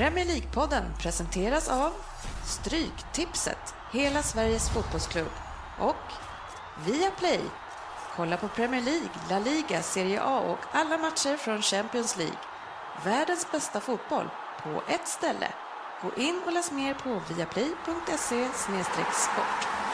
Premier 0.00 0.24
League-podden 0.24 0.84
presenteras 0.98 1.68
av 1.68 1.92
Stryktipset, 2.44 3.74
hela 3.92 4.22
Sveriges 4.22 4.70
fotbollsklubb 4.70 5.30
och 5.78 6.12
Viaplay. 6.86 7.40
Kolla 8.16 8.36
på 8.36 8.48
Premier 8.48 8.82
League, 8.82 9.08
La 9.30 9.38
Liga, 9.38 9.82
Serie 9.82 10.22
A 10.22 10.40
och 10.40 10.58
alla 10.72 10.98
matcher 10.98 11.36
från 11.36 11.62
Champions 11.62 12.16
League. 12.16 12.36
Världens 13.04 13.46
bästa 13.52 13.80
fotboll 13.80 14.28
på 14.62 14.82
ett 14.88 15.08
ställe. 15.08 15.52
Gå 16.02 16.22
in 16.22 16.40
och 16.46 16.52
läs 16.52 16.72
mer 16.72 16.94
på 16.94 17.20
viaplay.se 17.34 18.48
sport. 19.12 19.89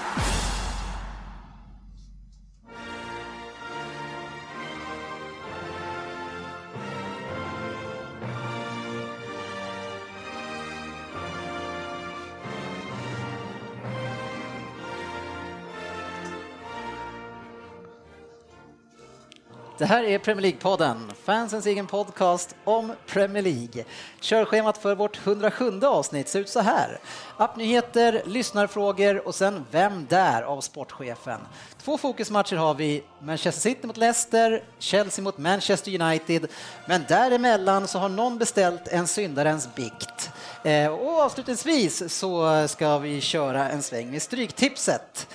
Det 19.78 19.86
här 19.86 20.04
är 20.04 20.18
Premier 20.18 20.42
League-podden, 20.52 21.12
fansens 21.24 21.66
egen 21.66 21.86
podcast 21.86 22.54
om 22.64 22.92
Premier 23.06 23.42
League. 23.42 23.84
Körschemat 24.20 24.78
för 24.78 24.94
vårt 24.94 25.26
107 25.26 25.80
avsnitt 25.82 26.28
ser 26.28 26.40
ut 26.40 26.48
så 26.48 26.60
här. 26.60 26.98
Appnyheter, 27.36 28.22
lyssnarfrågor 28.26 29.26
och 29.26 29.34
sen 29.34 29.64
Vem 29.70 30.06
där? 30.08 30.42
av 30.42 30.60
sportchefen. 30.60 31.40
Två 31.82 31.98
fokusmatcher 31.98 32.56
har 32.56 32.74
vi, 32.74 33.02
Manchester 33.22 33.60
City 33.60 33.86
mot 33.86 33.96
Leicester, 33.96 34.64
Chelsea 34.78 35.22
mot 35.22 35.38
Manchester 35.38 36.00
United, 36.02 36.46
men 36.86 37.04
däremellan 37.08 37.88
så 37.88 37.98
har 37.98 38.08
någon 38.08 38.38
beställt 38.38 38.88
en 38.88 39.06
syndarens 39.06 39.74
bikt. 39.74 40.30
Eh, 40.64 40.86
och 40.86 41.20
avslutningsvis 41.20 42.18
så 42.18 42.64
ska 42.68 42.98
vi 42.98 43.20
köra 43.20 43.68
en 43.70 43.82
sväng 43.82 44.10
med 44.10 44.22
Stryktipset. 44.22 45.26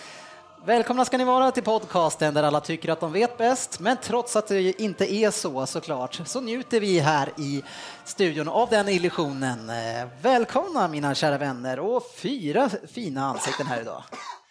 Välkomna 0.65 1.05
ska 1.05 1.17
ni 1.17 1.23
vara 1.23 1.51
till 1.51 1.63
podcasten 1.63 2.33
där 2.33 2.43
alla 2.43 2.59
tycker 2.59 2.89
att 2.89 2.99
de 2.99 3.11
vet 3.11 3.37
bäst, 3.37 3.79
men 3.79 3.97
trots 3.97 4.35
att 4.35 4.47
det 4.47 4.81
inte 4.81 5.13
är 5.13 5.31
så 5.31 5.65
såklart 5.65 6.21
så 6.25 6.41
njuter 6.41 6.79
vi 6.79 6.99
här 6.99 7.29
i 7.37 7.63
studion 8.05 8.49
av 8.49 8.69
den 8.69 8.89
illusionen. 8.89 9.69
Eh, 9.69 10.07
välkomna 10.21 10.87
mina 10.87 11.15
kära 11.15 11.37
vänner 11.37 11.79
och 11.79 12.03
fyra 12.15 12.69
fina 12.93 13.25
ansikten 13.25 13.67
här 13.67 13.81
idag. 13.81 14.03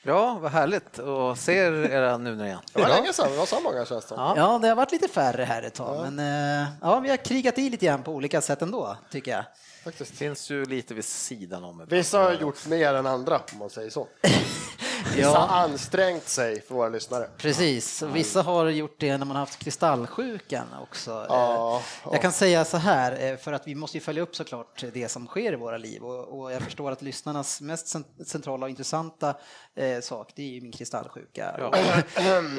Ja, 0.03 0.38
vad 0.41 0.53
härligt 0.53 0.98
att 0.98 1.38
se 1.38 1.53
er 1.53 2.19
nu 2.19 2.47
igen. 2.47 2.58
Det 2.72 2.81
var 2.83 2.88
länge 2.88 3.12
sedan, 3.12 3.31
vi 3.31 3.36
var 3.36 3.47
så 3.47 3.61
många 3.61 3.86
känns 3.86 4.05
det 4.05 4.14
ja. 4.14 4.34
ja, 4.36 4.58
det 4.62 4.69
har 4.69 4.77
varit 4.77 4.92
lite 4.92 5.08
färre 5.08 5.44
här 5.44 5.62
ett 5.62 5.75
tag, 5.75 5.97
ja. 5.97 6.11
men 6.11 6.19
eh, 6.62 6.69
ja, 6.81 7.00
vi 7.00 7.11
har 7.11 7.16
krigat 7.16 7.58
i 7.58 7.70
lite 7.70 7.86
grann 7.86 8.03
på 8.03 8.12
olika 8.12 8.41
sätt 8.41 8.62
ändå, 8.62 8.97
tycker 9.11 9.31
jag. 9.31 9.44
Faktiskt. 9.84 10.11
Det 10.11 10.16
finns 10.16 10.50
ju 10.50 10.64
lite 10.64 10.94
vid 10.94 11.05
sidan 11.05 11.64
om. 11.64 11.86
Vissa 11.88 12.19
har 12.19 12.33
gjort 12.33 12.66
mer 12.66 12.94
än 12.94 13.06
andra, 13.06 13.41
om 13.53 13.58
man 13.58 13.70
säger 13.70 13.91
så. 13.91 14.08
Vissa 15.05 15.20
ja. 15.20 15.39
har 15.39 15.59
ansträngt 15.59 16.29
sig 16.29 16.62
för 16.62 16.75
våra 16.75 16.89
lyssnare. 16.89 17.29
Precis, 17.37 18.03
och 18.03 18.17
vissa 18.17 18.43
har 18.43 18.67
gjort 18.67 18.97
det 18.98 19.19
när 19.19 19.27
man 19.27 19.37
haft 19.37 19.59
kristallsjukan 19.59 20.67
också. 20.83 21.27
Ja, 21.29 21.83
jag 22.12 22.23
kan 22.23 22.33
säga 22.33 22.65
så 22.65 22.77
här, 22.77 23.31
eh, 23.31 23.37
för 23.37 23.53
att 23.53 23.67
vi 23.67 23.75
måste 23.75 23.97
ju 23.97 24.01
följa 24.01 24.23
upp 24.23 24.37
såklart 24.37 24.84
det 24.93 25.09
som 25.09 25.27
sker 25.27 25.53
i 25.53 25.56
våra 25.56 25.77
liv 25.77 26.03
och, 26.03 26.53
jag 26.53 26.62
förstår 26.62 26.91
att 26.91 27.03
lyssnarnas 27.03 27.61
mest 27.61 27.97
centrala 28.27 28.67
och 28.67 28.71
intressanta 28.71 29.34
eh, 29.75 30.01
sak, 30.01 30.33
det 30.37 30.43
är 30.43 30.48
ju 30.48 30.61
min 30.61 30.73
kristallsjuka. 30.73 31.55
Ja. 31.59 31.67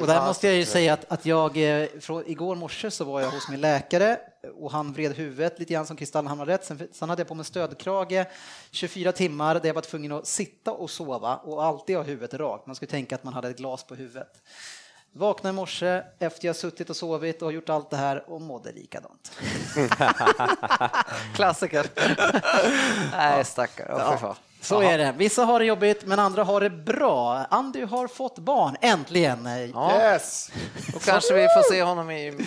Och, 0.00 0.06
där 0.06 0.26
måste 0.26 0.46
jag 0.46 0.56
ju 0.56 0.64
säga 0.64 0.92
att, 0.92 1.12
att 1.12 1.26
jag, 1.26 1.82
eh, 1.82 1.88
från, 2.00 2.26
igår 2.26 2.54
morse 2.54 2.90
så 2.90 3.04
var 3.04 3.20
jag 3.20 3.30
hos 3.30 3.48
min 3.48 3.60
läkare 3.60 4.18
och 4.54 4.72
han 4.72 4.92
vred 4.92 5.12
huvudet 5.16 5.58
lite 5.58 5.72
grann 5.72 5.86
som 5.86 5.96
har 6.26 6.46
rätt. 6.46 6.64
Sen, 6.64 6.88
sen 6.92 7.08
hade 7.08 7.20
jag 7.20 7.28
på 7.28 7.34
mig 7.34 7.44
stödkrage 7.44 8.26
24 8.70 9.12
timmar 9.12 9.54
där 9.54 9.66
jag 9.66 9.74
var 9.74 9.82
tvungen 9.82 10.12
att 10.12 10.26
sitta 10.26 10.72
och 10.72 10.90
sova 10.90 11.36
och 11.36 11.64
alltid 11.64 11.96
ha 11.96 12.02
huvudet 12.02 12.34
rakt. 12.34 12.66
Man 12.66 12.76
skulle 12.76 12.90
tänka 12.90 13.14
att 13.14 13.24
man 13.24 13.34
hade 13.34 13.48
ett 13.48 13.56
glas 13.56 13.84
på 13.84 13.94
huvudet. 13.94 14.42
Vaknade 15.14 15.52
i 15.52 15.56
morse 15.56 16.02
efter 16.18 16.46
jag 16.46 16.56
suttit 16.56 16.90
och 16.90 16.96
sovit 16.96 17.42
och 17.42 17.52
gjort 17.52 17.68
allt 17.68 17.90
det 17.90 17.96
här 17.96 18.30
och 18.30 18.40
mådde 18.40 18.72
likadant. 18.72 19.32
Klassiker. 21.34 21.86
Nej, 23.16 23.44
stackare. 23.44 23.88
Ja. 24.20 24.36
Så 24.60 24.82
är 24.82 24.98
det. 24.98 25.14
Vissa 25.16 25.44
har 25.44 25.58
det 25.58 25.64
jobbigt, 25.64 26.06
men 26.06 26.18
andra 26.18 26.44
har 26.44 26.60
det 26.60 26.70
bra. 26.70 27.46
Andy 27.50 27.84
har 27.84 28.08
fått 28.08 28.38
barn, 28.38 28.76
äntligen. 28.80 29.70
Ja. 29.74 30.00
Yes! 30.00 30.50
Då 30.92 30.98
kanske 30.98 31.34
vi 31.34 31.42
får 31.42 31.72
se 31.72 31.82
honom 31.82 32.10
i 32.10 32.46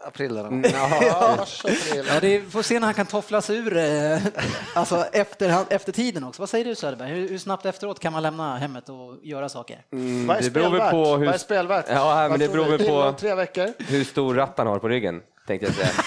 april 0.00 0.36
eller 0.36 0.50
något. 0.50 0.72
Ja, 0.72 2.20
det 2.20 2.40
får 2.52 2.62
se 2.62 2.78
när 2.80 2.86
han 2.86 2.94
kan 2.94 3.06
tofflas 3.06 3.50
ur, 3.50 3.76
eh, 3.76 4.18
alltså 4.74 5.04
efter, 5.12 5.64
efter 5.68 5.92
tiden 5.92 6.24
också. 6.24 6.42
Vad 6.42 6.48
säger 6.48 6.64
du 6.64 6.74
Söderberg? 6.74 7.08
Hur, 7.10 7.28
hur 7.28 7.38
snabbt 7.38 7.66
efteråt 7.66 8.00
kan 8.00 8.12
man 8.12 8.22
lämna 8.22 8.56
hemmet 8.56 8.88
och 8.88 9.16
göra 9.22 9.48
saker? 9.48 9.82
Mm, 9.92 10.26
Vad 10.26 10.36
är 10.36 10.42
det 10.42 10.50
beror 10.50 10.70
väl 10.70 10.90
på 10.90 11.16
hur... 11.16 11.26
Vad 11.26 11.34
är 11.34 11.38
spelvärt? 11.38 11.86
Ja, 11.88 12.26
men 12.30 12.38
det 12.38 12.48
beror 12.48 12.64
väl 12.64 12.86
på 12.86 13.12
tre 13.18 13.34
veckor? 13.34 13.72
hur 13.78 14.04
stor 14.04 14.34
ratt 14.34 14.54
han 14.56 14.66
har 14.66 14.78
på 14.78 14.88
ryggen, 14.88 15.22
tänkte 15.46 15.66
jag 15.66 15.74
säga. 15.74 15.90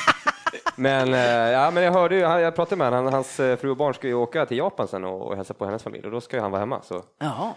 Men, 0.76 1.14
eh, 1.14 1.20
ja, 1.52 1.72
men 1.72 1.84
jag 1.84 1.92
hörde 1.92 2.16
ju, 2.16 2.22
jag 2.22 2.56
pratade 2.56 2.76
med 2.76 2.92
honom, 2.92 3.14
hans 3.14 3.40
eh, 3.40 3.58
fru 3.58 3.70
och 3.70 3.78
barn 3.78 3.94
ska 3.94 4.08
ju 4.08 4.14
åka 4.14 4.46
till 4.46 4.58
Japan 4.58 4.88
sen 4.88 5.04
och, 5.04 5.22
och 5.22 5.36
hälsa 5.36 5.54
på 5.54 5.66
hennes 5.66 5.84
familj 5.84 6.06
och 6.06 6.12
då 6.12 6.22
ska 6.22 6.36
ju 6.36 6.42
han 6.42 6.52
vara 6.52 6.60
hemma. 6.60 6.82
Så. 6.84 7.04
Jaha. 7.20 7.54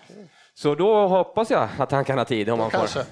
Så 0.56 0.74
då 0.74 1.08
hoppas 1.08 1.50
jag 1.50 1.68
att 1.78 1.90
han 1.90 2.04
kan 2.04 2.18
ha 2.18 2.24
tid 2.24 2.50
om 2.50 2.60
han 2.60 2.70
får. 2.70 3.04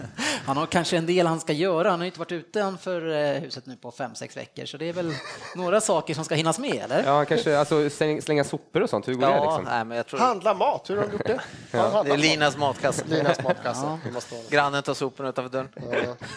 Han 0.46 0.56
har 0.56 0.66
kanske 0.66 0.96
en 0.96 1.06
del 1.06 1.26
han 1.26 1.40
ska 1.40 1.52
göra. 1.52 1.90
Han 1.90 2.00
har 2.00 2.06
inte 2.06 2.18
varit 2.18 2.32
utanför 2.32 3.10
eh, 3.10 3.40
huset 3.40 3.66
nu 3.66 3.76
på 3.76 3.90
fem, 3.90 4.14
sex 4.14 4.36
veckor, 4.36 4.64
så 4.64 4.76
det 4.76 4.88
är 4.88 4.92
väl 4.92 5.14
några 5.56 5.80
saker 5.80 6.14
som 6.14 6.24
ska 6.24 6.34
hinnas 6.34 6.58
med, 6.58 6.82
eller? 6.84 7.04
Ja, 7.04 7.24
kanske 7.24 7.58
alltså, 7.58 7.90
slänga 8.20 8.44
sopor 8.44 8.82
och 8.82 8.90
sånt. 8.90 9.08
Hur 9.08 9.14
går 9.14 9.28
ja, 9.28 9.34
det? 9.34 9.40
Liksom? 9.40 9.64
Nej, 9.64 9.84
men 9.84 9.96
jag 9.96 10.06
tror... 10.06 10.20
Handla 10.20 10.54
mat, 10.54 10.90
hur 10.90 10.96
har 10.96 11.06
de 11.06 11.12
gjort 11.12 11.26
det? 11.26 11.40
Ja. 11.74 12.02
Det 12.02 12.10
är 12.10 12.16
Linas 12.16 12.56
matkasse. 12.56 13.04
Linas 13.08 13.42
matkasse. 13.42 13.98
Ja. 14.30 14.36
Grannen 14.50 14.82
tar 14.82 14.94
soporna 14.94 15.28
utanför 15.28 15.50
dörren. 15.50 15.68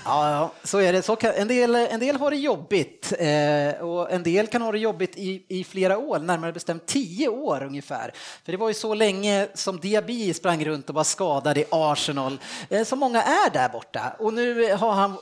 Ja, 0.05 0.31
ja, 0.31 0.51
så 0.63 0.79
är 0.79 0.93
det. 0.93 1.01
Så 1.01 1.15
kan, 1.15 1.31
en, 1.31 1.47
del, 1.47 1.75
en 1.75 1.99
del 1.99 2.15
har 2.15 2.31
det 2.31 2.37
jobbigt 2.37 3.13
eh, 3.19 3.85
och 3.85 4.11
en 4.11 4.23
del 4.23 4.47
kan 4.47 4.61
ha 4.61 4.71
det 4.71 4.79
jobbigt 4.79 5.15
i, 5.15 5.45
i 5.47 5.63
flera 5.63 5.97
år, 5.97 6.19
närmare 6.19 6.51
bestämt 6.51 6.85
tio 6.85 7.29
år 7.29 7.63
ungefär. 7.63 8.11
För 8.45 8.51
det 8.51 8.57
var 8.57 8.67
ju 8.67 8.73
så 8.73 8.93
länge 8.93 9.47
som 9.53 9.79
Diaby 9.79 10.33
sprang 10.33 10.65
runt 10.65 10.89
och 10.89 10.94
och 10.95 10.97
var 10.97 11.03
skadad 11.03 11.57
i 11.57 11.65
Arsenal, 11.71 12.39
eh, 12.69 12.83
som 12.83 12.99
många 12.99 13.23
är 13.23 13.49
där 13.49 13.69
borta. 13.69 14.15
Och 14.19 14.33
nu 14.33 14.65
eh, 14.65 14.77
har 14.77 14.91
han 14.91 15.11
eh, 15.11 15.17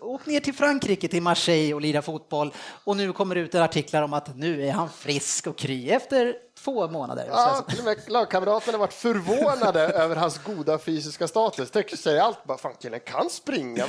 åkt 0.00 0.26
ner 0.26 0.40
till 0.40 0.54
Frankrike, 0.54 1.08
till 1.08 1.22
Marseille 1.22 1.74
och 1.74 1.80
lirat 1.80 2.04
fotboll 2.04 2.52
och 2.84 2.96
nu 2.96 3.12
kommer 3.12 3.34
det 3.34 3.40
ut 3.40 3.54
artiklar 3.54 4.02
om 4.02 4.12
att 4.12 4.36
nu 4.36 4.66
är 4.66 4.72
han 4.72 4.88
frisk 4.88 5.46
och 5.46 5.58
kry 5.58 5.90
efter 5.90 6.34
två 6.58 6.88
månader. 6.88 7.26
Ja, 7.30 7.64
till 7.68 7.78
och 7.78 7.84
med 7.84 7.96
lagkamraterna 8.08 8.78
varit 8.78 8.92
förvånade 8.92 9.80
över 10.02 10.16
hans 10.16 10.38
goda 10.38 10.78
fysiska 10.78 11.28
status. 11.28 11.70
Tycker 11.70 11.96
sig 11.96 12.20
allt 12.20 12.44
bara, 12.44 12.58
fan 12.58 12.74
killen 12.80 13.00
kan 13.00 13.30
springa. 13.30 13.86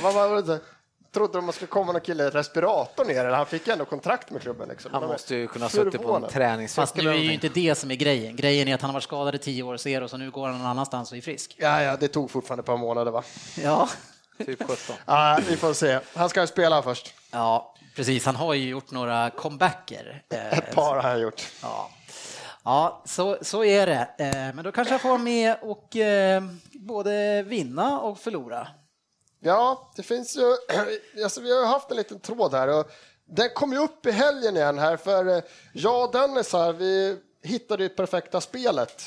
Trodde 1.12 1.38
de 1.38 1.48
att 1.48 1.54
skulle 1.54 1.68
komma 1.68 1.92
någon 1.92 2.00
kille 2.00 2.24
i 2.24 2.30
respirator 2.30 3.04
ner, 3.04 3.24
eller 3.24 3.36
han 3.36 3.46
fick 3.46 3.68
ändå 3.68 3.84
kontrakt 3.84 4.30
med 4.30 4.42
klubben. 4.42 4.68
Liksom. 4.68 4.92
Han 4.92 5.06
måste 5.06 5.34
ju 5.34 5.46
kunna 5.46 5.68
suttit 5.68 6.02
på 6.02 6.16
en 6.16 6.28
träningscykel. 6.28 6.82
Fast 6.82 6.96
nu 6.96 7.10
är 7.10 7.14
ju 7.14 7.32
inte 7.32 7.48
det 7.48 7.74
som 7.74 7.90
är 7.90 7.94
grejen. 7.94 8.36
Grejen 8.36 8.68
är 8.68 8.74
att 8.74 8.82
han 8.82 8.90
har 8.90 8.94
varit 8.94 9.04
skadad 9.04 9.34
i 9.34 9.38
tio 9.38 9.62
år 9.62 9.76
ser 9.76 10.02
och 10.02 10.10
så 10.10 10.16
nu 10.16 10.30
går 10.30 10.48
han 10.48 10.58
någon 10.58 10.66
annanstans 10.66 11.12
och 11.12 11.18
är 11.18 11.22
frisk. 11.22 11.56
Ja, 11.58 11.82
ja, 11.82 11.96
det 11.96 12.08
tog 12.08 12.30
fortfarande 12.30 12.60
ett 12.60 12.66
par 12.66 12.76
månader 12.76 13.10
va? 13.10 13.22
Ja. 13.62 13.88
Typ 14.46 14.62
17. 14.62 14.76
Ja, 15.06 15.38
vi 15.48 15.56
får 15.56 15.72
se. 15.72 16.00
Han 16.14 16.28
ska 16.28 16.40
ju 16.40 16.46
spela 16.46 16.82
först. 16.82 17.14
Ja, 17.30 17.74
precis. 17.96 18.26
Han 18.26 18.36
har 18.36 18.54
ju 18.54 18.68
gjort 18.68 18.90
några 18.90 19.30
comebacker. 19.30 20.22
Ett 20.28 20.74
par 20.74 20.94
har 20.94 21.02
han 21.02 21.20
gjort. 21.20 21.42
Ja. 21.62 21.90
Ja, 22.64 23.02
så, 23.04 23.38
så 23.42 23.64
är 23.64 23.86
det. 23.86 24.08
Eh, 24.18 24.54
men 24.54 24.64
då 24.64 24.72
kanske 24.72 24.94
jag 24.94 25.00
får 25.00 25.18
med 25.18 25.56
och 25.62 25.96
eh, 25.96 26.42
både 26.72 27.42
vinna 27.42 28.00
och 28.00 28.18
förlora. 28.18 28.68
Ja, 29.40 29.92
det 29.96 30.02
finns 30.02 30.36
ju, 30.36 30.56
alltså 31.24 31.40
vi 31.40 31.58
har 31.58 31.66
haft 31.66 31.90
en 31.90 31.96
liten 31.96 32.20
tråd 32.20 32.54
här 32.54 32.78
och 32.80 32.90
den 33.24 33.48
kom 33.54 33.72
ju 33.72 33.78
upp 33.78 34.06
i 34.06 34.10
helgen 34.10 34.56
igen 34.56 34.78
här 34.78 34.96
för 34.96 35.26
eh, 35.36 35.42
jag 35.72 36.04
och 36.04 36.12
Dennis 36.12 36.52
här, 36.52 36.72
vi 36.72 37.16
hittade 37.42 37.82
ju 37.82 37.88
perfekta 37.88 38.40
spelet. 38.40 39.02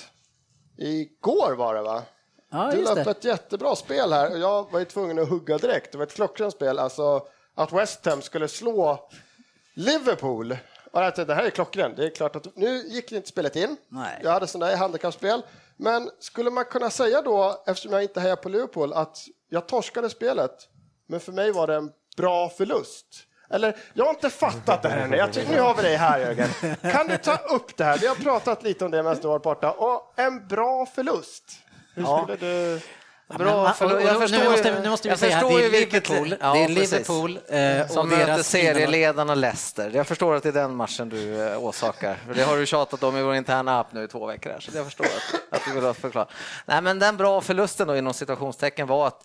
Igår 0.78 1.52
var 1.52 1.76
det 1.76 1.82
va? 1.82 2.04
Ja, 2.52 2.72
du 2.72 2.82
la 2.82 3.02
upp 3.02 3.08
ett 3.08 3.24
jättebra 3.24 3.76
spel 3.76 4.14
här 4.14 4.32
och 4.32 4.40
jag 4.40 4.72
var 4.72 4.80
ju 4.80 4.86
tvungen 4.86 5.20
att 5.20 5.30
hugga 5.30 5.58
direkt. 5.58 5.92
Det 5.92 5.98
var 5.98 6.06
ett 6.06 6.14
klockrent 6.14 6.54
spel, 6.54 6.80
alltså 6.80 7.28
att 7.56 7.74
West 7.74 8.06
Ham 8.06 8.22
skulle 8.22 8.48
slå 8.48 9.10
Liverpool. 9.74 10.58
Och 10.92 11.02
jag 11.02 11.28
det 11.28 11.34
här 11.34 11.44
är 11.44 11.50
klockrent. 11.50 11.98
Det 11.98 12.06
är 12.06 12.10
klart 12.10 12.36
att 12.36 12.56
nu 12.56 12.78
gick 12.78 13.12
inte 13.12 13.28
spelet 13.28 13.56
in. 13.56 13.78
Nej. 13.88 14.20
Jag 14.24 14.32
hade 14.32 14.48
sådana 14.48 14.72
här 14.72 14.78
handikappspel. 14.78 15.42
Men 15.82 16.10
skulle 16.20 16.50
man 16.50 16.66
kunna 16.66 16.90
säga 16.90 17.22
då, 17.22 17.64
eftersom 17.68 17.94
jag 17.94 18.04
inte 18.04 18.20
hejar 18.20 18.36
på 18.36 18.50
Liverpool, 18.50 18.94
att 18.94 19.18
jag 19.50 19.68
torskade 19.68 20.10
spelet, 20.10 20.52
men 21.08 21.20
för 21.20 21.32
mig 21.32 21.52
var 21.52 21.68
det 21.68 21.76
en 21.76 21.92
bra 22.18 22.50
förlust. 22.50 23.06
Eller, 23.50 23.78
jag 23.94 24.06
har 24.06 24.10
inte 24.10 24.30
fattat 24.30 24.82
det 24.82 24.90
här 24.90 24.98
ännu. 24.98 25.18
Jag 25.18 25.34
tycker, 25.34 25.52
nu 25.52 25.60
har 25.60 25.76
vi 25.76 25.82
dig 25.82 25.96
här 25.96 26.20
Jörgen. 26.20 26.50
Kan 26.92 27.08
du 27.08 27.18
ta 27.18 27.36
upp 27.36 27.78
det 27.78 27.84
här? 27.84 27.98
Vi 27.98 28.08
har 28.08 28.16
pratat 28.16 28.64
lite 28.64 28.86
om 28.86 28.92
det 28.92 29.04
medan 29.04 29.18
du 29.22 29.28
var 29.28 29.40
borta. 29.40 29.72
Och 29.72 30.14
en 30.16 30.48
bra 30.48 30.86
förlust. 30.86 31.44
Hur 31.96 32.04
skulle 32.04 32.34
ja. 32.34 32.38
du... 32.40 32.82
Bra, 33.38 33.74
för, 33.74 34.02
jag 34.02 34.14
nu 34.14 34.28
förstår 34.28 34.52
måste- 34.52 34.68
ju, 34.70 34.80
nu 34.80 34.90
måste 34.90 35.08
vi 35.08 35.12
jag 35.12 35.20
säga 35.20 35.38
att 35.38 35.50
det 35.50 35.66
är 35.66 35.70
vilket- 35.70 36.10
Liverpool, 36.10 36.36
Ja, 36.42 36.54
det 36.54 36.64
är. 36.64 36.68
Liverpool, 36.68 37.40
eh, 37.48 37.88
som 37.88 38.10
möter 38.10 38.44
serieledarna 38.44 39.36
Leicester. 39.36 39.92
Jag 39.94 40.08
förstår 40.08 40.36
att 40.36 40.44
det 40.44 40.50
är 40.50 40.54
den 40.54 40.76
matchen 40.76 41.10
du 41.10 41.48
eh, 41.48 41.64
åsakar. 41.64 42.18
För 42.28 42.34
Det 42.34 42.44
har 42.44 42.58
du 42.58 42.66
tjatat 42.66 43.04
om 43.04 43.18
i 43.18 43.22
vår 43.24 43.36
interna 43.36 43.80
app 43.80 43.94
nu 43.94 44.04
i 44.04 44.08
två 44.08 44.26
veckor. 44.26 44.50
Här, 44.50 44.60
så 44.60 44.72
jag 44.74 44.86
förstår 44.86 45.06
att, 45.06 45.56
att 45.58 45.62
du 45.66 45.80
vill 45.82 45.94
förklara. 45.94 46.28
Nej, 46.66 46.82
men 46.82 47.00
den 47.00 47.18
bra 47.18 47.42
förlusten 47.42 47.88
då 47.88 47.98
inom 47.98 48.14
citationstecken 48.14 48.88
var 48.88 49.08
att 49.08 49.24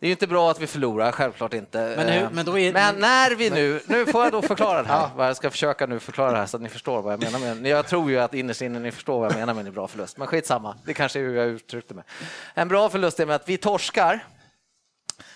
det 0.00 0.06
är 0.06 0.08
ju 0.08 0.12
inte 0.12 0.26
bra 0.26 0.50
att 0.50 0.60
vi 0.60 0.66
förlorar, 0.66 1.12
självklart 1.12 1.54
inte. 1.54 1.94
Men 1.96 2.08
hur- 2.08 2.22
Eh, 2.22 2.30
men 2.32 2.48
är- 2.48 2.72
men 2.72 2.96
när 3.00 3.30
vi 3.34 3.50
nu, 3.50 3.80
nu 3.86 4.06
får 4.06 4.22
jag 4.24 4.32
då 4.32 4.42
förklara 4.42 4.82
det 4.82 4.88
här. 4.88 5.10
Jag 5.18 5.36
ska 5.36 5.50
försöka 5.50 5.86
nu 5.86 6.00
förklara 6.00 6.32
det 6.32 6.38
här 6.38 6.46
så 6.46 6.56
att 6.56 6.62
ni 6.62 6.68
förstår 6.68 7.02
vad 7.02 7.12
jag 7.12 7.20
menar 7.22 7.38
med 7.54 7.66
Jag 7.70 7.86
tror 7.86 8.10
ju 8.10 8.18
att 8.18 8.34
innerst 8.34 8.62
inne 8.62 8.78
ni 8.78 8.90
förstår 8.92 9.20
vad 9.20 9.30
jag 9.32 9.38
menar 9.38 9.54
med 9.54 9.66
en 9.66 9.72
bra 9.72 9.88
förlust, 9.88 10.16
men 10.18 10.26
skitsamma. 10.26 10.76
Det 10.84 10.94
kanske 10.94 11.18
är 11.18 11.22
hur 11.22 11.36
jag 11.36 11.46
uttryckte 11.46 11.94
mig. 11.94 12.04
En 12.54 12.68
bra 12.68 12.88
förlust 12.88 13.20
är 13.20 13.26
med 13.26 13.36
att 13.36 13.48
vi 13.48 13.56
torskar, 13.56 14.24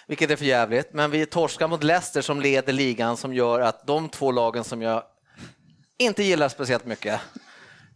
vilket 0.07 0.31
är 0.31 0.37
för 0.37 0.45
jävligt, 0.45 0.93
men 0.93 1.11
vi 1.11 1.27
torskar 1.27 1.69
mot 1.69 1.83
Leicester 1.85 2.23
som 2.23 2.41
leder 2.41 2.73
ligan 2.73 3.17
som 3.17 3.35
gör 3.35 3.61
att 3.61 3.87
de 3.87 4.09
två 4.09 4.33
lagen 4.33 4.65
som 4.65 4.83
jag 4.83 5.03
inte 5.99 6.23
gillar 6.23 6.49
speciellt 6.49 6.87
mycket 6.87 7.21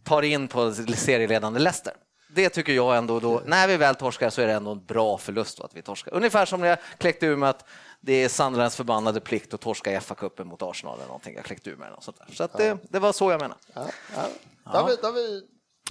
tar 0.03 0.21
in 0.21 0.47
på 0.47 0.73
serieledande 0.73 1.59
Leicester. 1.59 1.93
Det 2.37 2.49
tycker 2.49 2.73
jag 2.73 2.97
ändå 2.97 3.19
då, 3.19 3.41
när 3.45 3.67
vi 3.67 3.77
väl 3.77 3.95
torskar 3.95 4.29
så 4.29 4.41
är 4.41 4.47
det 4.47 4.53
ändå 4.53 4.71
en 4.71 4.85
bra 4.85 5.17
förlust 5.17 5.57
då 5.57 5.63
att 5.63 5.73
vi 5.75 5.81
torskar. 5.81 6.13
Ungefär 6.13 6.45
som 6.45 6.61
när 6.61 6.67
jag 6.67 6.77
kläckte 6.97 7.25
ur 7.25 7.35
med 7.35 7.49
att 7.49 7.65
det 8.01 8.13
är 8.23 8.29
Sunderlands 8.29 8.75
förbannade 8.75 9.19
plikt 9.21 9.53
att 9.53 9.61
torska 9.61 9.91
i 9.91 9.97
FA-cupen 9.99 10.43
mot 10.43 10.61
Arsenal 10.61 10.95
eller 10.95 11.05
någonting. 11.07 11.35
Jag 11.35 11.45
kläckte 11.45 11.69
ur 11.69 11.75
med 11.75 11.91
något 11.91 12.03
sånt 12.03 12.17
där. 12.17 12.35
Så 12.35 12.43
att 12.43 12.57
det, 12.57 12.77
det 12.89 12.99
var 12.99 13.11
så 13.13 13.31
jag 13.31 13.41
menade. 13.41 13.59
Ja, 13.73 13.85
ja. 14.15 14.21
Har 14.63 14.87
vi, 14.89 14.95
har 15.03 15.11
vi, 15.11 15.41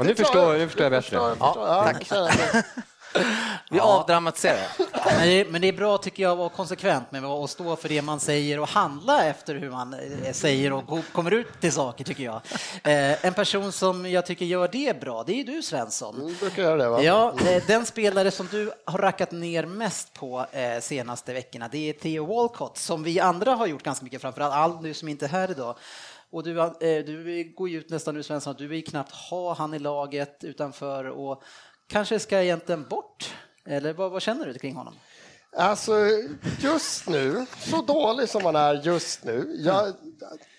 nu 0.00 0.14
förstår- 0.14 0.52
nu 0.52 0.66
förstår 0.68 0.82
jag 0.82 0.92
bättre. 0.92 1.02
förstår- 1.02 1.30
förstår- 1.30 1.66
ja, 1.68 1.92
tack. 1.92 2.08
Vi 3.70 3.80
avdramatiserar. 3.80 4.68
Men 5.18 5.56
men 5.56 5.60
det 5.60 5.68
är 5.68 5.72
bra 5.72 5.98
tycker 5.98 6.22
jag 6.22 6.32
att 6.32 6.38
vara 6.38 6.48
konsekvent 6.48 7.12
med 7.12 7.24
att 7.24 7.50
stå 7.50 7.76
för 7.76 7.88
det 7.88 8.02
man 8.02 8.20
säger 8.20 8.60
och 8.60 8.68
handla 8.68 9.24
efter 9.24 9.54
hur 9.54 9.70
man 9.70 9.94
eh, 9.94 10.32
säger 10.32 10.72
och 10.72 11.04
kommer 11.12 11.30
ut 11.30 11.60
till 11.60 11.72
saker 11.72 12.04
tycker 12.04 12.24
jag. 12.24 12.40
Eh, 12.84 13.24
en 13.24 13.34
person 13.34 13.72
som 13.72 14.10
jag 14.10 14.26
tycker 14.26 14.44
gör 14.44 14.68
det 14.72 15.00
bra, 15.00 15.24
det 15.26 15.40
är 15.40 15.44
du 15.44 15.62
Svensson. 15.62 16.36
Brukar 16.40 16.62
göra 16.62 16.76
det 16.76 16.88
va? 16.88 17.02
Ja, 17.02 17.34
eh, 17.46 17.62
den 17.66 17.86
spelare 17.86 18.30
som 18.30 18.48
du 18.50 18.72
har 18.84 18.98
rackat 18.98 19.30
ner 19.32 19.66
mest 19.66 20.12
på 20.12 20.46
eh, 20.52 20.80
senaste 20.80 21.32
veckorna, 21.32 21.68
det 21.68 21.88
är 21.88 21.92
Theo 21.92 22.26
Walcott 22.26 22.78
som 22.78 23.02
vi 23.02 23.20
andra 23.20 23.54
har 23.54 23.66
gjort 23.66 23.82
ganska 23.82 24.04
mycket, 24.04 24.20
framförallt 24.20 24.54
all 24.54 24.82
du 24.82 24.94
som 24.94 25.08
inte 25.08 25.26
är 25.26 25.28
här 25.28 25.50
idag. 25.50 25.76
Och 26.30 26.42
du, 26.42 26.54
du 26.80 27.52
går 27.56 27.68
ju 27.68 27.78
ut 27.78 27.90
nästan 27.90 28.14
nu 28.14 28.22
Svensson, 28.22 28.50
att 28.50 28.58
du 28.58 28.66
vill 28.66 28.84
knappt 28.84 29.12
ha 29.12 29.54
han 29.54 29.74
i 29.74 29.78
laget 29.78 30.44
utanför 30.44 31.04
och 31.04 31.42
kanske 31.88 32.18
ska 32.18 32.42
egentligen 32.42 32.88
bort. 32.88 33.34
Eller 33.66 33.92
vad, 33.92 34.10
vad 34.10 34.22
känner 34.22 34.46
du 34.46 34.54
kring 34.58 34.74
honom? 34.74 34.94
Alltså, 35.56 35.92
just 36.60 37.08
nu, 37.08 37.46
så 37.58 37.82
dålig 37.82 38.28
som 38.28 38.44
han 38.44 38.56
är 38.56 38.74
just 38.74 39.24
nu, 39.24 39.56
jag, 39.58 39.92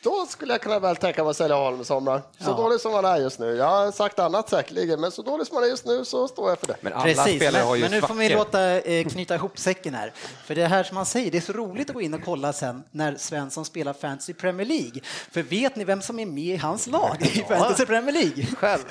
då 0.03 0.25
skulle 0.29 0.53
jag 0.53 0.61
kunna 0.61 0.79
väl 0.79 0.95
tänka 0.95 1.23
mig 1.23 1.29
att 1.29 1.37
sälja 1.37 1.55
honom 1.55 1.81
i 1.81 1.85
sommar. 1.85 2.21
Så 2.39 2.49
Ja. 2.49 2.53
dålig 2.53 2.79
som 2.79 2.93
han 2.93 3.05
är 3.05 3.17
just 3.17 3.39
nu. 3.39 3.55
Jag 3.55 3.65
har 3.65 3.91
sagt 3.91 4.19
annat 4.19 4.49
säkerligen, 4.49 5.01
men 5.01 5.11
så 5.11 5.21
dålig 5.21 5.47
som 5.47 5.55
han 5.55 5.63
är 5.63 5.67
just 5.67 5.85
nu 5.85 6.05
så 6.05 6.27
står 6.27 6.49
jag 6.49 6.59
för 6.59 6.67
det. 6.67 6.75
Men 6.81 6.93
alla 6.93 7.03
Precis, 7.03 7.35
spelare 7.35 7.61
men, 7.61 7.67
har 7.67 7.75
ju 7.75 7.81
men 7.81 7.91
nu 7.91 8.01
får 8.01 8.13
vi 8.13 8.29
låta 8.29 8.81
eh, 8.81 9.05
knyta 9.07 9.35
ihop 9.35 9.59
säcken 9.59 9.93
här. 9.93 10.13
För 10.45 10.55
det 10.55 10.65
här 10.65 10.83
som 10.83 10.95
man 10.95 11.05
säger, 11.05 11.31
det 11.31 11.37
är 11.37 11.41
så 11.41 11.53
roligt 11.53 11.89
att 11.89 11.93
gå 11.93 12.01
in 12.01 12.13
och 12.13 12.21
kolla 12.25 12.53
sen 12.53 12.83
när 12.91 13.15
Svensson 13.15 13.65
spelar 13.65 13.93
Fantasy 13.93 14.33
Premier 14.33 14.67
League. 14.67 15.01
För 15.31 15.41
vet 15.43 15.75
ni 15.75 15.83
vem 15.83 16.01
som 16.01 16.19
är 16.19 16.25
med 16.25 16.43
i 16.43 16.57
hans 16.57 16.87
lag 16.87 17.17
i 17.21 17.43
Fantasy 17.49 17.85
Premier 17.85 18.13
League? 18.13 18.45
Själv. 18.57 18.81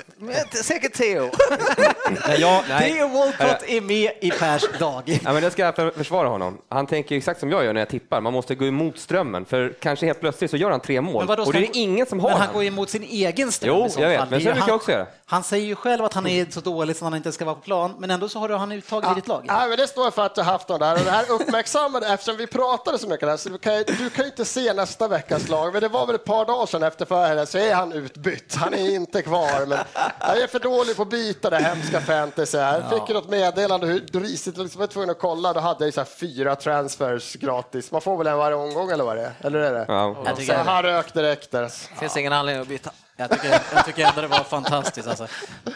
Säkert 0.63 0.93
Theo. 0.93 1.29
Nej, 2.27 2.41
jag, 2.41 2.63
nej. 2.69 2.91
Theo 2.93 3.07
Walcott 3.07 3.63
är 3.67 3.81
med 3.81 4.11
i 4.21 4.31
Pers 4.31 4.63
lag. 4.79 5.19
Ja, 5.23 5.33
men 5.33 5.43
det 5.43 5.51
ska 5.51 5.61
jag 5.61 5.75
för- 5.75 5.91
försvara 5.91 6.27
honom. 6.27 6.57
Han 6.69 6.87
tänker 6.87 7.15
exakt 7.17 7.39
som 7.39 7.51
jag 7.51 7.65
gör 7.65 7.73
när 7.73 7.81
jag 7.81 7.89
tippar. 7.89 8.21
Man 8.21 8.33
måste 8.33 8.55
gå 8.55 8.65
emot 8.65 8.97
strömmen, 8.99 9.45
för 9.45 9.73
kanske 9.79 10.05
helt 10.05 10.19
plötsligt 10.19 10.51
så 10.51 10.57
gör 10.57 10.71
han 10.71 10.79
tre 10.79 10.96
mål. 11.01 11.25
vadå, 11.27 11.43
och 11.43 11.53
det 11.53 11.59
är 11.59 11.61
han- 11.61 11.71
ingen 11.73 12.05
som 12.05 12.19
har 12.19 12.29
Men 12.29 12.37
han 12.37 12.53
går 12.53 12.63
emot 12.63 12.89
sin 12.89 13.03
egen 13.03 13.51
ström 13.51 13.75
Jo, 13.75 13.89
jag 14.01 14.09
vet, 14.09 14.19
fall. 14.19 14.27
men 14.31 14.39
så 14.41 14.45
brukar 14.51 14.67
jag 14.67 14.75
också 14.75 14.91
göra. 14.91 15.05
Han 15.29 15.43
säger 15.43 15.65
ju 15.65 15.75
själv 15.75 16.05
att 16.05 16.13
han 16.13 16.27
är 16.27 16.45
så 16.51 16.59
dålig 16.61 16.95
så 16.95 17.05
han 17.05 17.15
inte 17.15 17.31
ska 17.31 17.45
vara 17.45 17.55
på 17.55 17.61
plan, 17.61 17.95
men 17.99 18.11
ändå 18.11 18.29
så 18.29 18.39
har 18.39 18.49
du 18.49 18.55
han 18.55 18.71
uttagit 18.71 19.11
i 19.11 19.13
ditt 19.15 19.27
lag. 19.27 19.45
Nej, 19.47 19.69
men 19.69 19.77
det 19.77 19.87
står 19.87 20.11
för 20.11 20.25
att 20.25 20.37
jag 20.37 20.43
haft 20.43 20.67
dem 20.67 20.79
där. 20.79 20.93
Och 20.93 20.99
det 21.05 21.11
här 21.11 21.31
uppmärksammade, 21.31 22.07
eftersom 22.13 22.37
vi 22.37 22.47
pratade 22.47 22.99
så 22.99 23.07
mycket 23.07 23.27
där, 23.27 23.37
så 23.37 23.49
du 23.49 23.57
kan, 23.57 23.77
ju- 23.77 23.83
du 23.83 24.09
kan 24.09 24.25
ju 24.25 24.31
inte 24.31 24.45
se 24.45 24.73
nästa 24.73 25.07
veckas 25.07 25.49
lag. 25.49 25.73
Men 25.73 25.81
det 25.81 25.87
var 25.87 26.05
väl 26.05 26.15
ett 26.15 26.25
par 26.25 26.45
dagar 26.45 26.65
sedan 26.65 26.83
efter 26.83 27.05
förra 27.05 27.45
så 27.45 27.57
är 27.57 27.73
han 27.75 27.91
utbytt. 27.91 28.55
Han 28.55 28.73
är 28.73 28.89
inte 28.95 29.21
kvar. 29.21 29.65
Men 29.65 29.77
jag 30.19 30.37
är 30.41 30.47
för 30.47 30.59
dålig 30.59 30.95
på 30.95 31.01
att 31.01 31.09
byta 31.09 31.49
det 31.49 31.59
hemska 31.59 32.01
fantasy 32.01 32.57
här. 32.57 32.83
Fick 32.89 33.07
ju 33.09 33.13
något 33.13 33.29
meddelande 33.29 33.87
hur 33.87 34.19
risigt, 34.19 34.57
liksom 34.57 34.79
var 34.79 34.87
tvungen 34.87 35.09
att 35.09 35.19
kolla. 35.19 35.53
Då 35.53 35.59
hade 35.59 35.79
jag 35.83 35.87
ju 35.87 35.91
så 35.91 35.99
här 36.01 36.07
fyra 36.19 36.55
transfers 36.55 37.33
gratis. 37.35 37.91
Man 37.91 38.01
får 38.01 38.17
väl 38.17 38.27
en 38.27 38.37
varje 38.37 38.57
omgång 38.57 38.91
eller 38.91 39.03
vad 39.03 39.17
det 39.17 39.23
är? 39.23 39.33
Eller 39.41 39.59
är 39.59 39.73
det? 39.73 39.85
Ja. 39.87 40.15
Jag 40.25 40.35
Så 40.35 40.35
tycker, 40.41 40.57
han 40.57 40.83
rök 40.83 41.13
direkt 41.13 41.51
där. 41.51 41.67
finns 41.99 42.17
ingen 42.17 42.33
anledning 42.33 42.61
att 42.61 42.67
byta. 42.67 42.91
Jag, 43.17 43.29
tycker, 43.31 43.61
jag 43.73 43.85
tycker 43.85 44.05
ändå 44.07 44.21
det 44.21 44.27
var 44.27 44.43
fantastiskt. 44.43 45.07
Alltså. 45.07 45.27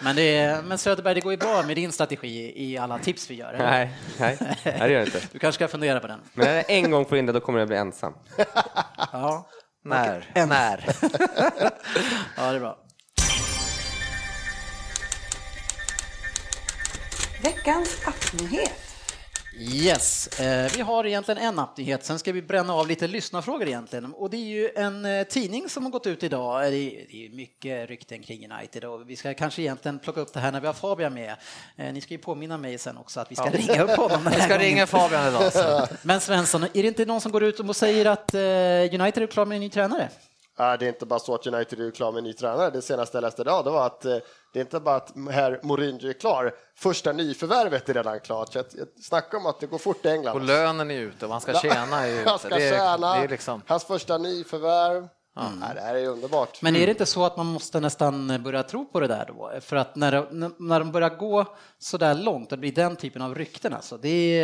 Men, 0.04 0.16
det 0.16 0.38
är, 0.38 0.62
men 0.62 0.78
Söderberg, 0.78 1.16
det 1.16 1.22
går 1.22 1.32
ju 1.34 1.38
bra 1.38 1.64
med 1.64 1.76
din 1.76 1.92
strategi 1.92 2.54
i 2.56 2.78
alla 2.78 3.00
tips 3.00 3.30
vi 3.30 3.36
gör. 3.36 3.54
eller? 3.54 3.70
Nej, 3.70 3.94
nej, 4.20 4.38
nej, 4.40 4.58
det 4.64 4.90
gör 4.92 5.00
det 5.00 5.06
inte. 5.06 5.22
Du 5.32 5.40
kanske 5.40 5.58
ska 5.58 5.68
fundera 5.68 6.00
på 6.00 6.08
den. 6.08 6.20
Men 6.34 6.46
när 6.48 6.56
jag 6.56 6.66
en 6.68 6.92
gång 6.92 7.06
får 7.06 7.18
in 7.18 7.26
det, 7.26 7.32
då 7.32 7.40
kommer 7.40 7.60
jag 7.60 7.68
bli 7.68 7.78
ensam. 7.78 8.14
Ja, 9.14 9.48
När? 9.84 10.32
En. 10.34 10.50
När? 10.50 10.86
ja 12.38 12.52
det 12.52 12.56
är 12.56 12.60
bra. 12.60 12.78
Veckans 17.44 17.98
appnyhet. 18.06 18.91
Yes, 19.62 20.28
eh, 20.28 20.72
vi 20.76 20.82
har 20.82 21.06
egentligen 21.06 21.42
en 21.42 21.60
appnyhet, 21.60 22.06
sen 22.06 22.20
ska 22.20 22.32
vi 22.32 22.42
bränna 22.42 22.74
av 22.74 22.88
lite 22.88 23.08
lyssnarfrågor 23.08 23.68
egentligen. 23.68 24.14
Och 24.14 24.30
det 24.30 24.38
är 24.38 24.46
ju 24.46 24.70
en 24.76 25.06
eh, 25.06 25.24
tidning 25.24 25.70
som 25.70 25.84
har 25.84 25.92
gått 25.92 26.08
ut 26.08 26.24
idag, 26.24 26.66
Eh, 26.66 26.72
det 26.72 26.78
är, 26.78 27.30
mycket 27.36 27.90
rykten 27.90 28.24
kring 28.24 28.52
United 28.52 28.86
och 28.86 29.10
vi 29.10 29.16
ska 29.16 29.34
kanske 29.34 29.62
egentligen 29.62 30.00
plocka 30.00 30.22
upp 30.22 30.34
det 30.34 30.40
här 30.40 30.52
när 30.52 30.60
vi 30.60 30.68
har 30.68 30.74
Fabian 30.74 31.14
med. 31.14 31.36
Ni 31.76 32.02
ska 32.02 32.14
ju 32.14 32.18
påminna 32.18 32.58
mig 32.58 32.78
sen 32.78 32.98
också 32.98 33.20
att 33.20 33.32
vi 33.32 33.36
ska 33.36 33.50
ringa 33.50 33.84
upp 33.84 33.90
honom 33.90 34.30
Vi 34.36 34.42
ska 34.42 34.58
ringa 34.58 34.88
Fabian 34.88 35.28
idag. 35.28 35.88
Men 36.02 36.22
Svensson, 36.22 36.64
är 36.64 36.70
det 36.74 36.88
inte 36.88 37.06
någon 37.06 37.22
som 37.22 37.32
går 37.32 37.44
ut 37.44 37.60
och 37.60 37.76
säger 37.76 38.06
att 38.06 38.34
United 38.94 39.24
är 39.24 39.28
klar 39.28 39.46
med 39.46 39.56
en 39.56 39.62
ny 39.62 39.70
tränare? 39.70 40.10
Ja, 40.62 40.78
Det 40.78 40.86
är 40.86 40.90
inte 40.90 41.06
bara 41.06 41.20
så 41.20 41.36
att 41.36 41.48
United 41.48 41.80
är 41.80 41.92
klar 41.92 42.12
med 42.12 42.18
en 42.18 42.24
ny 42.24 42.34
tränare. 42.34 42.70
Det 42.70 42.82
senaste 42.82 43.18
jag 43.18 43.22
läste 43.22 43.42
idag 43.42 43.66
det 43.66 43.72
var 43.72 43.86
att 43.86 44.06
eh, 44.06 44.18
det 44.54 44.60
är 44.60 44.62
inte 44.62 44.80
bara 44.80 44.96
att 44.96 45.14
herr 45.32 45.60
Mourinho 45.64 46.08
är 46.10 46.14
klar. 46.14 46.54
Första 46.78 47.12
nyförvärvet 47.12 47.90
är 47.90 47.94
redan 47.94 48.20
klart. 48.20 48.54
Så 48.54 48.58
jag, 48.58 48.66
jag 48.78 48.88
snackar 49.04 49.38
om 49.38 49.46
att 49.46 49.60
det 49.60 49.68
går 49.68 49.78
fort 49.78 50.06
i 50.06 50.10
England. 50.10 50.36
Och 50.36 50.42
lönen 50.42 50.92
är 50.92 51.00
ute 51.00 51.26
och 51.26 51.32
han 51.32 51.42
ska 51.42 51.54
tjäna 51.54 52.08
är 52.08 52.16
Han 52.26 52.36
ute. 52.36 52.46
ska 52.46 52.56
Det 52.56 52.68
är, 52.68 52.72
tjäna. 52.78 53.14
det 53.14 53.24
är 53.24 53.28
liksom... 53.28 53.62
Hans 53.68 53.84
första 53.84 54.18
nyförvärv. 54.18 55.08
Ja, 55.36 55.42
det 55.76 55.82
här 55.82 55.96
är 55.96 56.08
underbart. 56.08 56.62
Men 56.62 56.76
är 56.76 56.86
det 56.86 56.92
inte 56.92 57.06
så 57.06 57.26
att 57.26 57.38
man 57.38 57.46
måste 57.46 57.80
nästan 57.80 58.44
börja 58.44 58.64
tro 58.64 58.86
på 58.86 59.00
det 59.00 59.08
där 59.08 59.26
då? 59.28 59.52
För 59.62 59.76
att 59.76 59.96
när, 59.96 60.12
de- 60.12 60.56
när 60.60 60.80
de 60.80 60.92
börjar 60.92 61.10
gå 61.10 61.46
så 61.80 61.98
där 61.98 62.14
långt 62.14 62.52
och 62.52 62.58
det 62.58 62.62
blir 62.62 62.72
den 62.72 62.96
typen 62.96 63.22
av 63.22 63.36
rykten 63.36 63.74
alltså, 63.74 63.98
det, 63.98 64.44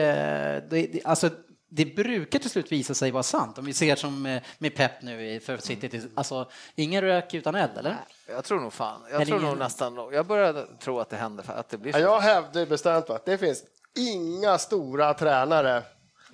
det, 0.70 0.88
det, 0.88 1.01
alltså, 1.06 1.30
det 1.69 1.86
brukar 1.86 2.39
till 2.39 2.50
slut 2.50 2.71
visa 2.71 2.93
sig 2.93 3.12
vara 3.12 3.24
sant. 3.24 3.57
Om 3.57 3.65
vi 3.65 3.74
ser 3.74 3.95
som 3.95 4.21
med, 4.21 4.41
med 4.57 4.75
Pep 4.75 5.01
nu 5.01 5.27
i- 5.31 5.39
för 5.39 5.57
City, 5.57 6.01
alltså 6.15 6.50
ingen 6.75 7.01
rök 7.01 7.33
utan 7.33 7.55
eld, 7.55 7.77
eller? 7.77 7.95
Jag 8.27 8.43
tror 8.43 8.59
nog 8.59 8.74
fan, 8.74 9.01
jag 9.03 9.15
Eller 9.15 9.25
tror 9.25 9.39
nog 9.39 9.47
ingen- 9.47 9.59
nästan, 9.59 10.09
jag 10.13 10.25
börjar 10.27 10.67
tro 10.79 11.00
att 11.00 11.09
det 11.09 11.15
händer, 11.17 11.45
att 11.51 11.69
det 11.69 11.77
blir 11.77 11.93
så. 11.93 12.00
jag 12.00 12.19
hävdar 12.19 12.65
bestämt 12.65 13.09
att 13.09 13.25
det 13.25 13.38
finns 13.38 13.63
inga 13.97 14.57
stora 14.57 15.13
tränare 15.13 15.83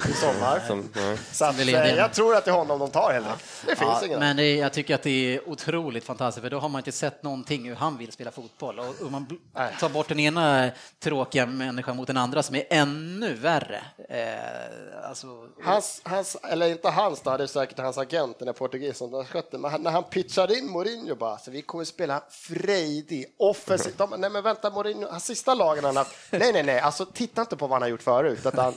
i 0.10 0.14
sommar. 0.14 0.62
Som. 0.68 0.90
Så 1.32 1.46
att, 1.46 1.60
eh, 1.60 1.70
jag 1.96 2.14
tror 2.14 2.36
att 2.36 2.46
det 2.46 2.52
är 2.52 2.56
honom 2.56 2.80
de 2.80 2.90
tar 2.92 3.12
heller. 3.14 3.32
Det 3.66 3.76
finns 3.76 3.82
Ja, 3.82 4.06
ingen. 4.06 4.20
men 4.20 4.36
det, 4.36 4.56
jag 4.56 4.74
tycker 4.74 4.96
att 4.96 5.04
det 5.04 5.36
är 5.36 5.50
otroligt 5.50 6.04
fantastiskt, 6.04 6.42
för 6.44 6.50
då 6.50 6.60
har 6.60 6.70
man 6.70 6.80
inte 6.80 6.92
sett 6.92 7.24
någonting 7.24 7.68
hur 7.70 7.76
han 7.76 7.98
vill 7.98 8.12
spela 8.12 8.32
fotboll. 8.32 8.80
Och, 8.80 9.02
och 9.02 9.12
man 9.12 9.40
Nej. 9.56 9.76
tar 9.80 9.90
bort 9.90 10.08
den 10.08 10.20
ena 10.20 10.70
tråkiga 11.04 11.46
människan 11.46 11.96
mot 11.98 12.08
den 12.08 12.18
andra 12.18 12.44
som 12.44 12.56
är 12.56 12.64
ännu 12.70 13.34
värre. 13.34 13.82
Eh, 14.10 15.10
alltså, 15.10 15.28
Hans, 15.64 16.02
hans, 16.04 16.38
eller 16.44 16.68
inte 16.68 16.90
hans 16.90 17.22
då, 17.22 17.38
det 17.38 17.44
är 17.44 17.48
säkert 17.48 17.80
hans 17.80 17.98
agent, 17.98 18.40
den 18.40 18.48
är 18.48 18.54
portugis 18.54 18.98
som 18.98 19.14
har 19.14 19.24
skött 19.24 19.52
det. 19.52 19.58
Men 19.58 19.72
han- 19.72 19.82
när 19.84 19.92
han 19.92 20.04
pitchade 20.04 20.58
in 20.58 20.68
Mourinho 20.68 21.16
bara, 21.16 21.38
så 21.38 21.52
vi 21.52 21.62
kommer 21.62 21.86
spela 21.86 22.22
frejdig, 22.30 23.26
offensivt. 23.40 23.98
De, 23.98 24.10
nej 24.18 24.30
men 24.30 24.44
vänta, 24.44 24.70
Mourinho, 24.70 25.08
hans 25.12 25.26
sista 25.26 25.54
lagen 25.54 25.84
han 25.84 25.98
haft, 25.98 26.12
nej 26.32 26.54
nej 26.54 26.64
nej, 26.64 26.80
alltså 26.80 27.06
titta 27.06 27.42
inte 27.42 27.56
på 27.58 27.68
vad 27.68 27.76
han 27.76 27.82
har 27.82 27.90
gjort 27.90 28.04
förut. 28.04 28.40
Utan 28.46 28.74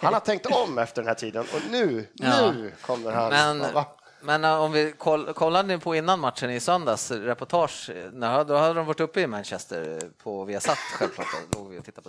han 0.00 0.12
har 0.14 0.20
tänkt 0.20 0.46
om 0.46 0.69
efter 0.78 1.02
den 1.02 1.08
här 1.08 1.14
tiden 1.14 1.40
och 1.54 1.70
nu, 1.70 2.06
Ja. 2.14 2.52
nu 2.52 2.72
kommer 2.86 3.12
han. 3.12 3.30
Men, 3.30 3.74
Va? 3.74 3.86
men 4.22 4.44
eh, 4.44 4.60
om 4.60 4.72
vi 4.72 4.92
koll, 4.98 5.32
kollade 5.34 5.68
ni 5.68 5.78
på 5.78 5.94
innan 5.94 6.20
matchen 6.20 6.50
i 6.50 6.60
söndags, 6.60 7.10
reportage, 7.10 7.90
då 8.46 8.56
hade 8.56 8.74
de 8.74 8.86
varit 8.86 9.00
uppe 9.00 9.20
i 9.20 9.26
Manchester 9.26 9.98
eh, 10.02 10.08
på 10.22 10.44
Viasat 10.44 10.78
självklart, 10.78 11.26
då 11.50 11.58
låg 11.58 11.68
vi 11.70 11.78
och 11.78 11.84
tittade 11.84 12.08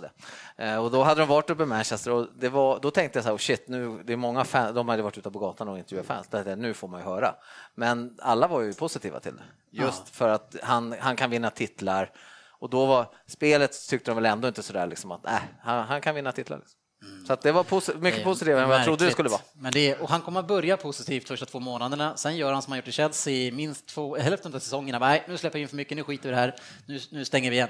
det. 0.56 0.64
Eh, 0.64 0.76
Och 0.84 0.90
då 0.90 1.02
hade 1.02 1.20
de 1.20 1.28
varit 1.28 1.50
uppe 1.50 1.62
i 1.62 1.66
Manchester 1.66 2.10
och 2.10 2.26
det 2.38 2.48
var, 2.48 2.78
då 2.82 2.90
tänkte 2.90 3.16
jag 3.18 3.24
så 3.24 3.28
här, 3.28 3.34
oh 3.36 3.38
shit, 3.38 3.68
nu, 3.68 4.02
det 4.04 4.12
är 4.12 4.16
många 4.16 4.44
fans, 4.44 4.74
de 4.74 4.88
hade 4.88 5.02
varit 5.02 5.18
ute 5.18 5.30
på 5.30 5.38
gatan 5.38 5.68
och 5.68 5.78
intervjuat 5.78 6.06
fans, 6.06 6.26
det 6.30 6.38
här, 6.48 6.56
nu 6.56 6.74
får 6.74 6.88
man 6.88 7.00
ju 7.00 7.06
höra. 7.06 7.34
Men 7.74 8.16
alla 8.22 8.46
var 8.48 8.60
ju 8.60 8.74
positiva 8.74 9.20
till 9.20 9.32
det, 9.36 9.42
just 9.70 10.08
för 10.08 10.28
att 10.28 10.56
han, 10.62 10.94
han 11.00 11.16
kan 11.16 11.30
vinna 11.30 11.50
titlar 11.50 12.10
Och 12.50 12.70
då 12.70 12.86
var 12.86 13.06
spelet 13.26 13.88
tyckte 13.88 14.10
de 14.10 14.14
väl 14.14 14.26
ändå 14.26 14.48
inte 14.48 14.62
sådär 14.62 14.86
liksom 14.86 15.12
att 15.12 15.26
äh, 15.26 15.32
han, 15.62 15.84
han 15.86 16.00
kan 16.00 16.14
vinna 16.14 16.32
titlar. 16.32 16.58
Liksom. 16.58 16.78
Så 17.26 17.32
att 17.32 17.42
det 17.42 17.52
var 17.52 17.64
posi 17.64 17.92
mycket 18.00 18.24
positivare 18.24 18.62
än 18.62 18.68
vad 18.68 18.78
jag 18.78 18.84
trodde 18.84 19.04
det 19.04 19.10
skulle 19.10 19.28
vara. 19.28 19.40
Men 19.54 19.72
det, 19.72 19.94
och 19.94 20.10
han 20.10 20.20
kommer 20.20 20.40
att 20.40 20.46
börja 20.46 20.76
positivt 20.76 21.28
första 21.28 21.46
två 21.46 21.60
månaderna, 21.60 22.16
sen 22.16 22.36
gör 22.36 22.52
han 22.52 22.62
som 22.62 22.70
han 22.70 22.78
gjort 22.78 22.88
i 22.88 22.92
Chelsea 22.92 23.52
minst 23.52 23.86
två, 23.86 24.16
hälften 24.16 24.54
av 24.54 24.58
säsongerna. 24.58 24.98
Nej, 24.98 25.24
nu 25.28 25.36
släpper 25.38 25.58
vi 25.58 25.62
in 25.62 25.68
för 25.68 25.76
mycket, 25.76 25.96
nu 25.96 26.04
skiter 26.04 26.28
vi 26.28 26.30
det 26.30 26.40
här, 26.40 26.54
nu, 26.86 26.98
nu 27.10 27.24
stänger 27.24 27.50
vi 27.50 27.56
igen. 27.56 27.68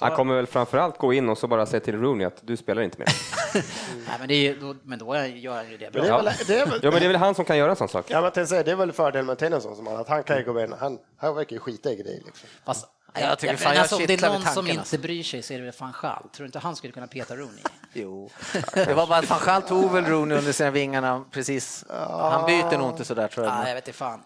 han 0.00 0.16
kommer 0.16 0.34
väl 0.34 0.46
framförallt 0.46 0.98
gå 0.98 1.12
in 1.12 1.28
och 1.28 1.38
så 1.38 1.46
bara 1.46 1.66
säga 1.66 1.80
till 1.80 2.00
Rooney 2.00 2.26
att 2.26 2.40
du 2.40 2.56
spelar 2.56 2.82
inte 2.82 2.98
mer. 2.98 3.08
Nej, 3.54 4.16
men, 4.18 4.28
det 4.28 4.54
då, 4.54 4.74
men 4.82 4.98
då 4.98 5.14
gör 5.26 5.56
han 5.56 5.70
ju 5.70 5.76
det 5.76 5.92
bra. 5.92 6.02
Det 6.02 6.08
är 6.08 6.22
väl, 6.22 6.34
det 6.46 6.58
är 6.58 6.66
väl, 6.66 6.80
ja, 6.82 6.90
men 6.90 7.00
det 7.00 7.06
är 7.06 7.08
väl 7.08 7.16
han 7.16 7.34
som 7.34 7.44
kan 7.44 7.58
göra 7.58 7.70
en 7.70 7.76
sån 7.76 7.88
sak. 7.88 8.06
Ja, 8.08 8.20
men 8.20 8.30
det 8.34 8.68
är 8.68 8.76
väl 8.76 8.92
fördelen 8.92 9.26
med 9.26 9.38
Tennyson 9.38 9.88
att 9.88 10.08
han 10.08 10.22
kan 10.22 10.38
ju 10.38 10.44
gå 10.44 10.60
in, 10.60 10.74
han, 10.80 10.98
han 11.16 11.34
verkar 11.34 11.56
ju 11.56 11.60
skita 11.60 11.92
i 11.92 11.96
grejer. 11.96 12.22
Liksom. 12.24 12.48
Fast, 12.64 12.86
jag 13.20 13.38
tycker 13.38 13.56
fan 13.56 13.74
jag 13.74 13.80
alltså, 13.80 13.96
om 13.96 14.06
det 14.06 14.22
är 14.22 14.28
någon 14.28 14.42
som 14.42 14.66
inte 14.66 14.80
alltså. 14.80 14.98
bryr 14.98 15.22
sig 15.22 15.42
så 15.42 15.52
är 15.54 15.58
det 15.58 15.64
väl 15.64 15.74
van 15.78 15.94
Gaal. 16.02 16.22
Tror 16.22 16.30
du 16.38 16.44
inte 16.44 16.58
han 16.58 16.76
skulle 16.76 16.92
kunna 16.92 17.06
peta 17.06 17.36
Rooney? 17.36 17.62
Jo, 17.92 18.30
det 18.74 18.94
var 18.94 19.06
bara 19.06 19.18
att 19.18 19.30
van 19.30 19.40
Gaal 19.46 19.62
tog 19.62 19.92
väl 19.92 20.04
Rooney 20.04 20.38
under 20.38 20.52
sina 20.52 20.70
vingarna 20.70 21.24
precis. 21.30 21.84
Han 22.08 22.46
byter 22.46 22.78
nog 22.78 22.90
inte 22.90 23.04
sådär 23.04 23.28
tror 23.28 23.46
jag. 23.46 23.54
Nej, 23.54 23.68
jag 23.68 23.74
vet 23.74 23.88
inte 23.88 23.98
fan. 23.98 24.22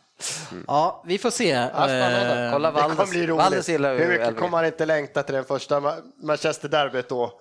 Ja, 0.67 1.03
vi 1.07 1.19
får 1.19 1.31
se. 1.31 1.49
Ja, 1.49 1.69
spännande. 1.85 2.45
Eh, 2.47 2.53
Kolla 2.53 2.71
Det 2.73 2.81
kommer 2.83 2.95
Valdes, 2.95 3.11
bli 3.11 3.27
Valdes 3.27 3.69
roligt. 3.69 4.01
Hur 4.01 4.09
mycket 4.09 4.37
kommer 4.37 4.57
han 4.57 4.67
inte 4.67 4.87
längta 4.87 5.23
till 5.23 5.35
den 5.35 5.45
första 5.45 5.81
Ma- 5.81 6.03
Manchester-derbyt 6.23 7.09
då? 7.09 7.41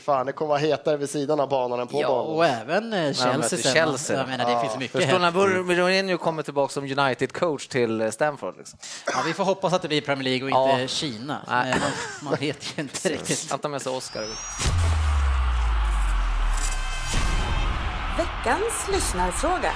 Fan, 0.00 0.26
det 0.26 0.32
kommer 0.32 0.48
vara 0.48 0.58
hetare 0.58 0.96
vid 0.96 1.10
sidan 1.10 1.40
av 1.40 1.48
banan 1.48 1.80
än 1.80 1.86
på 1.86 2.00
Ja, 2.02 2.08
banan. 2.08 2.36
och 2.36 2.46
även 2.46 2.92
eh, 2.92 3.04
Chelsea. 3.04 3.36
möter 3.38 3.56
sen. 3.56 3.72
Chelsea. 3.72 4.18
Jag 4.18 4.28
menar, 4.28 4.54
det 4.54 4.60
finns 4.60 4.76
mycket 4.78 5.02
Förstår 5.02 5.18
när 5.18 5.30
Mourinho 5.62 6.18
kommer 6.18 6.42
tillbaka 6.42 6.72
som 6.72 6.84
United-coach 6.84 7.68
till 7.68 8.00
eh, 8.00 8.10
Stamford? 8.10 8.56
Liksom. 8.58 8.78
Ja, 9.06 9.12
vi 9.26 9.32
får 9.32 9.44
hoppas 9.44 9.72
att 9.72 9.82
det 9.82 9.88
blir 9.88 10.00
Premier 10.00 10.24
League 10.24 10.42
och 10.44 10.50
inte 10.70 10.82
Ja. 10.82 10.88
Kina. 10.88 11.40
Man, 11.48 11.80
man 12.22 12.34
vet 12.40 12.78
ju 12.78 12.82
inte 12.82 13.08
riktigt. 13.08 13.46
Han 13.50 13.58
tar 13.58 13.68
med 13.68 13.82
sig 13.82 13.92
Oscar. 13.92 14.24
Veckans 18.18 18.88
lyssnarfråga. 18.92 19.72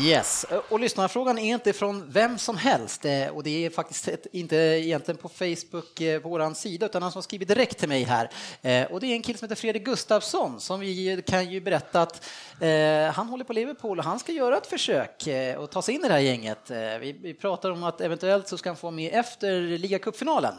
Yes, 0.00 0.46
och 0.68 0.80
lyssnarfrågan 0.80 1.38
är 1.38 1.54
inte 1.54 1.72
från 1.72 2.10
vem 2.10 2.38
som 2.38 2.56
helst 2.56 3.04
eh, 3.04 3.26
och 3.26 3.42
det 3.42 3.66
är 3.66 3.70
faktiskt 3.70 4.08
inte 4.32 4.56
egentligen 4.56 5.18
på 5.18 5.28
Facebook 5.28 6.00
eh, 6.00 6.20
på 6.20 6.28
vår 6.28 6.54
sida 6.54 6.86
utan 6.86 7.02
han 7.02 7.12
som 7.12 7.22
skrivit 7.22 7.48
direkt 7.48 7.78
till 7.78 7.88
mig 7.88 8.02
här. 8.02 8.30
Eh, 8.62 8.92
Och 8.92 9.00
det 9.00 9.06
är 9.06 9.12
en 9.14 9.22
kille 9.22 9.38
som 9.38 9.46
heter 9.46 9.60
Fredrik 9.60 9.84
Gustafsson 9.84 10.60
som 10.60 10.80
vi 10.80 11.22
kan 11.26 11.50
ju 11.50 11.60
berätta 11.60 12.02
att 12.02 12.30
han 13.14 13.28
håller 13.28 13.44
på 13.44 13.52
Liverpool 13.52 13.98
och 13.98 14.04
han 14.04 14.18
ska 14.18 14.32
göra 14.32 14.56
ett 14.56 14.66
försök 14.66 15.28
och 15.58 15.70
ta 15.70 15.82
sig 15.82 15.94
in 15.94 16.04
i 16.04 16.08
det 16.08 16.14
här 16.14 16.20
gänget. 16.20 16.70
Vi, 17.00 17.36
pratar 17.40 17.70
om 17.70 17.84
att 17.84 18.00
eventuellt 18.00 18.48
så 18.48 18.58
ska 18.58 18.68
han 18.68 18.76
få 18.76 18.90
med 18.90 19.10
efter 19.14 19.60
ligacupfinalen. 19.60 20.54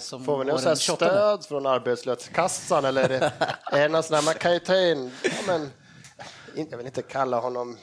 Som 0.00 0.24
Får 0.24 0.38
vi 0.38 0.44
något 0.44 0.64
den 0.64 0.76
sånt 0.76 0.80
28. 0.80 1.04
stöd 1.06 1.44
från 1.44 1.66
arbetslöshetskassan 1.66 2.84
eller 2.84 3.08
är 3.08 3.30
det, 3.72 3.88
någon 3.88 4.02
sån 4.02 4.14
här, 4.16 4.22
man 4.22 4.34
kan 4.34 4.52
ju 4.52 4.58
ta 4.58 4.76
in, 4.76 5.10
ja, 5.22 5.30
men, 5.46 5.70
jag 6.70 6.76
vill 6.76 6.86
inte 6.86 7.02
kalla 7.02 7.40
honom 7.40 7.78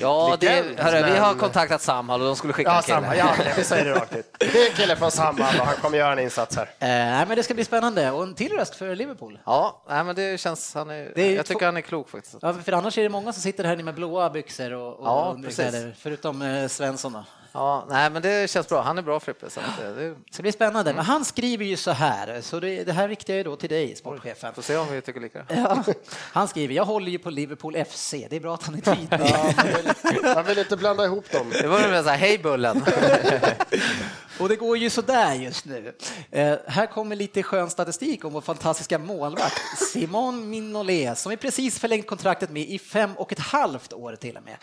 Ja, 0.00 0.36
det, 0.40 0.48
hörru, 0.78 1.02
vi 1.12 1.18
har 1.18 1.28
men- 1.30 1.38
kontaktat 1.38 1.82
Samhall 1.82 2.20
och 2.20 2.26
de 2.26 2.36
skulle 2.36 2.52
skicka 2.52 2.70
Ja, 2.70 2.76
en 2.76 2.82
kille. 2.82 2.94
samma, 3.00 3.16
ja, 3.16 3.34
vi 3.56 3.64
säger 3.64 3.84
det 3.84 3.94
rakt 3.94 4.16
ut. 4.16 4.36
Det 4.38 4.62
är 4.66 4.70
en 4.70 4.76
kille 4.76 4.96
från 4.96 5.10
Samhall 5.10 5.60
och 5.60 5.66
han 5.66 5.76
kommer 5.76 5.98
göra 5.98 6.12
en 6.12 6.18
insats 6.18 6.56
här. 6.56 6.62
Eh, 6.62 6.88
Nej, 6.88 7.26
men 7.26 7.36
det 7.36 7.42
ska 7.42 7.54
bli 7.54 7.64
spännande 7.64 8.10
och 8.10 8.22
en 8.22 8.34
till 8.34 8.52
röst 8.52 8.74
för 8.74 8.94
Liverpool. 8.96 9.38
Ja, 9.46 9.82
nej, 9.88 10.04
men 10.04 10.16
det 10.16 10.40
känns... 10.40 10.74
Han 10.74 10.90
är, 10.90 11.12
Det 11.14 11.22
är 11.22 11.36
jag 11.36 11.46
två- 11.46 11.52
tycker 11.54 11.66
han 11.66 11.76
är 11.76 11.80
klok 11.80 12.08
faktiskt. 12.10 12.34
Ja, 12.42 12.54
för 12.64 12.72
annars 12.72 12.98
är 12.98 13.02
det 13.02 13.08
många 13.08 13.32
som 13.32 13.42
sitter 13.42 13.64
här 13.64 13.72
inne 13.74 13.82
med 13.82 13.94
blåa 13.94 14.30
byxor 14.30 14.72
och, 14.72 14.88
och 15.00 15.06
Ja, 15.06 15.30
underkläder, 15.34 15.94
förutom 15.98 16.42
eh, 16.42 16.68
Svensson. 16.68 17.12
Då. 17.12 17.24
Ja, 17.56 17.86
nej, 17.90 18.10
men 18.10 18.22
det 18.22 18.50
känns 18.50 18.68
bra. 18.68 18.82
Han 18.82 18.98
är 18.98 19.02
bra 19.02 19.20
Frippe. 19.20 19.50
Så 19.50 19.60
att, 19.60 19.82
eh, 19.84 19.90
det, 19.90 20.14
Så 20.14 20.36
det 20.36 20.42
blir 20.42 20.52
spännande. 20.52 20.94
Men 20.94 21.04
han 21.04 21.24
skriver 21.24 21.64
ju 21.64 21.76
så 21.76 21.90
här, 21.90 22.40
så 22.40 22.60
det, 22.60 22.84
det 22.84 22.92
här 22.92 23.08
riktar 23.08 23.34
jag 23.34 23.44
då 23.44 23.56
till 23.56 23.68
dig, 23.68 23.96
sportchefen. 23.96 24.54
får 24.54 24.62
se 24.62 24.76
om 24.76 24.92
vi 24.92 25.00
tycker 25.00 25.20
lika. 25.20 25.46
Ja, 25.48 25.84
han 26.32 26.48
skriver, 26.48 26.74
jag 26.74 26.84
håller 26.84 27.10
ju 27.10 27.18
på 27.18 27.30
Liverpool 27.30 27.84
FC. 27.84 28.10
Det 28.30 28.36
är 28.36 28.40
bra 28.40 28.54
att 28.54 28.62
han 28.62 28.74
är 28.74 28.80
tydlig. 28.94 29.08
Ja, 29.10 29.52
man, 29.56 29.66
vill, 30.14 30.22
man 30.34 30.44
vill 30.44 30.58
inte 30.58 30.76
blanda 30.76 31.04
ihop 31.04 31.30
dem. 31.30 31.50
Det 31.60 31.68
var 31.68 31.88
väl 31.88 32.04
så 32.04 32.10
här, 32.10 32.16
hej 32.16 32.38
Bullen. 32.38 32.84
Och 34.40 34.48
det 34.48 34.56
går 34.56 34.76
ju 34.76 34.90
sådär 34.90 35.34
just 35.34 35.64
nu. 35.64 35.94
Eh, 36.30 36.56
här 36.66 36.86
kommer 36.86 37.16
lite 37.16 37.42
skön 37.42 37.70
statistik 37.70 38.24
om 38.24 38.32
vår 38.32 38.40
fantastiska 38.40 38.98
målvakt 38.98 39.60
Simon 39.92 40.50
Mignolet 40.50 41.18
som 41.18 41.32
är 41.32 41.36
precis 41.36 41.78
förlängt 41.78 42.06
kontraktet 42.06 42.50
med 42.50 42.62
i 42.62 42.78
fem 42.78 43.12
och 43.16 43.32
ett 43.32 43.38
halvt 43.38 43.92
år 43.92 44.16
till 44.16 44.36
och 44.36 44.44
med. 44.44 44.56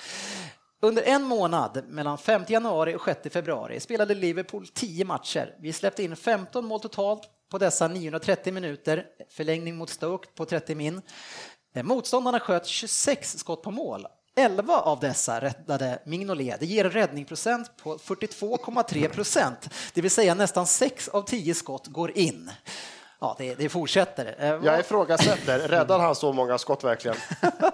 Under 0.84 1.04
en 1.04 1.24
månad, 1.24 1.84
mellan 1.88 2.18
5 2.18 2.44
januari 2.48 2.96
och 2.96 3.06
6 3.06 3.34
februari, 3.34 3.80
spelade 3.80 4.16
Liverpool 4.16 4.68
10 4.68 5.06
matcher. 5.06 5.56
Vi 5.60 5.74
släppte 5.74 6.04
in 6.04 6.16
15 6.16 6.66
mål 6.66 6.80
totalt 6.80 7.22
på 7.52 7.58
dessa 7.58 7.88
930 7.88 8.54
minuter, 8.54 9.06
förlängning 9.30 9.76
mot 9.76 9.90
Stoke 9.90 10.28
på 10.36 10.46
30 10.46 10.76
min. 10.76 11.02
Eh, 11.76 11.84
motståndarna 11.84 12.40
sköt 12.40 12.68
26 12.68 13.38
skott 13.38 13.64
på 13.64 13.72
mål. 13.72 14.08
11 14.36 14.78
av 14.78 15.00
dessa 15.00 15.42
räddade 15.42 16.00
Mignolet. 16.06 16.60
Det 16.60 16.66
ger 16.66 16.86
en 16.86 16.92
räddningsprocent 16.92 17.78
på 17.78 17.98
42,3 17.98 19.08
procent, 19.08 19.70
det 19.94 20.02
vill 20.02 20.12
säga 20.12 20.34
nästan 20.34 20.68
6 20.68 21.08
av 21.08 21.22
10 21.22 21.54
skott 21.54 21.88
går 21.88 22.18
in. 22.18 22.52
Ja, 23.24 23.36
det, 23.38 23.56
det 23.56 23.70
fortsätter. 23.70 24.36
Eh, 24.40 24.48
Jag 24.66 24.80
ifrågasätter, 24.80 25.60
räddar 25.60 26.00
han 26.00 26.16
så 26.16 26.34
många 26.34 26.58
skott 26.58 26.84
verkligen? 26.84 27.18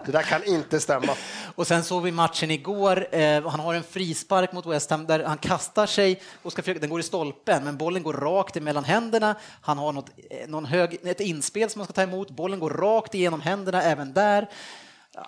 Det 0.06 0.12
där 0.12 0.22
kan 0.22 0.44
inte 0.44 0.80
stämma. 0.80 1.14
Och 1.56 1.68
sen 1.68 1.84
såg 1.84 2.04
vi 2.04 2.12
matchen 2.12 2.52
igår. 2.52 3.08
Eh, 3.16 3.48
han 3.50 3.60
har 3.60 3.74
en 3.74 3.84
frispark 3.84 4.52
mot 4.52 4.66
West 4.66 4.90
Ham 4.90 5.06
där 5.08 5.24
han 5.24 5.38
kastar 5.38 5.86
sig 5.86 6.22
och 6.44 6.52
ska 6.52 6.62
försöka, 6.62 6.80
den 6.80 6.90
går 6.90 7.00
i 7.00 7.04
stolpen, 7.04 7.64
men 7.64 7.78
bollen 7.78 8.04
går 8.04 8.14
rakt 8.14 8.58
emellan 8.58 8.84
händerna. 8.84 9.36
Han 9.62 9.78
har 9.78 9.92
något, 9.94 10.10
eh, 10.30 10.48
någon 10.48 10.66
hög, 10.66 10.98
ett 11.04 11.20
inspel 11.20 11.70
som 11.70 11.80
han 11.80 11.86
ska 11.86 11.94
ta 11.94 12.02
emot. 12.02 12.30
Bollen 12.32 12.60
går 12.60 12.70
rakt 12.70 13.16
igenom 13.16 13.42
händerna 13.42 13.84
även 13.84 14.14
där. 14.14 14.50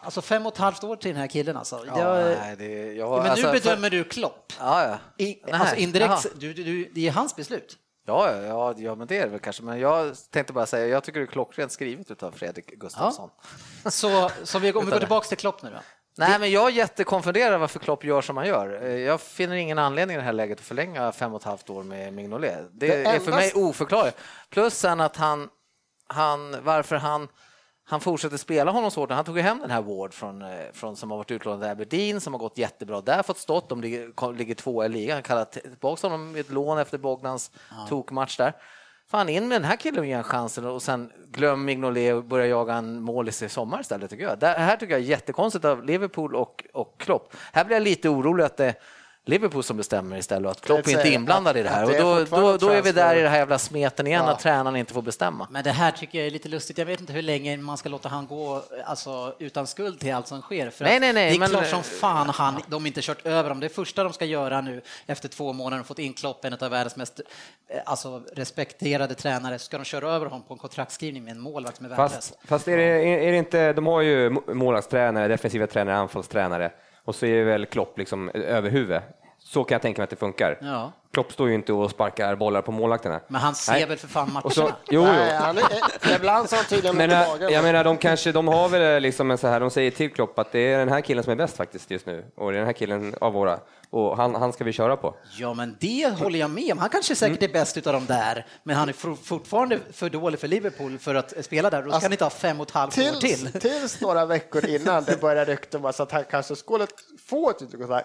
Alltså 0.01 0.21
fem 0.21 0.45
och 0.45 0.53
ett 0.53 0.59
halvt 0.59 0.83
år 0.83 0.95
till 0.95 1.11
den 1.11 1.19
här 1.19 1.27
killen 1.27 1.57
alltså. 1.57 1.83
Ja, 1.87 1.99
Jag, 2.19 2.37
nej, 2.39 2.55
det, 2.57 2.93
jag, 2.93 3.21
men 3.21 3.31
alltså, 3.31 3.51
nu 3.51 3.59
för- 3.59 3.69
bedömer 3.69 3.89
du 3.89 4.03
Klopp. 4.03 4.53
Ja, 4.59 4.83
ja. 5.17 5.25
I, 5.25 5.37
alltså 5.51 5.75
indirekt, 5.75 6.25
du, 6.39 6.53
du, 6.53 6.91
det 6.95 7.07
är 7.07 7.11
hans 7.11 7.35
beslut. 7.35 7.77
Ja, 8.09 8.31
ja, 8.35 8.41
ja, 8.47 8.73
ja, 8.77 8.95
men 8.95 9.07
det 9.07 9.17
är 9.17 9.23
det 9.25 9.31
väl 9.31 9.39
kanske. 9.39 9.63
Men 9.63 9.79
jag 9.79 10.15
tänkte 10.31 10.53
bara 10.53 10.65
säga, 10.65 10.87
jag 10.87 11.03
tycker 11.03 11.19
det 11.19 11.23
är 11.25 11.27
klockrent 11.27 11.71
skrivet 11.71 12.23
av 12.23 12.31
Fredrik 12.31 12.65
Gustafsson. 12.67 13.29
Så, 13.85 14.31
så 14.43 14.59
vi, 14.59 14.73
om 14.73 14.85
vi 14.85 14.91
går 14.91 14.99
tillbaka 14.99 15.27
till 15.27 15.37
Klopp 15.37 15.61
nu 15.63 15.69
då. 15.69 15.77
Nej, 16.17 16.39
men 16.39 16.51
jag 16.51 16.67
är 16.67 16.71
jättekonfunderad 16.71 17.59
varför 17.59 17.79
Klopp 17.79 18.03
gör 18.03 18.21
som 18.21 18.37
han 18.37 18.47
gör. 18.47 18.83
Eh, 18.83 18.97
Jag 18.97 19.21
finner 19.21 19.55
ingen 19.55 19.79
anledning 19.79 20.15
i 20.15 20.17
det 20.17 20.23
här 20.25 20.33
läget 20.33 20.59
att 20.59 20.65
förlänga 20.65 21.11
fem 21.11 21.33
och 21.33 21.39
ett 21.41 21.45
halvt 21.45 21.69
år 21.69 21.83
med 21.83 22.13
Mignolet. 22.13 22.59
Det, 22.71 22.87
Det 22.87 23.03
är 23.09 23.19
för 23.19 23.31
mig 23.31 23.51
oförklarligt. 23.55 24.17
Plus 24.49 24.73
sen 24.79 25.01
att 25.01 25.15
han, 25.15 25.49
han 26.07 26.63
varför 26.63 26.95
han 26.95 27.27
han 27.89 27.99
fortsätter 27.99 28.37
spela 28.37 28.71
honom 28.71 28.91
så 28.91 29.01
hårt. 29.01 29.11
Han 29.11 29.25
tog 29.25 29.37
hem 29.37 29.59
den 29.59 29.71
här 29.71 29.81
Ward 29.81 30.13
från, 30.13 30.41
eh, 30.41 30.47
från, 30.73 30.95
som 30.95 31.11
har 31.11 31.17
varit 31.17 31.31
utlånad 31.31 31.61
till 31.61 31.69
Aberdeen, 31.69 32.21
som 32.21 32.33
har 32.33 32.39
gått 32.39 32.57
jättebra 32.57 33.01
där, 33.01 33.23
fått 33.23 33.37
stått. 33.37 33.69
De 33.69 33.81
ligger, 33.81 34.33
ligger 34.33 34.55
tvåa 34.55 34.85
i 34.85 34.89
ligan. 34.89 35.13
Han 35.13 35.23
kallar 35.23 35.45
tillbaka 35.45 36.07
honom 36.07 36.31
med 36.31 36.39
ett 36.41 36.51
lån 36.51 36.77
efter 36.77 36.97
Bognans 36.97 37.51
tokmatch 37.89 38.37
där. 38.37 38.53
Fan, 39.07 39.29
in 39.29 39.47
med 39.47 39.61
den 39.61 39.69
här 39.69 39.75
killen 39.75 39.99
och 39.99 40.05
ge 40.05 40.11
en 40.11 40.23
chansen 40.23 40.65
och 40.65 40.81
sen 40.81 41.11
glöm 41.27 41.65
Mignolet 41.65 42.13
och 42.13 42.23
börja 42.23 42.45
jaga 42.45 42.73
en 42.73 43.01
målis 43.01 43.43
i 43.43 43.49
sommar 43.49 43.81
istället, 43.81 44.09
tycker 44.09 44.23
jag. 44.23 44.39
Det 44.39 44.47
här 44.47 44.77
tycker 44.77 44.93
jag 44.93 45.01
är 45.01 45.05
jättekonstigt 45.05 45.65
av 45.65 45.83
Liverpool 45.83 46.35
och, 46.35 46.65
och 46.73 46.99
Klopp. 46.99 47.33
Här 47.53 47.65
blir 47.65 47.75
jag 47.75 47.83
lite 47.83 48.09
orolig 48.09 48.43
att 48.43 48.57
det 48.57 48.75
Liverpool 49.25 49.63
som 49.63 49.77
bestämmer 49.77 50.17
istället 50.17 50.45
och 50.45 50.51
att 50.51 50.61
Klopp 50.61 50.87
inte 50.87 51.01
är 51.01 51.11
inblandad 51.11 51.57
i 51.57 51.63
det 51.63 51.69
här. 51.69 51.83
Och 51.83 51.89
det 51.91 51.97
är 51.97 52.01
då, 52.01 52.37
då, 52.41 52.57
då 52.57 52.69
är 52.69 52.81
vi 52.81 52.91
där 52.91 53.15
i 53.15 53.21
det 53.21 53.29
här 53.29 53.37
jävla 53.37 53.57
smeten 53.59 54.07
igen, 54.07 54.23
Ja. 54.25 54.31
att 54.31 54.39
tränaren 54.39 54.75
inte 54.75 54.93
får 54.93 55.01
bestämma. 55.01 55.47
Men 55.51 55.63
det 55.63 55.71
här 55.71 55.91
tycker 55.91 56.17
jag 56.17 56.27
är 56.27 56.31
lite 56.31 56.49
lustigt. 56.49 56.77
Jag 56.77 56.85
vet 56.85 56.99
inte 56.99 57.13
hur 57.13 57.21
länge 57.21 57.57
man 57.57 57.77
ska 57.77 57.89
låta 57.89 58.09
han 58.09 58.27
gå 58.27 58.63
alltså, 58.85 59.35
utan 59.39 59.67
skuld 59.67 59.99
till 59.99 60.13
allt 60.13 60.27
som 60.27 60.41
sker. 60.41 60.69
För 60.69 60.85
Nej, 60.85 60.99
nej, 60.99 61.13
nej, 61.13 61.29
det 61.29 61.35
är 61.35 61.39
men- 61.39 61.49
klart 61.49 61.67
som 61.67 61.83
fan 61.83 62.29
han, 62.29 62.61
de 62.67 62.85
inte 62.85 63.01
kört 63.01 63.25
över 63.25 63.49
dem. 63.49 63.59
Det 63.59 63.69
första 63.69 64.03
de 64.03 64.13
ska 64.13 64.25
göra 64.25 64.61
nu 64.61 64.81
efter 65.05 65.29
två 65.29 65.53
månader 65.53 65.81
och 65.81 65.87
fått 65.87 65.99
in 65.99 66.13
Klopp, 66.13 66.45
en 66.45 66.53
av 66.53 66.59
världens 66.71 66.95
mest 66.95 67.19
eh, 67.69 67.81
alltså, 67.85 68.21
respekterade 68.33 69.15
tränare, 69.15 69.59
ska 69.59 69.77
de 69.77 69.83
köra 69.83 70.09
över 70.11 70.25
honom 70.25 70.43
på 70.47 70.53
en 70.53 70.57
kontraktsskrivning 70.59 71.23
med 71.23 71.31
en 71.31 71.39
målvakt 71.39 71.77
som 71.77 71.85
är 71.85 71.89
värdelös. 71.89 72.13
Fast, 72.13 72.37
fast 72.45 72.67
är, 72.67 72.77
det, 72.77 72.83
är 73.27 73.31
det 73.31 73.37
inte, 73.37 73.73
de 73.73 73.87
har 73.87 74.01
ju 74.01 74.29
må- 74.29 74.43
målvaktstränare, 74.53 75.27
defensiva 75.27 75.67
tränare, 75.67 75.97
anfallstränare 75.97 76.71
och 77.09 77.15
så 77.15 77.25
är 77.25 77.37
det 77.37 77.43
väl 77.43 77.65
Klopp 77.65 77.97
liksom 77.97 78.29
överhuvud. 78.33 79.01
Så 79.37 79.63
kan 79.63 79.75
jag 79.75 79.81
tänka 79.81 80.01
mig 80.01 80.03
att 80.03 80.09
det 80.09 80.15
funkar. 80.15 80.57
Ja. 80.61 80.91
Klopp 81.13 81.31
står 81.31 81.47
ju 81.49 81.55
inte 81.55 81.73
och 81.73 81.91
sparkar 81.91 82.35
bollar 82.35 82.61
på 82.61 82.71
målvakterna. 82.71 83.21
Men 83.27 83.41
han 83.41 83.55
ser 83.55 83.71
Nej. 83.71 83.85
väl 83.85 83.97
för 83.97 84.07
fan 84.07 84.27
matcherna. 84.33 84.45
Och 84.45 84.53
så, 84.53 84.71
jo, 84.89 85.03
Nej, 85.03 85.29
jo. 85.31 85.43
han 85.45 85.57
är, 85.57 86.15
ibland 86.15 86.49
så 86.49 86.55
har 86.55 86.61
han 86.63 86.69
tydligen 86.69 86.97
Men, 86.97 87.11
äh, 87.11 87.27
magen. 87.27 87.53
jag 87.53 87.63
menar, 87.63 87.83
de 87.83 87.97
kanske, 87.97 88.31
de 88.31 88.47
har 88.47 88.69
väl 88.69 89.01
liksom 89.03 89.31
en 89.31 89.37
så 89.37 89.47
här, 89.47 89.59
de 89.59 89.69
säger 89.69 89.91
till 89.91 90.13
Klopp 90.13 90.39
att 90.39 90.51
det 90.51 90.73
är 90.73 90.77
den 90.77 90.89
här 90.89 91.01
killen 91.01 91.23
som 91.23 91.31
är 91.31 91.37
bäst 91.37 91.57
faktiskt 91.57 91.91
just 91.91 92.05
nu 92.05 92.25
och 92.35 92.51
det 92.51 92.57
är 92.57 92.59
den 92.59 92.65
här 92.65 92.73
killen 92.73 93.15
av 93.21 93.33
våra 93.33 93.59
och 93.91 94.17
han, 94.17 94.35
han 94.35 94.53
ska 94.53 94.63
vi 94.63 94.73
köra 94.73 94.97
på. 94.97 95.15
Ja, 95.37 95.53
men 95.53 95.77
det 95.79 96.09
håller 96.19 96.39
jag 96.39 96.49
med 96.49 96.71
om. 96.71 96.77
Han 96.77 96.89
kanske 96.89 97.15
säkert 97.15 97.43
är 97.43 97.47
bäst 97.47 97.77
utav 97.77 97.93
dem 97.93 98.05
där, 98.05 98.45
men 98.63 98.75
han 98.75 98.89
är 98.89 98.93
for, 98.93 99.15
fortfarande 99.15 99.79
för 99.93 100.09
dålig 100.09 100.39
för 100.39 100.47
Liverpool 100.47 100.99
för 100.99 101.15
att 101.15 101.45
spela 101.45 101.69
där. 101.69 101.83
Då 101.83 101.91
ska 101.91 101.99
han 101.99 102.11
inte 102.11 102.25
ha 102.25 102.29
fem 102.29 102.59
och 102.59 102.67
ett 102.67 102.73
halvt 102.73 102.97
år 102.97 103.01
till. 103.01 103.19
Tills, 103.19 103.53
tills 103.53 104.01
några 104.01 104.25
veckor 104.25 104.65
innan 104.65 105.03
det 105.03 105.21
började 105.21 105.51
rykten 105.51 105.79
om 105.79 105.85
att 105.85 106.11
han 106.11 106.23
kanske 106.23 106.55
skulle 106.55 106.87
få 107.25 107.49
ett. 107.49 107.59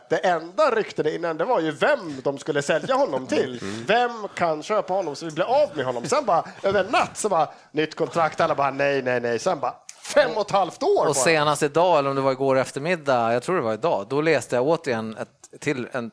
Det 0.08 0.16
enda 0.16 0.70
ryktade 0.70 1.14
innan 1.14 1.36
det 1.36 1.44
var 1.44 1.60
ju 1.60 1.70
vem 1.70 2.20
de 2.24 2.38
skulle 2.38 2.62
sälja 2.62 2.93
sälja 2.94 3.06
honom 3.06 3.26
till? 3.26 3.60
Vem 3.86 4.28
kan 4.34 4.62
köpa 4.62 4.92
honom 4.94 5.16
så 5.16 5.26
vi 5.26 5.32
blir 5.32 5.44
av 5.44 5.76
med 5.76 5.84
honom? 5.84 6.04
Sen 6.04 6.24
bara 6.24 6.44
över 6.62 6.84
en 6.84 6.90
natt 6.90 7.16
så 7.16 7.28
bara 7.28 7.48
nytt 7.72 7.94
kontrakt. 7.94 8.40
Alla 8.40 8.54
bara 8.54 8.70
nej, 8.70 9.02
nej, 9.02 9.20
nej. 9.20 9.38
Sen 9.38 9.60
bara 9.60 9.74
fem 10.02 10.30
och 10.34 10.40
ett 10.46 10.50
halvt 10.50 10.82
år 10.82 11.00
Och 11.00 11.04
bara. 11.06 11.14
senast 11.14 11.62
idag, 11.62 11.98
eller 11.98 12.10
om 12.10 12.16
det 12.16 12.22
var 12.22 12.32
igår 12.32 12.56
eftermiddag, 12.58 13.32
jag 13.32 13.42
tror 13.42 13.56
det 13.56 13.62
var 13.62 13.74
idag, 13.74 14.06
då 14.10 14.20
läste 14.20 14.56
jag 14.56 14.66
återigen 14.66 15.16
ett, 15.16 15.60
till 15.60 15.88
en, 15.92 16.10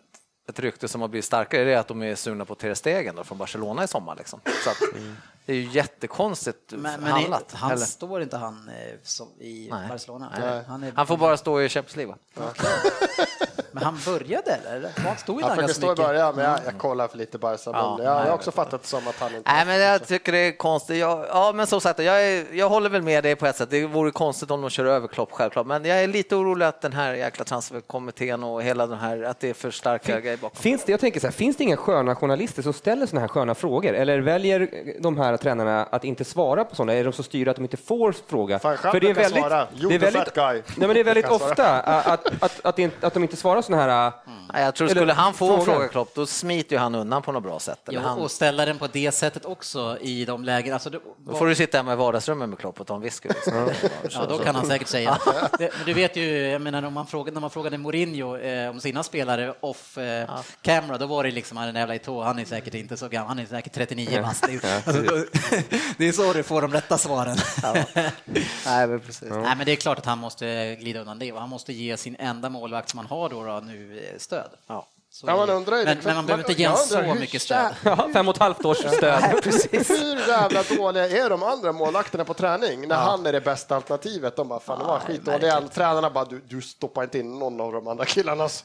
ett 0.49 0.59
rykte 0.59 0.87
som 0.87 1.01
har 1.01 1.07
blivit 1.07 1.25
starkare, 1.25 1.63
det 1.63 1.73
är 1.73 1.77
att 1.77 1.87
de 1.87 2.03
är 2.03 2.15
sugna 2.15 2.45
på 2.45 2.55
Ter 2.55 2.73
Stegen 2.73 3.15
då, 3.15 3.23
från 3.23 3.37
Barcelona 3.37 3.83
i 3.83 3.87
sommar. 3.87 4.15
Liksom. 4.15 4.39
Så 4.63 4.69
att, 4.69 4.77
det 5.45 5.53
är 5.53 5.57
ju 5.57 5.69
jättekonstigt 5.69 6.71
Men, 6.71 7.01
men 7.01 7.11
handlat. 7.11 7.51
han 7.53 7.71
eller? 7.71 7.85
står 7.85 8.21
inte 8.21 8.37
han 8.37 8.69
eh, 8.69 8.97
som 9.03 9.27
i 9.39 9.67
Nej. 9.71 9.89
Barcelona? 9.89 10.31
Nej. 10.39 10.63
Han, 10.67 10.83
är, 10.83 10.91
Han 10.95 11.07
får 11.07 11.17
bara 11.17 11.37
stå 11.37 11.61
i 11.61 11.69
Champions 11.69 11.95
League. 11.95 12.15
Men 13.71 13.83
han 13.83 13.97
började 14.05 14.51
eller? 14.51 14.91
Han 14.97 15.17
stod 15.17 15.41
Han 15.41 15.49
han 15.49 15.57
försöker 15.57 15.61
ganska 15.61 15.73
stå 15.73 16.03
i 16.03 16.07
början, 16.07 16.35
men 16.35 16.45
jag, 16.45 16.59
jag 16.65 16.77
kollar 16.77 17.07
för 17.07 17.17
lite 17.17 17.37
Barca. 17.37 17.61
Ja, 17.65 17.99
jag, 18.03 18.11
har 18.11 18.31
också 18.31 18.51
fattat 18.51 18.81
det 18.81 18.87
som 18.87 19.07
att 19.07 19.19
han 19.19 19.35
inte... 19.35 19.51
Nej, 19.51 19.65
men 19.65 19.79
jag 19.79 20.07
tycker 20.07 20.31
det 20.31 20.37
är 20.37 20.57
konstigt. 20.57 20.97
Jag, 20.97 21.25
ja, 21.29 21.51
men 21.55 21.67
som 21.67 21.81
sagt, 21.81 21.99
jag, 21.99 22.23
är, 22.23 22.45
jag 22.53 22.69
håller 22.69 22.89
väl 22.89 23.01
med 23.01 23.23
dig 23.23 23.35
på 23.35 23.45
ett 23.45 23.55
sätt. 23.55 23.69
Det 23.69 23.85
vore 23.85 24.11
konstigt 24.11 24.51
om 24.51 24.61
de 24.61 24.69
kör 24.69 24.85
över 24.85 25.07
Klopp, 25.07 25.31
självklart. 25.31 25.67
Men 25.67 25.85
jag 25.85 26.03
är 26.03 26.07
lite 26.07 26.35
orolig 26.35 26.65
att 26.65 26.81
den 26.81 26.93
här 26.93 27.13
jäkla 27.13 27.45
transferkommittén 27.45 28.43
och 28.43 28.63
hela 28.63 28.87
den 28.87 28.99
här, 28.99 29.23
att 29.23 29.39
det 29.39 29.49
är 29.49 29.53
för 29.53 29.71
starka 29.71 30.19
grejer 30.19 30.37
bakom. 30.37 30.61
Finns 30.61 30.83
det, 30.83 30.91
jag 30.91 30.99
tänker 30.99 31.19
så 31.19 31.27
här, 31.27 31.31
finns 31.31 31.57
det 31.57 31.63
inga 31.63 31.77
sköna 31.77 32.15
journalister 32.15 32.61
som 32.61 32.73
ställer 32.73 33.05
såna 33.05 33.21
här 33.21 33.27
sköna 33.27 33.55
frågor? 33.55 33.93
Eller 33.93 34.19
väljer 34.19 34.69
de 34.99 35.17
här 35.17 35.30
tränarna 35.37 35.83
att 35.91 36.03
inte 36.03 36.25
svara 36.25 36.65
på 36.65 36.75
sådana? 36.75 36.93
Är 36.93 37.03
de 37.03 37.13
så 37.13 37.23
styrda 37.23 37.51
att 37.51 37.57
de 37.57 37.63
inte 37.63 37.77
får 37.77 38.15
fråga? 38.27 38.59
Fan, 38.59 38.77
själv 38.77 39.13
kan 39.13 39.29
svara. 39.29 39.67
You 39.79 39.89
det 39.89 39.95
är 39.95 39.99
väldigt, 39.99 40.35
nej, 40.35 40.63
men 40.87 40.93
det 40.93 40.99
är 40.99 41.03
väldigt 41.13 41.29
ofta 41.29 41.81
att, 41.81 42.27
att, 42.43 42.59
att, 42.65 43.03
att 43.03 43.13
de 43.13 43.23
inte 43.23 43.35
svarar 43.35 43.61
såna 43.61 43.77
här... 43.77 44.11
Nej, 44.53 44.63
jag 44.63 44.75
tror 44.75 44.85
Eller 44.89 44.95
skulle 45.01 45.13
han 45.13 45.33
få 45.33 45.47
frågan. 45.47 45.59
en 45.59 45.65
fråga 45.65 45.87
Klopp, 45.87 46.15
då 46.15 46.25
smiter 46.25 46.75
ju 46.75 46.79
han 46.79 46.95
undan 46.95 47.21
på 47.21 47.31
något 47.31 47.43
bra 47.43 47.59
sätt. 47.59 47.89
Eller 47.89 47.99
Jo, 47.99 48.05
han, 48.07 48.19
och 48.19 48.31
ställa 48.31 48.65
den 48.65 48.77
på 48.77 48.87
det 48.91 49.11
sättet 49.11 49.45
också 49.45 49.97
i 50.01 50.25
de 50.25 50.43
lägen. 50.43 50.73
Alltså, 50.73 50.89
det, 50.89 50.99
då 51.17 51.35
får 51.35 51.45
du 51.47 51.55
sitta 51.55 51.77
hemma 51.77 51.93
i 51.93 51.95
vardagsrummet 51.95 52.49
med 52.49 52.59
Klopp 52.59 52.79
och 52.79 52.87
ta 52.87 52.95
en 52.95 53.01
whisky. 53.01 53.29
Ja, 54.11 54.25
då 54.29 54.37
kan 54.37 54.55
han 54.55 54.65
säkert 54.65 54.87
säga. 54.87 55.17
Det, 55.59 55.69
men 55.77 55.85
du 55.85 55.93
vet 55.93 56.15
ju, 56.15 56.47
jag 56.47 56.61
menar, 56.61 56.83
om 56.83 56.93
man 56.93 57.07
frågade, 57.07 57.33
när 57.33 57.41
man 57.41 57.49
frågade 57.49 57.77
Mourinho 57.77 58.37
eh, 58.37 58.69
om 58.69 58.79
sina 58.79 59.03
spelare 59.03 59.53
off 59.59 59.97
eh, 59.97 60.29
camera, 60.61 60.97
då 60.97 61.05
var 61.05 61.23
det 61.23 61.31
liksom 61.31 61.57
han 61.57 61.65
är 61.65 61.69
en 61.69 61.75
jävla 61.75 61.95
Eto'o, 61.95 62.23
han 62.23 62.39
är 62.39 62.45
säkert 62.45 62.73
inte 62.73 62.97
så 62.97 63.07
gammal, 63.07 63.27
han 63.27 63.39
är 63.39 63.45
säkert 63.45 63.73
39 63.73 64.21
bast. 64.21 64.47
Det, 64.47 64.53
är- 64.53 64.75
alltså, 64.87 65.20
det 65.97 66.07
är 66.07 66.11
så 66.11 66.33
du 66.33 66.43
får 66.43 66.61
de 66.61 66.73
rätta 66.73 66.97
svaren. 66.97 67.37
Nej, 68.65 68.87
men 68.87 68.99
precis. 68.99 69.29
Nej, 69.29 69.55
men 69.57 69.65
det 69.65 69.71
är 69.71 69.75
klart 69.75 69.97
att 69.97 70.05
han 70.05 70.17
måste 70.17 70.75
glida 70.79 70.99
undan 70.99 71.19
det 71.19 71.31
och 71.31 71.39
han 71.39 71.49
måste 71.49 71.73
ge 71.73 71.97
sin 71.97 72.15
enda 72.19 72.49
målvakt 72.49 72.89
som 72.89 72.97
han 72.97 73.07
har 73.07 73.29
då, 73.29 73.43
då 73.43 73.59
nu 73.59 73.99
eh, 73.99 74.17
stöd. 74.19 74.49
Ja. 74.67 74.87
Så 75.13 75.27
Ja, 75.27 75.35
man 75.35 75.49
undrar 75.49 75.77
ju 75.77 75.85
men, 75.85 75.97
men 76.03 76.15
man 76.15 76.25
behöver 76.25 76.49
inte 76.49 76.61
ge 76.61 76.75
så 76.75 77.15
mycket 77.19 77.41
stöd. 77.41 77.75
Ja, 77.83 78.09
fem 78.13 78.27
och 78.27 78.35
ett 78.35 78.41
halvt 78.41 78.65
års 78.65 78.77
stöd. 78.97 79.23
Hur 79.71 80.27
jävla 80.27 80.63
dåliga 80.63 81.07
är 81.07 81.29
de 81.29 81.43
andra 81.43 81.71
målvakterna 81.71 82.25
på 82.25 82.33
träning 82.33 82.87
när 82.87 82.95
han 82.95 83.25
är 83.25 83.31
det 83.31 83.41
bästa 83.41 83.75
alternativet? 83.75 84.35
De 84.35 84.47
bara, 84.47 84.59
fan 84.59 84.79
de 84.79 84.87
var 84.87 84.99
skitdåliga. 84.99 85.53
Alla 85.53 85.67
Tränarna 85.67 86.09
bara, 86.09 86.25
du, 86.25 86.41
du 86.47 86.61
stoppar 86.61 87.03
inte 87.03 87.19
in 87.19 87.39
någon 87.39 87.61
av 87.61 87.73
de 87.73 87.87
andra 87.87 88.05
killarnas. 88.05 88.63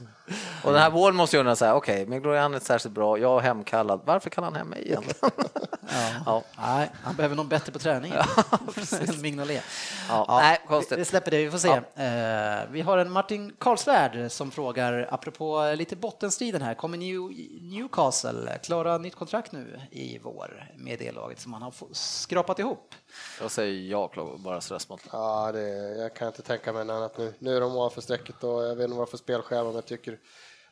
Och 0.65 0.73
den 0.73 0.83
här 0.83 0.91
Wall 0.91 1.12
måste 1.12 1.37
ju 1.37 1.41
undra 1.41 1.57
så 1.57 1.65
här, 1.65 1.75
okej, 1.75 2.03
okay, 2.03 2.07
Mignolet 2.07 2.62
är 2.62 2.67
särskilt 2.67 2.95
bra, 2.95 3.19
jag 3.19 3.38
är 3.38 3.41
hemkallad, 3.41 4.00
varför 4.05 4.31
kallar 4.31 4.47
han 4.47 4.57
hem 4.57 4.69
mig 4.69 4.83
igen? 4.87 5.03
ja. 6.26 6.43
Nej, 6.59 6.91
han 7.03 7.15
behöver 7.15 7.37
någon 7.37 7.49
bättre 7.49 7.73
på 7.73 7.79
träning. 7.79 8.12
än 8.12 9.21
Mignolet. 9.23 9.65
Ja. 10.09 10.38
Nej, 10.41 10.59
vi, 10.62 10.69
konstigt. 10.69 10.99
vi 10.99 11.05
släpper 11.05 11.31
det, 11.31 11.45
vi 11.45 11.50
får 11.50 11.59
se. 11.59 11.69
Eh, 11.69 12.71
vi 12.71 12.81
har 12.81 12.99
en 12.99 13.12
Martin 13.12 13.53
Karlsvärd 13.59 14.33
som 14.33 14.50
frågar, 14.50 15.09
apropå 15.11 15.75
lite 15.76 15.97
bottenstriden 16.37 16.62
här, 16.62 16.75
kommer 16.75 16.99
New, 16.99 17.21
Newcastle 17.62 18.59
klara 18.62 18.99
nytt 18.99 19.14
kontrakt 19.14 19.52
nu 19.52 19.81
i 19.90 20.19
vår 20.19 20.73
med 20.76 20.99
det 20.99 21.12
laget 21.12 21.40
som 21.40 21.50
man 21.50 21.62
har 21.62 21.73
skrapat 21.93 22.59
ihop? 22.59 22.95
Jag 23.40 23.50
säger 23.50 23.90
ja, 23.90 24.37
bara 24.38 24.61
stressmål. 24.61 25.00
Ja, 25.12 25.52
det, 25.52 25.69
jag 25.99 26.14
kan 26.14 26.28
inte 26.28 26.43
tänka 26.43 26.73
mig 26.73 26.85
något 26.85 26.95
annat 26.95 27.19
nu. 27.19 27.35
Nu 27.38 27.57
är 27.57 27.61
de 27.61 27.76
ovanför 27.76 28.00
strecket 28.00 28.45
och 28.45 28.64
jag 28.64 28.76
vet 28.76 28.85
inte 28.85 28.97
vad 28.97 29.09
för 29.09 29.16
spelschema, 29.16 29.64
men 29.64 29.75
jag 29.75 29.87
tycker 29.87 30.19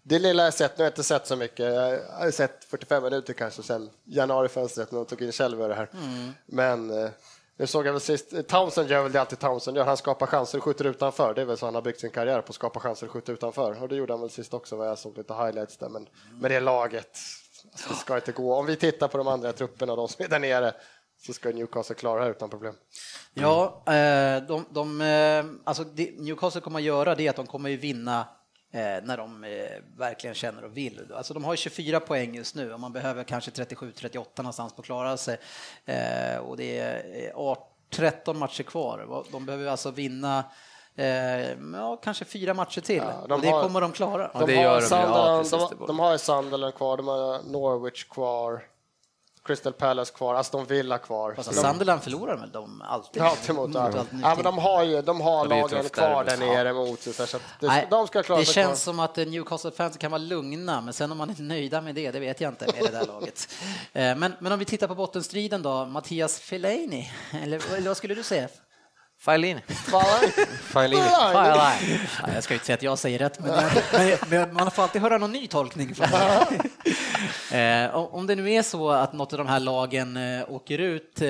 det 0.03 0.19
lilla 0.19 0.45
jag 0.45 0.55
sett, 0.55 0.79
nu 0.79 0.83
har 0.83 0.87
jag 0.87 0.91
inte 0.91 1.03
sett 1.03 1.27
så 1.27 1.37
mycket, 1.37 1.75
jag 1.75 2.01
har 2.11 2.31
sett 2.31 2.65
45 2.65 3.03
minuter 3.03 3.33
kanske 3.33 3.63
sen 3.63 3.91
januarifönstret 4.05 4.93
när 4.93 4.99
de 4.99 5.07
tog 5.07 5.23
in 5.23 5.33
Kjellberg 5.33 5.69
det 5.69 5.75
här. 5.75 5.89
Men 6.47 6.91
eh, 6.91 7.11
nu 7.57 7.67
såg 7.67 7.87
jag 7.87 7.93
väl 7.93 8.01
sist, 8.01 8.49
Townsend 8.49 8.91
gör 8.91 9.03
väl 9.03 9.13
det 9.13 9.21
alltid 9.21 9.39
Townsend 9.39 9.77
gör, 9.77 9.85
han 9.85 9.97
skapar 9.97 10.27
chanser 10.27 10.59
och 10.59 10.65
skjuter 10.65 10.85
utanför, 10.85 11.35
det 11.35 11.41
är 11.41 11.45
väl 11.45 11.57
så 11.57 11.67
han 11.67 11.75
har 11.75 11.83
byggt 11.83 12.01
sin 12.01 12.11
karriär 12.11 12.41
på 12.41 12.51
att 12.51 12.55
skapa 12.55 12.81
chanser 12.81 13.07
och 13.07 13.13
skjuta 13.13 13.33
utanför. 13.33 13.83
Och 13.83 13.89
det 13.89 13.97
gjorde 13.97 14.13
han 14.13 14.21
väl 14.21 14.31
sist 14.31 14.55
också 14.55 14.77
vad 14.77 14.89
jag 14.89 14.99
såg 14.99 15.19
lite 15.19 15.35
highlights 15.35 15.77
där, 15.77 15.89
men 15.89 16.09
med 16.41 16.51
det 16.51 16.61
laget, 16.61 17.19
alltså, 17.73 17.89
det 17.89 17.95
ska 17.95 18.17
inte 18.17 18.33
gå. 18.33 18.55
Om 18.55 18.67
vi 18.67 18.77
tittar 18.77 19.09
på 19.09 19.19
de 19.19 19.29
andra 19.29 19.53
trupperna 19.53 19.93
och 19.93 19.97
de 19.97 20.09
som 20.09 20.25
är 20.25 20.29
där 20.29 20.39
nere 20.39 20.75
så 21.27 21.33
ska 21.33 21.49
Newcastle 21.49 21.95
klara 21.95 22.19
det 22.19 22.25
här 22.25 22.31
utan 22.31 22.51
problem. 22.51 22.75
Ja, 23.35 23.83
eh, 23.87 24.43
de, 24.43 24.67
de, 24.71 25.01
eh, 25.01 25.45
alltså 25.65 25.85
Newcastle 26.19 26.61
kommer 26.61 26.79
att 26.79 26.85
göra 26.85 27.15
det 27.15 27.29
att 27.29 27.37
de 27.37 27.47
kommer 27.47 27.71
ju 27.71 27.77
vinna 27.77 28.27
när 28.81 29.17
de 29.17 29.45
eh, 29.45 29.51
verkligen 29.97 30.35
känner 30.35 30.65
och 30.65 30.77
vill. 30.77 31.13
Alltså 31.15 31.35
de 31.35 31.45
har 31.45 31.53
ju 31.53 31.57
24 31.57 32.01
poäng 32.01 32.35
just 32.35 32.55
nu 32.55 32.73
och 32.73 32.81
man 32.81 32.93
behöver 32.93 33.25
kanske 33.25 33.51
37-38 33.51 34.25
någonstans 34.37 34.73
på 34.73 34.81
att 34.81 34.87
klara 34.87 35.17
sig. 35.17 35.37
Eh, 35.85 36.37
och 36.37 36.57
det 36.57 36.79
är 36.79 37.27
eh, 37.29 37.37
18 37.37 37.65
13 37.91 38.39
matcher 38.39 38.63
kvar. 38.63 39.25
De 39.33 39.47
behöver 39.47 39.67
alltså 39.67 39.91
vinna 39.91 40.45
eh, 40.97 41.51
ja, 41.73 41.97
kanske 42.05 42.25
fyra 42.25 42.55
matcher 42.55 42.81
till. 42.81 42.97
Ja, 43.07 43.27
de 43.29 43.35
och 43.35 43.41
det 43.41 43.49
har- 43.49 43.63
kommer 43.63 43.81
de 43.81 43.93
klara. 43.93 44.31
De, 44.47 44.57
har. 44.57 44.81
Sunderland, 44.81 45.87
de, 45.87 45.99
har 45.99 46.17
Sunderland 46.17 46.75
kvar, 46.75 46.97
de 46.97 47.09
har 47.09 47.43
Norwich 47.53 48.05
kvar, 48.05 48.63
Crystal 49.45 49.73
Palace 49.73 50.13
kvar, 50.13 50.35
Aston 50.35 50.65
Villa 50.67 50.99
kvar. 50.99 51.35
Fast 51.35 51.51
de, 51.51 51.55
Sunderland 51.57 52.03
förlorar 52.03 52.37
väl 52.37 52.51
de 52.51 52.83
alltid? 52.83 53.23
Ja, 53.23 53.27
alltid 53.31 53.55
mot, 53.55 53.75
ja. 53.75 53.91
ja, 54.23 54.35
men 54.35 54.45
de 54.45 54.59
har 54.59 54.83
ju 54.85 55.03
de 55.03 55.21
har 55.21 55.47
lagen 55.47 55.89
kvar 55.89 56.25
där 56.25 56.37
nere 56.37 56.73
mot 56.73 57.01
sig. 57.01 57.13
Så 57.13 57.23
att 57.37 57.43
det, 57.61 57.67
Nej, 57.67 57.87
de 57.91 58.07
ska 58.07 58.23
klara 58.23 58.39
det 58.41 58.45
känns 58.45 58.67
kvar. 58.85 58.93
som 58.93 59.01
att 59.01 59.17
Newcastle-fans 59.17 59.97
kan 59.97 60.11
vara 60.11 60.19
lugna, 60.19 60.81
men 60.81 60.95
sen 60.95 61.13
om 61.13 61.19
man 61.19 61.31
är 61.31 61.43
nöjda 61.43 61.81
med 61.81 61.95
det, 61.95 62.11
det 62.11 62.21
vet 62.21 62.41
jag 62.41 62.53
inte 62.53 62.67
med 62.67 62.83
det 62.93 62.99
där 62.99 63.07
laget. 63.07 63.49
Eh, 63.93 64.17
Men, 64.17 64.33
men 64.39 64.53
om 64.53 64.59
vi 64.59 64.65
tittar 64.65 64.89
på 64.89 64.95
bottenstriden 64.95 65.63
då, 65.63 65.85
Mattias 65.85 66.41
Fellaini, 66.41 67.13
eller, 67.43 67.75
eller 67.77 67.89
vad 67.89 67.97
skulle 67.97 68.15
du 68.15 68.23
säga? 68.23 68.49
Failini. 69.25 69.61
Failini. 70.63 71.03
Ja, 71.03 71.73
jag 72.35 72.45
ska 72.45 72.55
ju 72.55 72.57
inte 72.57 72.67
säga 72.67 72.75
att 72.75 72.83
jag 72.83 72.99
säger 72.99 73.19
rätt, 73.19 73.39
men, 73.41 73.65
men, 73.93 74.19
men 74.31 74.55
man 74.55 74.71
får 74.71 74.83
alltid 74.83 75.03
höra 75.03 75.19
någon 75.19 75.33
ny 75.33 75.47
tolkning. 75.47 75.95
Från 75.95 76.09
eh, 77.59 77.95
om- 77.97 78.07
om 78.07 78.27
det 78.27 78.35
nu 78.37 78.53
är 78.53 78.63
så 78.63 78.91
att 78.91 79.13
något 79.13 79.33
av 79.33 79.39
de 79.39 79.47
här 79.49 79.61
lagen 79.61 80.17
eh, 80.17 80.51
åker 80.53 80.79
ut, 80.79 81.21
eh, 81.23 81.29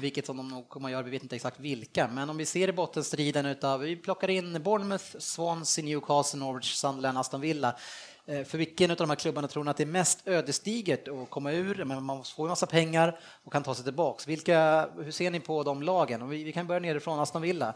vilket 0.00 0.26
som 0.26 0.36
de 0.36 0.48
nog 0.48 0.68
kommer 0.68 0.88
att 0.88 0.92
göra, 0.92 1.02
vi 1.02 1.10
vet 1.10 1.22
inte 1.22 1.36
exakt 1.36 1.60
vilka, 1.60 2.08
men 2.08 2.30
om 2.30 2.36
vi 2.36 2.46
ser 2.46 2.68
i 2.68 2.72
bottenstriden 2.72 3.46
utav, 3.46 3.80
vi 3.80 3.96
plockar 3.96 4.30
in 4.30 4.62
Bournemouth, 4.62 5.04
Swansea, 5.18 5.84
Newcastle, 5.84 6.38
Norwich, 6.40 6.74
Sunderland, 6.74 7.18
Aston 7.18 7.40
Villa. 7.40 7.76
Eh, 8.28 8.44
för 8.44 8.58
vilken 8.58 8.90
av 8.90 8.96
de 8.96 9.08
här 9.08 9.16
klubbarna 9.16 9.48
tror 9.48 9.64
ni 9.64 9.70
att 9.70 9.76
det 9.76 9.82
är 9.82 9.86
mest 9.86 10.28
ödesdigert 10.28 11.08
att 11.08 11.30
komma 11.30 11.52
ur? 11.52 11.84
Men 11.84 12.04
man 12.04 12.24
får 12.24 12.46
ju 12.46 12.48
massa 12.48 12.66
pengar 12.66 13.18
och 13.44 13.52
kan 13.52 13.62
ta 13.62 13.74
sig 13.74 13.84
tillbaks. 13.84 14.28
Vilka, 14.28 14.88
hur 14.96 15.10
ser 15.10 15.30
ni 15.30 15.40
på 15.40 15.62
de 15.62 15.82
lagen? 15.82 16.22
Och 16.22 16.32
vi, 16.32 16.44
vi 16.44 16.52
kan 16.52 16.66
börja 16.66 16.80
nerifrån 16.80 17.20
Aston 17.20 17.42
Villa. 17.42 17.74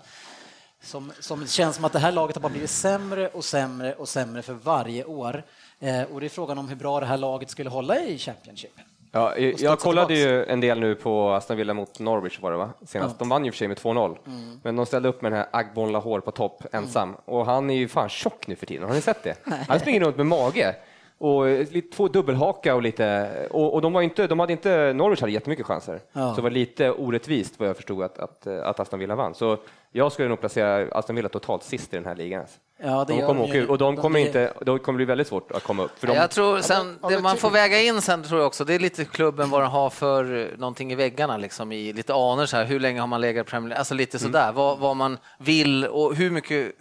Som, 0.81 1.13
som 1.21 1.47
känns 1.47 1.77
som 1.77 1.85
att 1.85 1.93
det 1.93 1.99
här 1.99 2.13
laget 2.13 2.37
har 2.37 2.43
bara 2.43 2.53
blivit 2.53 2.71
sämre 2.71 3.29
och 3.29 3.45
sämre 3.45 3.95
och 3.95 4.09
sämre 4.09 4.43
för 4.43 4.53
varje 4.53 5.05
år. 5.05 5.45
Eh, 5.81 6.03
och 6.03 6.21
det 6.21 6.27
är 6.27 6.29
frågan 6.29 6.59
om 6.59 6.69
hur 6.69 6.77
bra 6.77 7.01
det 7.01 7.07
här 7.07 7.17
laget 7.17 7.51
skulle 7.51 7.71
hålla 7.71 8.01
i 8.01 8.19
Championship. 8.19 8.73
Ja, 9.15 9.37
jag, 9.37 9.79
kollade 9.79 10.15
ju 10.15 10.45
en 10.45 10.61
del 10.61 10.81
nu 10.81 10.95
på 10.95 11.31
Aston 11.31 11.57
Villa 11.57 11.75
mot 11.75 11.99
Norwich 12.01 12.41
var 12.41 12.51
det 12.51 12.57
va? 12.57 12.71
Senast. 12.87 13.19
De 13.19 13.29
vann 13.29 13.45
ju 13.45 13.51
för 13.51 13.59
sig 13.59 13.69
med 13.69 13.77
2-0, 13.79 14.17
Mm. 14.27 14.61
men 14.63 14.77
de 14.77 14.87
ställde 14.87 15.09
upp 15.09 15.23
med 15.23 15.33
den 15.33 15.39
här 15.39 15.49
Agbon 15.51 15.93
Lahore 15.93 16.21
på 16.21 16.31
topp 16.31 16.63
ensam 16.73 17.17
och 17.25 17.47
han 17.47 17.71
är 17.71 17.75
ju 17.75 17.89
fan 17.89 18.09
tjock 18.09 18.47
nu 18.47 18.57
för 18.57 18.67
tiden. 18.67 18.89
Har 18.89 18.95
ni 18.95 19.01
sett 19.01 19.23
det? 19.23 19.37
Han 19.69 19.81
springer 19.81 20.01
runt 20.01 20.17
med 20.17 20.27
mage 20.27 20.75
och 21.19 21.49
eh, 21.49 21.67
lite, 21.71 21.97
två 21.97 22.09
dubbelhaka 22.09 22.75
och 22.75 22.83
lite 22.83 23.29
och, 23.51 23.75
och 23.75 23.83
de 23.83 23.93
var 23.93 24.03
inte, 24.03 24.27
de 24.27 24.39
hade 24.41 24.53
inte, 24.53 24.93
Norwich 24.93 25.21
hade 25.21 25.33
jättemycket 25.33 25.67
chanser. 25.67 26.01
Ja. 26.13 26.31
Så 26.31 26.37
det 26.37 26.43
var 26.43 26.51
lite 26.51 26.91
orättvist 26.91 27.55
vad 27.61 27.69
jag 27.69 27.77
förstod 27.77 28.03
att, 28.03 28.19
att, 28.19 28.47
att 28.47 28.81
Aston 28.81 28.99
Villa 28.99 29.15
vann. 29.15 29.35
Så 29.35 29.57
jag 29.93 30.13
skulle 30.13 30.29
nog 30.29 30.41
placera 30.41 30.89
Aston 30.99 31.17
Villa 31.17 31.29
totalt 31.29 31.63
sist 31.63 31.93
i 31.95 31.97
den 31.97 32.07
här 32.07 32.15
ligan. 32.17 32.45
Ja, 32.85 33.05
det 33.05 33.13
De 33.15 33.23
kommer 33.27 33.43
åka 33.43 33.53
ur 33.55 33.71
och 33.71 33.79
de 33.79 33.97
kommer 33.97 34.19
inte, 34.19 34.53
de 34.61 34.79
kommer 34.79 34.97
bli 34.97 35.05
väldigt 35.05 35.29
svårt 35.29 35.51
att 35.53 35.63
komma 35.63 35.83
upp. 35.83 35.99
För 35.99 36.07
de, 36.07 36.15
Jag 36.17 36.31
tror 36.31 36.61
sen, 36.61 36.99
ja, 37.03 37.09
det 37.09 37.21
man 37.21 37.37
får 37.37 37.51
väga 37.51 37.81
in 37.81 38.03
sen 38.03 38.23
tror 38.23 38.41
jag 38.41 38.47
också, 38.47 38.65
det 38.65 38.75
är 38.75 38.79
lite 38.79 39.05
klubben 39.05 39.51
vad 39.51 39.61
den 39.61 39.71
har 39.71 39.91
för 39.91 40.37
eh, 40.53 40.59
någonting 40.59 40.93
i 40.93 40.95
väggarna, 40.95 41.37
liksom 41.37 41.73
i 41.73 41.93
lite 41.93 42.13
anor 42.15 42.47
så 42.47 42.57
här, 42.57 42.65
hur 42.65 42.81
länge 42.81 43.01
har 43.01 43.07
man 43.07 43.21
legat 43.21 43.47
i 43.47 43.51
Premier 43.51 43.69
League, 43.69 43.79
alltså 43.79 43.95
lite 43.95 44.19
sådär, 44.19 44.53
vad, 44.53 44.79
vad 44.79 44.97
man 44.97 45.19
vill 45.39 45.87
och 45.87 46.15
hur 46.15 46.31
mycket 46.31 46.73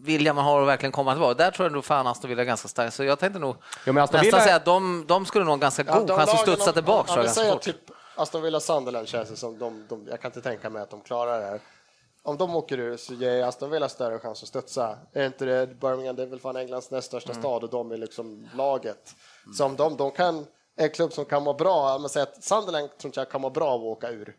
vilja 0.00 0.32
man 0.32 0.44
har 0.44 0.62
att 0.62 0.68
verkligen 0.68 0.92
komma 0.92 1.12
tillbaka. 1.12 1.34
Där 1.34 1.50
tror 1.50 1.66
jag 1.66 1.72
nog 1.72 1.84
fan 1.84 2.06
Aston 2.06 2.28
Villa 2.30 2.42
är 2.42 2.46
ganska 2.46 2.68
stark, 2.68 2.92
så 2.92 3.04
jag 3.04 3.18
tänkte 3.18 3.38
nog 3.38 3.56
Ja, 3.84 3.92
men 3.92 4.02
Aston 4.04 4.20
nästan 4.20 4.38
Villa- 4.38 4.44
säga 4.44 4.56
att 4.56 4.64
de, 4.64 5.04
de 5.08 5.26
skulle 5.26 5.44
nog 5.44 5.52
ha 5.52 5.56
ganska 5.58 5.84
Ja, 5.86 5.98
god 5.98 6.06
de 6.06 6.16
chans 6.16 6.30
att 6.34 6.40
studsa 6.40 6.72
tillbaka 6.72 7.24
typ 7.60 7.76
Aston 8.16 8.42
Villa 8.42 8.60
Sunderland 8.60 9.08
känns 9.08 9.30
det 9.30 9.36
som, 9.36 9.58
de, 9.58 9.84
de, 9.88 10.06
jag 10.10 10.20
kan 10.20 10.28
inte 10.28 10.40
tänka 10.40 10.70
mig 10.70 10.82
att 10.82 10.90
de 10.90 11.00
klarar 11.00 11.40
det 11.40 11.46
här. 11.46 11.60
Om 12.28 12.36
de 12.36 12.56
åker 12.56 12.78
ur 12.78 12.96
så 12.96 13.14
ger 13.14 13.42
Aston 13.42 13.70
Villa 13.70 13.88
större 13.88 14.18
chans 14.18 14.42
att 14.42 14.48
studsa. 14.48 14.98
Är 15.12 15.26
inte 15.26 15.44
det 15.44 15.80
Birmingham, 15.80 16.16
det 16.16 16.22
är 16.22 16.26
väl 16.26 16.40
fan 16.40 16.56
Englands 16.56 16.90
näst 16.90 17.06
största 17.06 17.34
stad 17.34 17.64
och 17.64 17.70
de 17.70 17.92
är 17.92 17.96
liksom 17.96 18.48
laget. 18.54 19.14
Så 19.56 19.64
om 19.64 19.76
de, 19.76 19.96
de 19.96 20.10
kan 20.10 20.46
en 20.80 20.90
klubb 20.90 21.12
som 21.12 21.24
kan 21.24 21.42
må 21.42 21.54
bra, 21.54 21.98
man 21.98 22.08
säger 22.08 22.26
att 22.26 22.44
Sunderland 22.44 22.98
tror 22.98 23.08
inte 23.08 23.20
jag 23.20 23.30
kan 23.30 23.40
må 23.40 23.50
bra 23.50 23.68
av 23.68 23.80
att 23.80 23.86
åka 23.86 24.10
ur. 24.10 24.36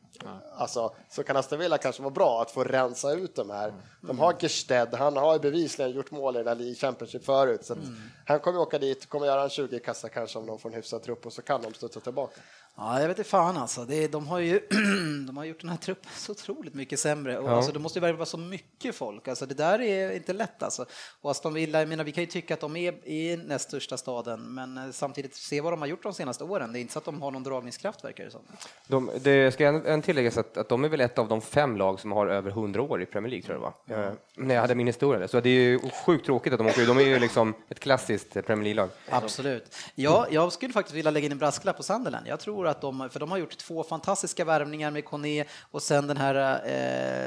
Alltså, 0.57 0.95
så 1.09 1.23
kan 1.23 1.37
Aston 1.37 1.59
Villa 1.59 1.77
kanske 1.77 2.01
vara 2.01 2.13
bra 2.13 2.41
att 2.41 2.51
få 2.51 2.63
rensa 2.63 3.11
ut 3.13 3.35
de 3.35 3.49
här. 3.49 3.73
De 4.01 4.19
har 4.19 4.33
Gersted, 4.33 4.93
han 4.93 5.17
har 5.17 5.39
bevisligen 5.39 5.91
gjort 5.91 6.11
mål 6.11 6.37
i, 6.37 6.43
där 6.43 6.61
i 6.61 6.75
Championship 6.75 7.25
förut. 7.25 7.65
Så 7.65 7.73
att 7.73 7.79
Han 8.25 8.39
kommer 8.39 8.59
åka 8.59 8.79
dit, 8.79 9.09
kommer 9.09 9.25
göra 9.25 9.43
en 9.43 9.49
20 9.49 9.79
kassa 9.79 10.09
kanske 10.09 10.39
om 10.39 10.45
de 10.45 10.59
får 10.59 10.69
en 10.69 10.75
hyfsad 10.75 11.03
trupp 11.03 11.25
och 11.25 11.33
så 11.33 11.41
kan 11.41 11.61
de 11.61 11.73
studsa 11.73 11.99
tillbaka. 11.99 12.41
Ja, 12.81 13.01
jag 13.01 13.07
vet 13.07 13.17
inte 13.17 13.29
fan 13.29 13.57
alltså. 13.57 13.85
Det, 13.85 14.07
de, 14.07 14.27
har 14.27 14.39
ju, 14.39 14.59
de 15.27 15.37
har 15.37 15.45
gjort 15.45 15.61
den 15.61 15.69
här 15.69 15.77
truppen 15.77 16.11
så 16.15 16.31
otroligt 16.31 16.73
mycket 16.73 16.99
sämre. 16.99 17.39
Och 17.39 17.49
alltså, 17.49 17.71
det 17.71 17.79
måste 17.79 17.99
ju 17.99 18.11
vara 18.13 18.25
så 18.25 18.37
mycket 18.37 18.95
folk. 18.95 19.27
Alltså, 19.27 19.45
det 19.45 19.55
där 19.55 19.81
är 19.81 20.11
inte 20.15 20.33
lätt 20.33 20.63
alltså. 20.63 20.85
Och 21.21 21.31
Aston 21.31 21.53
Villa, 21.53 21.79
jag 21.79 21.89
menar, 21.89 22.03
vi 22.03 22.11
kan 22.11 22.23
ju 22.23 22.27
tycka 22.27 22.53
att 22.53 22.59
de 22.59 22.75
är 22.75 23.07
i 23.07 23.37
näst 23.37 23.67
största 23.67 23.97
staden, 23.97 24.53
men 24.53 24.77
eh, 24.77 24.91
samtidigt 24.91 25.35
se 25.35 25.61
vad 25.61 25.73
de 25.73 25.79
har 25.79 25.87
gjort 25.87 26.03
de 26.03 26.13
senaste 26.13 26.43
åren. 26.43 26.73
Det 26.73 26.79
är 26.79 26.81
inte 26.81 26.93
så 26.93 26.99
att 26.99 27.05
de 27.05 27.21
har 27.21 27.31
någon 27.31 27.43
dragningskraft 27.43 28.03
verkar 28.03 28.25
det 28.25 28.31
som. 28.31 28.41
De, 28.87 29.11
det 29.21 29.53
ska 29.53 29.67
en, 29.67 29.85
en 29.85 30.01
tilläggas 30.01 30.37
att, 30.37 30.57
att 30.57 30.69
de 30.69 30.83
är 30.83 30.89
väl 30.89 31.01
ett 31.01 31.17
av 31.19 31.27
de 31.27 31.41
fem 31.41 31.77
lag 31.77 31.99
som 31.99 32.11
har 32.11 32.27
över 32.27 32.49
100 32.49 32.81
år 32.81 33.01
i 33.01 33.05
Premier 33.05 33.29
League, 33.29 33.45
tror 33.45 33.57
jag 33.61 33.73
det 33.85 33.95
var. 33.95 34.07
Eh, 34.07 34.13
När 34.35 34.55
jag 34.55 34.61
hade 34.61 34.75
min 34.75 34.87
historia. 34.87 35.27
Så 35.27 35.39
det 35.39 35.49
är 35.49 35.53
ju 35.53 35.79
sjukt 36.05 36.25
tråkigt 36.25 36.53
att 36.53 36.59
de 36.59 36.67
åker. 36.67 36.85
De 36.87 36.97
är 36.97 37.01
ju 37.01 37.19
liksom 37.19 37.53
ett 37.69 37.79
klassiskt 37.79 38.33
Premier 38.33 38.63
League-lag. 38.63 38.89
Absolut. 39.09 39.75
Ja, 39.95 40.27
jag 40.31 40.53
skulle 40.53 40.73
faktiskt 40.73 40.95
vilja 40.95 41.11
lägga 41.11 41.25
in 41.25 41.31
en 41.31 41.37
brasklapp 41.37 41.77
på 41.77 41.83
Sunderland. 41.83 42.27
Jag 42.27 42.39
tror 42.39 42.68
att 42.69 42.81
de, 42.81 43.09
för 43.09 43.19
de 43.19 43.31
har 43.31 43.37
gjort 43.37 43.57
två 43.57 43.83
fantastiska 43.83 44.45
värvningar 44.45 44.91
med 44.91 45.05
Kone 45.05 45.45
och 45.71 45.81
sen 45.81 46.07
den 46.07 46.17
här, 46.17 46.35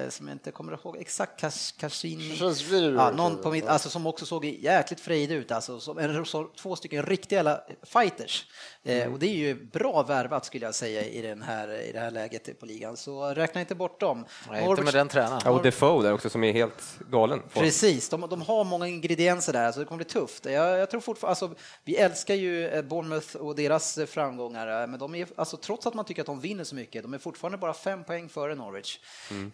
eh, 0.05 0.09
som 0.11 0.29
jag 0.29 0.35
inte 0.35 0.51
kommer 0.51 0.73
ihåg 0.73 0.97
exakt, 1.01 1.41
Kashini. 1.81 2.39
Ja, 2.97 3.11
någon 3.11 3.43
på 3.43 3.51
mitt, 3.51 3.67
alltså, 3.67 3.91
som 3.91 4.07
också 4.07 4.27
såg 4.27 4.45
jäkligt 4.45 5.01
frejdig 5.01 5.35
ut, 5.35 5.53
alltså, 5.53 5.81
som 5.81 5.99
en, 5.99 6.27
så, 6.27 6.51
två 6.63 6.77
stycken 6.77 7.03
riktiga 7.03 7.61
fighters. 7.83 8.47
Eh, 8.85 9.13
och 9.13 9.19
det 9.19 9.27
är 9.27 9.35
ju 9.35 9.55
bra 9.65 10.03
värvat 10.03 10.45
skulle 10.45 10.67
jag 10.67 10.75
säga 10.75 11.05
i, 11.05 11.23
den 11.23 11.43
här, 11.43 11.83
i 11.83 11.93
det 11.93 12.01
här 12.01 12.11
läget 12.11 12.61
på 12.61 12.67
ligan, 12.67 12.97
så 12.97 13.35
räkna 13.35 13.61
inte 13.61 13.75
bort 13.75 14.01
dem. 14.01 14.25
Nej, 14.51 14.65
inte 14.65 14.83
med 14.83 14.95
den 14.95 15.09
tränaren. 15.09 15.41
Ja, 15.45 15.51
och 15.51 15.63
Defoe 15.63 16.03
där 16.03 16.13
också 16.13 16.31
som 16.31 16.45
är 16.45 16.53
helt 16.53 16.99
galen. 17.11 17.43
Precis, 17.55 18.09
de, 18.09 18.21
de 18.21 18.43
har 18.43 18.65
många 18.65 18.87
ingredienser 18.87 19.53
där, 19.53 19.73
så 19.73 19.79
det 19.81 19.85
kommer 19.85 19.97
bli 19.97 20.05
tufft. 20.05 20.45
Jag, 20.45 20.79
jag 20.79 20.91
tror 20.91 21.01
fortfarande, 21.01 21.31
alltså, 21.31 21.61
vi 21.85 21.97
älskar 21.97 22.35
ju 22.35 22.69
eh, 22.69 22.83
Bournemouth 22.83 23.37
och 23.37 23.55
deras 23.57 23.99
framgångar, 24.07 24.83
eh, 24.83 24.87
men 24.87 24.99
de 24.99 25.15
är, 25.15 25.27
alltså, 25.37 25.57
trots 25.57 25.87
att 25.87 25.95
man 25.95 26.05
tycker 26.05 26.23
att 26.23 26.27
de 26.27 26.41
vinner 26.41 26.65
så 26.65 26.75
mycket, 26.75 27.03
de 27.03 27.15
är 27.15 27.19
fortfarande 27.19 27.59
bara 27.59 27.75
fem 27.75 28.05
poäng 28.05 28.29
före 28.29 28.55
Norwich. 28.55 28.99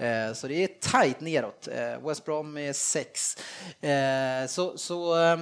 Eh, 0.00 0.32
så 0.32 0.48
det 0.48 0.64
är 0.64 0.66
tajt 0.80 1.20
neråt. 1.20 1.68
Eh, 1.68 2.08
West 2.08 2.24
Brom 2.24 2.56
är 2.56 2.72
sex. 2.72 3.36
Eh, 3.80 4.46
så, 4.48 4.78
så 4.78 5.22
eh, 5.22 5.40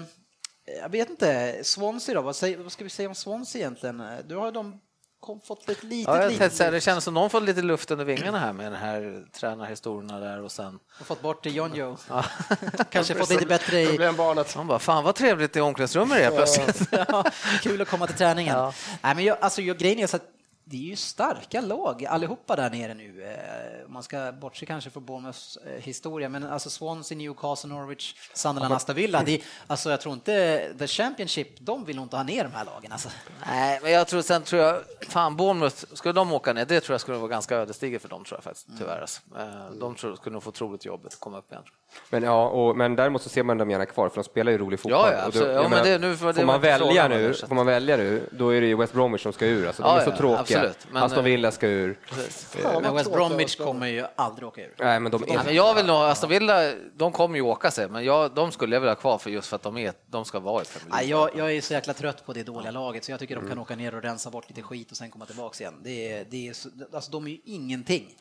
jag 0.82 0.88
vet 0.88 1.10
inte, 1.10 1.60
Swansea 1.64 2.14
då, 2.14 2.22
vad, 2.22 2.36
säger, 2.36 2.58
vad 2.58 2.72
ska 2.72 2.84
vi 2.84 2.90
säga 2.90 3.08
om 3.08 3.14
Swansea 3.14 3.60
egentligen? 3.60 4.02
Du 4.28 4.36
har 4.36 4.52
de 4.52 4.80
kom, 5.26 5.40
fått 5.40 5.68
ett 5.68 5.82
litet, 5.82 6.14
Ja, 6.14 6.30
jag 6.30 6.52
säga, 6.52 6.70
det 6.70 6.80
känns 6.80 7.04
som 7.04 7.14
någon 7.14 7.30
fått 7.30 7.42
lite 7.42 7.62
luft 7.62 7.90
under 7.90 8.04
vingarna 8.04 8.38
här 8.38 8.52
med 8.52 8.66
den 8.66 8.80
här 8.80 9.24
tränarhistorierna 9.32 10.20
där 10.20 10.42
och 10.42 10.52
sen. 10.52 10.78
och 11.00 11.06
fått 11.06 11.22
bort 11.22 11.46
John 11.46 11.74
Joe. 11.74 11.96
Kanske 12.90 13.14
fått 13.14 13.30
lite 13.30 13.46
bättre 13.46 13.80
i, 13.82 13.86
Problembarnet. 13.86 14.56
Man 14.56 14.66
bara, 14.66 14.78
fan 14.78 15.04
vad 15.04 15.14
trevligt 15.14 15.56
i 15.56 15.60
omklädningsrummet 15.60 16.18
helt 16.18 16.36
plötsligt. 16.36 16.88
ja, 16.90 17.24
kul 17.62 17.80
att 17.82 17.88
komma 17.88 18.06
till 18.06 18.16
träningen. 18.16 18.56
Ja. 18.56 18.72
Nej, 19.02 19.14
men 19.14 19.24
jag, 19.24 19.36
alltså, 19.40 19.62
jag, 19.62 19.78
grejen 19.78 19.98
är 19.98 20.06
så 20.06 20.16
att 20.16 20.35
det 20.68 20.76
är 20.76 20.80
ju 20.90 20.96
starka 20.96 21.60
lag 21.60 22.04
allihopa 22.06 22.56
där 22.56 22.70
nere 22.70 22.94
nu. 22.94 23.22
Eh, 23.24 23.88
Man 23.88 24.02
ska 24.02 24.32
bortse 24.32 24.66
kanske 24.66 24.90
från 24.90 25.04
Bournemouths 25.04 25.56
eh, 25.66 25.82
historia, 25.82 26.28
men 26.28 26.44
alltså 26.46 26.70
Swansea, 26.70 27.18
Newcastle, 27.18 27.70
Norwich, 27.70 28.14
Sunderland, 28.34 28.74
Aston 28.74 28.96
Villa. 28.96 29.22
Det, 29.26 29.42
alltså 29.66 29.90
jag 29.90 30.00
tror 30.00 30.14
inte 30.14 30.68
The 30.78 30.86
Championship, 30.86 31.48
de 31.60 31.84
vill 31.84 31.96
nog 31.96 32.04
inte 32.04 32.16
ha 32.16 32.22
ner 32.22 32.44
de 32.44 32.52
här 32.52 32.64
lagen. 32.64 32.92
Alltså. 32.92 33.08
Nej, 33.46 33.80
men 33.82 33.92
jag 33.92 34.06
tror 34.06 34.22
sen 34.22 34.42
tror 34.42 34.62
jag, 34.62 34.80
fan 35.08 35.36
Bournemouth, 35.36 35.76
skulle 35.92 36.12
de 36.12 36.32
åka 36.32 36.52
ner, 36.52 36.64
det 36.64 36.80
tror 36.80 36.94
jag 36.94 37.00
skulle 37.00 37.18
vara 37.18 37.28
ganska 37.30 37.56
ödesdigert 37.56 38.02
för 38.02 38.08
dem 38.08 38.24
tror 38.24 38.36
jag 38.36 38.44
faktiskt, 38.44 38.66
tyvärr. 38.78 39.00
Alltså. 39.00 39.20
Eh, 39.38 39.70
De 39.80 39.94
tror, 39.94 40.16
skulle 40.16 40.32
nog 40.32 40.42
få 40.42 40.48
otroligt 40.48 40.84
jobbigt 40.84 41.12
att 41.12 41.20
komma 41.20 41.38
upp 41.38 41.52
igen. 41.52 41.64
Men, 42.10 42.22
ja, 42.22 42.48
och, 42.48 42.76
men 42.76 42.96
däremot 42.96 43.22
så 43.22 43.28
ser 43.28 43.42
man 43.42 43.58
dem 43.58 43.70
gärna 43.70 43.86
kvar, 43.86 44.08
för 44.08 44.14
de 44.16 44.24
spelar 44.24 44.52
ju 44.52 44.58
rolig 44.58 44.80
fotboll. 44.80 45.00
Ja, 45.00 45.12
ja, 45.12 45.18
Och 45.20 45.26
absolut. 45.26 45.48
Ja, 45.48 45.62
jag 45.62 45.70
men 45.70 45.84
det- 45.84 45.98
nu 45.98 46.16
får- 46.16 46.26
det 46.26 46.34
får, 46.34 46.40
var 46.40 46.46
man 46.46 46.60
välja 46.60 47.08
nu, 47.08 47.34
får 47.34 47.54
man 47.54 47.66
välja 47.66 47.96
nu, 47.96 48.28
då 48.32 48.48
är 48.54 48.60
det 48.60 48.66
ju 48.66 48.76
West 48.76 48.92
Bromwich 48.92 49.22
som 49.22 49.32
ska 49.32 49.46
ur. 49.46 49.66
Alltså, 49.66 49.82
de 49.82 49.88
Ja, 49.88 50.00
är 50.00 50.04
så 50.04 50.10
ja, 50.10 50.16
tråkiga. 50.16 50.40
absolut. 50.40 50.55
Men, 50.90 51.02
Aston 51.02 51.18
eh, 51.18 51.24
Villa 51.24 51.50
ska 51.50 51.66
ur. 51.66 51.98
Men 52.82 52.94
West 52.94 53.12
Bromwich 53.12 53.56
kommer 53.56 53.86
ju 53.86 54.04
aldrig 54.16 54.48
åka 54.48 54.60
ur. 54.60 54.74
Nej, 54.78 55.00
men 55.00 55.12
de 55.12 55.24
Ja, 55.28 55.40
är... 55.40 55.44
men 55.44 55.54
jag 55.54 55.74
vill 55.74 55.86
nog, 55.86 55.96
Aston 55.96 56.30
Villa, 56.30 56.72
de 56.96 57.12
kommer 57.12 57.36
ju 57.36 57.42
åka 57.42 57.70
sig, 57.70 57.88
men 57.88 58.04
jag, 58.04 58.34
de 58.34 58.52
skulle 58.52 58.76
jag 58.76 58.80
vilja 58.80 58.90
ha 58.92 59.00
kvar 59.00 59.18
för 59.18 59.30
just 59.30 59.48
för 59.48 59.56
att 59.56 59.62
de, 59.62 59.76
är, 59.76 59.92
de 60.06 60.24
ska 60.24 60.40
vara 60.40 60.62
i 60.62 60.64
Premier 60.64 60.90
Nej, 60.96 61.06
League. 61.06 61.30
jag, 61.34 61.48
jag 61.48 61.56
är 61.56 61.60
så 61.60 61.72
jäkla 61.72 61.94
trött 61.94 62.26
på 62.26 62.32
det 62.32 62.42
dåliga 62.42 62.70
laget 62.70 63.04
så 63.04 63.10
jag 63.12 63.20
tycker 63.20 63.36
de 63.36 63.48
kan 63.48 63.58
åka 63.58 63.76
ner 63.76 63.94
och 63.94 64.02
rensa 64.02 64.30
bort 64.30 64.48
lite 64.48 64.62
skit 64.62 64.90
och 64.90 64.96
sen 64.96 65.10
komma 65.10 65.26
tillbaka 65.26 65.64
igen. 65.64 65.74
Det 65.84 66.12
är, 66.12 66.26
det 66.30 66.48
är 66.48 66.52
så, 66.52 66.68
alltså, 66.92 67.10
de 67.10 67.26
är 67.26 67.30
ju 67.30 67.38
ingenting. 67.44 68.16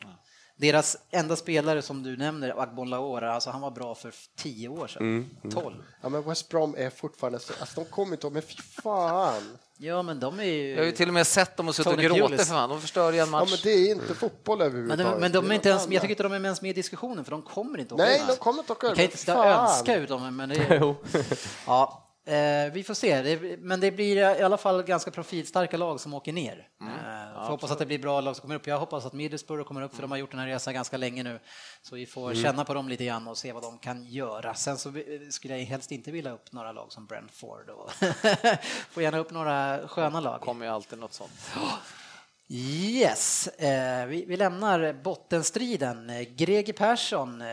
Deras 0.58 0.96
enda 1.10 1.36
spelare 1.36 1.82
som 1.82 2.02
du 2.02 2.16
nämner, 2.16 2.62
Agbon 2.62 2.90
Lahore, 2.90 3.32
alltså 3.32 3.50
han 3.50 3.60
var 3.60 3.70
bra 3.70 3.94
för 3.94 4.12
tio 4.36 4.68
år 4.68 4.86
sedan. 4.86 5.30
12. 5.54 5.74
Ja, 6.02 6.08
men 6.08 6.22
West 6.28 6.48
Brom 6.48 6.74
är 6.78 6.90
fortfarande 6.90 7.38
så, 7.38 7.52
alltså 7.60 7.80
de 7.80 7.90
kommer 7.90 8.12
inte 8.12 8.30
men 8.30 8.42
fy 8.42 8.56
fan. 8.82 9.58
Ja, 9.78 10.02
men 10.02 10.20
de 10.20 10.40
är 10.40 10.44
ju... 10.44 10.70
Jag 10.70 10.78
har 10.78 10.84
ju 10.84 10.92
till 10.92 11.08
och 11.08 11.14
med 11.14 11.26
sett 11.26 11.56
dem 11.56 11.68
och 11.68 11.74
suttit 11.74 11.92
och 11.92 11.98
gråtit 11.98 12.38
för 12.40 12.44
fan, 12.46 12.68
de 12.70 12.80
förstör 12.80 13.12
ju 13.12 13.18
en 13.18 13.24
Ja, 13.26 13.30
match. 13.30 13.50
men 13.50 13.58
det 13.62 13.70
är 13.70 13.90
inte 13.90 14.14
fotboll 14.14 14.58
Men 14.58 14.66
överhuvudtaget. 14.66 15.12
de, 15.14 15.20
men 15.20 15.32
de 15.32 15.50
är 15.50 15.54
inte 15.54 15.68
ens, 15.68 15.82
jag 15.90 16.02
tycker 16.02 16.10
inte 16.12 16.22
de 16.22 16.32
är 16.32 16.40
ens 16.44 16.62
med 16.62 16.70
i 16.70 16.74
diskussionen 16.74 17.24
för 17.24 17.30
de 17.30 17.42
kommer 17.42 17.78
inte 17.78 17.94
åka 17.94 18.04
Nej, 18.04 18.22
de 18.28 18.36
kommer 18.36 18.58
inte 18.58 18.72
åka 18.72 18.86
Vi 18.86 18.90
ur. 18.90 18.94
kan 18.94 18.96
men 18.96 19.04
inte 19.04 19.16
sitta 19.18 19.38
och 19.38 19.46
önska 19.70 19.96
ut 19.96 20.08
dem, 20.08 20.36
men 20.36 20.48
det 20.48 20.56
är, 20.68 20.94
ja, 21.66 22.12
eh, 22.26 22.72
vi 22.72 22.84
får 22.86 22.94
se. 22.94 23.22
Det, 23.22 23.56
men 23.58 23.80
det 23.80 23.90
blir 23.90 24.16
i 24.16 24.42
alla 24.42 24.56
fall 24.56 24.82
ganska 24.82 25.10
profilstarka 25.10 25.76
lag 25.76 26.00
som 26.00 26.14
åker 26.14 26.32
ner. 26.32 26.68
Mm. 26.80 26.92
Får 27.36 27.50
hoppas 27.50 27.70
att 27.70 27.78
det 27.78 27.86
blir 27.86 27.98
bra 27.98 28.20
lag 28.20 28.36
som 28.36 28.40
kommer 28.42 28.54
upp. 28.54 28.66
Jag 28.66 28.78
hoppas 28.78 29.06
att 29.06 29.12
Middlesbrough 29.12 29.68
kommer 29.68 29.82
upp 29.82 29.94
för 29.94 30.02
de 30.02 30.10
har 30.10 30.18
gjort 30.18 30.30
den 30.30 30.40
här 30.40 30.46
resan 30.46 30.74
ganska 30.74 30.96
länge 30.96 31.22
nu. 31.22 31.40
Så 31.82 31.94
vi 31.94 32.06
får 32.06 32.30
Mm. 32.30 32.42
känna 32.42 32.64
på 32.64 32.74
dem 32.74 32.88
lite 32.88 33.04
grann 33.04 33.28
och 33.28 33.38
se 33.38 33.52
vad 33.52 33.62
de 33.62 33.78
kan 33.78 34.04
göra. 34.04 34.54
Sen 34.54 34.78
så 34.78 34.92
skulle 35.30 35.58
jag 35.58 35.64
helst 35.64 35.92
inte 35.92 36.10
vilja 36.10 36.30
upp 36.32 36.52
några 36.52 36.72
lag 36.72 36.92
som 36.92 37.06
Brentford 37.06 37.68
och 37.70 37.92
får 38.90 39.02
gärna 39.02 39.18
upp 39.18 39.30
några 39.30 39.88
sköna 39.88 40.20
lag. 40.20 40.40
kommer 40.40 40.66
ju 40.66 40.72
alltid 40.72 40.98
något 40.98 41.12
sånt. 41.12 41.50
Yes, 42.48 43.46
eh, 43.48 44.06
vi, 44.06 44.24
vi 44.24 44.36
lämnar 44.36 44.92
bottenstriden. 44.92 46.10
Eh, 46.10 46.20
Greger 46.22 46.72
Persson 46.72 47.40
eh, 47.42 47.46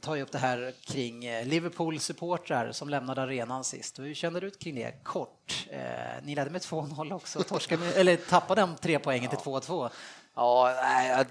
tar 0.00 0.14
ju 0.14 0.22
upp 0.22 0.32
det 0.32 0.38
här 0.38 0.72
kring 0.84 1.24
eh, 1.24 1.46
Liverpool-supportrar 1.46 2.72
som 2.72 2.88
lämnade 2.88 3.22
arenan 3.22 3.64
sist. 3.64 3.98
Hur 3.98 4.14
kände 4.14 4.40
du 4.40 4.46
ut 4.46 4.58
kring 4.58 4.74
det? 4.74 5.04
Kort. 5.04 5.66
Eh, 5.70 5.78
ni 6.22 6.34
ledde 6.34 6.50
med 6.50 6.60
2-0 6.60 7.12
också, 7.12 7.42
torskade 7.42 7.84
med, 7.84 7.96
eller 7.96 8.16
tappade 8.16 8.60
de 8.60 8.76
tre 8.76 8.98
poängen 8.98 9.30
till 9.30 9.38
2-2. 9.38 9.90
Ja, 10.34 10.74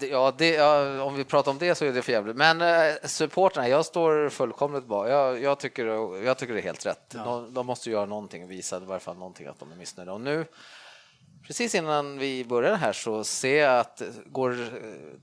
ja, 0.00 0.32
det, 0.38 0.50
ja, 0.50 1.02
om 1.02 1.14
vi 1.14 1.24
pratar 1.24 1.50
om 1.50 1.58
det 1.58 1.74
så 1.74 1.84
är 1.84 1.92
det 1.92 2.02
för 2.02 2.12
jävligt. 2.12 2.36
Men 2.36 2.60
eh, 2.60 2.94
supportrarna, 3.04 3.68
jag 3.68 3.86
står 3.86 4.28
fullkomligt 4.28 4.86
bra. 4.86 5.08
Jag, 5.08 5.42
jag, 5.42 5.58
tycker, 5.58 5.86
jag 6.24 6.38
tycker 6.38 6.54
det 6.54 6.60
är 6.60 6.62
helt 6.62 6.86
rätt. 6.86 7.10
De, 7.10 7.54
de 7.54 7.66
måste 7.66 7.90
göra 7.90 8.06
någonting 8.06 8.44
och 8.44 8.50
visa 8.50 8.76
i 8.76 8.80
varje 8.80 9.00
fall 9.00 9.16
någonting 9.16 9.46
att 9.46 9.58
de 9.58 9.72
är 9.72 9.76
missnöjda. 9.76 10.12
Och 10.12 10.20
nu, 10.20 10.46
precis 11.48 11.74
innan 11.74 12.18
vi 12.18 12.44
började 12.44 12.76
här 12.76 12.92
så 12.92 13.24
ser 13.24 13.64
jag 13.64 13.78
att 13.80 14.02
går 14.26 14.52
eh, 14.52 14.66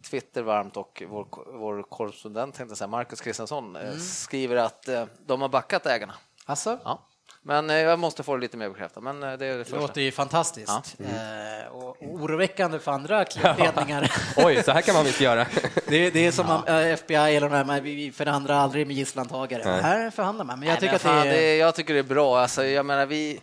Twitter 0.09 0.41
varmt 0.41 0.77
och 0.77 1.03
vår, 1.09 1.27
vår 1.59 1.83
korrespondent, 1.83 2.55
tänkte 2.55 2.75
säga, 2.75 2.87
Marcus 2.87 3.21
Kristensson, 3.21 3.75
eh, 3.75 3.97
skriver 3.97 4.55
att 4.55 4.87
eh, 4.87 5.05
de 5.25 5.41
har 5.41 5.49
backat 5.49 5.85
ägarna. 5.85 6.13
Alltså, 6.45 6.79
Ja. 6.83 7.01
Men 7.47 7.69
jag 7.69 7.99
måste 7.99 8.23
få 8.23 8.35
det 8.35 8.41
lite 8.41 8.57
mer 8.57 8.69
bekräftat. 8.69 9.03
Men 9.03 9.19
det 9.19 9.27
är 9.27 9.37
det 9.37 9.63
det 9.63 9.69
låter 9.71 10.01
ju 10.01 10.11
fantastiskt. 10.11 10.95
Eh, 10.99 11.75
och 11.75 11.97
oroväckande 12.01 12.79
för 12.79 12.91
andra 12.91 13.25
klubbledningar. 13.25 14.11
Oj, 14.37 14.63
så 14.63 14.71
här 14.71 14.81
kan 14.81 14.95
man 14.95 15.07
inte 15.07 15.23
göra. 15.23 15.45
Det, 15.87 16.09
det 16.09 16.27
är 16.27 16.31
som 16.31 16.49
om, 16.49 16.63
eh, 16.67 16.75
FBI 16.93 17.15
eller 17.15 17.49
de 17.49 17.69
här, 17.69 17.81
vi 17.81 18.11
förhandlar 18.11 18.55
aldrig 18.55 18.87
med 18.87 18.95
gisslantagare. 18.95 19.63
Här 19.63 20.09
förhandlar 20.11 20.45
man, 20.45 20.59
men 20.59 20.67
jag 20.67 20.73
Nej, 20.73 20.79
tycker 20.81 20.91
men 20.93 20.99
fan, 20.99 21.27
det 21.27 21.43
är... 21.43 21.59
jag 21.59 21.75
tycker 21.75 21.93
det 21.93 21.99
är 21.99 22.03
bra. 22.03 22.39
Alltså, 22.39 22.65
jag 22.65 22.85
menar, 22.85 23.05
vi, 23.05 23.41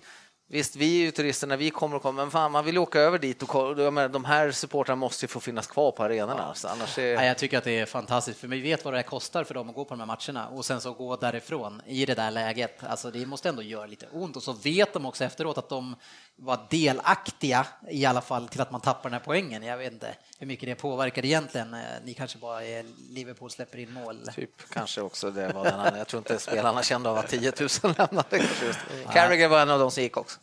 visst, 0.52 0.76
vi 0.76 1.00
är 1.00 1.04
ju 1.04 1.10
turister 1.10 1.46
när 1.46 1.56
vi 1.56 1.70
kommer 1.70 1.96
och 1.96 2.02
kommer, 2.02 2.22
men 2.22 2.30
fan, 2.30 2.52
man 2.52 2.64
vill 2.64 2.78
åka 2.78 3.00
över 3.00 3.18
dit 3.18 3.42
och. 3.42 3.80
Jag 3.80 3.92
menar, 3.92 4.08
de 4.08 4.24
här 4.24 4.50
supportrarna 4.50 4.96
måste 4.96 5.24
ju 5.24 5.28
få 5.28 5.40
finnas 5.40 5.66
kvar 5.66 5.90
på 5.92 6.04
arenorna. 6.04 6.42
Alltså, 6.42 6.68
annars 6.68 6.98
är... 6.98 7.12
Ja, 7.14 7.24
jag 7.24 7.38
tycker 7.38 7.58
att 7.58 7.64
det 7.64 7.78
är 7.78 7.86
fantastiskt, 7.86 8.40
för 8.40 8.48
vi 8.48 8.60
vet 8.60 8.84
vad 8.84 8.94
det 8.94 9.02
kostar 9.02 9.44
för 9.44 9.54
dem 9.54 9.68
att 9.68 9.74
gå 9.74 9.84
på 9.84 9.94
de 9.94 10.00
här 10.00 10.06
matcherna 10.06 10.48
och 10.48 10.64
sen 10.64 10.80
så 10.80 10.92
gå 10.92 11.16
därifrån 11.16 11.82
i 11.86 12.06
det 12.06 12.14
där 12.14 12.30
läget. 12.30 12.84
Alltså 12.84 13.10
det 13.10 13.26
måste 13.26 13.48
ändå 13.48 13.62
göra 13.62 13.86
lite 13.86 14.06
ont 14.12 14.36
och 14.36 14.42
så 14.42 14.52
vet 14.52 14.92
de 14.92 15.06
också 15.06 15.24
efteråt 15.24 15.58
att 15.58 15.68
de 15.68 15.96
var 16.36 16.58
delaktiga 16.70 17.66
i 17.90 18.04
alla 18.04 18.20
fall 18.20 18.48
till 18.48 18.60
att 18.60 18.70
man 18.70 18.80
tappar 18.80 19.10
den 19.10 19.12
här 19.12 19.22
poängen. 19.24 19.62
Jag 19.62 19.76
vet 19.78 19.92
inte 19.92 20.14
hur 20.38 20.46
mycket 20.46 20.68
det 20.68 20.74
påverkar 20.74 21.24
egentligen. 21.24 21.74
Eh, 21.74 21.80
Ni 22.04 22.14
kanske 22.14 22.38
bara 22.38 22.64
är 22.64 22.84
Liverpool 23.10 23.50
släpper 23.50 23.78
in 23.78 23.92
mål. 23.92 24.28
Typ, 24.34 24.50
kanske 24.72 25.00
också 25.00 25.30
det 25.30 25.48
var 25.48 25.64
den 25.64 25.80
andra. 25.80 25.98
Jag 25.98 26.06
tror 26.08 26.18
inte 26.18 26.38
spelarna 26.38 26.82
kände 26.82 27.08
av 27.10 27.18
att 27.18 27.28
10 27.28 27.52
000 27.60 27.94
lämnade. 27.98 28.42
Carragher 29.12 29.48
var 29.48 29.60
en 29.60 29.70
av 29.70 29.78
de 29.78 29.90
som 29.90 30.02
gick 30.02 30.16
också. 30.16 30.40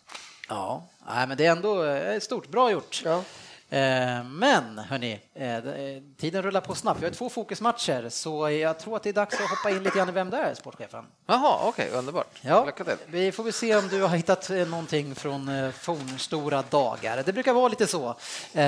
Ja, 0.47 0.83
nej, 1.07 1.27
men 1.27 1.37
det 1.37 1.45
är 1.45 1.51
ändå 1.51 1.83
eh, 1.83 2.19
stort. 2.19 2.47
Bra 2.47 2.71
gjort. 2.71 3.01
Ja. 3.05 3.23
Eh, 3.71 4.23
Men 4.23 4.77
hörni, 4.77 5.19
eh, 5.35 5.57
eh, 5.57 6.01
tiden 6.17 6.43
rullar 6.43 6.61
på 6.61 6.75
snabbt. 6.75 7.01
Vi 7.01 7.05
har 7.05 7.13
två 7.13 7.29
fokusmatcher, 7.29 8.09
så 8.09 8.49
jag 8.49 8.79
tror 8.79 8.95
att 8.95 9.03
det 9.03 9.09
är 9.09 9.13
dags 9.13 9.35
att 9.39 9.49
hoppa 9.49 9.69
in 9.69 9.83
lite 9.83 9.97
grann 9.97 10.09
i 10.09 10.11
vem 10.11 10.29
det 10.29 10.37
är, 10.37 10.53
sportchefen. 10.53 11.05
Jaha, 11.27 11.59
okej, 11.63 11.89
underbart. 11.89 12.27
Ja, 12.41 12.65
Lycka 12.65 12.83
till. 12.83 12.95
vi 13.05 13.31
får 13.31 13.43
väl 13.43 13.53
se 13.53 13.75
om 13.75 13.87
du 13.87 14.01
har 14.01 14.15
hittat 14.15 14.49
någonting 14.49 15.15
från 15.15 15.71
fornstora 15.73 16.63
dagar. 16.69 17.23
Det 17.25 17.33
brukar 17.33 17.53
vara 17.53 17.67
lite 17.67 17.87
så. 17.87 18.15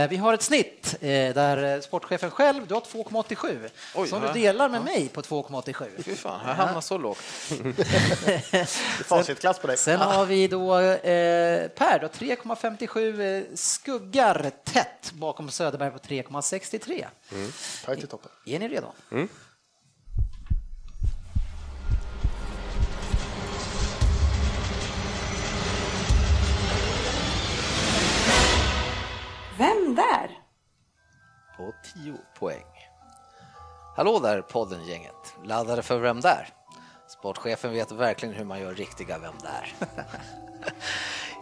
Vi 0.10 0.18
har 0.18 0.34
ett 0.34 0.42
snitt 0.42 0.96
där 1.00 1.82
sportchefen 1.82 2.32
själv, 2.32 2.68
du 2.68 2.74
har 2.74 2.82
2,87 2.82 3.70
Oj, 3.96 4.08
som 4.08 4.24
ja. 4.24 4.28
du 4.34 4.40
delar 4.40 4.70
med 4.70 4.84
mig 4.84 5.10
på 5.10 5.22
2,87. 5.22 6.04
Fy 6.04 6.16
fan, 6.16 6.40
jag 6.48 6.54
hamnar 6.54 6.82
så 6.82 6.98
lågt. 6.98 7.18
Facitklass 9.06 9.60
på 9.60 9.68
dig. 9.68 9.78
Sen 9.78 10.00
har 10.00 10.26
vi 10.26 10.48
då 10.48 10.68
Per, 11.76 12.00
då, 12.00 12.08
3,57 12.08 13.38
eh, 13.38 13.56
skuggar 13.56 14.52
tätt 14.64 14.91
bakom 15.14 15.50
Söderberg 15.50 15.92
på 15.92 15.98
3,63. 15.98 17.06
Tajt 17.86 18.04
i 18.04 18.08
toppen. 18.08 18.32
Är 18.46 18.60
ni 18.60 18.68
redo? 18.68 18.88
Vem 29.58 29.96
där? 29.96 30.40
På 31.58 31.74
10 31.96 32.18
poäng. 32.40 32.66
Hallå 33.96 34.20
där 34.20 34.42
podden-gänget. 34.42 35.36
Laddade 35.44 35.82
för 35.82 36.00
Vem 36.00 36.22
där? 36.22 36.50
Sportchefen 37.08 37.72
vet 37.72 37.92
verkligen 37.92 38.36
hur 38.36 38.46
man 38.46 38.60
gör 38.60 38.74
riktiga 38.74 39.18
Vem 39.18 39.34
där? 39.42 39.74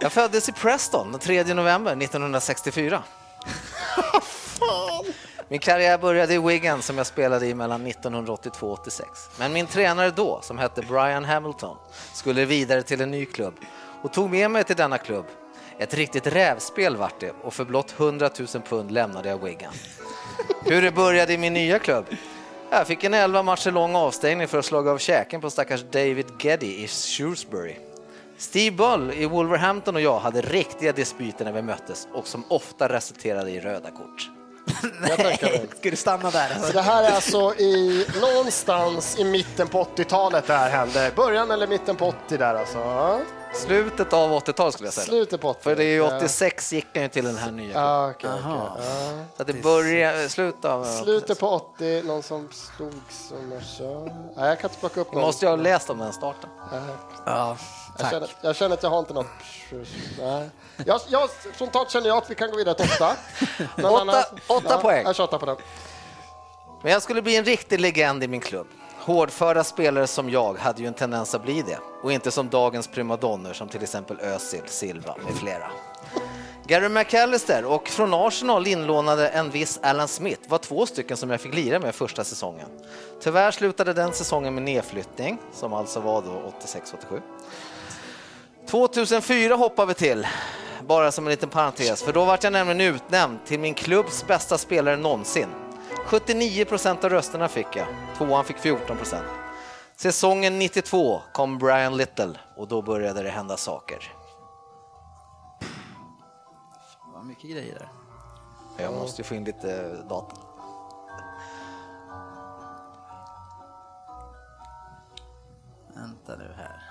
Jag 0.01 0.12
föddes 0.12 0.49
i 0.49 0.51
Preston 0.51 1.12
den 1.12 1.19
3 1.19 1.53
november 1.53 1.91
1964. 1.91 3.03
Min 5.51 5.59
karriär 5.59 5.97
började 5.97 6.33
i 6.33 6.38
Wigan 6.38 6.81
som 6.81 6.97
jag 6.97 7.07
spelade 7.07 7.47
i 7.47 7.53
mellan 7.53 7.88
1982 7.88 8.67
och 8.67 8.79
86. 8.79 9.09
Men 9.39 9.53
min 9.53 9.67
tränare 9.67 10.12
då, 10.12 10.39
som 10.41 10.57
hette 10.57 10.81
Brian 10.81 11.25
Hamilton, 11.25 11.77
skulle 12.13 12.45
vidare 12.45 12.83
till 12.83 13.01
en 13.01 13.12
ny 13.12 13.25
klubb 13.25 13.53
och 14.01 14.13
tog 14.13 14.29
med 14.29 14.51
mig 14.51 14.63
till 14.63 14.75
denna 14.75 14.97
klubb. 14.97 15.25
Ett 15.79 15.93
riktigt 15.93 16.27
rävspel 16.27 16.97
vart 16.97 17.19
det 17.19 17.33
och 17.43 17.53
för 17.53 17.65
blott 17.65 17.95
100 17.97 18.29
000 18.39 18.47
pund 18.69 18.91
lämnade 18.91 19.29
jag 19.29 19.43
Wigan. 19.43 19.73
Hur 20.63 20.81
det 20.81 20.91
började 20.91 21.33
i 21.33 21.38
min 21.38 21.53
nya 21.53 21.79
klubb? 21.79 22.05
Jag 22.69 22.88
fick 22.88 23.03
en 23.03 23.13
11 23.13 23.43
matcher 23.43 23.71
lång 23.71 23.95
avstängning 23.95 24.47
för 24.47 24.57
att 24.57 24.65
slå 24.65 24.89
av 24.89 24.97
käken 24.97 25.41
på 25.41 25.49
stackars 25.49 25.83
David 25.91 26.25
Geddy 26.39 26.83
i 26.83 26.88
Shrewsbury. 26.88 27.75
Steve 28.39 28.75
Bull 28.75 29.12
i 29.12 29.25
Wolverhampton 29.25 29.95
och 29.95 30.02
jag 30.02 30.19
hade 30.19 30.41
riktiga 30.41 30.91
dispyter 30.91 31.45
när 31.45 31.52
vi 31.52 31.62
möttes 31.62 32.08
och 32.13 32.28
som 32.28 32.43
ofta 32.47 32.89
resulterade 32.89 33.52
i 33.52 33.60
röda 33.60 33.91
kort. 33.91 34.30
Jag 35.10 35.17
mig. 35.19 35.67
Ska 35.80 35.89
du 35.89 35.95
stanna 35.95 36.32
där? 36.32 36.49
Så 36.62 36.73
det 36.73 36.82
här 36.82 37.04
är 37.04 37.12
alltså 37.12 37.56
i, 37.56 38.06
någonstans 38.21 39.19
i 39.19 39.23
mitten 39.23 39.67
på 39.67 39.84
80-talet 39.84 40.47
det 40.47 40.54
här 40.54 40.69
hände. 40.69 41.12
Början 41.15 41.52
eller 41.52 41.67
mitten 41.67 41.95
på 41.95 42.08
80 42.08 42.38
där 42.38 42.56
alltså. 42.56 43.19
Slutet 43.54 44.13
av 44.13 44.32
80-talet 44.32 44.73
skulle 44.73 44.88
jag 44.88 44.93
säga. 44.93 45.06
Slutet 45.06 45.41
på 45.41 45.49
80. 45.49 45.63
För 45.63 45.75
det 45.75 45.84
är 45.84 45.88
ju 45.93 46.02
86 46.02 46.73
gick 46.73 46.88
han 46.93 47.04
ju 47.04 47.10
till 47.10 47.25
den 47.25 47.38
här 47.38 47.52
nya. 47.52 47.73
Ja, 47.73 48.10
okej, 48.10 48.30
okej. 48.34 48.52
Ja. 48.52 48.78
Så 49.36 49.41
att 49.41 49.47
det 49.47 49.54
börjar, 49.63 50.28
slutet 50.28 50.65
av... 50.65 50.84
Slutet 51.04 51.39
på 51.39 51.47
80, 51.49 52.04
någon 52.06 52.23
som 52.23 52.49
stod 52.52 53.02
som 53.10 53.52
jag 53.52 53.63
kör. 53.63 54.06
Nej, 54.38 54.49
jag 54.49 54.60
kan 54.60 54.69
inte 54.69 54.80
plocka 54.80 55.02
upp 55.02 55.08
Du 55.12 55.15
någon. 55.15 55.25
måste 55.25 55.45
ju 55.45 55.49
ha 55.49 55.56
läst 55.56 55.89
om 55.89 55.97
den 55.97 56.13
starten. 56.13 56.49
Nej. 56.71 56.82
Ja, 57.25 57.58
Jag 57.97 58.10
känner, 58.12 58.30
jag 58.41 58.56
känner 58.56 58.73
att 58.75 58.84
jag 58.84 58.89
har 58.89 58.99
inte 58.99 59.13
något... 59.13 59.28
Nej. 60.19 60.49
Jag, 60.86 61.02
jag, 61.08 61.30
spontant 61.56 61.89
känner 61.89 62.08
jag 62.08 62.17
att 62.17 62.32
vi 62.32 62.36
kan 62.36 62.52
gå 62.52 62.58
vidare 62.58 62.75
till 62.75 62.89
åtta. 62.95 63.15
Men 63.75 63.86
Åtta- 63.86 64.25
åtta 64.47 64.78
poäng. 64.78 65.06
Jag 65.06 65.19
åtta 65.19 65.39
på 65.39 65.45
den. 65.45 65.58
Men 66.84 66.91
jag 66.91 67.02
skulle 67.02 67.21
bli 67.21 67.36
en 67.36 67.45
riktig 67.45 67.80
legend 67.80 68.23
i 68.23 68.28
min 68.28 68.41
klubb. 68.41 68.67
Hårdföra 68.99 69.63
spelare 69.63 70.08
som 70.08 70.30
jag 70.30 70.58
hade 70.58 70.82
ju 70.82 70.88
en 70.88 70.93
tendens 70.93 71.36
att 71.36 71.43
bli 71.43 71.62
det 71.62 71.80
och 72.04 72.12
inte 72.12 72.32
som 72.32 72.49
dagens 72.49 72.88
primadonner 72.88 73.54
som 73.54 73.67
till 73.67 73.84
exempel 73.84 74.19
Özil, 74.19 74.62
Silva 74.65 75.15
med 75.25 75.36
flera. 75.36 75.71
Gary 76.67 76.89
McAllister 76.89 77.65
och 77.65 77.88
från 77.88 78.13
Arsenal 78.13 78.67
inlånade 78.67 79.30
en 79.30 79.49
viss 79.49 79.80
Alan 79.84 80.08
Smith 80.08 80.41
var 80.49 80.58
två 80.58 80.86
stycken 80.86 81.17
som 81.17 81.30
jag 81.30 81.41
fick 81.41 81.54
lira 81.54 81.80
med 81.80 81.95
första 81.95 82.23
säsongen. 82.23 82.67
Tyvärr 83.21 83.52
slutade 83.52 83.93
den 83.93 84.13
säsongen 84.13 84.54
med 84.56 84.63
nedflyttning, 84.63 85.38
som 85.54 85.73
alltså 85.73 85.99
var 85.99 86.21
då 86.21 86.54
86-87. 86.62 87.21
2004 88.69 89.55
hoppar 89.55 89.86
vi 89.86 89.93
till, 89.93 90.27
bara 90.88 91.12
som 91.12 91.25
en 91.25 91.32
liten 91.32 91.49
parentes, 91.49 92.03
för 92.03 92.13
då 92.13 92.25
var 92.25 92.39
jag 92.41 92.53
nämligen 92.53 92.95
utnämnd 92.95 93.45
till 93.45 93.60
min 93.60 93.73
klubbs 93.73 94.27
bästa 94.27 94.58
spelare 94.58 94.97
någonsin. 94.97 95.47
79 96.05 96.65
procent 96.65 97.03
av 97.03 97.10
rösterna 97.10 97.47
fick 97.47 97.67
jag, 97.75 97.88
tvåan 98.17 98.45
fick 98.45 98.58
14 98.58 98.97
procent. 98.97 99.25
Säsongen 99.95 100.60
92 100.60 101.21
kom 101.34 101.58
Brian 101.58 101.97
Little 101.97 102.39
och 102.55 102.67
då 102.67 102.82
började 102.82 103.23
det 103.23 103.29
hända 103.29 103.58
saker. 103.58 104.13
Vad 107.13 107.25
mycket 107.25 107.49
grejer 107.49 107.75
där. 107.75 107.89
Jag 108.84 108.93
måste 108.93 109.21
ju 109.21 109.25
få 109.25 109.36
in 109.36 109.43
lite 109.43 109.95
data. 110.10 110.36
Vänta 115.95 116.36
nu 116.36 116.53
här. 116.58 116.88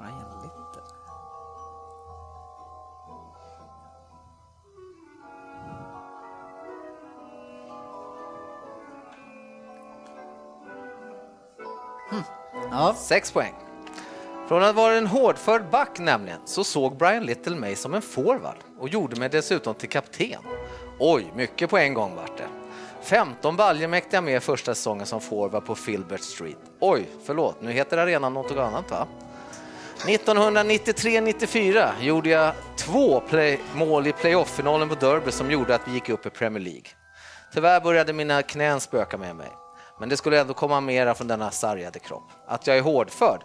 Brian 0.00 0.42
Little. 0.42 0.82
Hmm. 12.10 12.22
Ja, 12.70 12.94
Sex 12.94 13.32
poäng. 13.32 13.54
Från 14.48 14.62
att 14.62 14.74
vara 14.74 14.94
en 14.94 15.06
hårdförd 15.06 15.70
back 15.70 15.98
nämligen, 15.98 16.40
så 16.44 16.64
såg 16.64 16.96
Brian 16.96 17.26
Little 17.26 17.56
mig 17.56 17.76
som 17.76 17.94
en 17.94 18.02
forward 18.02 18.56
och 18.78 18.88
gjorde 18.88 19.20
mig 19.20 19.28
dessutom 19.28 19.74
till 19.74 19.88
kapten. 19.88 20.42
Oj, 20.98 21.32
mycket 21.36 21.70
på 21.70 21.78
en 21.78 21.94
gång 21.94 22.14
vart 22.14 22.36
det. 22.36 22.48
15 23.02 23.56
baljor 23.56 23.88
mäktade 23.88 24.16
jag 24.16 24.24
med 24.24 24.42
första 24.42 24.74
säsongen 24.74 25.06
som 25.06 25.20
forward 25.20 25.64
på 25.64 25.74
Filbert 25.74 26.20
Street. 26.20 26.58
Oj, 26.80 27.08
förlåt, 27.24 27.62
nu 27.62 27.72
heter 27.72 27.98
arenan 27.98 28.34
något 28.34 28.50
annat 28.50 28.90
va? 28.90 29.06
1993-94 30.04 31.92
gjorde 32.00 32.28
jag 32.28 32.52
två 32.76 33.20
play, 33.20 33.60
mål 33.74 34.06
i 34.06 34.12
playoff-finalen 34.12 34.88
på 34.88 34.94
Derby 34.94 35.30
som 35.30 35.50
gjorde 35.50 35.74
att 35.74 35.88
vi 35.88 35.92
gick 35.92 36.08
upp 36.08 36.26
i 36.26 36.30
Premier 36.30 36.62
League. 36.62 36.84
Tyvärr 37.54 37.80
började 37.80 38.12
mina 38.12 38.42
knän 38.42 38.80
spöka 38.80 39.18
med 39.18 39.36
mig, 39.36 39.48
men 40.00 40.08
det 40.08 40.16
skulle 40.16 40.40
ändå 40.40 40.54
komma 40.54 40.80
mera 40.80 41.14
från 41.14 41.28
denna 41.28 41.50
sargade 41.50 41.98
kropp. 41.98 42.30
Att 42.46 42.66
jag 42.66 42.76
är 42.76 42.82
hårdförd? 42.82 43.40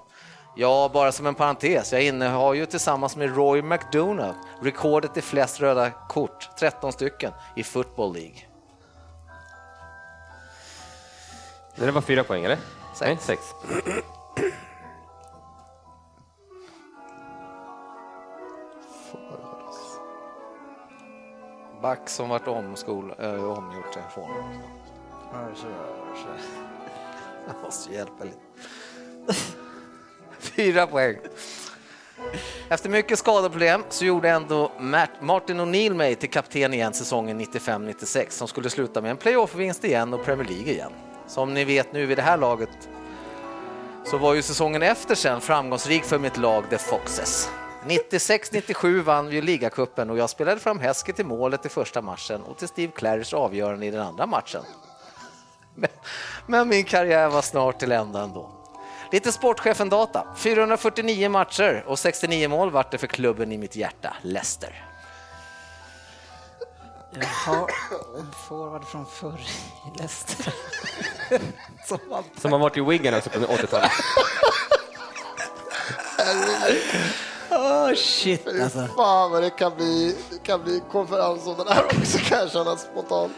Ja, 0.56 0.90
bara 0.94 1.12
som 1.12 1.26
en 1.26 1.36
parentes, 1.36 1.94
jag 1.94 2.04
innehar 2.04 2.54
ju 2.54 2.66
tillsammans 2.66 3.16
med 3.16 3.36
Roy 3.36 3.62
McDonough 3.62 4.38
rekordet 4.62 5.18
i 5.18 5.22
flest 5.22 5.62
röda 5.62 5.92
kort, 5.92 6.50
13 6.60 6.94
stycken, 6.94 7.32
i 7.56 7.64
Football 7.64 8.14
League. 8.14 8.38
Det 11.76 11.92
var 11.92 12.02
fyra 12.02 12.24
poäng, 12.24 12.44
eller? 12.44 12.58
Sex. 12.96 13.02
Nej, 13.02 13.18
sex. 13.22 13.42
Back 21.82 22.10
som 22.10 22.30
vart 22.30 22.48
omskol, 22.48 23.14
äh, 23.20 23.44
omgjort 23.44 23.94
till 23.94 24.02
forward. 24.14 24.44
Jag 27.48 27.56
måste 27.64 27.94
hjälpa 27.94 28.24
lite. 28.24 28.38
Fyra 30.40 30.88
poäng. 30.88 31.18
Efter 32.70 32.90
mycket 32.90 33.20
skadeproblem 33.20 33.84
så 33.90 34.06
gjorde 34.06 34.30
ändå 34.30 34.72
Martin 35.20 35.60
O'Neill 35.60 35.94
mig 35.94 36.16
till 36.16 36.30
kapten 36.30 36.74
igen 36.74 36.94
säsongen 36.94 37.42
95-96 37.42 38.30
som 38.30 38.48
skulle 38.48 38.70
sluta 38.70 39.02
med 39.02 39.12
en 39.12 39.18
playoff-vinst 39.18 39.84
igen 39.84 40.14
och 40.14 40.26
Premier 40.26 40.48
League 40.48 40.74
igen. 40.74 40.92
Som 41.28 41.54
ni 41.54 41.64
vet 41.64 41.94
nu 41.94 42.06
vid 42.06 42.18
det 42.18 42.22
här 42.22 42.38
laget 42.38 42.90
så 44.06 44.18
var 44.18 44.34
ju 44.34 44.42
säsongen 44.42 44.82
efter 44.82 45.16
sen 45.16 45.42
framgångsrik 45.42 46.04
för 46.04 46.20
mitt 46.20 46.38
lag 46.38 46.70
The 46.70 46.78
Foxes. 46.78 47.50
96-97 47.86 49.02
vann 49.02 49.28
vi 49.28 49.42
ligacupen 49.42 50.10
och 50.10 50.18
jag 50.18 50.30
spelade 50.30 50.60
fram 50.60 50.80
Häske 50.80 51.14
till 51.14 51.26
målet 51.26 51.66
i 51.66 51.70
första 51.70 52.02
matchen 52.02 52.42
och 52.42 52.58
till 52.58 52.68
Steve 52.68 52.92
Claridge 52.92 53.38
avgörande 53.38 53.86
i 53.86 53.92
den 53.92 54.02
andra 54.02 54.26
matchen. 54.26 54.64
Men, 55.76 55.90
men 56.48 56.70
min 56.70 56.84
karriär 56.84 57.30
var 57.30 57.42
snart 57.42 57.80
till 57.80 57.92
ända 57.92 58.22
ändå. 58.22 58.50
Lite 59.12 59.32
sportchefen-data. 59.32 60.28
449 60.38 61.30
matcher 61.30 61.84
och 61.88 62.00
69 62.00 62.50
mål 62.50 62.72
vart 62.72 62.92
det 62.92 62.98
för 62.98 63.08
klubben 63.08 63.52
i 63.52 63.58
mitt 63.58 63.76
hjärta, 63.76 64.14
Leicester. 64.22 64.86
Jaha, 67.12 67.68
en 68.18 68.32
forward 68.48 68.86
från 68.88 69.06
förr 69.06 69.40
i 69.86 69.98
Leicester. 70.00 70.54
Som. 71.88 72.00
Som 72.42 72.52
har 72.52 72.60
varit 72.60 72.78
i 72.78 72.82
Wigan 72.82 73.14
också 73.14 73.30
på 73.30 73.40
80-talet. 73.40 73.92
Oh, 77.56 77.94
shit 77.96 78.48
alltså. 78.48 78.88
Fan 78.96 79.32
vad 79.32 79.44
det 79.44 79.50
kan 79.50 79.76
bli, 79.76 80.16
det 80.30 80.44
kan 80.44 80.64
bli 80.64 80.82
konferens 80.92 81.48
om 81.48 81.56
den 81.58 81.68
här 81.68 81.86
också 81.86 82.18
kan 82.18 82.38
jag 82.40 82.52
känna 82.52 82.78
spontant. 82.78 83.34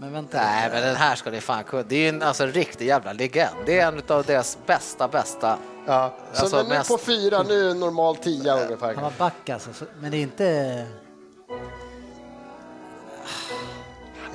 Men 0.00 0.12
vänta. 0.12 0.38
Nej, 0.42 0.70
men 0.72 0.82
den 0.82 0.96
här 0.96 1.14
ska 1.14 1.30
ni 1.30 1.40
fan 1.40 1.64
kunna. 1.64 1.82
Det 1.82 1.94
är 1.96 2.00
ju 2.00 2.08
en, 2.08 2.22
alltså, 2.22 2.46
riktig 2.46 2.86
jävla 2.86 3.12
legend. 3.12 3.56
Det 3.66 3.80
är 3.80 3.88
en 3.88 4.02
av 4.08 4.24
deras 4.24 4.58
bästa, 4.66 5.08
bästa. 5.08 5.58
Ja. 5.86 6.14
Så 6.32 6.40
Alltså, 6.40 6.56
men 6.56 6.66
nu 6.68 6.74
mest- 6.74 6.90
på 6.90 6.98
fyra, 6.98 7.42
nu 7.42 7.60
är 7.64 7.68
det 7.68 7.74
normal 7.74 8.16
tia 8.16 8.64
ungefär. 8.64 8.94
Han 8.94 9.02
var 9.04 9.12
back 9.18 9.48
alltså, 9.50 9.72
så- 9.72 9.84
men 10.00 10.10
det 10.10 10.16
är 10.16 10.22
inte... 10.22 10.86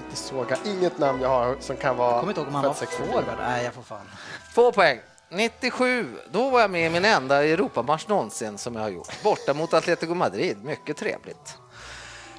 Inte 0.05 0.15
såga, 0.15 0.57
inget 0.65 0.97
namn 0.97 1.21
jag 1.21 1.29
har 1.29 1.55
som 1.59 1.75
kan 1.77 1.97
vara 1.97 2.11
Jag 2.11 2.19
kommer 2.19 2.31
inte 2.31 2.41
ihåg 2.41 2.47
om 2.47 2.55
han 2.55 2.63
var 2.63 2.73
född 2.73 2.87
64. 2.89 3.07
forward. 3.13 3.25
Nej, 3.39 3.63
jag 3.63 3.73
får 3.73 3.81
fan. 3.81 4.09
Två 4.53 4.71
poäng. 4.71 4.99
97, 5.33 6.07
då 6.31 6.49
var 6.49 6.61
jag 6.61 6.71
med 6.71 6.85
i 6.85 6.89
min 6.89 7.05
enda 7.05 7.43
Europamatch 7.45 8.07
någonsin 8.07 8.57
som 8.57 8.75
jag 8.75 8.81
har 8.81 8.89
gjort. 8.89 9.23
Borta 9.23 9.53
mot 9.53 9.73
Atletico 9.73 10.13
Madrid, 10.13 10.63
mycket 10.63 10.97
trevligt. 10.97 11.57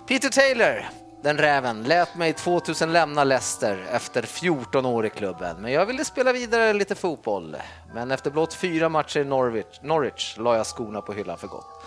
Peter 0.09 0.29
Taylor, 0.29 0.85
den 1.23 1.39
räven, 1.39 1.83
lät 1.83 2.17
mig 2.17 2.33
2000 2.33 2.93
lämna 2.93 3.25
Leicester 3.25 3.87
efter 3.93 4.23
14 4.23 4.87
år 4.87 5.07
i 5.07 5.11
klubben. 5.11 5.57
Men 5.63 5.73
jag 5.73 5.87
ville 5.87 6.05
spela 6.05 6.33
vidare 6.33 6.73
lite 6.73 6.95
fotboll. 6.95 7.57
Men 7.95 8.11
efter 8.11 8.31
blott 8.31 8.55
fyra 8.55 8.89
matcher 8.89 9.21
i 9.21 9.25
Norwich, 9.25 9.81
Norwich 9.83 10.37
la 10.39 10.57
jag 10.57 10.67
skorna 10.67 11.01
på 11.01 11.13
hyllan 11.13 11.39
för 11.39 11.49
gott. 11.49 11.85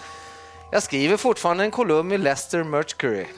Jag 0.71 0.83
skriver 0.83 1.17
fortfarande 1.17 1.63
en 1.63 1.71
kolumn 1.71 2.11
i 2.11 2.17
Leicester 2.17 2.63
Mercury. 2.63 3.25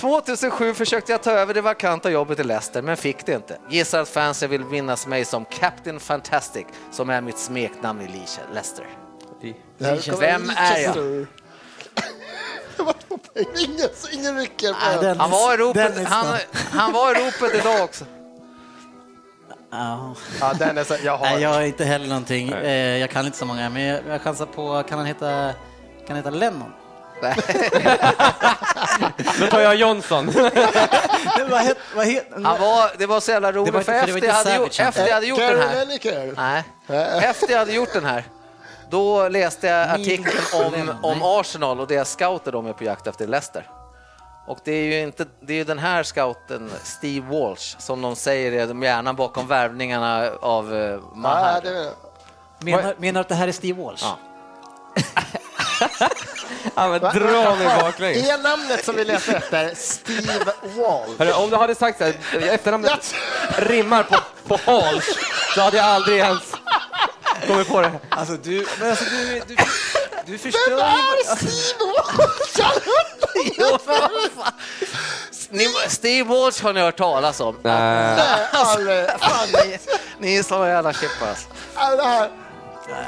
2007 0.00 0.74
försökte 0.74 1.12
jag 1.12 1.22
ta 1.22 1.30
över 1.30 1.54
det 1.54 1.60
vakanta 1.60 2.10
jobbet 2.10 2.38
i 2.40 2.44
Leicester, 2.44 2.82
men 2.82 2.96
fick 2.96 3.26
det 3.26 3.32
inte. 3.34 3.58
Gissar 3.70 4.00
att 4.00 4.08
fansen 4.08 4.50
vill 4.50 4.64
minnas 4.64 5.06
mig 5.06 5.24
som 5.24 5.44
Captain 5.44 6.00
Fantastic, 6.00 6.66
som 6.90 7.10
är 7.10 7.20
mitt 7.20 7.38
smeknamn 7.38 8.00
i 8.00 8.06
Leicester- 8.08 8.86
Vem 10.20 10.50
är 10.56 10.78
jag? 10.78 10.96
Ingen, 13.58 13.88
ingen 14.12 14.36
rycker 14.38 14.72
på 14.72 14.78
Nej, 14.86 14.94
den. 14.96 15.04
den- 15.04 15.20
Han 15.20 15.30
var 15.30 15.54
i 15.54 15.56
ropet, 15.56 16.08
han, 16.08 16.26
han 16.70 16.92
var 16.92 17.10
i 17.10 17.14
ropet 17.26 17.54
idag 17.60 17.84
också. 17.84 18.04
Ja. 19.70 20.14
Ja, 20.40 20.52
den 20.58 20.78
är 20.78 20.84
så, 20.84 20.96
jag 21.04 21.16
har. 21.16 21.26
Nej, 21.26 21.42
jag 21.42 21.48
har 21.50 21.62
inte 21.62 21.84
heller 21.84 22.08
någonting. 22.08 22.48
Eh, 22.52 22.98
Jag 22.98 23.10
kan 23.10 23.26
inte 23.26 23.38
så 23.38 23.44
många, 23.44 23.70
men 23.70 23.82
jag 23.82 24.00
jag 24.08 24.20
chansar 24.22 24.46
på, 24.46 24.82
kan 24.88 24.98
han 24.98 25.06
heta, 25.06 25.52
kan 25.98 26.06
han 26.08 26.16
heta 26.16 26.30
Lennon? 26.30 26.72
Då 29.40 29.46
tar 29.50 29.60
jag 29.60 29.74
Johnson. 29.76 30.26
Vad 31.50 31.60
het, 31.60 31.78
vad 31.94 32.06
het, 32.06 32.26
Han 32.32 32.60
var, 32.60 32.98
det 32.98 33.06
var 33.06 33.20
så 33.20 33.30
jävla 33.30 33.52
Det 33.52 33.58
var 33.58 33.66
roligt, 33.66 33.86
för 33.86 33.92
efter 33.92 34.26
jag 34.26 34.34
hade 34.34 34.56
gjort, 34.56 34.80
efter 34.80 35.06
jag 35.06 35.14
hade 35.14 35.26
gjort 35.26 35.38
den 35.38 35.60
här... 35.60 36.34
Nej. 36.36 36.64
Efter 37.22 37.50
jag 37.50 37.58
hade 37.58 37.72
gjort 37.72 37.92
den 37.92 38.04
här, 38.04 38.24
då 38.90 39.28
läste 39.28 39.66
jag 39.66 39.90
artikeln 39.90 40.36
om, 40.52 40.94
om. 41.02 41.22
Arsenal 41.22 41.80
och 41.80 41.86
deras 41.86 42.12
scouter 42.12 42.52
de 42.52 42.66
är 42.66 42.72
på 42.72 42.84
jakt 42.84 43.06
efter 43.06 43.26
Leicester. 43.26 43.70
Och 44.46 44.58
det 44.64 44.72
är 44.72 44.84
ju 44.84 45.00
inte, 45.02 45.26
det 45.40 45.52
är 45.52 45.56
ju 45.56 45.64
den 45.64 45.78
här 45.78 46.02
scouten, 46.02 46.70
Steve 46.82 47.26
Walsh, 47.38 47.78
som 47.78 48.02
de 48.02 48.16
säger 48.16 48.52
är 48.52 48.84
hjärnan 48.84 49.16
bakom 49.16 49.46
värvningarna 49.46 50.30
av 50.40 50.74
Ja, 51.22 51.60
det, 51.62 51.92
menar, 52.58 52.94
menar 52.98 53.12
du 53.12 53.20
att 53.20 53.28
det 53.28 53.34
här 53.34 53.48
är 53.48 53.52
Steve 53.52 53.82
Walsh? 53.82 54.04
Ja. 54.04 54.18
Ja, 56.74 56.88
men 56.88 57.00
dra 57.00 57.54
mig 57.54 57.66
baklänges. 57.80 58.28
är 58.28 58.38
namnet 58.38 58.84
som 58.84 58.96
vi 58.96 59.04
letar 59.04 59.34
efter 59.34 59.74
Steve 59.74 60.52
Wall? 60.62 61.14
Hörru, 61.18 61.32
om 61.32 61.50
du 61.50 61.56
hade 61.56 61.74
sagt 61.74 61.98
så 61.98 62.04
här, 62.04 62.14
efternamnet 62.32 63.14
rimmar 63.56 64.02
på, 64.02 64.16
på 64.48 64.70
Hals, 64.70 65.18
så 65.54 65.60
hade 65.60 65.76
jag 65.76 65.86
aldrig 65.86 66.18
ens 66.18 66.42
kommit 67.46 67.68
på 67.68 67.80
det. 67.80 67.92
Alltså 68.08 68.36
du, 68.36 68.66
men 68.80 68.90
alltså, 68.90 69.04
du, 69.04 69.42
du, 69.46 69.56
du 70.26 70.36
Vem 70.36 70.38
förstör 70.38 70.70
ju... 70.70 70.74
är 70.74 71.36
Steve 71.36 71.84
Wall? 73.84 74.10
Ni, 75.50 75.68
Steve 75.88 76.28
Walsh 76.28 76.62
har 76.62 76.72
ni 76.72 76.80
hört 76.80 76.96
talas 76.96 77.40
om. 77.40 77.58
Nej. 77.62 78.16
Nej, 78.16 78.46
aldrig. 78.52 79.06
Fan, 79.20 79.48
ni, 79.52 79.78
ni 80.18 80.36
är 80.36 80.42
så 80.42 80.66
jävla 80.66 80.92
chippar 80.92 81.28
alltså. 81.28 81.48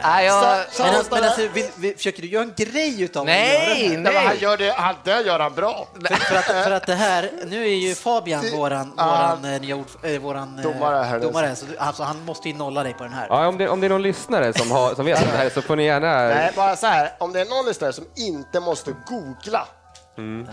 Nej, 0.02 0.26
jag, 0.26 0.34
Så- 0.42 0.82
Men, 0.82 0.92
så- 0.92 0.96
alltså, 0.98 1.14
men 1.14 1.24
alltså, 1.24 1.48
vill, 1.48 1.66
vill, 1.76 1.96
försöker 1.96 2.22
du 2.22 2.28
göra 2.28 2.42
en 2.44 2.52
grej 2.56 3.02
utav 3.02 3.24
Nej, 3.26 3.52
göra 3.54 3.74
det? 3.74 3.88
Nej, 3.88 3.98
men 3.98 4.14
han 4.16 4.24
nej. 4.24 4.38
gör 4.42 4.56
det, 4.56 4.72
han, 4.76 4.94
det 5.04 5.20
gör 5.20 5.40
han 5.40 5.54
bra. 5.54 5.88
För 6.28 6.36
att, 6.36 6.44
för 6.44 6.70
att 6.70 6.86
det 6.86 6.94
här, 6.94 7.30
nu 7.46 7.62
är 7.64 7.74
ju 7.74 7.94
Fabian 7.94 8.42
Det- 8.44 8.56
våran, 8.56 8.92
våran, 8.96 9.44
eh, 9.54 9.60
nya 9.60 9.76
ord, 9.76 9.86
eh, 10.02 10.18
våran 10.20 10.58
eh, 10.58 10.62
Domare 10.72 11.04
här. 11.04 11.18
domare 11.20 11.56
så 11.56 11.66
alltså, 11.78 12.02
han 12.02 12.24
måste 12.24 12.48
ju 12.48 12.54
nolla 12.54 12.82
dig 12.82 12.94
på 12.94 13.02
den 13.04 13.12
här. 13.12 13.26
Ja, 13.30 13.46
om, 13.46 13.58
det, 13.58 13.68
om 13.68 13.80
det 13.80 13.86
är 13.86 13.90
någon 13.90 14.02
lyssnare 14.02 14.52
som, 14.52 14.70
har, 14.70 14.94
som 14.94 15.04
vet 15.06 15.22
om 15.22 15.28
det 15.32 15.36
här 15.36 15.50
så 15.50 15.62
får 15.62 15.76
ni 15.76 15.84
gärna... 15.84 16.08
Nej, 16.28 16.52
bara 16.56 16.76
så 16.76 16.86
här. 16.86 17.12
Om 17.18 17.32
det 17.32 17.40
är 17.40 17.44
någon 17.44 17.66
lyssnare 17.66 17.92
som 17.92 18.04
inte 18.16 18.60
måste 18.60 18.94
googla. 19.08 19.66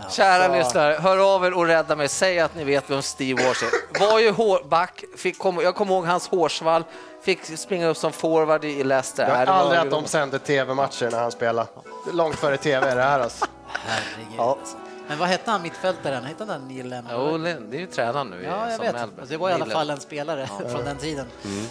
Kära 0.10 0.58
lyssnare, 0.58 0.94
hör 1.02 1.36
av 1.36 1.46
er 1.46 1.54
och 1.54 1.66
rädda 1.68 1.96
mig. 1.96 2.08
Säg 2.10 2.40
att 2.40 2.56
ni 2.56 2.64
vet 2.64 2.90
vem 2.90 3.02
Steve 3.02 3.44
Walsh 3.46 3.64
är. 3.64 4.00
Var 4.10 4.20
ju 4.20 4.32
hårback, 4.32 5.04
fick 5.18 5.40
kom, 5.40 5.60
jag 5.64 5.76
kommer 5.76 5.94
ihåg 5.94 6.06
hans 6.06 6.28
hårsvall, 6.28 6.84
fick 7.26 7.60
springa 7.60 7.88
upp 7.88 7.98
som 7.98 8.12
forward 8.12 8.66
i 8.66 8.84
Leicester. 8.84 9.30
Jag 9.30 9.36
har 9.36 9.46
aldrig 9.46 9.80
att 9.80 9.90
de 9.90 10.06
sände 10.06 10.40
tv-matcher 10.40 11.10
när 11.12 11.20
han 11.20 11.32
spelade. 11.32 11.68
Långt 12.14 12.36
före 12.36 12.58
tv 12.58 12.90
är 12.90 12.96
det 12.96 13.02
här 13.02 13.20
alltså. 13.20 13.46
Herregud. 13.68 14.34
Ja. 14.38 14.58
Alltså. 14.60 14.78
Men 15.08 15.18
vad 15.18 15.28
hette 15.28 15.52
han 15.52 15.62
mittfältaren? 15.62 16.24
Hette 16.24 16.44
han 16.44 16.48
den 16.48 16.68
Neil 16.68 16.90
Lennon? 16.90 17.12
Jo, 17.12 17.38
det 17.38 17.78
är 17.78 17.80
ju 17.80 17.88
tränaren 17.88 18.28
nu. 18.28 18.44
Ja, 18.44 18.70
jag 18.70 18.76
som 18.76 18.86
vet. 18.86 18.96
Alltså, 18.96 19.26
det 19.26 19.38
var 19.38 19.50
i 19.50 19.54
alla 19.54 19.66
fall 19.66 19.90
en 19.90 20.00
spelare 20.00 20.50
från 20.72 20.86
den 20.86 20.98
tiden. 20.98 21.26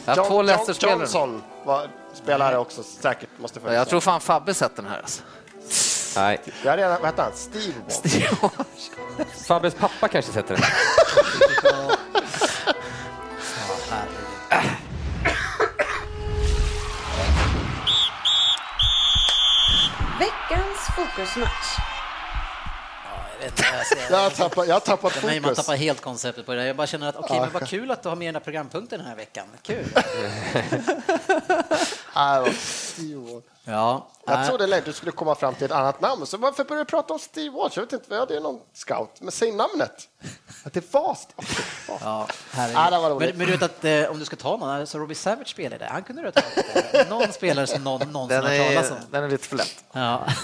Jag 0.04 0.16
har 0.16 0.24
två 0.24 0.24
John, 0.24 0.36
John, 0.36 0.46
Leicester-spelare. 0.46 0.98
Johnson 0.98 1.42
var 1.64 1.88
spelare 2.14 2.58
också, 2.58 2.82
säkert. 2.82 3.28
Måste. 3.36 3.60
Jag 3.66 3.88
tror 3.88 4.00
fan 4.00 4.20
Fabbe 4.20 4.54
sett 4.54 4.76
den 4.76 4.86
här. 4.86 4.98
Alltså. 4.98 5.22
Nej. 6.16 6.40
Jag 6.62 6.72
har 6.72 6.76
redan, 6.76 7.00
vad 7.00 7.06
hette 7.06 7.22
han? 7.22 7.32
Steve 7.88 8.26
Wall. 8.42 8.50
Fabbes 9.46 9.74
pappa 9.74 10.08
kanske 10.08 10.32
sätter 10.32 10.54
den. 10.54 10.64
Veckans 20.24 20.78
fokusmatch. 20.96 21.78
Jag 23.40 23.50
vet 23.50 23.58
inte 23.58 24.16
har 24.16 24.30
tappat, 24.30 24.68
jag 24.68 24.74
har 24.74 24.80
tappat 24.80 25.22
mig, 25.24 25.40
man 25.40 25.50
fokus. 25.50 25.66
tappar 25.66 25.76
helt 25.76 26.00
konceptet 26.00 26.46
på 26.46 26.52
det 26.52 26.58
där. 26.60 26.66
Jag 26.66 26.76
bara 26.76 26.86
känner 26.86 27.08
att 27.08 27.16
okej, 27.16 27.40
men 27.40 27.50
vad 27.52 27.68
kul 27.68 27.90
att 27.90 28.02
du 28.02 28.08
har 28.08 28.16
med 28.16 28.28
den 28.28 28.34
här 28.34 28.40
programpunkten 28.40 28.98
den 28.98 29.08
här 29.08 29.16
veckan. 29.16 29.46
Kul. 29.62 29.84
Ja. 33.64 34.06
Jag 34.26 34.46
trodde 34.48 34.66
länge 34.66 34.82
du 34.84 34.92
skulle 34.92 35.12
komma 35.12 35.34
fram 35.34 35.54
till 35.54 35.64
ett 35.64 35.72
annat 35.72 36.00
namn. 36.00 36.26
Så 36.26 36.36
varför 36.36 36.64
började 36.64 36.84
du 36.84 36.90
prata 36.90 37.12
om 37.12 37.18
Steve 37.18 37.56
Walsh? 37.56 37.72
Jag 37.78 37.82
vet 37.82 37.92
inte, 37.92 38.14
ja, 38.14 38.26
det 38.26 38.36
är 38.36 38.40
någon 38.40 38.60
scout. 38.74 39.10
Men 39.20 39.32
säg 39.32 39.52
namnet. 39.52 40.08
Att 40.64 40.72
det 40.72 40.80
Steve 40.82 41.04
Walsh. 41.04 42.00
Ja, 42.04 42.28
Ja, 42.74 42.90
det 42.90 42.98
var 42.98 43.10
roligt. 43.10 43.28
men, 43.28 43.38
men 43.38 43.46
du 43.46 43.52
vet 43.52 43.62
att 43.62 43.84
eh, 43.84 44.10
om 44.10 44.18
du 44.18 44.24
ska 44.24 44.36
ta 44.36 44.56
någon, 44.56 44.68
alltså 44.70 44.98
Robbie 44.98 45.14
Savage 45.14 45.48
spelade, 45.48 45.88
han 45.90 46.02
kunde 46.02 46.22
du 46.22 46.26
ha 46.28 46.32
tagit. 46.32 47.10
Någon 47.10 47.32
spelare 47.32 47.66
som 47.66 47.84
någon 47.84 48.12
någonsin 48.12 48.40
Den 48.40 48.44
har 48.60 48.68
talas 48.74 48.90
är, 48.90 48.92
om. 48.94 48.98
den 49.10 49.24
är 49.24 49.28
lite 49.28 49.48
för 49.48 49.56
lätt. 49.56 49.84
Ja. 49.92 50.26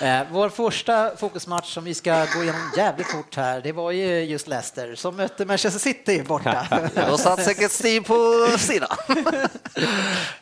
Eh, 0.00 0.22
Vår 0.30 0.48
första 0.48 1.16
fokusmatch 1.16 1.74
som 1.74 1.84
vi 1.84 1.94
ska 1.94 2.26
gå 2.34 2.42
igenom 2.42 2.72
jävligt 2.76 3.06
fort 3.06 3.36
här, 3.36 3.60
det 3.60 3.72
var 3.72 3.90
ju 3.90 4.20
just 4.24 4.46
Leicester 4.48 4.94
som 4.94 5.16
mötte 5.16 5.44
Manchester 5.44 5.80
City 5.80 6.22
borta. 6.22 6.66
Då 7.08 7.18
satt 7.18 7.44
säkert 7.44 7.70
Steve 7.72 8.04
på 8.06 8.46
sidan. 8.58 8.96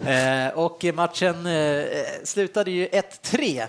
Eh, 0.07 0.48
Och 0.59 0.85
matchen 0.94 1.46
eh, 1.46 1.85
slutade 2.28 2.70
ju 2.70 2.86
1-3. 2.88 3.68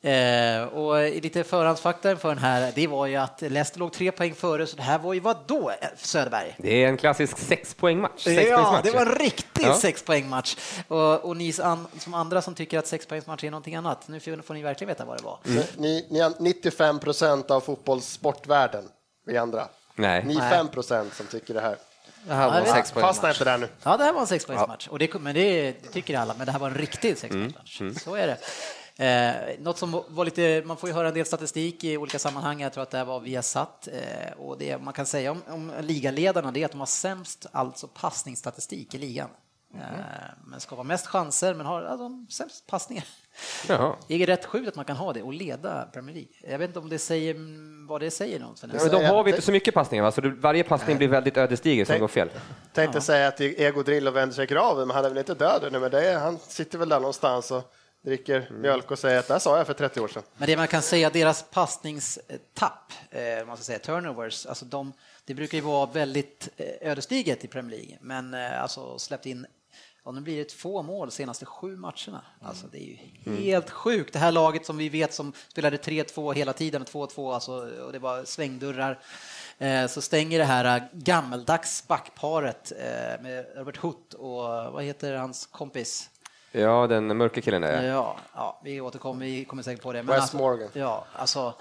Eh, 0.00 0.62
och 0.64 1.02
lite 1.22 1.44
förhandsfakta 1.44 2.16
för 2.16 2.28
den 2.28 2.38
här, 2.38 2.72
det 2.74 2.86
var 2.86 3.06
ju 3.06 3.16
att 3.16 3.40
Leicester 3.42 3.78
låg 3.78 3.92
tre 3.92 4.12
poäng 4.12 4.34
före, 4.34 4.66
så 4.66 4.76
det 4.76 4.82
här 4.82 4.98
var 4.98 5.14
ju 5.14 5.20
vad 5.20 5.36
då 5.46 5.72
Söderberg? 5.96 6.54
Det 6.58 6.84
är 6.84 6.88
en 6.88 6.96
klassisk 6.96 7.38
sexpoängmatch. 7.38 8.26
Ja, 8.26 8.34
Sexpoängsmatch. 8.34 8.82
det 8.84 8.90
var 8.90 9.00
en 9.00 9.14
riktig 9.14 9.62
Ja. 9.64 9.74
sexpoängmatch. 9.74 10.56
Och, 10.88 11.24
och 11.24 11.36
ni 11.36 11.54
an, 11.62 11.86
som 11.98 12.14
andra 12.14 12.42
som 12.42 12.54
tycker 12.54 12.78
att 12.78 12.86
sexpoängsmatch 12.86 13.44
är 13.44 13.50
någonting 13.50 13.74
annat, 13.74 14.08
nu 14.08 14.20
får 14.20 14.42
får 14.42 14.54
ni 14.54 14.62
verkligen 14.62 14.88
veta 14.88 15.04
vad 15.04 15.16
det 15.18 15.22
var. 15.24 15.38
Så 15.44 15.80
Ni, 15.80 16.06
ni 16.10 16.20
har 16.20 16.32
95 16.38 16.98
procent 16.98 17.50
av 17.50 17.60
fotbollssportvärlden, 17.60 18.84
vi 19.26 19.36
andra. 19.36 19.68
Nej. 19.94 20.24
Ni 20.24 20.36
är 20.36 20.50
5 20.50 20.68
procent 20.68 21.14
som 21.14 21.26
tycker 21.26 21.54
det 21.54 21.60
här. 21.60 21.76
Det 22.26 22.34
här 22.34 22.48
var 22.48 22.54
jag 22.54 22.62
vet. 22.62 22.72
sex 22.72 22.92
poäng 22.92 23.06
Fastna 23.06 23.28
match. 23.28 23.36
inte 23.36 23.50
där 23.50 23.58
nu. 23.58 23.68
Ja, 23.82 23.96
det 23.96 24.04
här 24.04 24.12
var 24.12 24.20
en 24.20 24.26
sexpoängsmatch. 24.26 24.88
Och 24.88 24.98
det, 24.98 25.14
men 25.14 25.34
det, 25.34 25.62
det 25.82 25.88
tycker 25.88 26.18
alla, 26.18 26.34
men 26.38 26.46
det 26.46 26.52
här 26.52 26.58
var 26.58 26.68
en 26.68 26.74
riktig 26.74 27.18
sexpoängsmatch. 27.18 27.82
Så 28.04 28.14
är 28.14 28.26
det. 28.26 28.38
Eh, 29.04 29.60
något 29.60 29.78
som 29.78 30.04
var 30.08 30.24
lite, 30.24 30.62
man 30.66 30.76
får 30.76 30.88
ju 30.88 30.94
höra 30.94 31.08
en 31.08 31.14
del 31.14 31.26
statistik 31.26 31.84
i 31.84 31.96
olika 31.96 32.18
sammanhang, 32.18 32.60
jag 32.60 32.72
tror 32.72 32.82
att 32.82 32.90
det 32.90 32.98
här 32.98 33.04
var 33.04 33.20
via 33.20 33.42
satt. 33.42 33.88
Eh, 33.88 34.32
och 34.38 34.58
det 34.58 34.78
man 34.82 34.94
kan 34.94 35.06
säga 35.06 35.30
om, 35.30 35.42
om 35.48 35.72
ligaledarna 35.80 36.52
det 36.52 36.60
är 36.60 36.64
att 36.64 36.70
de 36.72 36.80
har 36.80 36.86
sämst 36.86 37.46
alltså 37.52 37.88
passningsstatistik 37.88 38.94
i 38.94 38.98
ligan. 38.98 39.28
Eh, 39.74 39.80
Men 40.46 40.60
skapar 40.60 40.84
mest 40.84 41.06
chanser, 41.06 41.54
men 41.54 41.66
har 41.66 41.82
ja, 41.82 41.96
de 41.96 42.26
sämst 42.30 42.66
passningar. 42.66 43.04
Jaha. 43.68 43.96
Det 44.06 44.22
är 44.22 44.26
rätt 44.26 44.44
sjukt 44.44 44.68
att 44.68 44.76
man 44.76 44.84
kan 44.84 44.96
ha 44.96 45.12
det 45.12 45.22
och 45.22 45.32
leda 45.32 45.88
Premier 45.92 46.14
League. 46.14 46.32
Jag 46.52 46.58
vet 46.58 46.68
inte 46.70 46.78
om 46.78 46.88
det 46.88 46.98
säger 46.98 47.36
vad 47.88 48.00
det 48.00 48.10
säger 48.10 48.40
något. 48.40 48.60
För 48.60 48.68
Ja, 48.68 48.82
men 48.82 48.90
de 48.90 49.04
har 49.04 49.24
vi 49.24 49.30
inte 49.30 49.42
så 49.42 49.52
mycket 49.52 49.74
passningar, 49.74 50.04
va? 50.04 50.12
så 50.12 50.20
varje 50.40 50.64
passning 50.64 50.96
blir 50.96 51.08
väldigt 51.08 51.36
ödesdiger 51.36 51.84
som 51.84 51.92
Tänk- 51.92 52.00
går 52.00 52.08
fel. 52.08 52.30
Tänkte 52.72 53.00
säga 53.00 53.28
att 53.28 53.40
Ego 53.40 53.82
Drillo 53.82 54.10
vänder 54.10 54.34
sig 54.34 54.44
i 54.44 54.46
graven, 54.46 54.88
men 54.88 54.94
han 54.96 55.04
är 55.04 55.08
väl 55.08 55.18
inte 55.18 55.34
död 55.34 55.68
nu, 55.72 55.78
men 55.78 55.90
det 55.90 56.10
är, 56.10 56.18
han 56.18 56.38
sitter 56.38 56.78
väl 56.78 56.88
där 56.88 57.00
någonstans 57.00 57.50
och 57.50 57.74
dricker 58.04 58.50
mjölk 58.50 58.90
och 58.90 58.98
säger 58.98 59.18
att 59.18 59.26
det 59.26 59.34
här 59.34 59.38
sa 59.38 59.56
jag 59.58 59.66
för 59.66 59.74
30 59.74 60.00
år 60.00 60.08
sedan. 60.08 60.22
Men 60.36 60.46
det 60.46 60.56
man 60.56 60.68
kan 60.68 60.82
säga, 60.82 61.10
deras 61.10 61.42
passningstapp, 61.50 62.92
eh, 63.10 63.46
man 63.46 63.56
ska 63.56 63.64
säga 63.64 63.78
turnovers, 63.78 64.46
alltså 64.46 64.64
de, 64.64 64.92
det 65.24 65.34
brukar 65.34 65.58
ju 65.58 65.64
vara 65.64 65.86
väldigt 65.86 66.48
eh, 66.56 66.90
ödesdigert 66.90 67.44
i 67.44 67.48
Premier 67.48 67.78
League, 67.78 67.96
men 68.00 68.34
eh, 68.34 68.62
alltså 68.62 68.98
släppt 68.98 69.26
in 69.26 69.46
Ja, 70.08 70.12
nu 70.12 70.20
blir 70.20 70.36
det 70.36 70.44
två 70.44 70.82
mål 70.82 71.10
senaste 71.10 71.46
sju 71.46 71.76
matcherna. 71.76 72.22
Alltså, 72.42 72.66
det 72.72 72.78
är 72.78 72.86
ju 72.86 73.36
helt 73.36 73.70
sjukt. 73.70 74.12
Det 74.12 74.18
här 74.18 74.32
laget 74.32 74.66
som 74.66 74.76
vi 74.76 74.88
vet 74.88 75.14
som 75.14 75.32
spelade 75.48 75.76
3-2 75.76 76.34
hela 76.34 76.52
tiden, 76.52 76.84
2-2, 76.84 77.34
alltså, 77.34 77.52
och 77.86 77.92
det 77.92 77.98
var 77.98 78.24
svängdörrar. 78.24 78.98
Eh, 79.58 79.86
så 79.86 80.00
stänger 80.00 80.38
det 80.38 80.44
här 80.44 80.76
eh, 80.76 80.82
gammeldags 80.92 81.88
backparet 81.88 82.72
eh, 82.72 83.22
med 83.22 83.46
Robert 83.56 83.76
Hutt 83.76 84.14
och 84.14 84.42
vad 84.72 84.84
heter 84.84 85.14
hans 85.14 85.46
kompis? 85.46 86.10
Ja, 86.52 86.86
den 86.86 87.16
mörka 87.16 87.40
killen 87.40 87.62
där. 87.62 87.82
ja. 87.82 88.16
Ja, 88.34 88.60
vi 88.64 88.80
återkommer, 88.80 89.26
vi 89.26 89.44
kommer 89.44 89.62
säkert 89.62 89.82
på 89.82 89.92
det. 89.92 90.02
Men 90.02 90.14
Wes 90.14 90.20
alltså, 90.22 90.36
Morgan. 90.36 90.68
Ja, 90.72 91.04
alltså 91.12 91.54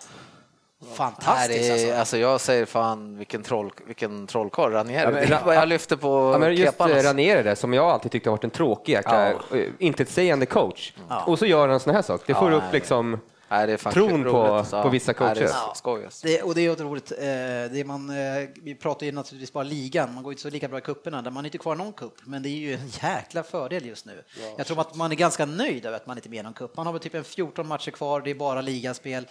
fantastiskt 0.93 1.69
är, 1.69 1.73
alltså. 1.73 1.93
alltså 1.93 2.17
jag 2.17 2.41
säger 2.41 2.65
fan 2.65 3.17
vilken, 3.17 3.43
troll, 3.43 3.71
vilken 3.87 4.27
trollkarl 4.27 4.71
Ranieri. 4.71 5.27
Ja, 5.29 5.51
är 5.51 5.53
jag 5.55 5.67
lyfter 5.69 5.95
på 5.95 6.31
Ja, 6.33 6.37
men 6.37 6.55
just 6.55 6.63
kepan, 6.63 6.91
alltså. 6.91 7.05
eh, 7.07 7.09
Ranieri 7.09 7.43
där, 7.43 7.55
som 7.55 7.73
jag 7.73 7.85
alltid 7.85 8.11
tyckte 8.11 8.29
har 8.29 8.37
varit 8.37 8.43
en 8.43 8.49
tråkig, 8.49 8.93
jäkla, 8.93 9.31
Ja. 9.51 9.57
eh, 9.57 9.65
intetsägande 9.79 10.45
coach. 10.45 10.93
Ja. 11.09 11.23
Och 11.25 11.39
så 11.39 11.45
gör 11.45 11.67
han 11.67 11.79
såna 11.79 11.93
här 11.93 12.01
saker. 12.01 12.23
Det 12.27 12.39
får 12.39 12.51
Ja, 12.51 12.57
upp 12.57 12.63
nej, 12.63 12.73
liksom... 12.73 13.19
Nej, 13.49 13.71
är 13.71 13.77
Tron 13.77 14.09
på- 14.09 14.29
roligt, 14.29 14.51
alltså. 14.51 14.83
på 14.83 14.89
vissa 14.89 15.13
Nej, 15.19 15.35
det 15.35 15.41
är 15.41 15.47
coacher. 15.47 15.75
skoj, 15.75 16.05
alltså. 16.05 16.27
Det, 16.27 16.41
och 16.41 16.55
det 16.55 16.61
är 16.61 16.71
otroligt. 16.71 17.11
Eh, 17.11 17.17
det 17.19 17.79
är 17.79 17.83
man, 17.85 18.11
vi 18.63 18.75
pratar 18.75 19.05
ju 19.05 19.11
naturligtvis 19.11 19.53
bara 19.53 19.63
ligan, 19.63 20.13
man 20.13 20.23
går 20.23 20.33
inte 20.33 20.41
så 20.41 20.49
lika 20.49 20.67
bra 20.67 20.77
i 20.77 20.81
kupperna 20.81 21.21
där 21.21 21.31
man 21.31 21.45
är 21.45 21.47
inte 21.47 21.57
kvar 21.57 21.75
någon 21.75 21.93
kupp, 21.93 22.13
men 22.25 22.43
det 22.43 22.49
är 22.49 22.51
ju 22.51 22.73
en 22.73 22.87
jäkla 23.01 23.43
fördel 23.43 23.85
just 23.85 24.05
nu. 24.05 24.23
Jag 24.57 24.67
tror 24.67 24.81
att 24.81 24.95
man 24.95 25.11
är 25.11 25.15
ganska 25.15 25.45
nöjd 25.45 25.85
över 25.85 25.97
att 25.97 26.07
man 26.07 26.17
inte 26.17 26.27
är 26.27 26.31
med 26.31 26.39
i 26.39 26.43
någon 26.43 26.53
kupp. 26.53 26.77
Man 26.77 26.85
har 26.85 26.93
väl 26.93 27.01
typ 27.01 27.15
en 27.15 27.23
14 27.23 27.67
matcher 27.67 27.91
kvar, 27.91 28.21
det 28.21 28.29
är 28.31 28.35
bara 28.35 28.61
ligaspel. 28.61 29.27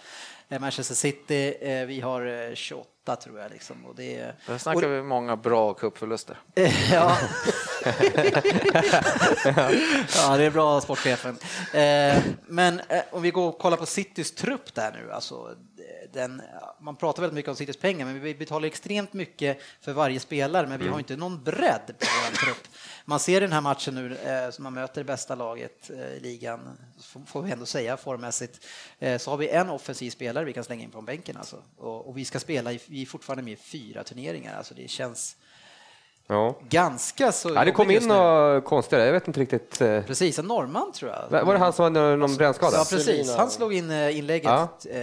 Eh, 0.49 0.59
Manchester 0.59 0.95
City, 0.95 1.55
eh, 1.61 1.85
vi 1.85 2.01
har 2.01 2.49
eh, 2.49 2.55
28 2.55 3.15
tror 3.15 3.39
jag 3.39 3.51
liksom. 3.51 3.85
Och 3.85 3.95
det 3.95 4.17
är, 4.17 4.35
Där 4.47 4.57
snackar 4.57 4.87
vi 4.87 5.01
många 5.01 5.35
bra 5.35 5.73
cupförluster. 5.73 6.37
ja. 6.91 7.17
ja, 10.15 10.37
det 10.37 10.43
är 10.43 10.51
bra 10.51 10.81
sportchefen. 10.81 11.37
Eh, 11.73 12.23
men 12.47 12.79
eh, 12.79 13.01
om 13.11 13.21
vi 13.21 13.31
går 13.31 13.47
och 13.47 13.59
kollar 13.59 13.77
på 13.77 13.85
Citys 13.85 14.35
trupp 14.35 14.73
där 14.73 14.91
nu, 14.91 15.11
alltså 15.11 15.55
den, 16.17 16.41
man 16.79 16.95
pratar 16.95 17.21
väldigt 17.21 17.35
mycket 17.35 17.49
om 17.49 17.55
Citys 17.55 17.77
pengar, 17.77 18.05
men 18.05 18.19
vi 18.21 18.35
betalar 18.35 18.67
extremt 18.67 19.13
mycket 19.13 19.57
för 19.81 19.93
varje 19.93 20.19
spelare, 20.19 20.67
men 20.67 20.79
vi 20.79 20.87
har 20.87 20.99
inte 20.99 21.15
någon 21.15 21.43
bredd 21.43 21.85
på 21.99 22.05
vår 22.25 22.35
trupp. 22.45 22.67
Man 23.05 23.19
ser 23.19 23.41
den 23.41 23.51
här 23.51 23.61
matchen 23.61 23.95
nu, 23.95 24.17
eh, 24.17 24.49
som 24.51 24.63
man 24.63 24.73
möter 24.73 25.01
det 25.01 25.05
bästa 25.05 25.35
laget 25.35 25.89
eh, 25.89 26.01
i 26.13 26.19
ligan, 26.19 26.77
får- 27.01 27.21
får 27.25 27.41
vi 27.41 27.51
ändå 27.51 27.65
säga 27.65 27.97
formmässigt, 27.97 28.65
eh, 28.99 29.17
så 29.17 29.29
har 29.31 29.37
vi 29.37 29.49
en 29.49 29.69
offensiv 29.69 30.09
spelare 30.11 30.45
vi 30.45 30.53
kan 30.53 30.63
slänga 30.63 30.83
in 30.83 30.91
från 30.91 31.05
bänken 31.05 31.37
alltså. 31.37 31.63
Och, 31.77 32.07
och 32.09 32.17
vi 32.17 32.25
ska 32.25 32.39
spela, 32.39 32.71
i, 32.73 32.79
vi 32.87 33.01
är 33.01 33.05
fortfarande 33.05 33.43
med 33.43 33.53
i 33.53 33.55
fyra 33.55 34.03
turneringar, 34.03 34.57
alltså 34.57 34.73
det 34.73 34.87
känns 34.87 35.35
Ja. 36.29 36.55
ganska 36.69 37.31
så 37.31 37.53
Ja, 37.55 37.65
det 37.65 37.71
kom 37.71 37.91
in 37.91 38.07
några 38.07 38.61
konstiga, 38.61 39.05
jag 39.05 39.13
vet 39.13 39.27
inte 39.27 39.39
riktigt. 39.39 39.81
eh, 39.81 40.03
Precis, 40.03 40.39
en 40.39 40.45
norrman 40.45 40.91
tror 40.91 41.11
jag. 41.11 41.29
Var 41.29 41.43
var 41.43 41.53
det 41.53 41.59
han 41.59 41.73
som 41.73 41.83
hade 41.83 42.15
någon 42.15 42.35
brännskada? 42.35 42.77
Ja, 42.77 42.85
precis. 42.89 43.35
Han 43.35 43.49
slog 43.51 43.73
in 43.73 43.91
eh, 43.91 44.17
inlägget. 44.17 44.45
Ja. 44.45 44.69
Eh, 44.89 44.97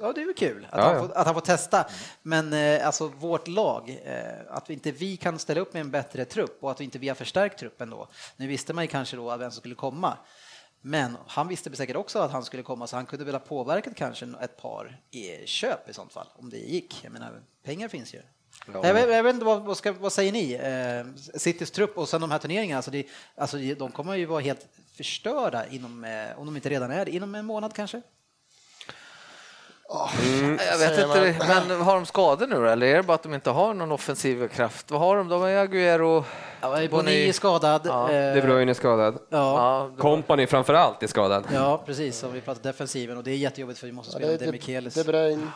Ja, 0.00 0.12
det 0.14 0.20
är 0.22 0.26
väl 0.26 0.34
kul 0.34 0.66
att, 0.70 0.78
Ja, 0.78 0.84
han 0.84 0.94
ja. 0.94 1.00
får, 1.02 1.16
att 1.16 1.26
han 1.26 1.34
får 1.34 1.40
testa. 1.40 1.86
Men 2.22 2.80
alltså 2.82 3.08
vårt 3.08 3.48
lag, 3.48 4.00
att 4.48 4.70
vi 4.70 4.74
inte 4.74 4.90
vi 4.92 5.16
kan 5.16 5.38
ställa 5.38 5.60
upp 5.60 5.72
med 5.72 5.80
en 5.80 5.90
bättre 5.90 6.24
trupp 6.24 6.58
och 6.60 6.70
att 6.70 6.80
vi 6.80 6.84
inte 6.84 6.98
vi 6.98 7.08
har 7.08 7.14
förstärkt 7.14 7.58
truppen 7.58 7.90
då. 7.90 8.08
Nu 8.36 8.46
visste 8.46 8.72
man 8.72 8.84
ju 8.84 8.88
kanske 8.88 9.16
då 9.16 9.36
vem 9.36 9.50
som 9.50 9.60
skulle 9.60 9.74
komma. 9.74 10.16
Men 10.82 11.16
han 11.26 11.48
visste 11.48 11.76
säkert 11.76 11.96
också 11.96 12.18
att 12.18 12.30
han 12.30 12.44
skulle 12.44 12.62
komma 12.62 12.86
så 12.86 12.96
han 12.96 13.06
kunde 13.06 13.24
väl 13.24 13.34
ha 13.34 13.40
påverkat 13.40 13.94
kanske 13.96 14.28
ett 14.42 14.56
par 14.56 15.00
i 15.10 15.46
köp 15.46 15.88
i 15.88 15.94
sånt 15.94 16.12
fall, 16.12 16.26
om 16.34 16.50
det 16.50 16.56
gick. 16.58 17.00
Jag 17.04 17.12
menar, 17.12 17.32
pengar 17.64 17.88
finns 17.88 18.14
ju. 18.14 18.20
Jag, 18.72 18.94
vet, 18.94 19.10
jag 19.10 19.22
vet 19.22 19.34
inte, 19.34 19.46
vad, 19.46 19.62
vad, 19.62 19.76
ska, 19.76 19.92
vad 19.92 20.12
säger 20.12 20.32
ni? 20.32 20.52
Eh, 20.52 21.38
Citys 21.38 21.70
trupp 21.70 21.98
och 21.98 22.08
sen 22.08 22.20
de 22.20 22.30
här 22.30 22.38
turneringarna, 22.38 22.76
alltså, 22.78 22.90
det, 22.90 23.06
alltså 23.36 23.56
de 23.78 23.90
kommer 23.92 24.14
ju 24.16 24.26
vara 24.26 24.40
helt 24.40 24.66
förstörda 24.96 25.66
inom, 25.66 26.04
eh, 26.04 26.38
om 26.40 26.46
de 26.46 26.56
inte 26.56 26.68
redan 26.68 26.90
är 26.90 27.08
inom 27.08 27.34
en 27.34 27.44
månad 27.44 27.74
kanske? 27.74 28.02
Jag 30.70 30.78
vet 30.78 30.98
inte, 30.98 31.36
men 31.68 31.80
har 31.80 31.94
de 31.94 32.06
skador 32.06 32.46
nu 32.46 32.68
eller 32.68 32.86
är 32.86 32.96
det 32.96 33.02
bara 33.02 33.14
att 33.14 33.22
de 33.22 33.34
inte 33.34 33.50
har 33.50 33.74
någon 33.74 33.92
offensiv 33.92 34.48
kraft? 34.48 34.90
Vad 34.90 35.00
har 35.00 35.16
de? 35.16 35.28
De 35.28 35.40
har 35.40 35.48
Agüero, 35.48 36.24
Ja, 36.60 36.88
Boni 36.90 37.28
är 37.28 37.32
skadad. 37.32 37.80
Ja, 37.84 38.12
eh, 38.12 38.34
De 38.34 38.40
Bruyne 38.40 38.72
är 38.72 38.74
skadad. 38.74 39.14
Ja, 39.14 39.88
ja, 39.98 40.02
Company 40.02 40.46
framför 40.46 40.74
allt 40.74 41.02
är 41.02 41.06
skadad. 41.06 41.44
ja, 41.54 41.82
precis. 41.86 42.18
Som 42.18 42.32
vi 42.32 42.40
pratade 42.40 42.68
defensiven 42.68 43.16
och 43.16 43.24
det 43.24 43.30
är 43.30 43.36
jättejobbigt 43.36 43.78
för 43.78 43.86
vi 43.86 43.92
måste 43.92 44.12
Ja, 44.12 44.18
spela 44.18 44.32
det 44.32 44.38
med 44.38 44.42
är 44.42 44.46
Demichelis. 44.52 44.94
De, 44.94 45.02
De 45.02 45.12
Bruyne, 45.12 45.46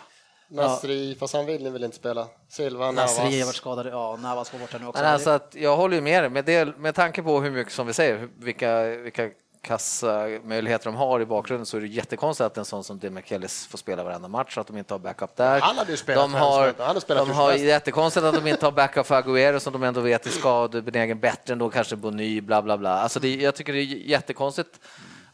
Nasri, 0.49 1.15
fast 1.15 1.35
han 1.35 1.47
vill 1.47 1.71
väl 1.71 1.85
inte 1.85 1.97
spela. 1.97 2.27
Silva, 2.49 2.91
Navas. 2.91 3.19
Nasri 3.19 3.39
har 3.41 3.47
varit 3.47 3.57
skadad. 3.57 3.87
Ja, 3.87 4.17
Navas 4.17 4.53
var 4.53 4.61
borta 4.61 4.79
nu 4.79 4.87
också. 4.87 5.03
Men 5.03 5.13
alltså 5.13 5.31
att 5.31 5.55
jag 5.55 5.77
håller 5.77 5.97
ju 5.97 6.03
med 6.03 6.23
dig, 6.23 6.31
med, 6.31 6.45
det, 6.45 6.79
med 6.79 6.95
tanke 6.95 7.23
på 7.23 7.41
hur 7.41 7.51
mycket 7.51 7.73
som 7.73 7.87
vi 7.87 7.93
säger, 7.93 8.29
vilka, 8.39 8.83
vilka 8.85 9.31
kassamöjligheter 9.65 10.85
de 10.85 10.95
har 10.95 11.21
i 11.21 11.27
bakgrunden 11.27 11.67
så 11.67 11.77
är 11.77 11.81
det 11.81 11.87
jättekonstigt 11.87 12.47
att 12.47 12.59
en 12.59 12.65
sån 12.65 12.85
som 12.85 12.99
Demichelis 12.99 13.67
får 13.67 13.79
spela 13.79 14.05
varenda 14.05 14.29
match, 14.29 14.59
att 14.59 14.67
de 14.67 14.77
inte 14.77 14.95
har 14.95 14.99
backup 14.99 15.37
där. 15.37 15.61
Han 15.61 15.79
hade 15.79 15.91
ju 15.91 15.97
spelat 15.97 16.25
de 16.25 16.35
har. 16.35 16.75
Han 16.79 16.87
hade 16.87 17.01
spelat 17.01 17.29
de 17.29 17.35
har 17.35 17.53
jättekonstigt 17.53 18.27
att 18.27 18.35
de 18.35 18.47
inte 18.47 18.67
har 18.67 18.73
backup 18.73 19.07
för 19.07 19.23
Agüero 19.23 19.59
som 19.59 19.73
de 19.73 19.83
ändå 19.83 20.01
vet 20.01 20.27
är 20.27 20.31
skadebenägen 20.31 21.21
bättre 21.21 21.53
än 21.53 21.59
då 21.59 21.71
kanske 21.71 21.97
Bony, 21.97 22.41
bla 22.41 22.63
bla 22.63 22.79
bla. 22.79 22.99
Alltså 22.99 23.21
det, 23.21 23.35
jag 23.35 23.55
tycker 23.55 23.73
det 23.73 23.79
är 23.79 23.83
jättekonstigt 23.83 24.81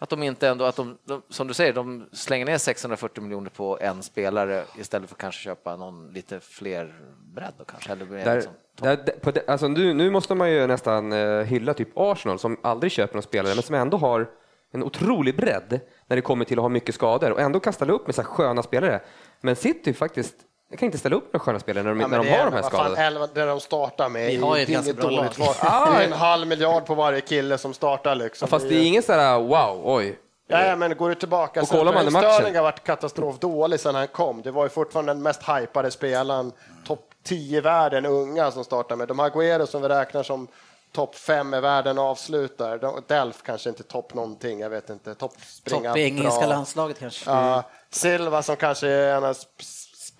att 0.03 0.09
de 0.09 0.23
inte 0.23 0.49
ändå, 0.49 0.65
att 0.65 0.77
de, 0.77 0.99
de, 1.05 1.23
som 1.29 1.47
du 1.47 1.55
säger, 1.55 1.73
de 1.73 2.09
slänger 2.13 2.47
ner 2.47 2.59
640 2.59 3.23
miljoner 3.23 3.51
på 3.51 3.79
en 3.81 4.03
spelare 4.03 4.65
istället 4.79 5.09
för 5.09 5.15
att 5.15 5.21
kanske 5.21 5.41
köpa 5.41 5.77
någon 5.77 6.13
lite 6.13 6.41
fler 6.41 6.95
bredd 7.35 7.53
då 7.59 7.65
kanske. 7.65 7.93
Eller 7.93 8.07
Där, 8.07 8.35
liksom, 8.35 8.53
där, 8.77 9.33
det, 9.33 9.49
alltså 9.49 9.69
nu, 9.69 9.95
nu 9.95 10.11
måste 10.11 10.35
man 10.35 10.51
ju 10.51 10.67
nästan 10.67 11.13
eh, 11.13 11.41
hylla 11.41 11.75
typ 11.75 11.89
Arsenal 11.95 12.39
som 12.39 12.57
aldrig 12.63 12.93
köper 12.93 13.15
någon 13.15 13.23
spelare 13.23 13.55
men 13.55 13.63
som 13.63 13.75
ändå 13.75 13.97
har 13.97 14.31
en 14.73 14.83
otrolig 14.83 15.37
bredd 15.37 15.81
när 16.07 16.17
det 16.17 16.23
kommer 16.23 16.45
till 16.45 16.59
att 16.59 16.63
ha 16.63 16.69
mycket 16.69 16.95
skador 16.95 17.31
och 17.31 17.41
ändå 17.41 17.61
kan 17.61 17.73
ställa 17.73 17.93
upp 17.93 18.07
med 18.07 18.15
så 18.15 18.23
här 18.23 18.29
sköna 18.29 18.63
spelare. 18.63 19.01
Men 19.41 19.57
City 19.57 19.93
faktiskt, 19.93 20.35
jag 20.71 20.79
kan 20.79 20.87
inte 20.87 20.99
ställa 20.99 21.17
upp 21.17 21.33
med 21.33 21.43
sköna 21.43 21.59
spelare 21.61 21.83
när 21.85 21.91
de, 21.91 22.01
Ja, 22.01 22.07
när 22.07 22.19
de 22.19 22.29
har 22.31 22.37
är- 22.39 22.45
de 22.45 22.53
här 22.55 22.63
fan, 22.63 22.71
skadorna. 22.71 23.27
Det 23.35 23.45
de 23.45 23.61
startar 23.61 24.09
med 24.09 24.27
Vi 24.27 24.37
har 24.37 24.57
ju 24.57 24.63
ett 24.63 24.69
ganska 24.69 24.93
bra 24.93 25.11
dåligt 25.11 25.39
lag. 25.39 25.47
val. 25.47 25.55
Det 25.95 26.01
är 26.03 26.05
en 26.07 26.13
halv 26.13 26.47
miljard 26.47 26.87
på 26.87 26.95
varje 26.95 27.21
kille 27.21 27.59
som 27.59 27.75
startar 27.75 28.15
liksom. 28.15 28.47
Ja, 28.47 28.51
fast 28.51 28.69
det 28.69 28.75
är 28.75 28.85
ingen 28.87 29.03
så 29.03 29.13
här 29.13 29.39
wow, 29.41 29.81
oj. 29.85 30.19
Ja, 30.49 30.65
ja, 30.67 30.77
men 30.77 30.97
går 30.97 31.09
du 31.09 31.15
tillbaka 31.15 31.61
Och 31.63 31.69
sen, 31.69 31.79
kollar 31.79 31.93
man 31.93 32.13
matchen- 32.13 32.33
Sterling 32.33 32.57
har 32.57 32.63
varit 32.63 32.85
katastrofdålig 32.85 33.81
sedan 33.81 33.95
han 33.95 34.09
kom. 34.09 34.43
Det 34.43 34.51
var 34.51 34.63
ju 34.65 34.69
fortfarande 34.69 35.13
den 35.13 35.23
mest 35.23 35.43
hypade 35.49 35.91
spelaren, 35.91 36.53
topp 36.87 37.07
10 37.25 37.59
i 37.59 37.61
världen, 37.61 38.07
unga 38.07 38.51
som 38.51 38.65
startar 38.65 38.97
med. 38.97 39.09
De 39.09 39.19
har 39.19 39.31
Agüero 39.31 39.67
som 39.67 39.83
vi 39.83 39.89
räknar 39.89 40.23
som 40.23 40.49
topp 40.93 41.15
5 41.15 41.55
i 41.55 41.61
världen 41.61 41.99
avslutar. 41.99 42.79
De- 42.79 43.03
Delf 43.07 43.43
kanske 43.43 43.69
inte 43.69 43.83
topp 43.83 44.15
någonting, 44.15 44.61
jag 44.61 44.71
vet 44.71 44.91
inte. 44.91 45.15
Topp 45.15 45.33
springa 45.47 45.89
Topp 45.91 45.99
i 45.99 46.03
engelska 46.03 46.47
landslaget 46.47 46.99
kanske. 46.99 47.31
Ja, 47.31 47.63
Silva 47.91 48.43
som 48.43 48.57
kanske 48.57 48.89
är 48.89 49.15
en 49.17 49.25
av 49.25 49.35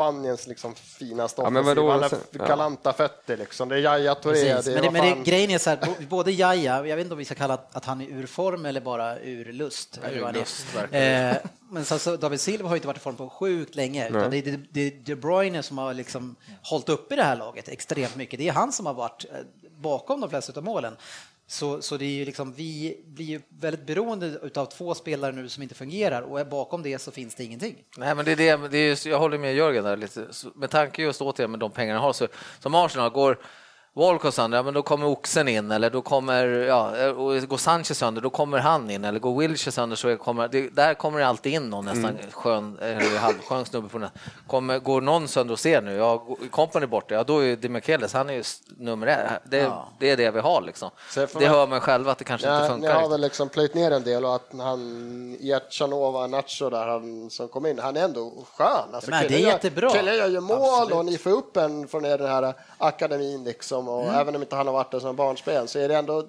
Spaniens 0.01 0.47
liksom 0.47 0.75
finaste 0.75 1.43
Ja, 1.43 1.49
offensiv. 1.49 1.77
Han 1.77 2.03
har 2.03 2.11
ja. 2.31 2.47
galanta 2.47 2.93
fötter 2.93 3.37
liksom. 3.37 3.69
Det 3.69 3.75
är 3.75 3.79
Yahya 3.79 4.15
Touré. 4.15 4.35
Precis. 4.35 4.65
Det 4.65 4.73
är, 4.73 4.75
Men, 4.75 4.95
det, 4.95 5.01
men 5.01 5.19
det, 5.19 5.31
grejen 5.31 5.51
är 5.51 5.59
så 5.59 5.71
här, 5.71 5.79
både 6.09 6.33
Jaja, 6.33 6.87
jag 6.87 6.97
vet 6.97 7.05
inte 7.05 7.13
om 7.13 7.19
vi 7.19 7.25
ska 7.25 7.35
kalla 7.35 7.55
att, 7.55 7.77
att 7.77 7.85
han 7.85 8.01
är 8.01 8.07
ur 8.07 8.27
form 8.27 8.67
eller 8.67 8.81
bara 8.81 9.19
ur 9.19 9.53
lust. 9.53 10.01
eller 10.03 10.29
ur 10.29 10.33
lust, 10.33 10.67
eh, 10.91 11.51
men 11.71 11.85
så, 11.85 11.99
så 11.99 12.17
David 12.17 12.41
Silva 12.41 12.69
har 12.69 12.75
ju 12.75 12.79
inte 12.79 12.87
varit 12.87 12.97
i 12.97 13.01
form 13.01 13.17
på 13.17 13.29
sjukt 13.29 13.75
länge. 13.75 14.09
Utan 14.09 14.31
det 14.31 14.37
är 14.37 14.43
det, 14.43 14.61
det 14.71 14.81
är 14.81 14.91
De 14.91 15.15
Bruyne 15.15 15.63
som 15.63 15.79
har 15.79 15.95
liksom 15.95 16.37
hållit 16.63 16.89
uppe 16.89 17.17
det 17.17 17.23
här 17.23 17.37
laget 17.37 17.69
extremt 17.69 18.17
mycket. 18.17 18.39
Det 18.39 18.49
är 18.49 18.53
han 18.53 18.73
som 18.73 18.87
har 18.87 18.95
varit 18.95 19.25
eh, 19.25 19.39
bakom 19.81 20.21
de 20.21 20.31
flesta 20.31 20.53
av 20.57 20.65
målen. 20.65 20.97
Så, 21.51 21.83
så 21.83 21.97
det 21.97 22.05
är 22.05 22.11
ju 22.11 22.25
liksom, 22.25 22.53
vi 22.53 23.01
blir 23.07 23.27
ju 23.27 23.41
väldigt 23.49 23.87
beroende 23.87 24.39
av 24.55 24.67
två 24.67 24.95
spelare 24.95 25.33
nu 25.33 25.49
som 25.49 25.63
inte 25.63 25.75
fungerar 25.75 26.23
och 26.23 26.47
bakom 26.47 26.83
det 26.83 26.99
så 26.99 27.11
finns 27.11 27.35
det 27.35 27.45
ingenting. 27.45 27.77
Nej, 27.97 28.15
men 28.15 28.25
det 28.25 28.33
är 28.33 28.37
det, 28.37 28.69
det 28.69 28.79
är 28.79 28.89
just, 28.89 29.07
jag 29.07 29.19
håller 29.19 29.39
med 29.39 29.55
Jörgen 29.55 29.85
där 29.85 29.97
lite. 29.97 30.33
Så 30.33 30.49
Med 30.55 30.71
tanke 30.71 31.03
just 31.03 31.21
återigen 31.21 31.51
med 31.51 31.61
de 31.61 31.71
pengarna 31.71 31.99
de 31.99 32.03
har, 32.03 32.13
så 32.13 32.29
som 32.59 32.75
Arsenal 32.75 33.11
går 33.11 33.39
Walcott 33.95 34.35
sönder, 34.35 34.59
ja, 34.59 34.63
men 34.63 34.75
då 34.75 34.83
kommer 34.83 35.07
Oxen 35.07 35.49
in 35.49 35.71
eller 35.71 35.91
då 35.91 36.03
kommer, 36.03 36.47
ja, 36.47 37.11
och 37.11 37.49
går 37.49 37.57
Sanchez 37.57 37.99
sönder, 37.99 38.23
då 38.23 38.31
kommer 38.31 38.59
han 38.59 38.91
in 38.91 39.05
eller 39.05 39.19
går 39.19 39.39
Wilshire 39.41 39.73
sönder 39.73 39.97
så 39.97 40.17
kommer, 40.17 40.49
det, 40.49 40.69
där 40.69 40.95
kommer 40.95 41.19
det 41.19 41.27
alltid 41.27 41.53
in 41.53 41.71
någon 41.71 41.85
nästan 41.85 42.05
Mm. 42.11 42.17
skön, 42.31 42.79
eller 42.81 43.19
halvskön 43.19 43.65
snubbe 43.65 43.89
på 43.89 43.99
den. 43.99 44.09
Kommer, 44.47 44.79
går 44.79 45.01
någon 45.01 45.29
sönder 45.29 45.53
och 45.53 45.59
ser 45.61 45.83
nu, 45.83 45.95
ja, 45.97 46.27
Company 46.51 46.87
borta, 46.87 47.15
ja 47.15 47.25
då 47.25 47.45
är 47.45 47.57
Demichelis, 47.57 48.13
han 48.13 48.31
är 48.31 48.35
ju 48.35 48.43
nummer 48.79 49.07
ett. 49.07 49.43
Det, 49.51 49.73
det 49.99 50.11
är 50.11 50.17
det 50.17 50.31
vi 50.31 50.41
har 50.41 50.63
liksom. 50.63 50.91
Det 51.15 51.35
man- 51.35 51.43
hör 51.45 51.67
man 51.67 51.81
själv 51.81 52.09
att 52.09 52.19
det 52.19 52.25
kanske 52.25 52.47
inte 52.47 52.55
Ja, 52.57 52.63
ni 52.63 52.69
funkar. 52.69 52.89
har 52.93 52.99
riktigt. 53.01 53.13
väl 53.13 53.21
liksom 53.21 53.49
plöjt 53.49 53.75
ner 53.75 53.91
en 53.91 54.03
del 54.05 54.25
och 54.25 54.35
att 54.35 54.51
han, 54.59 55.37
Jertjanova, 55.41 56.27
Nacho 56.27 56.71
där 56.71 56.87
han, 56.87 57.31
som 57.31 57.49
kom 57.49 57.67
in, 57.67 57.79
han 57.79 57.97
är 57.97 58.05
ändå 58.05 58.33
skön. 58.57 58.67
Alltså, 58.95 59.11
Men 59.11 59.29
det 59.29 59.35
är 59.35 59.39
jättebra. 59.47 59.91
Killen 59.91 60.17
gör 60.17 60.29
ju 60.29 60.41
mål 60.41 60.57
Absolut. 60.63 60.95
och 60.99 61.05
ni 61.05 61.19
får 61.19 61.31
upp 61.31 61.57
en 61.57 61.89
från 61.89 62.05
er 62.05 62.19
den 62.19 62.29
här 62.31 62.55
akademin 62.79 63.45
liksom 63.45 63.80
och 63.89 64.03
Mm. 64.03 64.15
även 64.15 64.37
om 64.37 64.43
inte 64.43 64.57
han 64.57 64.67
har 64.67 64.75
varit 64.75 64.91
där 64.91 65.01
som 65.01 65.17
barnsben 65.17 65.69
så 65.69 65.79
är 65.79 65.89
det 65.89 65.97
ändå 65.97 66.27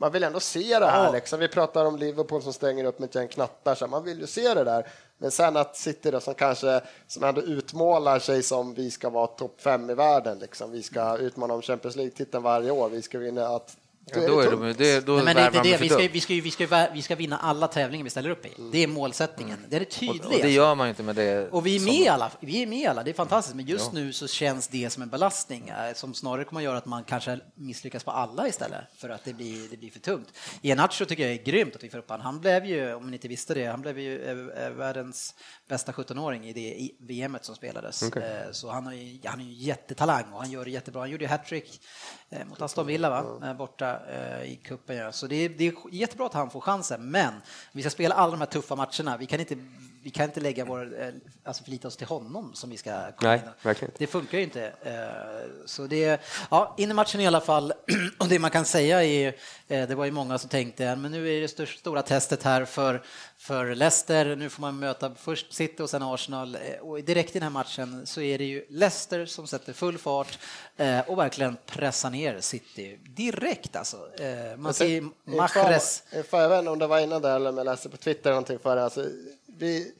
man 0.00 0.12
vill 0.12 0.24
ändå 0.24 0.40
se 0.40 0.78
det 0.78 0.86
här. 0.86 1.04
Ja. 1.04 1.12
Liksom. 1.12 1.40
Vi 1.40 1.48
pratar 1.48 1.84
om 1.84 1.96
Liverpool 1.96 2.42
som 2.42 2.52
stänger 2.52 2.84
upp 2.84 2.98
med 2.98 3.08
ett 3.08 3.14
gäng 3.14 3.28
knattar, 3.28 3.74
så 3.74 3.86
man 3.86 4.04
vill 4.04 4.20
ju 4.20 4.26
se 4.26 4.54
det 4.54 4.64
där. 4.64 4.86
Men 5.18 5.30
sen 5.30 5.56
att 5.56 5.76
City 5.76 6.10
då, 6.10 6.20
som 6.20 6.34
kanske 6.34 6.80
som 7.06 7.24
ändå 7.24 7.42
utmålar 7.42 8.18
sig 8.18 8.42
som 8.42 8.74
vi 8.74 8.90
ska 8.90 9.10
vara 9.10 9.26
topp 9.26 9.60
fem 9.60 9.90
i 9.90 9.94
världen, 9.94 10.38
liksom. 10.38 10.70
vi 10.70 10.82
ska 10.82 11.16
utmana 11.16 11.54
om 11.54 11.62
Champions 11.62 11.96
League-titeln 11.96 12.42
varje 12.42 12.70
år, 12.70 12.88
vi 12.88 13.02
ska 13.02 13.18
vinna 13.18 13.46
att 13.46 13.76
Ja, 14.14 14.26
då 14.26 14.40
är 14.40 14.50
det, 14.50 14.72
det, 14.72 15.06
då 15.06 15.12
Nej, 15.14 15.24
men 15.24 15.36
det 15.36 15.42
är 15.42 15.46
inte 15.46 15.58
värvar 15.58 15.70
det. 15.70 15.76
Vi 15.78 15.88
ska, 15.88 15.98
ju- 16.00 16.06
dumt. 16.06 16.10
vi, 16.12 16.20
ska, 16.20 16.32
ju- 16.32 16.40
vi, 16.40 16.50
ska, 16.50 16.62
ju 16.62 16.68
vä- 16.68 16.90
vi 16.94 17.02
ska 17.02 17.14
vinna 17.16 17.38
alla 17.38 17.68
tävlingar 17.68 18.04
vi 18.04 18.10
ställer 18.10 18.30
upp 18.30 18.46
i. 18.46 18.50
Det 18.72 18.78
är 18.82 18.86
målsättningen. 18.86 19.58
Det 19.68 19.76
är 19.76 19.80
det 19.80 19.86
Och 19.86 19.92
tydliga. 19.92 20.42
det 20.42 20.50
gör 20.50 20.74
man 20.74 20.88
inte 20.88 21.02
med 21.02 21.16
det. 21.16 21.48
Och 21.50 21.66
vi 21.66 21.74
är 21.76 21.80
som- 21.80 21.88
med 21.98 22.08
alla, 22.12 22.30
vi 22.40 22.62
är 22.62 22.66
med 22.66 22.88
alla, 22.90 23.02
det 23.02 23.10
är 23.10 23.14
fantastiskt. 23.14 23.56
Men 23.56 23.66
just 23.66 23.92
nu 23.92 24.12
så 24.12 24.26
känns 24.28 24.68
det 24.68 24.90
som 24.90 25.02
en 25.02 25.08
belastning 25.08 25.68
eh, 25.68 25.94
som 25.94 26.14
snarare 26.14 26.44
kommer 26.44 26.60
att 26.60 26.64
göra 26.64 26.78
att 26.78 26.86
man 26.86 27.04
kanske 27.04 27.40
misslyckas 27.54 28.04
på 28.04 28.10
alla 28.10 28.48
istället 28.48 28.84
för 28.96 29.08
att 29.08 29.24
det 29.24 29.32
blir, 29.32 29.68
det 29.70 29.76
blir 29.76 29.90
för 29.90 30.00
tungt. 30.00 30.28
Iheanacho 30.62 31.04
tycker 31.04 31.22
jag 31.22 31.32
är 31.32 31.42
grymt 31.44 31.76
att 31.76 31.84
vi 31.84 31.90
får 31.90 31.98
upp 31.98 32.10
han. 32.10 32.20
Han 32.20 32.40
blev 32.40 32.64
ju, 32.66 32.94
om 32.94 33.06
ni 33.10 33.16
inte 33.16 33.28
visste 33.28 33.54
det, 33.54 33.64
han 33.66 33.80
blev 33.80 33.98
ju 33.98 34.24
eh, 34.24 34.64
eh, 34.64 34.70
världens 34.70 35.34
bästa 35.68 35.92
17-åring 35.92 36.44
i 36.48 36.52
det 36.52 36.90
VMet 37.14 37.44
som 37.44 37.54
spelades. 37.54 38.02
Eh, 38.02 38.50
Så 38.52 38.70
han, 38.70 38.86
har 38.86 38.92
ju, 38.92 39.18
han 39.24 39.40
är 39.40 39.44
ju 39.44 39.52
jättetalang 39.52 40.24
och 40.32 40.40
han 40.40 40.50
gör 40.50 40.64
det 40.64 40.70
jättebra. 40.70 41.00
Han 41.02 41.10
gjorde 41.10 41.24
ju 41.24 41.28
hattrick 41.30 41.80
mot 42.48 42.62
Aston 42.62 42.86
Villa 42.86 43.10
va? 43.10 43.54
Borta 43.54 43.99
i 44.44 44.56
cupen. 44.56 44.96
Ja. 44.96 45.12
Så 45.12 45.26
det 45.26 45.36
är, 45.44 45.48
det 45.48 45.66
är 45.66 45.74
jättebra 45.92 46.26
att 46.26 46.34
han 46.34 46.50
får 46.50 46.60
chansen, 46.60 47.10
men 47.10 47.32
vi 47.72 47.82
ska 47.82 47.90
spela 47.90 48.14
alla 48.14 48.30
de 48.30 48.40
här 48.40 48.46
tuffa 48.46 48.76
matcherna. 48.76 49.16
Vi 49.16 49.26
kan 49.26 49.40
inte, 49.40 49.56
vi 50.02 50.10
kan 50.10 50.24
inte 50.24 50.40
lägga 50.40 50.64
vår, 50.64 51.02
eh, 51.02 51.08
alltså 51.44 51.64
förlita 51.64 51.88
oss 51.88 51.96
till 51.96 52.06
honom 52.06 52.54
som 52.54 52.70
vi 52.70 52.76
ska 52.76 52.90
komma 52.90 53.30
Nej, 53.30 53.38
in. 53.38 53.50
verkligen. 53.62 53.94
Det 53.98 54.06
funkar 54.06 54.38
ju 54.38 54.44
inte. 54.44 54.72
Eh, 54.82 55.64
Så 55.66 55.86
det, 55.86 56.20
ja, 56.50 56.74
in 56.78 56.90
i 56.90 56.94
matchen 56.94 57.20
i 57.20 57.26
alla 57.26 57.40
fall. 57.40 57.72
Och 58.18 58.28
det 58.28 58.38
man 58.38 58.50
kan 58.50 58.64
säga 58.64 59.04
är, 59.04 59.34
eh, 59.68 59.88
det 59.88 59.94
var 59.94 60.04
ju 60.04 60.10
många 60.10 60.38
som 60.38 60.48
tänkte, 60.50 60.96
men 60.96 61.12
nu 61.12 61.28
är 61.36 61.40
det 61.40 61.66
stora 61.68 62.02
testet 62.02 62.42
här 62.42 62.64
för, 62.64 63.02
för 63.40 63.74
Leicester. 63.74 64.36
Nu 64.36 64.50
får 64.50 64.60
man 64.60 64.78
möta 64.78 65.12
först 65.16 65.52
City 65.52 65.82
och 65.82 65.90
sen 65.90 66.02
Arsenal. 66.02 66.54
Eh, 66.54 66.60
Och 66.80 67.00
direkt 67.04 67.30
i 67.30 67.32
den 67.32 67.42
här 67.42 67.50
matchen 67.50 68.06
så 68.06 68.20
är 68.20 68.38
det 68.38 68.44
ju 68.44 68.66
Leicester 68.68 69.26
som 69.26 69.46
sätter 69.46 69.72
full 69.72 69.98
fart 69.98 70.38
eh, 70.76 71.00
och 71.10 71.18
verkligen 71.18 71.56
pressar 71.66 72.10
ner 72.10 72.40
City 72.40 72.98
direkt 73.02 73.76
alltså. 73.76 73.96
Eh, 74.20 74.56
Man 74.56 74.74
ser 74.74 75.04
Mahrez. 75.36 76.02
Jag 76.30 76.48
vet 76.48 76.58
inte 76.58 76.70
om 76.70 76.78
det 76.78 76.86
var 76.86 76.98
innan 77.00 77.22
där 77.22 77.36
eller 77.36 77.50
om 77.50 77.56
jag 77.58 77.64
läste 77.64 77.88
på 77.88 77.96
Twitter 77.96 78.30
någonting 78.30 78.58
för 78.58 78.76
det. 78.76 78.84
Alltså, 78.84 79.06
vi, 79.46 79.92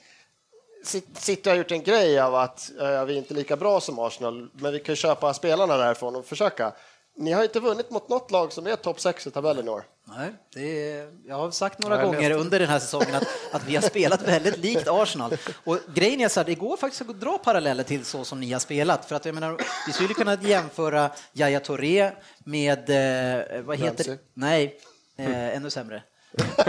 City 1.14 1.48
har 1.50 1.56
gjort 1.56 1.70
en 1.72 1.82
grej 1.82 2.20
av 2.20 2.34
att 2.34 2.70
ja, 2.78 3.04
vi 3.04 3.14
är 3.14 3.18
inte 3.18 3.34
lika 3.34 3.56
bra 3.56 3.80
som 3.80 3.98
Arsenal, 3.98 4.50
men 4.52 4.72
vi 4.72 4.78
kan 4.80 4.96
köpa 4.96 5.34
spelarna 5.34 5.76
därifrån 5.76 6.16
och 6.16 6.26
försöka. 6.26 6.72
Ni 7.20 7.32
har 7.32 7.42
inte 7.42 7.60
vunnit 7.60 7.90
mot 7.90 8.08
något 8.08 8.30
lag 8.30 8.52
som 8.52 8.66
är 8.66 8.76
topp 8.76 9.00
6 9.00 9.26
i 9.26 9.30
tabellen 9.30 9.66
i 9.66 9.70
år. 9.70 9.84
Nej, 10.04 10.32
det 10.54 10.90
är, 10.90 11.08
jag 11.26 11.36
har 11.36 11.50
sagt 11.50 11.78
några 11.78 11.96
jag 11.96 12.04
gånger 12.04 12.30
under 12.30 12.58
den 12.58 12.68
här 12.68 12.78
säsongen 12.78 13.14
att, 13.14 13.28
att 13.52 13.64
vi 13.66 13.74
har 13.74 13.82
spelat 13.82 14.28
väldigt 14.28 14.56
likt 14.56 14.88
Arsenal. 14.88 15.36
Och 15.64 15.78
grejen 15.94 16.20
är 16.20 16.28
så 16.28 16.40
här, 16.40 16.44
det 16.44 16.54
går 16.54 16.76
faktiskt 16.76 17.10
att 17.10 17.20
dra 17.20 17.38
paralleller 17.38 17.84
till 17.84 18.04
så 18.04 18.24
som 18.24 18.40
ni 18.40 18.52
har 18.52 18.60
spelat. 18.60 19.04
För 19.04 19.16
att 19.16 19.24
jag 19.24 19.34
menar, 19.34 19.60
vi 19.86 19.92
skulle 19.92 20.14
kunna 20.14 20.34
jämföra 20.42 21.10
Yahya 21.32 21.60
Touré 21.60 22.10
med, 22.44 22.90
eh, 22.90 23.62
vad 23.62 23.78
heter 23.78 24.04
Ramsey. 24.04 24.18
Nej, 24.34 24.80
eh, 25.18 25.56
ännu 25.56 25.70
sämre. 25.70 26.02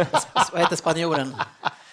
vad 0.51 0.61
heter 0.61 0.75
spanjoren? 0.75 1.35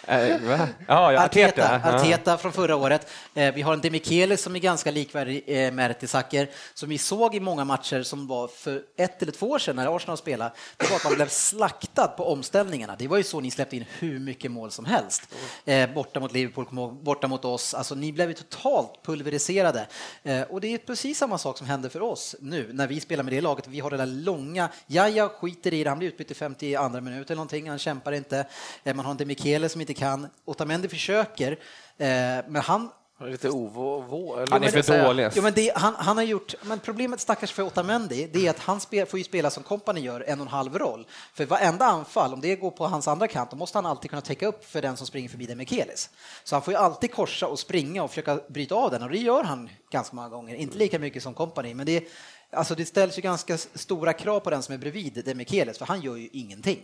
Va? 0.43 0.69
Ja, 0.87 1.25
Arteta, 1.25 1.25
Arteta. 1.25 1.81
Ja. 1.85 1.97
Arteta 1.97 2.39
från 2.39 2.53
förra 2.53 2.77
året. 2.77 3.11
Eh, 3.35 3.55
Vi 3.55 3.63
har 3.63 3.73
en 3.73 3.81
Demichelis 3.81 4.43
som 4.43 4.55
är 4.57 4.61
ganska 4.61 4.91
likvärdig 4.91 5.45
eh, 5.47 5.73
Mertesacker, 5.73 6.49
som 6.75 6.89
vi 6.89 6.99
såg 6.99 7.35
i 7.35 7.41
många 7.41 7.65
matcher 7.65 8.03
som 8.03 8.27
var 8.27 8.49
för 8.49 8.83
ett 8.97 9.23
eller 9.23 9.33
två 9.33 9.47
år 9.51 9.59
sedan 9.59 9.77
när 9.77 9.97
Arsenal 9.97 10.17
spelade. 10.17 10.53
Det 10.77 10.91
var 10.91 10.97
att 10.97 11.05
man 11.05 11.15
blev 11.15 11.29
slaktad 11.29 12.07
på 12.09 12.33
omställningarna. 12.33 12.97
Det 12.99 13.09
var 13.09 13.17
ju 13.17 13.23
så 13.23 13.41
ni 13.41 13.51
släppte 13.51 13.77
in 13.77 13.85
hur 13.99 14.19
mycket 14.19 14.51
mål 14.51 14.71
som 14.71 14.85
helst. 14.85 15.23
Eh, 15.65 15.91
Borta 15.95 16.21
mot 16.21 16.33
Liverpool, 16.33 16.93
borta 17.03 17.29
mot 17.29 17.45
oss. 17.45 17.75
Alltså, 17.75 17.95
ni 17.95 18.13
blev 18.13 18.29
ju 18.29 18.35
totalt 18.35 19.03
pulveriserade. 19.05 19.87
Eh, 20.23 20.43
Och 20.43 20.61
det 20.61 20.75
är 20.75 20.79
precis 20.79 21.19
samma 21.19 21.39
sak 21.39 21.59
som 21.59 21.67
händer 21.67 21.89
för 21.89 22.03
oss 22.03 22.37
nu 22.41 22.71
när 22.73 22.87
vi 22.87 23.01
spelar 23.01 23.25
med 23.25 23.33
det 23.33 23.41
laget. 23.41 23.67
Vi 23.69 23.81
har 23.81 23.91
det 23.91 23.97
där 23.97 24.07
långa, 24.07 24.69
Jaja 24.87 25.29
skiter 25.29 25.75
i 25.75 25.85
det, 25.85 25.89
han 25.91 25.99
blir 25.99 26.09
utbytt 26.09 26.31
i 26.31 26.35
52 26.35 26.89
minuter 27.01 27.25
eller 27.25 27.35
någonting, 27.37 27.69
han 27.69 27.79
kämpar 27.79 28.13
inte. 28.13 28.47
Man 28.85 28.99
har 29.05 29.11
en 29.11 29.17
Demichelis 29.17 29.73
som 29.73 29.81
inte 29.81 29.95
kan. 29.99 30.29
Otamendi 30.45 30.89
försöker, 30.89 31.53
eh, 31.53 32.09
men 32.49 32.57
han 32.57 32.91
Lite 33.21 33.49
Han 33.49 33.57
är 33.57 34.47
vad 34.47 34.47
ska 34.47 34.65
jag 34.65 34.73
för 34.73 34.83
säga? 34.83 35.05
dålig. 35.05 35.31
Jo, 35.35 35.43
men 35.43 35.53
det, 35.53 35.73
han, 35.75 35.95
han 35.95 36.17
har 36.17 36.25
gjort, 36.25 36.55
men 36.63 36.79
problemet 36.79 37.21
stackars 37.21 37.53
för 37.53 37.63
Otamendi, 37.63 38.31
det 38.33 38.47
är 38.47 38.51
att 38.51 38.59
han 38.59 38.81
spel, 38.81 39.07
får 39.07 39.19
ju 39.19 39.25
spela 39.25 39.51
som 39.51 39.63
kompani 39.63 40.01
gör, 40.01 40.25
en 40.27 40.41
och 40.41 40.47
en 40.47 40.53
halv 40.53 40.79
roll. 40.79 41.07
För 41.35 41.47
varenda 41.47 41.85
anfall, 41.85 42.35
om 42.35 42.41
det 42.41 42.57
går 42.57 42.71
på 42.71 42.87
hans 42.87 43.09
andra 43.09 43.29
kant, 43.29 43.51
då 43.51 43.57
måste 43.57 43.79
han 43.79 43.87
alltid 43.87 44.11
kunna 44.11 44.23
täcka 44.23 44.47
upp 44.47 44.65
för 44.65 44.83
den 44.83 44.97
som 44.97 45.07
springer 45.07 45.29
förbi 45.29 45.47
Demichelis. 45.47 46.11
Så 46.45 46.55
han 46.55 46.63
får 46.63 46.75
ju 46.75 46.79
alltid 46.79 47.13
korsa 47.13 47.47
och 47.47 47.59
springa 47.59 48.03
och 48.03 48.11
försöka 48.11 48.41
bryta 48.49 48.75
av 48.75 48.91
den 48.91 49.03
och 49.03 49.11
det 49.11 49.19
gör 49.19 49.45
han 49.45 49.71
ganska 49.91 50.17
många 50.17 50.29
gånger. 50.29 50.55
Inte 50.55 50.79
lika 50.79 50.99
mycket 50.99 51.23
som 51.23 51.35
kompani, 51.35 51.75
men 51.75 51.87
det, 51.87 52.05
alltså 52.53 52.75
det 52.75 52.87
ställs 52.87 53.19
ju 53.19 53.23
ganska 53.23 53.59
stora 53.59 54.13
krav 54.13 54.41
på 54.41 54.51
den 54.51 54.63
som 54.63 54.75
är 54.75 54.79
bredvid 54.79 55.23
Demichelis, 55.25 55.79
för 55.79 55.87
han 55.87 56.01
gör 56.01 56.17
ju 56.17 56.29
ingenting. 56.33 56.83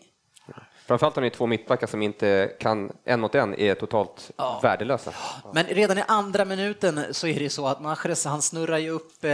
Framförallt 0.87 1.15
har 1.17 1.23
ni 1.23 1.31
två 1.31 1.47
mittbackar 1.47 1.87
som 1.87 2.03
inte 2.03 2.53
kan 2.61 2.93
en 3.05 3.21
mot 3.21 3.35
en, 3.35 3.55
är 3.61 3.75
totalt 3.75 4.31
Ja. 4.37 4.61
värdelösa. 4.63 5.13
Men 5.55 5.65
redan 5.65 5.99
i 5.99 6.05
andra 6.09 6.45
minuten 6.45 7.01
så 7.11 7.27
är 7.27 7.39
det 7.39 7.51
så 7.51 7.67
att 7.67 7.81
Mahrez, 7.81 8.25
han 8.25 8.43
snurrar 8.43 8.79
ju 8.79 8.91
upp 8.91 9.25
eh, 9.25 9.31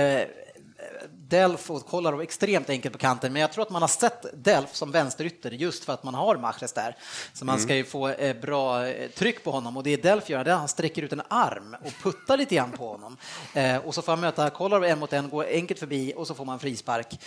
Delf 1.31 1.71
och 1.71 1.87
Kolarov 1.87 2.23
extremt 2.23 2.71
enkelt 2.71 2.93
på 2.93 2.99
kanten, 2.99 3.33
men 3.33 3.43
jag 3.43 3.53
tror 3.53 3.63
att 3.63 3.71
man 3.71 3.83
har 3.83 3.89
sett 3.89 4.45
Delf 4.45 4.75
som 4.75 4.91
vänsterytter 4.91 5.51
just 5.51 5.85
för 5.85 5.93
att 5.93 6.05
man 6.05 6.15
har 6.15 6.37
Mahrez 6.37 6.73
där. 6.73 6.97
Så 7.33 7.45
man 7.45 7.61
ska 7.61 7.77
ju 7.77 7.85
få 7.85 8.09
eh, 8.09 8.37
bra 8.37 8.87
eh, 8.87 9.11
tryck 9.11 9.45
på 9.45 9.51
honom 9.51 9.77
och 9.77 9.83
det 9.83 9.97
Delf 9.97 10.31
gör, 10.31 10.45
det 10.45 10.51
är 10.51 10.55
att 10.55 10.61
han 10.61 10.69
sträcker 10.69 11.03
ut 11.03 11.13
en 11.13 11.23
arm 11.29 11.77
och 11.85 11.93
puttar 12.03 12.37
lite 12.37 12.55
grann 12.55 12.73
på 12.73 12.89
honom. 12.89 13.17
Eh, 13.55 13.77
och 13.77 13.95
så 13.95 14.03
får 14.03 14.13
han 14.13 14.21
möta 14.21 14.51
Kolarov 14.51 14.85
en 14.85 14.99
mot 14.99 15.13
en, 15.13 15.29
går 15.29 15.47
enkelt 15.51 15.81
förbi 15.81 16.13
och 16.17 16.27
så 16.27 16.35
får 16.35 16.45
man 16.45 16.59
frispark. 16.59 17.21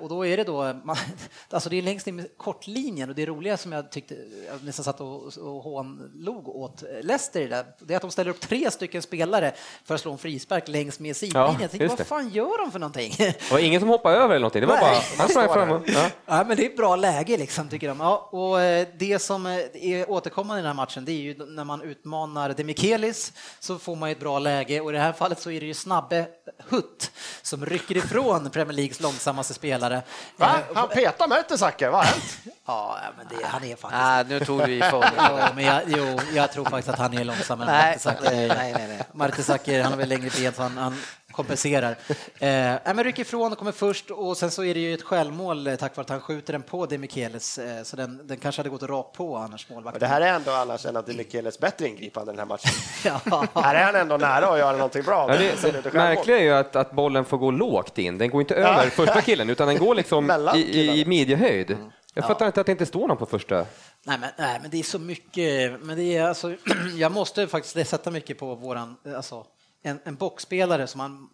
Och 0.00 0.08
då 0.08 0.26
är 0.26 0.36
det 0.36 0.44
då, 0.44 0.80
man, 0.84 0.96
alltså 1.50 1.70
det 1.70 1.78
är 1.78 1.82
längst 1.82 2.06
in 2.06 2.16
med 2.16 2.28
kortlinjen 2.36 3.08
och 3.08 3.14
det 3.14 3.26
roliga 3.26 3.56
som 3.56 3.72
jag 3.72 3.90
tyckte, 3.90 4.14
jag 4.48 4.64
nästan 4.64 4.84
satt 4.84 5.00
och, 5.00 5.38
och 5.38 5.62
hånlog 5.62 6.48
åt 6.48 6.82
Leicester, 7.02 7.40
i 7.40 7.46
det, 7.46 7.66
det 7.78 7.94
är 7.94 7.96
att 7.96 8.02
de 8.02 8.10
ställer 8.10 8.30
upp 8.30 8.40
tre 8.40 8.70
stycken 8.70 9.02
spelare 9.02 9.54
för 9.84 9.94
att 9.94 10.00
slå 10.00 10.12
en 10.12 10.18
frispark 10.18 10.68
längs 10.68 11.00
med 11.00 11.16
sidlinjen. 11.16 11.52
Ja, 11.52 11.60
jag 11.60 11.70
tänkte, 11.70 11.86
vad 11.86 12.06
fan 12.06 12.28
gör 12.28 12.58
de 12.64 12.72
för 12.72 12.78
någonting? 12.78 13.03
Det 13.18 13.50
var 13.50 13.58
ingen 13.58 13.80
som 13.80 13.88
hoppade 13.88 14.16
över 14.16 14.28
eller 14.28 14.38
någonting, 14.38 14.60
det 14.60 14.66
var 14.66 14.74
Nej. 14.76 14.82
bara, 14.84 15.02
han 15.18 15.28
sprang 15.28 15.48
fram 15.48 15.82
ja. 15.86 16.10
Ja, 16.26 16.44
men 16.44 16.56
det 16.56 16.62
är 16.66 16.66
ett 16.70 16.76
bra 16.76 16.96
läge 16.96 17.36
liksom, 17.36 17.68
tycker 17.68 17.88
de. 17.88 18.00
Ja, 18.00 18.28
och 18.32 18.60
eh, 18.60 18.86
det 18.98 19.18
som 19.18 19.46
eh, 19.46 19.58
är 19.74 20.10
återkommande 20.10 20.60
i 20.60 20.62
den 20.62 20.66
här 20.66 20.74
matchen, 20.74 21.04
det 21.04 21.12
är 21.12 21.20
ju 21.20 21.46
när 21.46 21.64
man 21.64 21.82
utmanar 21.82 22.48
Demichelis 22.50 23.32
så 23.60 23.78
får 23.78 23.96
man 23.96 24.10
ett 24.10 24.20
bra 24.20 24.38
läge 24.38 24.80
och 24.80 24.90
i 24.90 24.92
det 24.92 25.00
här 25.00 25.12
fallet 25.12 25.40
så 25.40 25.50
är 25.50 25.60
det 25.60 25.66
ju 25.66 25.74
snabbe 25.74 26.26
Hutt 26.68 27.10
som 27.42 27.66
rycker 27.66 27.96
ifrån 27.96 28.50
Premier 28.50 28.72
Leagues 28.76 29.00
långsammaste 29.00 29.54
spelare. 29.54 30.02
Va? 30.36 30.46
Eh, 30.46 30.76
Han 30.76 30.88
petar 30.88 31.28
Mertesacker, 31.28 31.88
vad 31.90 32.00
har 32.04 32.06
hänt? 32.12 32.38
Ja, 32.66 32.98
men 33.16 33.26
det, 33.28 33.46
han 33.46 33.64
är 33.64 33.76
faktiskt... 33.76 34.02
Nej, 34.02 34.24
nu 34.28 34.40
tog 34.40 34.58
du 34.66 34.72
i 34.72 34.78
Ja, 35.16 35.48
men 35.54 35.64
jag, 35.64 35.82
jo, 35.86 36.18
jag 36.34 36.52
tror 36.52 36.64
faktiskt 36.64 36.88
att 36.88 36.98
han 36.98 37.18
är 37.18 37.24
långsammare 37.24 37.70
än 37.70 37.76
Nej, 37.76 37.90
Mertesacker. 37.90 38.30
nej, 38.30 38.48
nej, 38.48 38.72
nej, 38.72 38.88
nej. 38.88 39.02
Mertesacker, 39.12 39.82
han 39.82 39.92
har 39.92 39.98
väl 39.98 40.08
längre 40.08 40.30
ben 40.40 40.52
så 40.52 40.62
han, 40.62 40.76
han 40.78 40.96
kompenserar. 41.34 41.96
Eh, 42.38 42.76
men 42.84 43.04
rycker 43.04 43.22
ifrån 43.22 43.52
och 43.52 43.58
kommer 43.58 43.72
först 43.72 44.10
och 44.10 44.36
sen 44.36 44.50
så 44.50 44.64
är 44.64 44.74
det 44.74 44.80
ju 44.80 44.94
ett 44.94 45.02
självmål 45.02 45.66
eh, 45.66 45.74
tack 45.76 45.96
vare 45.96 46.04
att 46.04 46.10
han 46.10 46.20
skjuter 46.20 46.52
den 46.52 46.62
på 46.62 46.86
Demichelis 46.86 47.58
eh, 47.58 47.82
så 47.82 47.96
den, 47.96 48.26
den 48.26 48.36
kanske 48.36 48.60
hade 48.60 48.70
gått 48.70 48.82
rakt 48.82 49.16
på 49.16 49.36
annars 49.36 49.68
målvakten. 49.68 50.00
det 50.00 50.06
här 50.06 50.20
är 50.20 50.32
ändå 50.32 50.50
annars 50.50 50.86
en 50.86 50.96
av 50.96 51.04
Demichelis 51.04 51.58
bättre 51.58 51.88
ingripande 51.88 52.32
den 52.32 52.38
här 52.38 52.46
matchen. 52.46 52.70
Ja. 53.24 53.46
Här 53.62 53.74
är 53.74 53.84
han 53.84 53.94
ändå 53.94 54.16
nära 54.16 54.46
att 54.46 54.58
göra 54.58 54.72
någonting 54.72 55.02
bra. 55.02 55.26
Ja, 55.28 55.36
det, 55.38 55.82
det 55.84 55.92
märkliga 55.92 56.38
är 56.38 56.42
ju 56.42 56.52
att, 56.52 56.76
att 56.76 56.92
bollen 56.92 57.24
får 57.24 57.38
gå 57.38 57.50
lågt 57.50 57.98
in. 57.98 58.18
Den 58.18 58.30
går 58.30 58.40
inte 58.40 58.54
över 58.54 58.90
första 58.90 59.20
killen, 59.22 59.50
utan 59.50 59.68
den 59.68 59.78
går 59.78 59.94
liksom 59.94 60.50
i, 60.54 60.58
i, 60.58 61.00
i 61.00 61.04
midjehöjd. 61.04 61.76
Jag 62.14 62.26
fattar 62.26 62.46
inte 62.46 62.60
att 62.60 62.66
det 62.66 62.72
inte 62.72 62.86
står 62.86 63.08
någon 63.08 63.16
på 63.16 63.26
första. 63.26 63.66
Nej, 64.06 64.18
men, 64.18 64.30
nej, 64.38 64.58
men 64.62 64.70
det 64.70 64.78
är 64.78 64.82
så 64.82 64.98
mycket. 64.98 65.80
Men 65.82 65.96
det 65.96 66.16
är 66.16 66.24
alltså, 66.24 66.54
jag 66.96 67.12
måste 67.12 67.46
faktiskt 67.46 67.90
sätta 67.90 68.10
mycket 68.10 68.38
på 68.38 68.54
våran, 68.54 68.96
alltså, 69.16 69.44
en, 69.84 70.00
en 70.04 70.16
boxspelare 70.16 70.86
som 70.86 70.98
man 70.98 71.30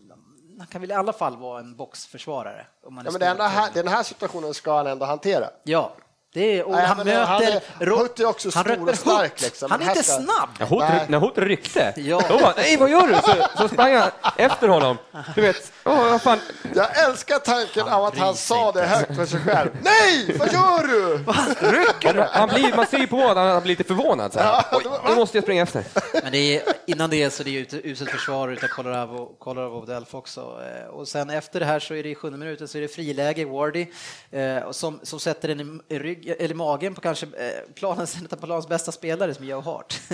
han 0.58 0.66
kan 0.66 0.80
väl 0.80 0.90
i 0.90 0.94
alla 0.94 1.12
fall 1.12 1.36
vara 1.36 1.60
en 1.60 1.76
boxförsvarare. 1.76 2.66
Om 2.82 2.94
man 2.94 3.04
Ja, 3.04 3.10
men 3.10 3.20
den, 3.20 3.40
här, 3.40 3.70
den 3.74 3.88
här 3.88 4.02
situationen 4.02 4.54
ska 4.54 4.76
han 4.76 4.86
ändå 4.86 5.06
hantera. 5.06 5.50
Ja, 5.62 5.92
är, 6.34 6.64
och 6.64 6.72
Nej, 6.72 6.86
han 6.86 6.96
möter... 6.96 7.24
han 7.24 7.42
är- 7.42 7.60
Ro- 7.86 7.96
Hutt 7.96 8.20
är 8.20 8.24
också 8.26 8.50
han 8.54 8.64
stor 8.64 8.76
möter 8.76 8.92
och 8.92 8.98
stark, 8.98 9.32
Hutt. 9.32 9.42
liksom. 9.42 9.70
Han 9.70 9.82
är 9.82 9.88
inte 9.88 10.02
snabb. 10.02 10.48
Hot, 10.68 10.80
Nej. 10.88 11.06
när 11.08 11.18
Hot 11.18 11.38
ryckte, 11.38 11.94
Ja. 11.96 12.22
då 12.28 12.38
bara, 12.38 12.54
nej 12.56 12.76
vad 12.76 12.90
gör 12.90 13.06
du? 13.06 13.14
Så, 13.14 13.34
så 13.62 13.68
sprang 13.68 13.92
jag 13.92 14.10
efter 14.36 14.68
honom. 14.68 14.96
Du 15.34 15.40
vet, 15.40 15.72
åh, 15.84 16.10
vad 16.10 16.22
fan. 16.22 16.38
Jag 16.74 17.04
älskar 17.04 17.38
tanken 17.38 17.88
av 17.88 18.04
att 18.04 18.18
han 18.18 18.34
sa 18.34 18.66
inte. 18.68 18.80
det 18.80 18.86
högt 18.86 19.16
för 19.16 19.26
sig 19.26 19.40
själv. 19.40 19.70
Nej, 19.82 20.36
vad 20.38 20.52
gör 20.52 20.86
du? 20.86 21.24
Han 22.32 22.48
blir, 22.48 22.76
man 22.76 22.86
ser 22.86 22.98
ju 22.98 23.06
på 23.06 23.16
honom 23.16 23.38
att 23.46 23.52
han 23.52 23.62
blir 23.62 23.70
lite 23.72 23.84
förvånad. 23.84 24.32
Så 24.32 24.38
här. 24.40 24.64
Oj, 24.72 24.84
nu 25.08 25.14
måste 25.14 25.36
jag 25.36 25.44
springa 25.44 25.62
efter. 25.62 25.84
Men 26.22 26.32
det 26.32 26.38
är, 26.56 26.62
innan 26.86 27.10
det 27.10 27.30
så 27.30 27.42
är 27.42 27.44
det 27.44 27.50
ju 27.50 27.62
ett 27.62 27.74
uselt 27.74 28.10
försvar 28.10 28.48
utav 28.48 28.68
Colorado, 28.68 29.26
Colorado 29.38 29.74
och 29.74 29.86
Delf 29.86 30.14
också. 30.14 30.40
Eh, 30.40 30.86
Och 30.90 31.08
sen 31.08 31.30
efter 31.30 31.60
det 31.60 31.66
här 31.66 31.80
så 31.80 31.94
är 31.94 32.02
det 32.02 32.08
i 32.08 32.14
sjunde 32.14 32.38
minuten 32.38 32.68
så 32.68 32.78
är 32.78 32.82
det 32.82 32.88
friläge, 32.88 33.44
Wardy, 33.44 33.86
eh, 34.30 34.56
och 34.62 34.76
som, 34.76 35.00
som 35.02 35.20
sätter 35.20 35.48
den 35.48 35.80
i, 35.88 35.98
rygg, 35.98 36.19
eller 36.28 36.50
i 36.50 36.54
magen 36.54 36.94
på 36.94 37.00
kanske 37.00 37.26
eh, 37.26 37.72
planens, 37.74 38.16
en 38.20 38.28
av 38.32 38.36
planens 38.46 38.68
bästa 38.68 38.92
spelare 38.92 39.34
som 39.34 39.44
Joe 39.46 39.60
Hart. 39.60 40.00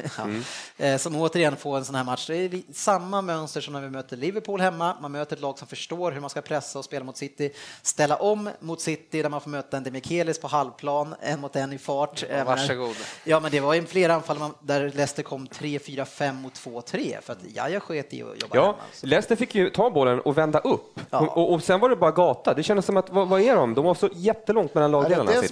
Eh, 0.78 0.96
Som 0.96 1.16
återigen 1.16 1.57
får 1.57 1.76
en 1.76 1.84
sån 1.84 1.94
här 1.94 2.04
match. 2.04 2.26
Det 2.26 2.34
är 2.36 2.62
samma 2.72 3.22
mönster 3.22 3.61
som 3.61 3.72
när 3.72 3.80
vi 3.80 3.90
möter 3.90 4.16
Liverpool 4.16 4.61
hemma. 4.61 4.96
Man 5.00 5.12
möter 5.12 5.36
ett 5.36 5.42
lag 5.42 5.59
som 5.59 5.68
förstår 5.68 6.12
hur 6.12 6.20
man 6.20 6.30
ska 6.30 6.40
pressa 6.40 6.78
och 6.78 6.84
spela 6.84 7.04
mot 7.04 7.16
City. 7.16 7.52
Ställa 7.82 8.16
om 8.16 8.50
mot 8.61 8.80
City 8.80 9.22
där 9.22 9.28
man 9.28 9.40
får 9.40 9.50
möta 9.50 9.76
en 9.76 9.82
Demichelis 9.84 10.38
på 10.40 10.46
halvplan, 10.48 11.14
en 11.20 11.40
mot 11.40 11.57
en 11.57 11.72
i 11.72 11.78
fart. 11.78 12.24
Varsågod. 12.46 12.96
Ja, 13.24 13.40
men 13.40 13.50
det 13.50 13.61
var 13.61 13.74
ju 13.74 13.86
flera 13.86 14.14
anfall 14.14 14.38
där 14.61 14.80
Leicester 14.80 15.22
kom 15.22 15.46
3, 15.46 15.78
4, 15.78 16.04
5 16.04 16.36
mot 16.36 16.54
2, 16.54 16.82
3 16.82 17.18
för 17.22 17.32
att 17.32 17.38
Jaja 17.54 17.80
sket 17.80 18.12
i 18.14 18.22
att 18.22 18.42
jobba 18.42 18.57
Ja, 18.57 18.62
hemma. 18.64 18.76
Så- 18.92 19.07
Leicester 19.07 19.36
fick 19.36 19.54
ju 19.54 19.70
ta 19.70 19.90
bollen 19.90 20.20
och 20.20 20.38
vända 20.38 20.59
upp. 20.59 21.00
Ja. 21.11 21.18
Och, 21.20 21.36
och, 21.36 21.52
och 21.52 21.62
sen 21.62 21.80
var 21.80 21.88
det 21.88 21.96
bara 21.96 22.11
gata. 22.11 22.54
Det 22.54 22.62
kändes 22.62 22.86
som 22.86 22.96
att, 22.96 23.11
vad, 23.11 23.28
vad 23.28 23.40
är 23.40 23.57
de? 23.57 23.74
De 23.74 23.84
var 23.84 23.94
så 23.94 24.09
jättelångt 24.14 24.74
mellan 24.74 24.90
Ja, 24.92 24.98
det 24.98 25.04
är 25.07 25.09
lagdelarna. 25.09 25.30
det 25.40 25.46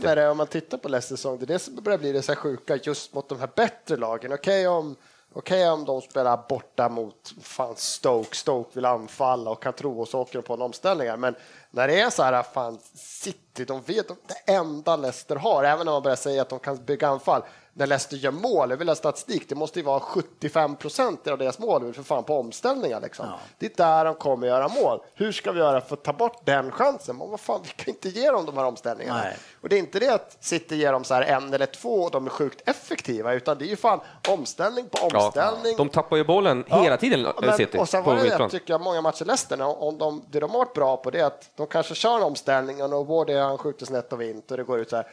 man 0.44 0.48
tittar 0.48 0.78
på 0.78 0.88
Leicesters 0.88 1.18
säsong, 1.18 1.38
det 1.38 1.44
är 1.44 1.46
det 1.46 1.58
som 1.58 1.74
börjar 1.74 1.98
bli 1.98 2.12
det 2.12 2.22
så 2.22 2.32
här 2.32 2.36
sjuka 2.36 2.76
just 2.76 3.14
mot 3.14 3.28
de 3.28 3.40
här 3.40 3.50
bättre 3.56 3.96
lagen. 3.96 4.32
Okej 4.32 4.68
om, 4.68 4.96
okej 5.32 5.70
om 5.70 5.84
de 5.84 6.00
spelar 6.00 6.44
borta 6.48 6.88
mot 6.88 7.34
fan 7.42 7.76
Stoke, 7.76 8.36
Stoke 8.36 8.70
vill 8.72 8.84
anfalla 8.84 9.50
och 9.50 9.62
kan 9.62 9.72
tro 9.72 10.00
och 10.00 10.08
så 10.08 10.20
åker 10.20 10.38
de 10.38 10.42
på 10.42 10.54
en 10.54 10.62
omställning. 10.62 11.20
Men 11.20 11.34
när 11.70 11.88
det 11.88 12.00
är 12.00 12.10
så 12.10 12.22
här, 12.22 12.42
fan 12.42 12.78
City, 12.94 13.64
de 13.64 13.80
vet 13.80 14.08
det 14.08 14.52
enda 14.52 14.96
Leicester 14.96 15.36
har, 15.36 15.64
även 15.64 15.88
om 15.88 15.94
man 15.94 16.02
börjar 16.02 16.16
säga 16.16 16.42
att 16.42 16.48
de 16.48 16.58
kan 16.58 16.84
bygga 16.84 17.08
anfall, 17.08 17.42
när 17.76 17.86
Leicester 17.86 18.16
gör 18.16 18.30
mål, 18.30 18.70
jag 18.70 18.76
vill 18.76 18.88
ha 18.88 18.94
statistik, 18.94 19.48
det 19.48 19.54
måste 19.54 19.78
ju 19.78 19.84
vara 19.84 20.00
75 20.00 20.76
procent 20.76 21.26
av 21.26 21.38
deras 21.38 21.58
mål 21.58 21.92
för 21.94 22.02
fan 22.02 22.24
på 22.24 22.38
omställningar. 22.38 23.00
Liksom. 23.00 23.26
Det 23.58 23.66
är 23.66 23.76
där 23.76 24.04
de 24.04 24.14
kommer 24.14 24.46
göra 24.46 24.68
mål. 24.68 25.00
Hur 25.14 25.32
ska 25.32 25.52
vi 25.52 25.58
göra 25.58 25.80
för 25.80 25.94
att 25.94 26.02
ta 26.02 26.12
bort 26.12 26.40
den 26.44 26.70
chansen? 26.72 27.16
Men 27.16 27.30
vad 27.30 27.40
fan, 27.40 27.60
vi 27.64 27.68
kan 27.84 27.94
inte 27.94 28.08
ge 28.08 28.30
dem 28.30 28.46
de 28.46 28.56
här 28.56 28.64
omställningarna. 28.64 29.20
Nej. 29.22 29.36
Och 29.60 29.68
det 29.68 29.76
är 29.76 29.78
inte 29.78 29.98
det 30.00 30.08
att 30.14 30.36
City 30.40 30.76
ger 30.76 30.92
dem 30.92 31.04
så 31.04 31.14
här 31.14 31.22
en 31.22 31.54
eller 31.54 31.66
två 31.66 31.94
och 32.02 32.10
de 32.10 32.26
är 32.26 32.30
sjukt 32.30 32.68
effektiva, 32.68 33.32
utan 33.34 33.58
det 33.58 33.64
är 33.64 33.68
ju 33.68 33.76
fan 33.76 34.00
omställning 34.28 34.88
på 34.88 35.08
Ja, 35.12 35.26
omställning. 35.26 35.76
de 35.76 35.88
tappar 35.88 36.16
ju 36.16 36.24
bollen 36.24 36.64
hela 36.66 36.96
tiden, 36.96 37.26
Men- 37.42 37.56
City. 37.56 37.78
och 37.78 37.88
sen 37.88 38.04
var 38.04 38.16
det, 38.16 38.22
mittplan. 38.22 38.50
tycker 38.50 38.74
jag, 38.74 38.80
många 38.80 39.00
matcher 39.00 39.24
Leicester, 39.24 39.82
om 39.82 39.98
de, 39.98 40.22
det 40.30 40.40
de 40.40 40.50
har 40.50 40.58
varit 40.58 40.74
bra 40.74 40.96
på 40.96 41.10
det 41.10 41.20
är 41.20 41.24
att 41.24 41.50
de 41.56 41.66
kanske 41.66 41.94
kör 41.94 42.16
en 42.16 42.22
omställning 42.22 42.82
och 42.82 43.26
det, 43.26 43.38
han 43.40 43.58
skjuter 43.58 43.86
snett 43.86 44.12
och 44.12 44.20
vint 44.20 44.50
och 44.50 44.56
det 44.56 44.62
går 44.64 44.78
ut 44.80 44.90
så 44.90 44.96
här. 44.96 45.06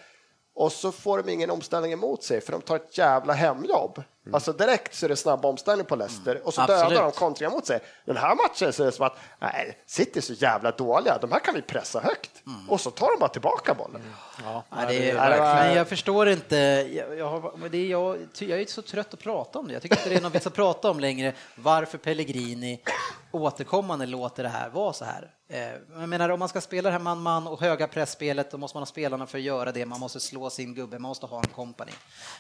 Och 0.56 0.72
så 0.72 0.92
får 0.92 1.24
de 1.24 1.32
ingen 1.32 1.50
omställning 1.50 1.92
emot 1.92 2.24
sig 2.24 2.42
för 2.42 2.52
de 2.52 2.62
tar 2.62 2.76
ett 2.76 2.98
jävla 2.98 3.34
hemjobb. 3.34 4.04
Alltså 4.34 4.54
direkt 4.54 4.96
så 4.96 5.06
är 5.06 5.10
det 5.10 5.16
snabb 5.16 5.46
omställning 5.46 5.86
på 5.86 5.96
Leicester 5.96 6.42
och 6.48 6.54
så 6.54 6.62
Absolut. 6.62 6.90
dödar 6.90 7.02
de 7.04 7.12
kontringar 7.12 7.52
mot 7.52 7.66
sig. 7.66 7.80
Den 8.06 8.18
här 8.18 8.36
matchen 8.36 8.74
så 8.74 8.84
är 8.84 8.86
det 8.86 8.92
som 8.92 9.06
att 9.06 9.18
nej, 9.40 9.78
City 9.86 10.20
är 10.20 10.22
så 10.22 10.34
jävla 10.34 10.72
dåliga, 10.72 11.18
de 11.22 11.32
här 11.32 11.40
kan 11.40 11.54
vi 11.56 11.62
pressa 11.62 12.00
högt. 12.00 12.32
Och 12.68 12.82
så 12.82 12.92
tar 12.92 13.08
de 13.12 13.20
bara 13.20 13.30
tillbaka 13.30 13.74
bollen. 13.74 14.02
Ja, 14.44 14.64
det 14.88 15.10
är, 15.10 15.16
Ja, 15.16 15.30
det 15.30 15.40
var- 15.40 15.56
men 15.56 15.76
jag 15.76 15.88
förstår 15.88 16.30
inte. 16.30 16.56
Jag, 16.56 17.18
jag, 17.18 17.30
har, 17.30 17.70
det 17.70 17.78
är, 17.78 17.86
jag, 17.88 18.18
jag 18.40 18.62
är 18.62 18.66
så 18.66 18.82
trött 18.82 19.14
att 19.14 19.20
prata 19.20 19.60
om 19.60 19.68
det. 19.68 19.74
Jag 19.74 19.82
tycker 19.82 19.96
inte 19.98 20.10
det 20.10 20.16
är 20.16 20.22
något 20.22 20.36
vits 20.36 20.48
att 20.48 20.54
prata 20.54 20.90
om 20.92 21.00
längre. 21.00 21.34
Varför 21.56 21.98
Pellegrini 21.98 22.82
återkommande 23.32 24.06
låter 24.06 24.44
det 24.44 24.50
här 24.50 24.70
vara 24.70 24.94
så 24.94 25.06
här. 25.06 25.32
Eh, 25.50 26.00
Jag 26.00 26.10
menar, 26.10 26.30
om 26.30 26.40
man 26.40 26.50
ska 26.50 26.62
spela 26.62 26.90
det 26.90 26.94
här 26.94 27.00
man-man 27.00 27.48
och 27.48 27.62
höga 27.62 27.88
pressspelet, 27.88 28.52
då 28.52 28.58
måste 28.58 28.76
man 28.78 28.82
ha 28.82 28.86
spelarna 28.86 29.28
för 29.28 29.38
att 29.38 29.44
göra 29.44 29.72
det. 29.72 29.86
Man 29.86 30.00
måste 30.00 30.20
slå 30.20 30.50
sin 30.50 30.76
gubbe, 30.76 31.00
man 31.00 31.10
måste 31.10 31.26
ha 31.26 31.38
en 31.38 31.48
kompani. 31.48 31.92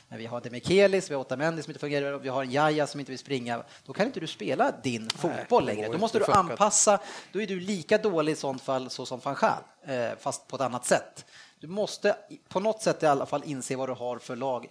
Men 0.08 0.18
vi 0.20 0.26
har 0.26 0.42
Demikelis, 0.42 1.10
vi 1.10 1.14
har 1.14 1.22
Otamendi 1.22 1.64
som 1.72 1.86
inte 1.88 2.02
fungerar, 2.02 2.20
vi 2.20 2.30
har 2.30 2.44
en 2.44 2.52
Jaja 2.52 2.88
som 2.88 3.00
inte 3.00 3.12
vill 3.12 3.20
springa. 3.20 3.64
Då 3.86 3.94
kan 3.94 4.06
inte 4.06 4.20
du 4.20 4.28
spela 4.28 4.72
din 4.84 5.10
fotboll 5.10 5.66
längre. 5.66 5.88
Då 5.88 5.98
måste 5.98 6.20
du 6.20 6.26
anpassa. 6.26 7.00
Då 7.32 7.42
är 7.42 7.48
du 7.48 7.60
lika 7.60 7.98
dålig 7.98 8.34
i 8.34 8.36
sånt 8.36 8.62
fall 8.62 8.90
så 8.90 9.06
som 9.06 9.20
van 9.20 9.36
Gaal, 9.42 9.64
eh, 9.86 10.18
fast 10.20 10.48
på 10.48 10.56
ett 10.56 10.62
annat 10.62 10.86
sätt. 10.86 11.26
Du 11.60 11.68
måste 11.68 12.16
på 12.50 12.60
något 12.60 12.82
sätt 12.82 13.04
i 13.04 13.06
alla 13.06 13.26
fall 13.26 13.44
inse 13.46 13.76
vad 13.76 13.90
du 13.90 13.94
har 13.94 14.20
för 14.20 14.36
lag 14.36 14.68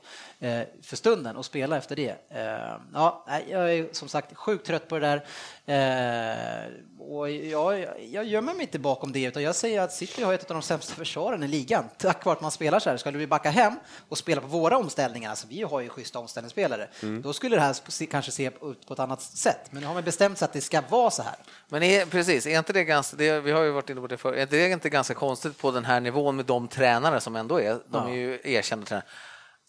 för 0.82 0.96
stunden 0.96 1.36
och 1.36 1.44
spela 1.44 1.76
efter 1.76 1.96
det. 1.96 2.16
Eh, 2.30 2.76
ja, 2.94 3.26
jag 3.48 3.74
är 3.74 3.88
som 3.92 4.08
sagt 4.08 4.36
sjukt 4.36 4.66
trött 4.66 4.88
på 4.88 4.98
det 4.98 5.06
där. 5.06 5.24
Eh, 5.66 6.72
och 6.98 7.30
jag, 7.30 7.86
jag 8.10 8.24
gömmer 8.24 8.54
mig 8.54 8.62
inte 8.62 8.78
bakom 8.78 9.12
det, 9.12 9.24
utan 9.24 9.42
jag 9.42 9.54
säger 9.54 9.80
att 9.80 9.92
City 9.92 10.22
har 10.22 10.34
ett 10.34 10.50
av 10.50 10.54
de 10.54 10.62
sämsta 10.62 10.94
försvaren 10.94 11.42
i 11.42 11.48
ligan. 11.48 11.84
Tack 11.98 12.24
vare 12.24 12.36
att 12.36 12.42
man 12.42 12.50
spelar 12.50 12.78
så 12.78 12.90
här. 12.90 12.96
Skulle 12.96 13.18
vi 13.18 13.26
backa 13.26 13.50
hem 13.50 13.72
och 14.08 14.18
spela 14.18 14.40
på 14.40 14.46
våra 14.46 14.78
omställningar, 14.78 15.30
alltså 15.30 15.46
vi 15.50 15.62
har 15.62 15.80
ju 15.80 15.88
schyssta 15.88 16.18
omställningsspelare, 16.18 16.88
då 17.22 17.32
skulle 17.32 17.56
det 17.56 17.62
här 17.62 18.06
kanske 18.06 18.32
se 18.32 18.50
ut 18.62 18.86
på 18.86 18.92
ett 18.92 19.00
annat 19.00 19.22
sätt. 19.22 19.60
Men 19.70 19.80
nu 19.80 19.86
har 19.86 19.94
man 19.94 20.04
bestämt 20.04 20.38
sig 20.38 20.46
att 20.46 20.52
det 20.52 20.60
ska 20.60 20.82
vara 20.88 21.10
så 21.10 21.22
här. 21.22 21.36
Men 21.68 21.82
är, 21.82 22.06
precis, 22.06 22.46
är 22.46 22.58
inte 22.58 22.72
det 22.72 22.84
ganska, 22.84 23.16
det, 23.16 23.40
vi 23.40 23.52
har 23.52 23.62
ju 23.62 23.70
varit 23.70 23.90
inne 23.90 24.00
på 24.00 24.06
det 24.06 24.16
förr, 24.16 24.32
är 24.32 24.46
det 24.46 24.70
inte 24.70 24.88
ganska 24.88 25.14
konstigt 25.14 25.58
på 25.58 25.70
den 25.70 25.84
här 25.84 26.00
nivån 26.00 26.36
med 26.36 26.44
de 26.44 26.68
tränare 26.68 27.20
som 27.20 27.36
ändå 27.36 27.60
är, 27.60 27.78
de 27.86 28.06
är 28.06 28.14
ju 28.14 28.40
erkända 28.44 28.86
tränare. 28.86 29.06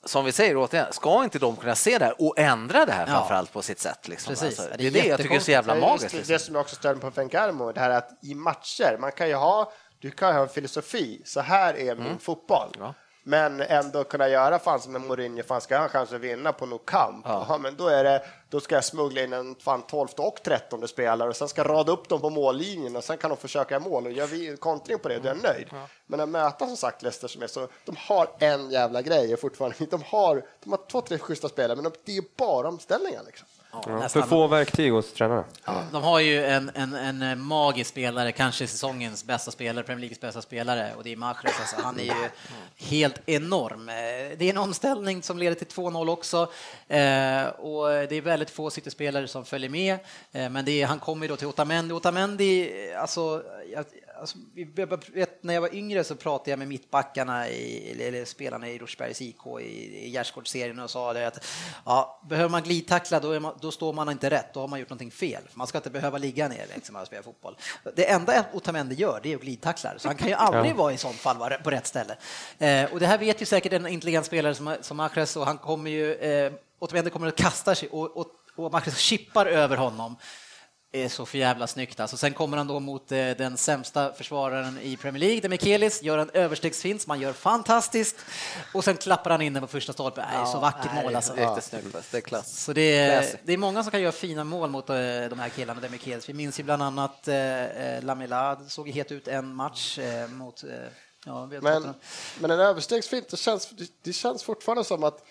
Som 0.06 0.26
vi 0.26 0.32
säger 0.32 0.58
återigen, 0.58 0.93
ska 0.93 1.24
inte 1.24 1.39
de 1.39 1.56
kunna 1.56 1.76
se 1.76 1.97
det 1.97 2.06
här 2.06 2.22
och 2.22 2.39
ändra 2.39 2.86
det 2.86 2.91
här 2.91 3.08
Ja. 3.08 3.14
framförallt 3.14 3.54
på 3.54 3.62
sitt 3.62 3.80
sätt? 3.80 4.08
Liksom? 4.08 4.32
Precis. 4.32 4.60
Alltså, 4.60 4.78
det 4.78 4.88
är 4.88 4.91
det 4.91 5.06
jag 5.08 5.20
tycker 5.20 5.36
är 5.36 5.39
så 5.39 5.52
jävla 5.52 5.76
Det 5.76 5.82
magiskt. 5.82 6.12
det, 6.12 6.18
Liksom. 6.18 6.34
det 6.34 6.39
som 6.39 6.56
jag 6.56 6.62
också 6.62 6.76
ställer 6.76 6.99
på 7.02 7.12
Fenkarmo, 7.12 7.72
det 7.72 7.80
här 7.80 7.89
att 7.89 8.10
i 8.22 8.36
matcher, 8.36 8.97
man 8.99 9.12
kan 9.12 9.28
ju 9.28 9.36
ha, 9.36 9.72
du 9.99 10.12
kan 10.12 10.30
ju 10.30 10.36
ha 10.36 10.41
en 10.43 10.49
filosofi, 10.49 11.22
så 11.26 11.41
här 11.41 11.74
är 11.78 11.95
min 11.95 12.20
fotboll. 12.20 12.70
Ja. 12.80 12.93
Men 13.24 13.61
ändå 13.61 14.03
kunna 14.03 14.30
göra 14.30 14.59
fan 14.59 14.80
som 14.82 14.95
en 14.95 15.07
Mourinho, 15.07 15.43
fan 15.43 15.61
ska 15.61 15.78
han 15.78 15.89
chansen 15.89 16.15
att 16.15 16.22
vinna 16.22 16.53
på 16.53 16.65
något 16.65 16.86
kamp? 16.86 17.26
Ja. 17.28 17.57
men 17.61 17.76
då 17.76 17.88
är 17.88 18.03
det, 18.03 18.22
då 18.49 18.59
ska 18.59 18.76
jag 18.76 18.84
smuggla 18.86 19.22
in 19.24 19.34
en 19.34 19.55
fan 19.55 19.82
12 19.82 20.07
och 20.17 20.39
13 20.43 20.88
spelare 20.88 21.30
och 21.30 21.36
sen 21.36 21.47
ska 21.47 21.61
jag 21.61 21.69
rada 21.69 21.91
upp 21.91 22.09
dem 22.09 22.22
på 22.22 22.30
mållinjen 22.30 22.95
och 22.95 23.03
sen 23.03 23.17
kan 23.17 23.30
de 23.30 23.38
försöka 23.38 23.76
göra 23.76 23.84
mål 23.84 24.05
och 24.05 24.11
gör 24.11 24.28
vi 24.28 24.57
kontring 24.57 24.99
på 24.99 25.09
det, 25.09 25.19
då 25.19 25.30
är 25.30 25.34
jag 25.34 25.43
nöjd. 25.43 25.67
Men 26.05 26.19
att 26.19 26.30
möta 26.30 26.67
som 26.67 26.78
sagt 26.78 27.01
Leicester 27.01 27.28
som 27.28 27.43
är 27.43 27.47
så, 27.47 27.67
de 27.86 27.95
har 27.97 28.28
en 28.39 28.72
jävla 28.72 29.01
grej 29.01 29.38
fortfarande, 29.38 29.78
de 29.89 30.03
har, 30.05 30.45
de 30.63 30.72
har 30.72 30.80
två, 30.91 31.01
tre 31.01 31.17
schyssta 31.17 31.49
spelare 31.49 31.76
men 31.76 31.84
de, 31.84 31.91
det 32.05 32.17
är 32.17 32.24
bara 32.38 32.67
omställningar 32.67 33.24
liksom. 33.26 33.47
Ja, 33.74 34.09
för 34.09 34.22
få 34.22 34.47
verktyg 34.47 34.91
hos 34.91 35.13
tränarna. 35.13 35.43
De 35.91 36.03
har 36.03 36.19
ju 36.19 36.45
en, 36.45 36.72
en, 36.76 36.93
en 37.22 37.41
magisk 37.41 37.89
spelare, 37.89 38.32
kanske 38.32 38.67
säsongens 38.67 39.24
bästa 39.26 39.51
spelare, 39.51 39.84
Premier 39.86 39.99
Leagues 40.01 40.19
bästa 40.19 40.41
spelare, 40.41 40.91
och 40.97 41.03
det 41.03 41.11
är 41.11 41.15
Mahrez. 41.15 41.59
Alltså, 41.59 41.76
han 41.84 41.99
är 41.99 42.03
ju 42.03 42.30
helt 42.78 43.30
enorm. 43.30 43.89
Eh, 43.89 43.95
Det 44.38 44.45
är 44.45 44.49
en 44.49 44.57
omställning 44.57 45.24
som 45.24 45.38
leder 45.38 45.55
till 45.55 45.67
2-0 45.67 46.09
också, 46.09 46.38
eh, 46.88 47.43
och 47.47 47.88
det 48.09 48.15
är 48.15 48.22
väldigt 48.22 48.49
få 48.49 48.69
City-spelare 48.69 49.28
som 49.28 49.45
följer 49.45 49.69
med, 49.69 49.93
eh, 50.32 50.49
men 50.49 50.65
det 50.65 50.82
är, 50.82 50.86
han 50.88 50.99
kommer 50.99 51.26
ju 51.26 51.28
då 51.28 51.36
till 51.36 51.47
Otamendi. 51.47 51.93
Otamendi, 51.93 52.89
eh, 52.91 53.01
alltså, 53.01 53.43
jag, 53.74 53.86
Alltså, 54.22 54.38
vet, 55.13 55.43
när 55.43 55.53
jag 55.53 55.61
var 55.61 55.76
yngre 55.76 56.03
så 56.03 56.15
pratade 56.15 56.49
jag 56.49 56.59
med 56.59 56.67
mittbackarna, 56.67 57.49
i, 57.49 58.01
eller, 58.07 58.26
spelarna 58.26 58.69
i 58.69 58.78
Rosbergs 58.78 59.22
IK 59.22 59.36
i, 59.61 59.63
i 60.05 60.09
Gärdsgårdsserien 60.09 60.80
och 60.80 60.89
sa 60.89 61.13
det 61.13 61.28
att 61.28 61.45
ja, 61.86 62.22
behöver 62.30 62.49
man 62.49 62.63
glidtackla 62.63 63.19
då, 63.19 63.39
man, 63.39 63.57
då 63.61 63.72
står 63.72 63.93
man 63.93 64.09
inte 64.09 64.30
rätt, 64.30 64.53
då 64.53 64.59
har 64.59 64.67
man 64.67 64.80
gjort 64.80 64.89
någonting 64.89 65.11
fel. 65.11 65.43
Man 65.53 65.67
ska 65.67 65.78
inte 65.78 65.89
behöva 65.89 66.17
ligga 66.17 66.47
ner 66.47 66.65
liksom, 66.76 66.95
och 66.95 67.07
spela 67.07 67.24
fotboll. 67.24 67.57
Det 67.95 68.09
enda 68.09 68.45
Otamendi 68.53 68.95
gör 68.95 69.19
det 69.24 69.32
är 69.32 69.36
att 69.36 69.41
glidtackla, 69.41 69.93
så 69.97 70.07
han 70.07 70.17
kan 70.17 70.28
ju 70.28 70.34
aldrig 70.34 70.72
Ja. 70.72 70.78
vara 70.78 70.93
i 70.93 70.97
sånt 70.97 71.15
fall 71.15 71.38
på 71.63 71.72
rätt 71.72 71.88
ställe. 71.88 72.17
Eh, 72.59 72.93
och 72.93 72.99
det 72.99 73.07
här 73.07 73.17
vet 73.17 73.41
ju 73.41 73.45
säkert 73.45 73.74
en 73.74 73.88
intelligent 73.88 74.26
spelare 74.26 74.55
som, 74.55 74.76
som 74.82 74.97
Mahrez 74.97 75.38
och 75.38 75.45
han 75.45 75.57
kommer 75.57 75.91
ju, 75.91 76.13
eh, 76.13 76.53
Otamendi 76.80 77.09
kommer 77.09 77.28
att 77.28 77.36
kasta 77.36 77.76
sig 77.76 77.89
och, 77.89 78.17
och, 78.17 78.28
och 78.55 78.72
Mahrez 78.72 78.97
chippar 78.97 79.45
över 79.45 79.78
honom 79.78 80.15
är 80.92 81.10
så 81.10 81.26
för 81.26 81.38
jävla 81.38 81.68
snyggt. 81.68 82.00
Alltså, 82.00 82.18
sen 82.18 82.34
kommer 82.34 82.58
han 82.58 82.68
då 82.68 82.80
mot 82.80 83.12
eh, 83.12 83.18
den 83.18 83.58
sämsta 83.58 84.14
försvararen 84.14 84.80
i 84.82 84.98
Premier 84.98 85.20
League, 85.20 85.42
Demichelis, 85.42 86.04
gör 86.04 86.18
en 86.18 86.30
överstegsfint 86.34 87.02
som 87.02 87.10
han 87.10 87.20
gör 87.20 87.34
fantastiskt 87.34 88.16
och 88.74 88.84
sen 88.84 88.98
klappar 88.98 89.32
han 89.32 89.42
in 89.42 89.54
den 89.54 89.62
på 89.62 89.68
första 89.68 89.94
stolpen. 89.94 90.26
Nej, 90.34 90.48
så 90.48 90.60
vackert 90.60 90.94
mål 91.04 91.16
alltså. 91.16 91.34
Riktigt 91.34 91.64
snyggt, 91.64 92.12
det 92.12 92.18
är 92.18 92.22
klass. 92.22 92.64
Så 92.64 92.74
det 92.74 92.98
är, 92.98 93.39
det 93.44 93.54
är 93.54 93.58
många 93.58 93.84
som 93.84 93.92
kan 93.92 94.02
göra 94.02 94.12
fina 94.12 94.44
mål 94.44 94.70
mot 94.70 94.89
eh, 94.89 94.96
de 95.30 95.39
här 95.39 95.50
killarna, 95.50 95.82
Demichelis. 95.82 96.30
Vi 96.30 96.34
minns 96.34 96.60
ju 96.60 96.64
bland 96.64 96.84
annat 96.84 97.28
eh, 97.28 97.66
eh, 97.66 98.04
Lamela, 98.04 98.60
såg 98.68 98.89
het 98.89 99.12
ut 99.12 99.28
en 99.28 99.56
match 99.56 100.00
eh, 100.00 100.28
mot... 100.28 100.64
Eh, 100.64 100.70
ja, 101.26 101.50
Men, 101.62 101.94
men 102.39 102.52
en 102.52 102.60
överstegsfint, 102.60 103.30
det 103.30 103.38
känns, 103.38 103.70
det, 103.70 103.92
det 104.04 104.14
känns 104.14 104.44
fortfarande 104.44 104.84
som 104.84 105.04
att 105.04 105.26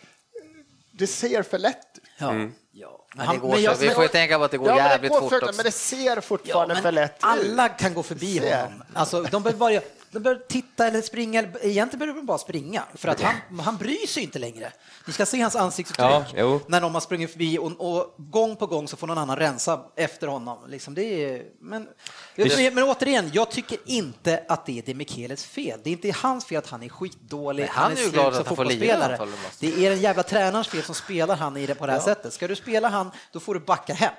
det 1.00 1.06
ser 1.06 1.42
för 1.42 1.58
lätt 1.58 1.76
ut. 1.96 2.02
Ja. 2.18 2.30
Mm. 2.30 2.52
Ja. 2.72 3.06
Men 3.14 3.28
det 3.28 3.36
går 3.36 3.48
men 3.48 3.62
jag- 3.62 3.76
så, 3.76 3.82
vi 3.82 3.90
får 3.90 4.02
ju 4.02 4.08
tänka 4.08 4.38
på 4.38 4.44
att 4.44 4.50
det 4.50 4.56
går 4.58 4.68
Ja, 4.68 4.74
men 4.74 4.84
det 4.84 4.90
jävligt 4.90 5.12
går 5.12 5.20
fort 5.20 5.30
för, 5.30 5.42
också. 5.44 5.56
men 5.56 5.64
det 5.64 5.70
ser 5.72 6.20
fortfarande 6.20 6.74
men 6.74 6.82
för 6.82 6.92
lätt 6.92 7.10
ut. 7.12 7.18
alla 7.20 7.68
kan 7.68 7.94
gå 7.94 8.02
förbi 8.02 8.38
honom. 8.38 8.82
Alltså, 8.94 9.22
de 9.22 9.42
behöver 9.42 9.58
bara 9.58 9.80
de 10.12 10.22
behöver 10.22 10.42
titta 10.48 10.86
eller 10.86 11.02
springa. 11.02 11.40
Egentligen 11.62 11.98
behöver 11.98 12.20
de 12.20 12.26
bara 12.26 12.38
springa, 12.38 12.82
för 12.94 13.08
att 13.08 13.20
han, 13.20 13.60
han 13.60 13.76
bryr 13.76 14.06
sig 14.06 14.22
inte 14.22 14.38
längre. 14.38 14.72
Ni 15.06 15.12
ska 15.12 15.26
se 15.26 15.40
hans 15.40 15.56
ansiktsuttryck 15.56 16.34
Ja, 16.36 16.60
när 16.66 16.80
någon 16.80 16.94
har 16.94 17.00
sprungit 17.00 17.30
förbi 17.30 17.58
och, 17.58 17.72
och 17.96 18.14
gång 18.16 18.56
på 18.56 18.66
gång 18.66 18.88
så 18.88 18.96
får 18.96 19.06
någon 19.06 19.18
annan 19.18 19.36
rensa 19.36 19.80
efter 19.96 20.26
honom. 20.26 20.58
Liksom 20.68 20.94
det 20.94 21.24
är, 21.24 21.42
men, 21.60 21.88
men, 22.36 22.74
men 22.74 22.84
återigen, 22.84 23.30
jag 23.32 23.50
tycker 23.50 23.78
inte 23.84 24.44
att 24.48 24.66
det 24.66 24.78
är 24.78 24.82
Demichelis 24.82 25.44
fel. 25.44 25.80
Det 25.84 25.90
är 25.90 25.92
inte 25.92 26.10
hans 26.10 26.44
fel 26.44 26.58
att 26.58 26.66
han 26.66 26.82
är 26.82 26.88
skitdålig. 26.88 27.62
Nej, 27.62 27.70
han 27.72 27.92
är 27.92 27.96
ju 27.96 28.02
slut 28.02 28.12
glad 28.12 28.34
att 28.34 28.46
han 28.46 28.56
får 28.56 28.64
lira. 28.64 29.26
Det 29.60 29.86
är 29.86 29.90
den 29.90 30.00
jävla 30.00 30.22
tränarens 30.22 30.68
fel 30.68 30.82
som 30.82 30.94
spelar 30.94 31.36
han 31.36 31.56
i 31.56 31.66
det 31.66 31.74
på 31.74 31.86
det 31.86 31.92
här 31.92 32.00
sättet. 32.00 32.32
Ska 32.32 32.48
du 32.48 32.56
spela 32.56 32.88
han, 32.88 33.10
då 33.32 33.40
får 33.40 33.54
du 33.54 33.60
backa 33.60 33.94
hem 33.94 34.14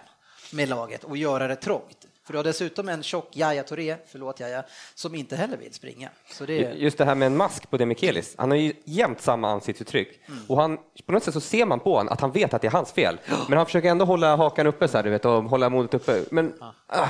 med 0.52 0.70
laget 0.70 1.04
och 1.04 1.18
göra 1.18 1.48
det 1.48 1.56
trångt. 1.56 2.06
För 2.24 2.34
du 2.34 2.38
har 2.38 2.44
dessutom 2.44 2.90
en 2.90 3.04
tjock 3.04 3.38
Yahya 3.38 3.64
Touré, 3.64 3.96
förlåt 4.08 4.40
Yahya, 4.40 4.64
som 4.96 5.16
inte 5.16 5.36
heller 5.36 5.58
vill 5.58 5.74
springa. 5.74 6.10
Det 6.48 6.66
är... 6.66 6.74
Just 6.74 6.98
det 6.98 7.06
här 7.06 7.16
med 7.16 7.26
en 7.26 7.38
mask 7.38 7.70
på 7.70 7.78
Demichelis. 7.78 8.36
Han 8.38 8.52
har 8.52 8.58
ju 8.58 8.74
jämt 8.84 9.22
samma 9.22 9.52
ansiktsuttryck. 9.52 10.20
Och 10.48 10.58
han, 10.58 10.78
på 11.06 11.12
något 11.12 11.24
sätt 11.24 11.34
så 11.34 11.42
ser 11.42 11.66
man 11.66 11.80
på 11.80 11.98
honom 11.98 12.14
att 12.14 12.22
han 12.22 12.32
vet 12.32 12.54
att 12.54 12.62
det 12.62 12.68
är 12.68 12.72
hans 12.72 12.92
fel. 12.92 13.18
Men 13.48 13.58
han 13.58 13.66
försöker 13.66 13.90
ändå 13.90 14.06
hålla 14.06 14.36
hakan 14.36 14.68
uppe 14.68 14.88
så 14.88 14.98
här, 14.98 15.04
du 15.04 15.10
vet, 15.10 15.26
och 15.26 15.44
hålla 15.44 15.70
modet 15.70 15.94
uppe. 15.94 16.24
Men 16.32 16.54
ah, 16.60 16.72
Ja, 16.94 17.08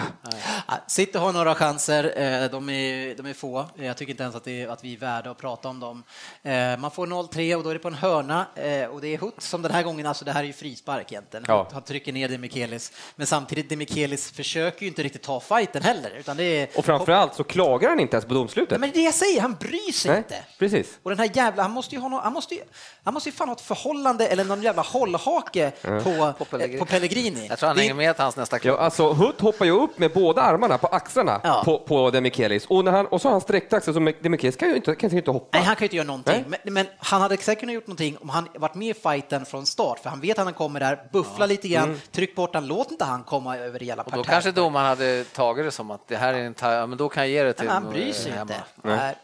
City 0.87 1.17
har 1.17 1.33
några 1.33 1.55
chanser, 1.55 2.03
eh, 2.03 2.49
de 2.51 2.69
är, 2.69 3.15
de 3.15 3.25
är 3.25 3.33
få. 3.33 3.65
Jag 3.75 3.97
tycker 3.97 4.11
inte 4.11 4.23
ens 4.23 4.35
att, 4.35 4.47
är, 4.47 4.67
att 4.67 4.83
vi 4.83 4.93
är 4.93 4.97
värda 4.97 5.31
att 5.31 5.37
prata 5.37 5.69
om 5.69 5.79
dem. 5.79 6.03
Eh, 6.43 6.77
Man 6.77 6.91
får 6.91 7.07
0-3 7.07 7.55
och 7.55 7.63
då 7.63 7.69
är 7.69 7.73
det 7.73 7.79
på 7.79 7.87
en 7.87 7.93
hörna 7.93 8.45
eh, 8.55 8.85
och 8.85 9.01
det 9.01 9.07
är 9.07 9.17
Hutt 9.17 9.41
som 9.41 9.61
den 9.61 9.71
här 9.71 9.83
gången, 9.83 10.05
alltså 10.05 10.25
det 10.25 10.31
här 10.31 10.43
är 10.43 10.47
ju 10.47 10.53
frispark 10.53 11.11
egentligen. 11.11 11.45
Ja. 11.47 11.67
Han 11.71 11.81
trycker 11.81 12.13
ner 12.13 12.29
Demichelis, 12.29 12.91
men 13.15 13.27
samtidigt 13.27 13.69
Demichelis 13.69 14.31
försöker 14.31 14.81
ju 14.81 14.87
inte 14.87 15.00
riktigt 15.03 15.21
ta 15.23 15.39
fighten 15.39 15.83
heller. 15.83 16.11
Utan 16.19 16.37
det 16.37 16.43
är, 16.43 16.67
och 16.75 16.85
framförallt 16.85 17.35
så 17.35 17.43
klagar 17.43 17.89
han 17.89 17.99
inte 17.99 18.15
ens 18.15 18.25
på 18.25 18.33
domslutet. 18.33 18.69
Nej, 18.71 18.79
men 18.79 18.89
det 18.89 18.95
är 18.95 18.99
det 19.01 19.05
jag 19.05 19.13
säger, 19.13 19.41
han 19.41 19.55
bryr 19.59 19.91
sig 19.91 20.11
Nej, 20.11 20.17
inte. 20.17 20.35
precis. 20.59 20.99
Och 21.03 21.09
den 21.09 21.19
här 21.19 21.29
jävla, 21.33 21.63
han 21.63 21.71
måste 21.71 21.95
ju 21.95 22.01
ha 22.01 22.09
någon, 22.09 22.19
han 22.23 22.33
måste 22.33 22.55
ju, 22.55 22.61
han 23.03 23.13
måste 23.13 23.29
ju 23.29 23.33
fan 23.35 23.47
ha 23.49 23.55
ett 23.55 23.61
förhållande 23.61 24.27
eller 24.27 24.43
någon 24.43 24.61
jävla 24.61 24.81
hållhake 24.81 25.71
på, 25.81 26.33
På 26.37 26.45
Pellegrini. 26.45 26.79
på 26.79 26.85
Pellegrini. 26.85 27.47
Jag 27.49 27.59
tror 27.59 27.67
han 27.67 27.75
Det 27.75 27.81
hänger 27.81 27.93
med 27.95 28.15
till 28.15 28.23
hans 28.23 28.35
nästa 28.37 28.55
Ja, 28.55 28.59
klubb. 28.59 28.79
alltså 28.79 29.13
Hutt 29.13 29.41
hoppar 29.41 29.65
ju 29.65 29.71
upp 29.71 29.97
med 29.99 30.11
båda 30.13 30.41
armarna 30.41 30.77
på 30.77 30.87
axlarna 30.87 31.41
Ja. 31.43 31.61
på, 31.65 31.79
på 31.79 32.09
Demichelis 32.11 32.65
och, 32.65 32.85
när 32.85 32.91
han, 32.91 33.05
och 33.05 33.21
så 33.21 33.27
har 33.27 33.31
han 33.31 33.41
sträckt 33.41 33.73
axlar 33.73 33.93
så 33.93 33.99
Demichelis 34.23 34.55
kan 34.55 34.69
ju 34.69 34.75
inte, 34.75 34.95
kan 34.95 35.09
ju 35.09 35.17
inte 35.17 35.31
hoppa. 35.31 35.57
Nej, 35.57 35.65
han 35.67 35.75
kan 35.75 35.81
ju 35.83 35.85
inte 35.85 35.95
göra 35.95 36.07
någonting. 36.07 36.45
Men, 36.47 36.73
men 36.73 36.85
han 36.97 37.21
hade 37.21 37.37
säkert 37.37 37.59
kunnat 37.59 37.75
gjort 37.75 37.87
någonting 37.87 38.17
om 38.21 38.29
han 38.29 38.47
varit 38.55 38.75
med 38.75 38.87
i 38.87 38.93
fighten 38.93 39.45
från 39.45 39.65
start, 39.65 39.99
för 39.99 40.09
han 40.09 40.19
vet 40.21 40.39
att 40.39 40.45
han 40.45 40.53
kommer 40.53 40.79
där, 40.79 40.99
buffla 41.13 41.45
lite 41.45 41.67
grann, 41.67 41.81
Mm. 41.83 41.99
tryck 42.11 42.35
bort 42.35 42.53
han, 42.53 42.67
låt 42.67 42.91
inte 42.91 43.05
han 43.05 43.23
komma 43.23 43.57
över 43.57 43.79
hela 43.79 44.03
Och 44.03 44.11
då 44.11 44.23
kanske 44.23 44.51
domaren 44.51 44.85
hade 44.91 45.23
tagit 45.23 45.65
det 45.65 45.71
som 45.71 45.91
att 45.91 46.07
det 46.07 46.15
här 46.15 46.33
är 46.33 46.43
en 46.43 46.55
ja, 46.61 46.85
men 46.85 46.97
då 46.97 47.09
kan 47.09 47.23
jag 47.23 47.29
ge 47.29 47.43
det 47.43 47.53
till 47.53 47.65
men 47.65 47.73
han 47.73 47.89
bryr 47.89 48.13
sig 48.13 48.31
eh, 48.31 48.41
inte. 48.41 48.53
hemma. 48.53 48.97
Nej. 48.97 49.15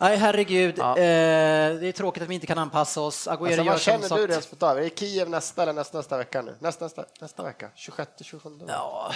Nej, 0.00 0.16
herregud. 0.16 0.74
Ja. 0.78 0.90
Eh, 0.90 1.74
det 1.74 1.88
är 1.88 1.92
tråkigt 1.92 2.22
att 2.22 2.28
vi 2.28 2.34
inte 2.34 2.46
kan 2.46 2.58
anpassa 2.58 3.00
oss. 3.00 3.28
Agüero 3.28 3.46
Alltså, 3.46 3.62
gör 3.62 3.64
vad 3.64 3.80
känner 3.80 4.08
sagt... 4.08 4.20
du 4.20 4.26
rent 4.26 4.44
spontant? 4.44 4.78
Är 4.78 4.82
det 4.82 4.98
Kiev 4.98 5.30
nästa 5.30 5.62
eller 5.62 5.72
nästa, 5.72 5.98
nästa 5.98 6.18
vecka 6.18 6.42
nu? 6.42 6.54
Nästa, 6.58 6.84
nästa, 6.84 7.04
nästa 7.20 7.42
vecka? 7.42 7.68
26, 7.74 8.10
27? 8.20 8.50
Ja, 8.68 9.12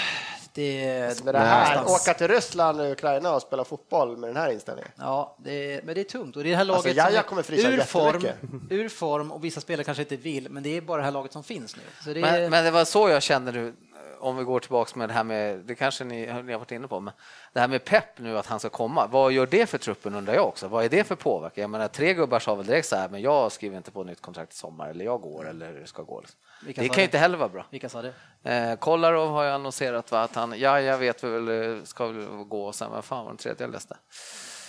det... 0.55 1.25
Med 1.25 1.35
det 1.35 1.39
här, 1.39 1.77
någonstans. 1.77 2.03
åka 2.03 2.15
till 2.15 2.29
Ryssland 2.29 2.81
och 2.81 2.91
Ukraina 2.93 3.35
och 3.35 3.43
spela 3.43 3.65
fotboll 3.65 4.17
med 4.17 4.31
den 4.31 4.37
här 4.37 4.51
inställningen. 4.51 4.91
Ja, 4.97 5.37
det, 5.39 5.85
men 5.85 5.95
det 5.95 6.01
är 6.01 6.05
tungt. 6.05 6.37
Och 6.37 6.43
det 6.43 6.49
är 6.49 6.51
det 6.51 6.57
här 6.57 6.65
laget 6.65 6.79
Alltså, 6.87 6.97
Jaja 6.97 7.11
som 7.11 7.17
är 7.19 7.23
kommer 7.23 7.43
frysa 7.43 7.69
ur 7.69 7.81
form, 7.81 8.27
ur 8.71 8.89
form 8.89 9.33
och 9.33 9.45
vissa 9.45 9.61
spelare 9.61 9.85
kanske 9.85 10.03
inte 10.03 10.17
vill, 10.17 10.51
men 10.51 10.63
det 10.63 10.77
är 10.77 10.81
bara 10.81 10.99
det 10.99 11.05
här 11.05 11.13
laget 11.13 11.33
som 11.33 11.45
finns 11.45 11.77
nu. 11.77 11.83
Så 12.05 12.11
det 12.11 12.21
är, 12.21 12.41
Men, 12.41 12.51
men 12.51 12.65
det 12.65 12.71
var 12.71 12.85
så 12.85 13.09
jag 13.09 13.23
kände 13.23 13.53
nu, 13.53 13.75
om 14.23 14.37
vi 14.37 14.45
går 14.45 14.61
tillbaks 14.61 14.95
med 14.95 15.09
det 15.09 15.13
här 15.13 15.25
med, 15.25 15.59
det 15.59 15.75
kanske 15.75 16.05
ni, 16.05 16.21
ni 16.21 16.53
har 16.53 16.59
varit 16.59 16.73
inne 16.73 16.89
på, 16.89 17.01
men 17.01 17.15
det 17.53 17.61
här 17.61 17.69
med 17.69 17.85
Pep 17.85 18.19
nu 18.19 18.39
att 18.39 18.47
han 18.47 18.59
ska 18.59 18.69
komma, 18.69 19.07
vad 19.07 19.33
gör 19.33 19.47
det 19.47 19.67
för 19.67 19.79
truppen 19.79 20.15
undrar 20.15 20.35
jag 20.35 20.49
också? 20.49 20.69
Vad 20.69 20.85
är 20.85 20.89
det 20.89 21.05
för 21.05 21.15
påverkan? 21.15 21.63
Jag 21.63 21.71
menar 21.71 21.89
tre 21.89 22.15
gubbar 22.15 22.39
sa 22.39 22.55
väl 22.55 22.67
direkt 22.67 22.89
så 22.89 22.97
här, 22.97 23.09
men 23.09 23.21
jag 23.21 23.53
skriver 23.53 23.77
inte 23.77 23.91
på 23.91 24.05
nytt 24.05 24.21
kontrakt 24.21 24.53
i 24.53 24.57
sommar 24.57 24.89
eller 24.89 25.05
jag 25.05 25.21
går 25.21 25.49
eller 25.49 25.85
ska 25.85 26.03
gå. 26.03 26.21
Liksom. 26.21 26.41
Det 26.67 26.73
kan 26.73 26.97
det? 26.97 27.03
inte 27.03 27.19
heller 27.19 27.39
vara 27.39 27.49
bra. 27.49 27.67
Vilka 27.71 27.89
sa 27.89 28.03
det? 28.03 28.13
Eh, 28.51 28.77
Kolarov 28.77 29.31
har 29.31 29.45
ju 29.45 29.51
annonserat 29.51 30.13
va, 30.13 30.21
att 30.21 30.35
han, 30.35 30.55
ja 30.59 30.81
jag 30.81 30.99
vet 30.99 31.25
väl, 31.25 31.49
eh, 31.49 31.83
ska 31.85 32.07
väl 32.07 32.27
gå 32.27 32.67
och 32.67 32.75
sen, 32.75 32.91
vad 32.91 33.05
fan 33.05 33.25
var 33.25 33.31
den 33.31 33.37
tredje 33.37 33.65
jag 33.65 33.71
läste? 33.71 33.97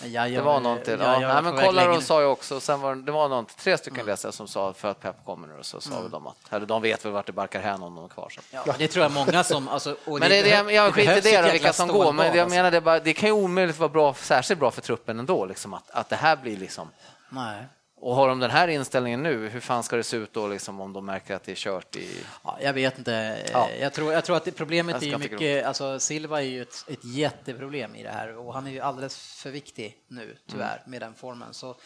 Ja, 0.04 0.28
Det 0.28 0.40
var 0.40 0.60
någon 0.60 0.82
till. 0.82 0.98
Ja, 1.00 1.18
nej, 1.18 1.42
men 1.42 1.56
Kolarov 1.66 2.00
sa 2.00 2.20
ju 2.20 2.26
också, 2.26 2.60
sen 2.60 2.80
var 2.80 2.94
det, 2.94 3.02
det 3.02 3.12
var 3.12 3.28
någon, 3.28 3.46
tre 3.46 3.78
stycken 3.78 4.00
Mm. 4.00 4.06
läsare 4.06 4.32
som 4.32 4.48
sa 4.48 4.72
för 4.72 4.88
att 4.90 5.00
Pep 5.00 5.24
kommer 5.24 5.48
nu, 5.48 5.58
så 5.62 5.80
sa 5.80 6.00
väl 6.00 6.10
de 6.10 6.26
att, 6.26 6.36
eller 6.52 6.66
de 6.66 6.82
vet 6.82 7.04
väl 7.04 7.12
vart 7.12 7.26
det 7.26 7.32
barkar 7.32 7.60
hän 7.60 7.82
om 7.82 7.94
de 7.94 8.04
är 8.04 8.08
kvar. 8.08 8.28
Så. 8.30 8.40
Ja, 8.50 8.74
det 8.78 8.88
tror 8.88 9.02
jag 9.02 9.12
många 9.12 9.44
som... 9.44 9.68
Alltså, 9.68 9.96
Men 10.06 10.20
det, 10.20 10.28
det, 10.28 10.42
behöv- 10.42 10.70
jag 10.72 10.94
skiter 10.94 11.16
i 11.28 11.42
det 11.42 11.52
vilka 11.52 11.72
som 11.72 11.88
går, 11.88 11.94
men 11.98 12.04
stålbad, 12.04 12.26
jag 12.26 12.38
alltså. 12.42 12.56
menar 12.56 12.70
det, 12.70 12.80
bara, 12.80 13.00
det 13.00 13.12
kan 13.12 13.28
ju 13.28 13.32
omöjligt 13.32 13.78
vara 13.78 13.88
bra, 13.88 14.14
särskilt 14.14 14.60
bra 14.60 14.70
för 14.70 14.80
truppen 14.80 15.18
ändå, 15.18 15.44
liksom, 15.44 15.74
att, 15.74 15.90
att 15.90 16.08
det 16.08 16.16
här 16.16 16.36
blir 16.36 16.56
liksom... 16.56 16.88
Nej. 17.28 17.66
Och 17.96 18.14
har 18.14 18.28
de 18.28 18.38
den 18.40 18.50
här 18.50 18.68
inställningen 18.68 19.22
nu, 19.22 19.48
hur 19.48 19.60
fan 19.60 19.82
ska 19.82 19.96
det 19.96 20.02
se 20.02 20.16
ut 20.16 20.32
då 20.32 20.48
liksom, 20.48 20.80
om 20.80 20.92
de 20.92 21.06
märker 21.06 21.34
att 21.34 21.42
det 21.44 21.52
är 21.52 21.56
kört 21.56 21.96
i... 21.96 22.08
Ja, 22.44 22.58
jag 22.62 22.72
vet 22.72 22.98
inte. 22.98 23.38
Ja. 23.52 23.68
Jag, 23.80 23.92
tror, 23.92 24.12
jag 24.12 24.24
tror 24.24 24.36
att 24.36 24.56
problemet 24.56 25.02
är 25.02 25.18
mycket, 25.18 25.66
alltså 25.66 26.00
Silva 26.00 26.40
är 26.42 26.46
ju 26.46 26.62
ett, 26.62 26.84
ett 26.88 27.04
jätteproblem 27.04 27.94
i 27.94 28.02
det 28.02 28.10
här 28.10 28.36
och 28.36 28.54
han 28.54 28.66
är 28.66 28.70
ju 28.70 28.80
alldeles 28.80 29.34
för 29.42 29.50
viktig 29.50 29.96
nu, 30.08 30.36
tyvärr, 30.50 30.76
Mm. 30.76 30.90
med 30.90 31.00
den 31.00 31.14
formen. 31.14 31.54
Så 31.54 31.76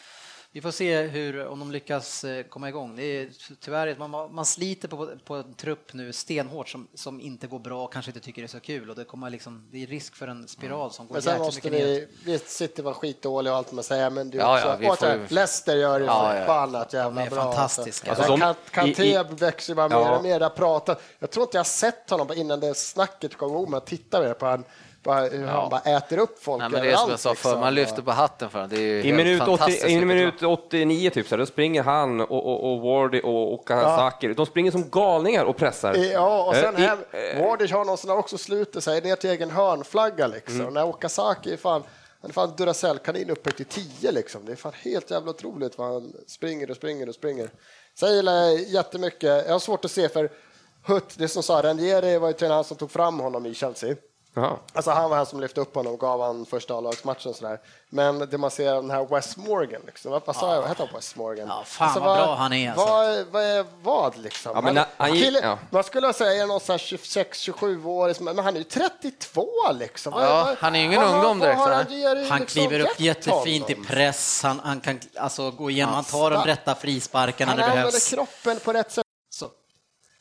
vi 0.59 0.63
får 0.63 0.71
se 0.71 1.03
hur, 1.03 1.47
om 1.47 1.59
de 1.59 1.73
lyckas 1.73 2.25
eh, 2.25 2.43
komma 2.43 2.69
igång. 2.69 2.97
Det 2.97 3.03
är 3.03 3.29
tyvärr, 3.61 3.97
man, 3.99 4.35
man 4.35 4.45
sliter 4.47 4.89
på, 4.89 5.09
på 5.25 5.35
en 5.35 5.55
trupp 5.55 5.93
nu 5.93 6.13
stenhårt 6.13 6.69
som, 6.69 6.89
som 6.95 7.21
inte 7.21 7.47
går 7.47 7.59
bra 7.59 7.85
och 7.85 7.93
kanske 7.93 8.11
inte 8.11 8.21
tycker 8.21 8.43
det 8.43 8.47
är 8.47 8.49
så 8.49 8.61
kul 8.61 8.91
och 8.91 8.97
det 8.97 9.05
kommer 9.05 9.31
liksom, 9.31 9.69
det 9.71 9.83
är 9.83 9.87
risk 9.87 10.15
för 10.17 10.29
en 10.29 10.49
spiral 10.49 10.91
som 10.93 11.07
går 11.07 11.13
Men 11.13 11.23
sen 11.23 11.39
måste 11.39 11.71
mycket 11.71 11.87
vi, 11.87 12.09
visst 12.25 12.49
City 12.49 12.83
var 12.83 12.93
skitdålig 12.93 13.53
och 13.53 13.59
allt 13.59 13.73
man 13.73 13.85
säger, 13.85 14.11
men 14.11 14.31
det 14.31 14.39
är 14.39 14.41
Ja, 14.41 14.55
också, 14.55 14.69
ja, 14.69 14.77
vi 14.77 14.87
får 15.27 15.35
Leicester 15.35 15.77
gör 15.77 16.01
det 16.01 16.07
Ja, 16.07 16.35
ja. 16.35 16.41
förbannat 16.41 16.93
jävla 16.93 17.21
De 17.21 17.27
är 17.27 17.31
bra. 17.31 17.43
fantastiska. 17.45 18.11
Alltså. 18.11 18.33
Alltså, 18.33 18.47
Alltså, 18.47 18.63
de- 18.65 18.71
Kanté 18.75 19.05
i- 19.05 19.15
i- 19.15 19.23
växer 19.35 19.75
bara 19.75 19.89
mer 19.89 19.97
Ja. 19.97 20.17
och 20.17 20.23
mer. 20.23 20.41
Jag, 20.41 20.55
pratar, 20.57 20.97
jag 21.19 21.31
tror 21.31 21.43
inte 21.45 21.57
jag 21.57 21.61
har 21.61 21.65
sett 21.65 22.11
honom 22.11 22.33
innan 22.37 22.61
det 22.61 22.75
snacket 22.75 23.37
kom 23.37 23.51
igång, 23.51 23.71
men 23.71 23.81
titta 23.81 24.21
med 24.21 24.39
på 24.39 24.47
han, 24.47 24.65
bara, 25.09 25.21
hur 25.21 25.47
han 25.47 25.71
bara 25.71 25.81
äter 25.81 26.19
upp 26.19 26.43
folk 26.43 26.61
Nej, 26.61 26.71
men 26.71 26.83
det 26.83 26.91
är 26.93 26.97
som 26.97 27.11
jag 27.11 27.21
sa 27.21 27.35
förr, 27.35 27.49
liksom. 27.49 27.61
man 27.61 27.75
lyfter 27.75 28.03
på 28.03 28.11
hatten 28.11 28.51
för 28.51 28.59
honom. 28.59 28.77
Det 28.77 28.77
är 28.77 28.81
ju 28.81 29.03
I 29.03 29.13
minut, 29.13 29.41
80, 29.41 29.47
fantastiskt 29.47 29.87
I 29.89 30.05
minut 30.05 30.41
bra. 30.41 30.53
89 30.53 31.11
typ, 31.11 31.27
så 31.29 31.35
här, 31.35 31.39
då 31.39 31.47
springer 31.47 31.83
han 31.83 32.21
och, 32.21 32.31
och, 32.31 32.73
och 32.73 32.81
Wardy 32.81 33.21
och 33.21 33.53
Okazaki. 33.55 34.35
De 34.35 34.47
springer 34.47 34.71
som 34.71 34.91
galningar 34.91 35.45
och 35.45 35.57
pressar. 35.57 35.95
Ja, 35.95 36.43
och 36.43 36.55
sen 36.55 36.77
här, 36.77 36.99
Wardish 37.41 37.73
har 37.73 37.85
någon 37.85 37.99
som 37.99 38.11
också 38.11 38.39
sluter 38.39 38.81
sig 38.81 39.01
ner 39.01 39.17
till 39.17 39.31
egen 39.31 39.51
hörnflagga 39.51 40.27
liksom. 40.27 40.61
Mm. 40.61 40.75
När 40.75 40.85
Okazaki 40.85 41.53
är 41.53 41.57
fan, 41.57 41.83
han 42.21 42.31
är 42.31 42.35
fan 42.35 42.53
Duracell-kanin 42.57 43.31
uppe 43.31 43.51
till 43.51 43.67
10 43.67 44.13
liksom. 44.13 44.45
Det 44.45 44.53
är 44.53 44.57
fan 44.57 44.73
helt 44.85 45.11
jävla 45.11 45.31
otroligt 45.31 45.79
vad 45.79 45.93
han 45.93 46.13
springer 46.27 46.71
och 46.71 46.77
springer 46.77 47.09
och 47.09 47.15
springer. 47.15 47.51
Sen 47.99 48.17
gillar 48.17 48.33
jag 48.33 48.61
jättemycket, 48.61 49.47
jag 49.47 49.53
har 49.53 49.59
svårt 49.59 49.85
att 49.85 49.91
se 49.91 50.09
för 50.09 50.31
Hutt, 50.89 51.15
det 51.19 51.29
som 51.29 51.43
sa, 51.43 51.63
Ranieri 51.63 52.19
var 52.19 52.29
ju 52.29 52.35
tränaren 52.35 52.65
som 52.65 52.77
tog 52.77 52.91
fram 52.91 53.21
honom 53.21 53.47
i 53.47 53.55
Chelsea. 53.55 53.97
Alltså 54.73 54.91
han 54.91 55.11
var 55.11 55.17
han 55.17 55.27
som 55.27 55.41
lyfte 55.41 55.61
upp 55.61 55.75
honom 55.75 55.93
och 55.93 56.01
gav 56.01 56.23
han 56.23 56.47
första 56.47 56.75
A-lagsmatchen 56.75 57.31
och 57.31 57.37
sådär. 57.37 57.61
Men 57.89 58.19
det 58.19 58.39
man 58.39 58.51
ser 58.51 58.75
den 58.75 58.91
här 58.91 59.05
West 59.07 59.37
Morgan, 59.37 59.81
liksom. 59.87 60.13
vad, 60.13 60.23
vad 60.27 60.37
sa 60.37 60.55
jag, 60.55 60.61
vad 60.61 60.69
heter 60.71 60.87
han 60.87 60.95
West 60.95 61.17
Morgan? 61.17 61.49
Ja, 61.49 61.63
fan 61.67 61.95
vad 62.03 62.19
bra 62.19 62.35
han 62.35 62.53
är, 62.53 62.71
alltså. 62.71 62.87
Vad, 62.87 63.27
vad 63.27 63.43
är 63.43 63.65
vad 63.83 64.17
liksom? 64.17 64.53
Ja, 64.55 64.61
men 64.61 64.85
han 64.97 65.15
gick- 65.15 65.25
kille, 65.25 65.41
ja. 65.43 65.59
Man 65.71 65.85
skulle 65.85 66.13
säga 66.13 66.47
någon 66.47 66.61
sån 66.61 66.73
här 66.73 66.79
26-27 66.79 67.85
år, 67.87 68.23
men 68.23 68.39
han 68.39 68.55
är 68.55 68.59
ju 68.59 68.65
32 68.65 69.47
liksom. 69.73 70.13
Vad- 70.13 70.25
Ja, 70.25 70.45
vad- 70.45 70.57
han 70.59 70.75
är 70.75 70.79
ju 70.81 70.85
ingen 70.87 71.01
vad- 71.01 71.11
vad- 71.11 71.17
ungdom 71.19 71.39
direkt, 71.39 71.59
vad 71.59 71.69
Han 71.71 71.87
liksom 72.19 72.47
kliver 72.47 72.81
upp 72.81 73.01
jättefint 73.01 73.71
i 73.71 73.75
press, 73.75 74.43
han, 74.43 74.61
han 74.65 74.81
kan 74.81 75.01
alltså 75.17 75.51
gå 75.51 75.71
igenom, 75.71 75.95
han 75.95 76.05
tar 76.05 76.31
de 76.31 76.45
rätta 76.45 76.75
frisparkarna 76.75 77.51
Han 77.51 77.57
när 77.61 77.67
det 77.67 77.71
använder 77.71 77.91
behövs. 77.93 78.11
kroppen 78.11 78.59
på 78.65 78.73
rätt 78.73 78.93
sätt. 78.93 79.05
Så. 79.31 79.45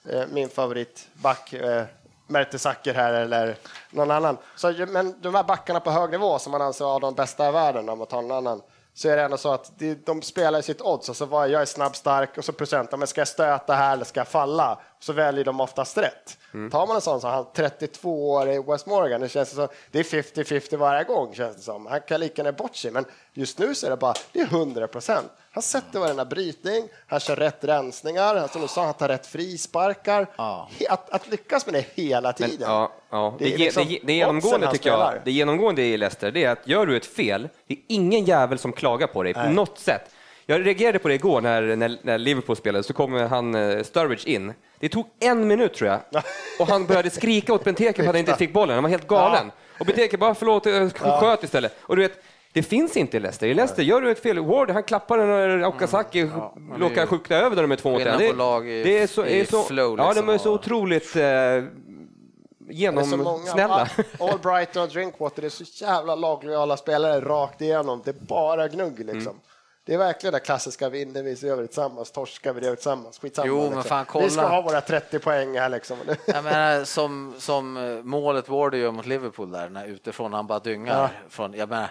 Eh, 0.09 0.25
min 0.31 0.49
favoritback, 0.49 1.53
Mertesacker 2.27 2.93
här 2.93 3.13
eller 3.13 3.57
någon 3.89 4.11
annan. 4.11 4.37
Så, 4.55 4.73
men 4.87 5.15
de 5.21 5.35
här 5.35 5.43
backarna 5.43 5.79
på 5.79 5.91
hög 5.91 6.11
nivå 6.11 6.39
som 6.39 6.51
man 6.51 6.61
anser 6.61 6.85
vara 6.85 6.99
de 6.99 7.13
bästa 7.13 7.49
i 7.49 7.51
världen, 7.51 7.89
om 7.89 7.97
man 7.97 8.07
tar 8.07 8.21
någon 8.21 8.37
annan, 8.37 8.61
så 8.93 9.09
är 9.09 9.17
det 9.17 9.23
ändå 9.23 9.37
så 9.37 9.53
att 9.53 9.71
de, 10.05 10.21
spelar 10.21 10.61
sitt 10.61 10.81
odds. 10.81 11.09
Alltså 11.09 11.25
vad, 11.25 11.49
jag 11.49 11.61
är 11.61 11.65
snabb, 11.65 11.95
stark 11.95 12.37
och 12.37 12.45
så 12.45 12.53
procent, 12.53 12.89
ja, 12.91 12.97
men 12.97 13.07
ska 13.07 13.21
jag 13.21 13.27
stöta 13.27 13.73
här 13.73 13.93
eller 13.93 14.05
ska 14.05 14.19
jag 14.19 14.27
falla? 14.27 14.79
Så 14.99 15.13
väljer 15.13 15.45
de 15.45 15.61
oftast 15.61 15.97
rätt. 15.97 16.37
Tar 16.71 16.87
man 16.87 16.95
en 16.95 17.01
sån 17.01 17.21
som 17.21 17.29
han, 17.29 17.45
32 17.55 18.31
år 18.31 18.49
i 18.49 18.59
West 18.59 18.85
Morgan, 18.85 19.21
det 19.21 19.29
känns 19.29 19.49
som, 19.49 19.67
det 19.91 19.99
är 19.99 20.03
50-50 20.03 20.77
varje 20.77 21.03
gång 21.03 21.33
känns 21.33 21.55
det 21.55 21.61
som. 21.61 21.85
Han 21.85 22.01
kan 22.01 22.19
lika 22.19 22.41
gärna 22.41 22.57
bort 22.57 22.75
sig, 22.75 22.91
men 22.91 23.05
just 23.33 23.59
nu 23.59 23.75
så 23.75 23.85
är 23.85 23.89
det 23.89 23.97
bara, 23.97 24.13
det 24.31 24.39
är 24.39 24.45
100 24.45 24.87
procent. 24.87 25.31
Han 25.57 25.61
sätter 25.61 25.99
varenda 25.99 26.25
brytning, 26.25 26.89
han 27.07 27.19
kör 27.19 27.35
rätt 27.35 27.63
rensningar, 27.63 28.35
han, 28.35 28.47
som 28.49 28.61
du 28.61 28.67
sa, 28.67 28.85
han 28.85 28.93
tar 28.93 29.07
rätt 29.07 29.27
frisparkar. 29.27 30.27
Ja. 30.37 30.69
Att, 30.89 31.09
att 31.09 31.27
lyckas 31.31 31.65
med 31.65 31.73
det 31.75 31.85
hela 32.03 32.33
Men, 32.39 32.49
tiden. 32.49 32.69
ja, 32.69 32.91
ja. 33.09 33.35
Det, 33.39 33.45
Det 33.45 33.53
är 33.53 33.57
det, 33.57 33.63
liksom 33.63 33.83
det, 33.83 33.89
det 33.89 33.97
oddsen 33.99 34.15
genomgående 34.15 34.71
tycker 34.71 34.89
jag, 34.89 35.13
det 35.25 35.31
genomgående 35.31 35.81
i 35.81 35.97
Leicester, 35.97 36.31
det 36.31 36.43
är 36.43 36.49
att 36.51 36.67
gör 36.67 36.85
du 36.85 36.97
ett 36.97 37.05
fel, 37.05 37.49
det 37.67 37.73
är 37.73 37.79
ingen 37.87 38.25
jävel 38.25 38.59
som 38.59 38.73
klagar 38.73 39.07
på 39.07 39.23
dig 39.23 39.33
på 39.33 39.49
något 39.49 39.79
sätt. 39.79 40.01
Jag 40.45 40.65
reagerade 40.65 40.99
på 40.99 41.07
det 41.07 41.13
igår 41.13 41.41
när, 41.41 41.75
när, 41.75 41.97
när 42.01 42.17
Liverpool 42.17 42.55
spelade, 42.55 42.83
så 42.83 42.93
kom 42.93 43.13
han 43.13 43.55
eh, 43.55 43.83
Sturridge 43.83 44.29
in. 44.29 44.53
Det 44.79 44.89
tog 44.89 45.05
en 45.19 45.47
minut 45.47 45.73
tror 45.73 45.89
jag, 45.89 46.23
och 46.59 46.67
han 46.67 46.85
började 46.85 47.09
skrika 47.09 47.53
åt 47.53 47.63
Benteke 47.63 47.93
för 47.93 48.01
att 48.09 48.15
han 48.15 48.19
inte 48.19 48.35
fick 48.35 48.53
bollen. 48.53 48.73
Han 48.73 48.83
var 48.83 48.89
helt 48.89 49.07
galen. 49.07 49.51
Och 49.79 49.85
Benteke 49.85 50.17
bara, 50.17 50.35
förlåt, 50.35 50.65
jag 50.65 50.91
sköt 50.93 51.43
istället. 51.43 51.75
Och 51.81 51.95
du 51.95 52.01
vet, 52.01 52.23
det 52.53 52.63
finns 52.63 52.97
inte 52.97 53.17
i 53.17 53.19
Leicester. 53.19 53.47
I 53.47 53.53
Leicester 53.53 53.83
gör 53.83 54.01
du 54.01 54.11
ett 54.11 54.19
fel, 54.23 54.39
Ward 54.39 54.71
han 54.71 54.83
klappar 54.83 55.17
den 55.17 55.27
när 55.27 55.65
Okazaki 55.65 56.21
Mm. 56.21 56.33
Ja, 56.37 56.53
är 56.75 56.79
råkar 56.79 57.01
ju 57.01 57.07
skjuta 57.07 57.35
över 57.35 57.55
den 57.55 57.69
med 57.69 57.79
två 57.79 57.91
mot 57.91 58.01
en. 58.01 58.17
Det, 58.19 58.29
på 58.29 58.35
lag 58.35 58.69
i- 58.69 58.83
det 58.83 58.99
är 58.99 59.07
så, 59.07 59.25
är 59.25 59.45
så, 59.45 59.63
flow, 59.63 59.97
ja, 59.97 60.03
de 60.03 60.09
liksom, 60.09 60.29
är 60.29 60.37
så 60.37 60.53
otroligt 60.53 61.15
eh, 61.15 61.23
är 61.23 61.69
genomsnälla. 62.69 63.87
All- 64.19 64.29
Albrighton 64.31 64.83
och 64.83 64.89
Drinkwater, 64.89 65.41
det 65.41 65.47
är 65.47 65.49
så 65.49 65.63
jävla 65.85 66.15
laglojala 66.15 66.77
spelare 66.77 67.19
rakt 67.21 67.61
igenom. 67.61 68.01
Det 68.05 68.11
är 68.21 68.25
bara 68.25 68.67
gnugg 68.67 68.99
liksom. 68.99 69.21
Mm. 69.21 69.35
Det 69.85 69.93
är 69.93 69.97
verkligen 69.97 70.33
det 70.33 70.39
klassiska, 70.39 70.89
vinner 70.89 71.23
vi 71.23 71.35
så 71.35 71.47
gör 71.47 71.55
vi 71.55 71.61
det 71.61 71.67
tillsammans, 71.67 72.11
torskar 72.11 72.53
vi 72.53 72.61
det 72.61 72.75
tillsammans. 72.75 73.19
Skitsamma, 73.19 73.47
Jo, 73.47 73.55
men 73.59 73.63
liksom. 73.65 73.83
fan, 73.83 74.05
kolla. 74.05 74.25
Vi 74.25 74.31
ska 74.31 74.47
ha 74.47 74.61
våra 74.61 74.81
30 74.81 75.19
poäng 75.19 75.57
här 75.59 75.69
liksom. 75.69 75.97
Jag 76.25 76.43
menar, 76.43 76.83
som, 76.83 77.33
som 77.37 77.77
eh, 77.77 78.03
målet 78.03 78.49
Wardy 78.49 78.77
gör 78.77 78.91
mot 78.91 79.05
Liverpool 79.05 79.51
där, 79.51 79.69
när 79.69 79.85
utifrån 79.85 80.33
han 80.33 80.47
bara 80.47 80.59
dyngar. 80.59 81.01
Ja. 81.01 81.09
Från, 81.29 81.53
jag 81.53 81.69
menar, 81.69 81.87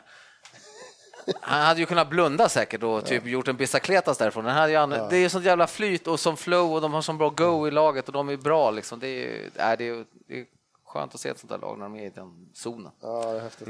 han 1.40 1.62
hade 1.66 1.80
ju 1.80 1.86
kunnat 1.86 2.08
blunda 2.10 2.48
säkert 2.48 2.82
och 2.82 3.04
typ 3.04 3.26
gjort 3.26 3.48
en 3.48 3.56
bicicletas 3.56 4.18
därifrån. 4.18 4.44
Den 4.44 4.54
hade 4.54 4.70
ju 4.72 4.76
an- 4.76 4.90
Det 4.90 5.16
är 5.16 5.20
ju 5.20 5.28
sånt 5.28 5.44
jävla 5.44 5.66
flyt 5.66 6.06
och 6.06 6.20
som 6.20 6.36
flow 6.36 6.72
och 6.74 6.80
de 6.80 6.94
har 6.94 7.02
sån 7.02 7.18
bra 7.18 7.28
go 7.30 7.68
i 7.68 7.70
laget 7.70 8.06
och 8.06 8.12
de 8.12 8.28
är 8.28 8.36
bra. 8.36 8.70
Liksom. 8.70 8.98
Det, 9.00 9.08
är, 9.08 9.44
äh, 9.44 9.78
det, 9.78 9.88
är, 9.88 10.04
det 10.28 10.40
är 10.40 10.44
skönt 10.84 11.14
att 11.14 11.20
se 11.20 11.28
ett 11.28 11.38
sånt 11.38 11.50
där 11.50 11.58
lag 11.58 11.78
när 11.78 11.84
de 11.84 11.96
är 11.96 12.06
i 12.06 12.10
den 12.10 12.48
zonen. 12.54 12.92
Ja, 13.00 13.32
det 13.32 13.38
är 13.38 13.42
häftigt. 13.42 13.68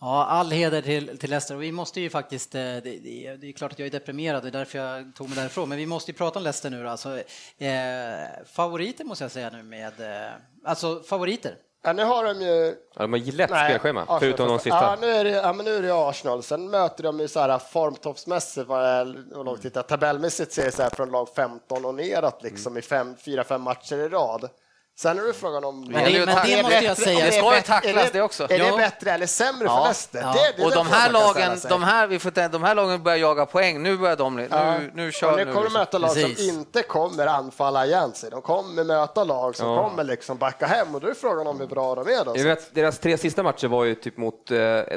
Ja, 0.00 0.24
all 0.26 0.50
heder 0.50 0.82
till, 0.82 1.18
till 1.18 1.30
Leicester. 1.30 1.54
Och 1.56 1.62
vi 1.62 1.72
måste 1.72 2.00
ju 2.00 2.10
faktiskt, 2.10 2.54
eh, 2.54 2.60
det, 2.60 2.80
det, 2.80 3.36
det 3.40 3.48
är 3.48 3.52
klart 3.52 3.72
att 3.72 3.78
jag 3.78 3.86
är 3.86 3.90
deprimerad, 3.92 4.42
det 4.42 4.48
är 4.48 4.52
därför 4.52 4.78
jag 4.78 5.14
tog 5.14 5.28
mig 5.28 5.38
därifrån, 5.38 5.68
men 5.68 5.78
vi 5.78 5.86
måste 5.86 6.10
ju 6.10 6.16
prata 6.16 6.38
om 6.38 6.42
Leicester 6.42 6.70
nu 6.70 6.82
då. 6.82 6.88
Alltså, 6.88 7.18
eh, 7.58 8.44
favoriter 8.52 9.04
måste 9.04 9.24
jag 9.24 9.30
säga 9.30 9.50
nu 9.50 9.62
med, 9.62 10.00
eh, 10.00 10.32
alltså 10.64 11.02
favoriter. 11.02 11.54
Ja, 11.82 11.92
nu 11.92 12.04
har 12.04 12.24
de 12.24 12.40
ju... 12.40 12.76
Ja, 12.94 13.02
de 13.02 13.12
har 13.12 13.32
lätt 13.32 13.50
Nej, 13.50 13.70
spelschema, 13.70 14.02
Arsenal 14.02 14.20
förutom 14.20 14.48
de 14.48 14.58
sista. 14.58 14.82
Ja, 14.82 14.96
nu 15.00 15.06
är 15.06 15.24
det, 15.24 15.30
ja, 15.30 15.52
men 15.52 15.64
nu 15.64 15.76
är 15.76 15.82
det 15.82 16.08
Arsenal. 16.08 16.42
Sen 16.42 16.70
möter 16.70 17.02
de 17.02 17.20
ju 17.20 17.28
så 17.28 17.40
här 17.40 17.58
formtoppsmässigt, 17.58 18.68
långt 19.44 19.62
tittar 19.62 19.82
tabellmässigt 19.82 20.52
ser 20.52 20.64
det 20.64 20.72
så 20.72 20.82
här 20.82 20.90
från 20.90 21.10
lag 21.10 21.28
15 21.36 21.84
och 21.84 21.94
neråt 21.94 22.42
liksom 22.42 22.76
i 22.76 22.82
fem, 22.82 23.16
fyra, 23.16 23.44
fem 23.44 23.62
matcher 23.62 23.96
i 23.96 24.08
rad. 24.08 24.48
Sen 24.98 25.18
är 25.18 25.22
det 25.22 25.32
frågan 25.32 25.64
om... 25.64 25.80
Men 25.80 25.92
det- 25.92 26.26
men 26.26 26.36
det 26.46 26.62
måste 26.62 26.84
jag 26.84 26.96
säga. 26.96 27.24
Det 27.24 27.32
ska 27.32 27.56
ju 27.56 27.62
tacklas 27.62 28.08
är 28.08 28.12
det 28.12 28.22
också. 28.22 28.44
Är 28.50 28.58
det 28.58 28.76
bättre 28.76 29.10
eller 29.10 29.26
sämre 29.26 29.64
Ja. 29.64 29.76
för 29.76 29.84
Leicester? 29.84 30.20
Ja. 30.20 30.34
Det, 30.56 30.62
Och 30.64 30.70
den 30.70 30.78
de 30.78 30.86
här, 30.92 31.10
lagen, 31.12 31.58
de, 31.68 31.82
här, 31.82 32.06
vi 32.06 32.18
får, 32.18 32.48
de 32.48 32.62
här 32.62 32.74
lagen 32.74 33.02
börjar 33.02 33.18
jaga 33.18 33.46
poäng. 33.46 33.82
Nu 33.82 33.96
börjar 33.96 34.16
de... 34.16 34.36
Nu, 34.36 34.48
Ja. 34.50 34.78
nu 34.94 35.06
Och 35.06 35.12
kör 35.12 35.36
nu 35.36 35.44
kommer 35.44 35.54
de 35.64 35.72
nu. 35.72 35.78
möta 35.78 35.98
lag 35.98 36.14
Precis. 36.14 36.38
som 36.48 36.58
inte 36.58 36.82
kommer 36.82 37.26
anfalla 37.26 37.86
igen 37.86 38.12
sig. 38.12 38.30
De 38.30 38.42
kommer 38.42 38.84
möta 38.84 39.24
lag 39.24 39.56
som 39.56 39.68
Ja. 39.68 39.88
kommer 39.88 40.04
liksom 40.04 40.36
backa 40.38 40.66
hem 40.66 40.94
och 40.94 41.00
då 41.00 41.08
är 41.08 41.14
frågan 41.14 41.46
om 41.46 41.60
hur 41.60 41.66
bra 41.66 41.94
de 41.94 42.08
är 42.12 42.24
då. 42.24 42.32
Jag 42.36 42.44
vet, 42.44 42.74
deras 42.74 42.98
tre 42.98 43.18
sista 43.18 43.42
matcher 43.42 43.68
var 43.68 43.84
ju 43.84 43.94
typ 43.94 44.16
mot, 44.16 44.50
eh, 44.50 44.56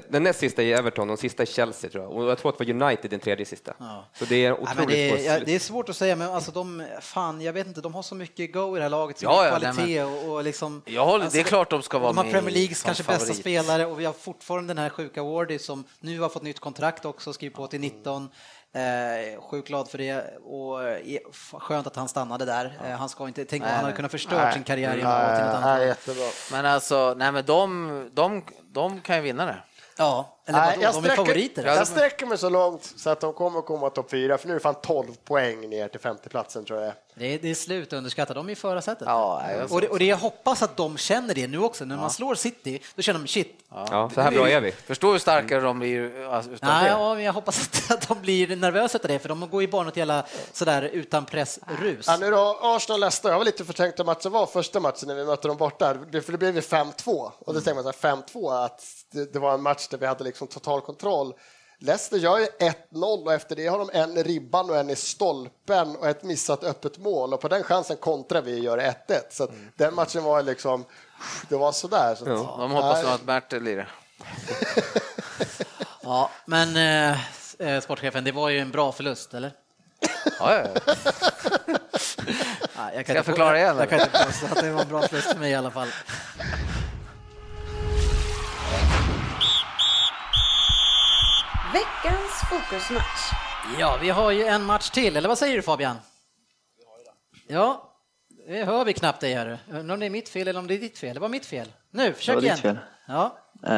den 0.09 0.23
näst 0.23 0.39
sista 0.39 0.61
i 0.63 0.73
Everton, 0.73 1.07
de 1.07 1.17
sista 1.17 1.43
i 1.43 1.45
Chelsea 1.45 1.89
tror 1.89 2.03
jag. 2.03 2.11
Och 2.13 2.25
jag 2.29 2.37
tror 2.37 2.51
att 2.51 2.57
det 2.57 2.73
var 2.73 2.83
United 2.87 3.11
den 3.11 3.19
tredje 3.19 3.45
sista. 3.45 3.73
Ja. 3.79 4.05
Så 4.19 4.25
det 4.25 4.45
är 4.45 4.51
otroligt 4.61 4.87
det, 4.89 5.27
är, 5.27 5.39
det 5.45 5.55
är 5.55 5.59
svårt 5.59 5.89
att 5.89 5.95
säga, 5.95 6.15
men 6.15 6.29
alltså 6.29 6.51
de, 6.51 6.87
fan, 7.01 7.41
jag 7.41 7.53
vet 7.53 7.67
inte, 7.67 7.81
de 7.81 7.93
har 7.93 8.03
så 8.03 8.15
mycket 8.15 8.53
go 8.53 8.75
i 8.75 8.79
det 8.79 8.83
här 8.83 8.89
laget, 8.89 9.19
så 9.19 9.25
Ja, 9.25 9.43
mycket 9.43 9.75
nej, 9.75 9.90
kvalitet 9.91 10.27
och, 10.27 10.33
och 10.35 10.43
liksom... 10.43 10.81
Jag 10.85 11.05
håller, 11.05 11.29
det 11.31 11.39
är 11.39 11.43
klart 11.43 11.69
de 11.69 11.83
ska 11.83 11.99
vara 11.99 12.09
De 12.11 12.17
har 12.17 12.23
med 12.23 12.33
Premier 12.33 12.53
Leagues 12.53 12.83
kanske 12.83 13.03
bästa 13.03 13.19
favorit. 13.19 13.39
spelare 13.41 13.85
och 13.85 13.99
vi 13.99 14.05
har 14.05 14.13
fortfarande 14.13 14.73
den 14.73 14.77
här 14.77 14.89
sjuka 14.89 15.23
Wardy 15.23 15.59
som 15.59 15.83
nu 15.99 16.19
har 16.19 16.29
fått 16.29 16.43
nytt 16.43 16.59
kontrakt 16.59 17.05
också, 17.05 17.33
skrivit 17.33 17.55
på 17.55 17.67
till 17.67 17.79
19. 17.81 18.29
Eh, 18.73 19.41
sjukt 19.41 19.67
glad 19.67 19.89
för 19.89 19.97
det 19.97 20.37
och 20.43 20.83
eh, 20.83 21.19
skönt 21.59 21.87
att 21.87 21.95
han 21.95 22.07
stannade 22.07 22.45
där. 22.45 22.79
Eh, 22.85 22.91
han 22.91 23.09
ska 23.09 23.27
inte, 23.27 23.45
tänk 23.45 23.63
om 23.63 23.69
han 23.69 23.79
hade 23.83 23.95
kunnat 23.95 24.11
förstört 24.11 24.53
sin 24.53 24.63
karriär 24.63 24.97
genom 24.97 25.11
att 25.11 25.37
till 25.37 25.45
något 25.45 25.55
annat. 25.55 25.85
jättebra. 25.85 26.27
Men 26.51 26.65
alltså, 26.65 27.13
nej 27.17 27.31
men 27.31 27.45
de, 27.45 28.09
de, 28.13 28.43
de 28.71 29.01
kan 29.01 29.15
ju 29.15 29.21
vinna 29.21 29.45
det. 29.45 29.57
Ja, 29.97 30.37
eller 30.45 30.59
Nej, 30.59 30.69
vadå, 30.69 30.81
jag, 30.83 30.93
de 30.93 30.97
är 30.97 31.01
sträcker, 31.01 31.15
favoriter. 31.15 31.65
jag 31.65 31.87
sträcker 31.87 32.25
mig 32.25 32.37
så 32.37 32.49
långt 32.49 32.83
så 32.83 33.09
att 33.09 33.19
de 33.19 33.33
kommer 33.33 33.61
komma 33.61 33.89
topp 33.89 34.11
fyra, 34.11 34.37
för 34.37 34.47
nu 34.47 34.53
är 34.53 34.55
det 34.55 34.63
fan 34.63 34.75
12 34.81 35.13
poäng 35.25 35.69
ner 35.69 35.87
till 35.87 35.99
femteplatsen 35.99 36.65
tror 36.65 36.81
jag. 36.81 36.93
Det 37.21 37.33
är, 37.33 37.39
det 37.39 37.49
är 37.49 37.55
slut 37.55 37.93
underskattat, 37.93 38.35
de 38.35 38.47
är 38.49 38.53
i 38.53 38.55
förarsätet. 38.55 39.03
Ja, 39.07 39.43
och, 39.69 39.81
det, 39.81 39.89
och 39.89 39.99
det 39.99 40.05
jag 40.05 40.17
hoppas 40.17 40.61
att 40.61 40.77
de 40.77 40.97
känner 40.97 41.33
det 41.33 41.47
nu 41.47 41.57
också, 41.59 41.85
när 41.85 41.97
man 41.97 42.09
slår 42.09 42.35
City, 42.35 42.81
då 42.95 43.01
känner 43.01 43.19
de 43.19 43.27
shit. 43.27 43.59
Ja, 43.69 44.11
så 44.15 44.21
här 44.21 44.31
bra 44.31 44.49
är 44.49 44.61
vi. 44.61 44.71
Förstår 44.71 45.11
hur 45.11 45.19
starkare 45.19 45.61
de 45.61 45.79
blir 45.79 46.27
alltså, 46.33 46.51
utan 46.51 46.69
Nej, 46.69 46.83
det. 46.83 46.89
ja, 46.89 47.15
men 47.15 47.23
jag 47.23 47.33
hoppas 47.33 47.61
att, 47.67 47.91
att 47.91 48.07
de 48.07 48.21
blir 48.21 48.55
nervösa 48.55 48.97
av 49.03 49.07
det, 49.07 49.19
för 49.19 49.29
de 49.29 49.49
går 49.49 49.61
ju 49.61 49.67
bara 49.67 49.83
något 49.83 49.97
jävla 49.97 50.25
sådär 50.53 50.81
utan 50.81 51.25
pressrus. 51.25 52.05
Ja, 52.07 52.17
nu 52.17 52.31
då, 52.31 52.59
Arsenal 52.61 52.99
Leicester, 52.99 53.29
jag 53.29 53.37
var 53.37 53.45
lite 53.45 53.65
förtänkt 53.65 53.99
hur 53.99 54.05
matchen 54.05 54.31
var 54.31 54.45
första 54.45 54.79
matchen 54.79 55.07
när 55.07 55.15
vi 55.15 55.25
mötte 55.25 55.47
dem 55.47 55.57
borta, 55.57 55.93
Det- 55.93 56.21
för 56.21 56.31
det 56.31 56.37
blev 56.37 56.55
ju 56.55 56.61
5-2 56.61 57.31
och 57.39 57.53
då 57.53 57.61
tänkte 57.61 57.73
man 57.73 57.83
så 57.93 58.07
här, 58.07 58.15
5-2 58.15 58.65
att 58.65 58.81
det, 59.11 59.33
det 59.33 59.39
var 59.39 59.53
en 59.53 59.61
match 59.61 59.87
där 59.87 59.97
vi 59.97 60.05
hade 60.05 60.23
liksom 60.23 60.47
total 60.47 60.81
kontroll. 60.81 61.33
Leicester 61.83 62.17
gör 62.17 62.39
ju 62.39 62.45
1-0 62.91 63.25
och 63.25 63.33
efter 63.33 63.55
det 63.55 63.67
har 63.67 63.77
de 63.77 63.89
en 63.93 64.17
i 64.17 64.23
ribban 64.23 64.69
och 64.69 64.77
en 64.77 64.89
i 64.89 64.95
stolpen 64.95 65.95
och 65.95 66.07
ett 66.07 66.23
missat 66.23 66.63
öppet 66.63 66.97
mål 66.97 67.33
och 67.33 67.41
på 67.41 67.47
den 67.47 67.63
chansen 67.63 67.97
kontrar 67.97 68.41
vi 68.41 68.59
och 68.59 68.63
gör 68.63 68.77
1-1. 68.77 68.93
Så 69.31 69.43
att 69.43 69.49
den 69.75 69.95
matchen 69.95 70.23
var 70.23 70.43
liksom, 70.43 70.85
det 71.49 71.55
var 71.55 71.71
sådär. 71.71 72.15
Så 72.15 72.23
att, 72.23 72.59
De 72.59 72.71
hoppas 72.71 73.03
nog 73.03 73.11
att 73.11 73.23
Bertil 73.23 73.59
blir 73.61 73.75
det. 73.77 73.87
Ja, 76.03 76.29
men 76.45 76.77
eh, 76.77 77.19
eh, 77.59 77.81
sportchefen, 77.81 78.23
det 78.23 78.31
var 78.31 78.49
ju 78.49 78.59
en 78.59 78.71
bra 78.71 78.91
förlust, 78.91 79.33
eller? 79.33 79.51
Ja, 80.39 80.55
ja, 80.55 80.67
ja. 80.85 80.93
Ja, 82.75 82.91
jag 82.95 83.05
Ska 83.05 83.13
jag 83.13 83.25
förklara 83.25 83.59
igen, 83.59 83.77
jag 83.77 83.89
kan 83.89 83.99
inte 83.99 84.25
påstå 84.25 84.45
att 84.45 84.61
det 84.61 84.71
var 84.71 84.81
en 84.81 84.89
bra 84.89 85.01
förlust 85.01 85.31
för 85.31 85.39
mig 85.39 85.51
i 85.51 85.55
alla 85.55 85.71
fall. 85.71 85.87
Veckans 91.73 92.31
fokusmatch. 92.49 93.31
Ja, 93.79 93.97
vi 94.01 94.09
har 94.09 94.31
ju 94.31 94.45
en 94.45 94.63
match 94.63 94.89
till, 94.89 95.17
eller 95.17 95.29
vad 95.29 95.37
säger 95.37 95.55
du 95.55 95.61
Fabian? 95.61 95.97
Ja, 97.47 97.93
det 98.47 98.63
hör 98.63 98.85
vi 98.85 98.93
knappt 98.93 99.19
dig 99.21 99.33
här. 99.33 99.57
Undrar 99.71 99.93
om 99.93 99.99
det 99.99 100.05
är 100.05 100.09
mitt 100.09 100.29
fel 100.29 100.47
eller 100.47 100.59
om 100.59 100.67
det 100.67 100.73
är 100.73 100.77
ditt 100.77 100.97
fel. 100.99 101.13
Det 101.13 101.19
var 101.19 101.29
mitt 101.29 101.45
fel. 101.45 101.67
Nu, 101.91 102.13
försök 102.13 102.35
var 102.35 102.41
igen. 102.41 102.55
ditt 102.55 102.61
fel. 102.61 102.77
Ja. 103.07 103.37
Eh, 103.67 103.73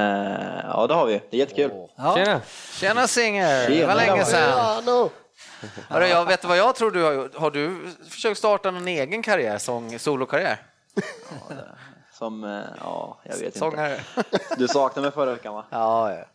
ja, 0.64 0.86
det 0.88 0.94
har 0.94 1.06
vi. 1.06 1.22
Det 1.30 1.38
är 1.38 1.40
jättekul. 1.40 1.72
Ja. 1.98 2.16
Tjena! 2.16 2.42
Tjena 2.72 3.08
Singer, 3.08 3.70
det 3.70 3.86
var 3.86 3.94
Tjena. 3.94 4.14
länge 4.14 4.26
sedan. 4.26 4.50
Ja, 4.50 4.82
no. 4.86 5.12
Hörru, 5.90 6.06
jag 6.08 6.26
vet 6.26 6.44
vad 6.46 6.58
jag 6.58 6.76
tror 6.76 6.92
du 6.92 7.04
har 7.04 7.12
gjort. 7.14 7.36
Har 7.36 7.52
du 7.52 7.88
försökt 8.10 8.38
starta 8.38 8.72
någon 8.72 8.88
egen 8.88 9.24
karriär, 9.24 9.58
sång, 9.58 10.00
solokarriär? 10.00 10.58
Som, 12.14 12.44
eh, 12.44 12.62
ja, 12.80 13.20
jag 13.24 13.38
vet 13.38 13.58
Sångare? 13.58 14.00
inte. 14.18 14.40
Du 14.58 14.68
saknade 14.68 15.02
mig 15.08 15.12
förra 15.12 15.32
veckan 15.32 15.54
va? 15.54 15.66
Ja, 15.70 16.14
ja. 16.14 16.26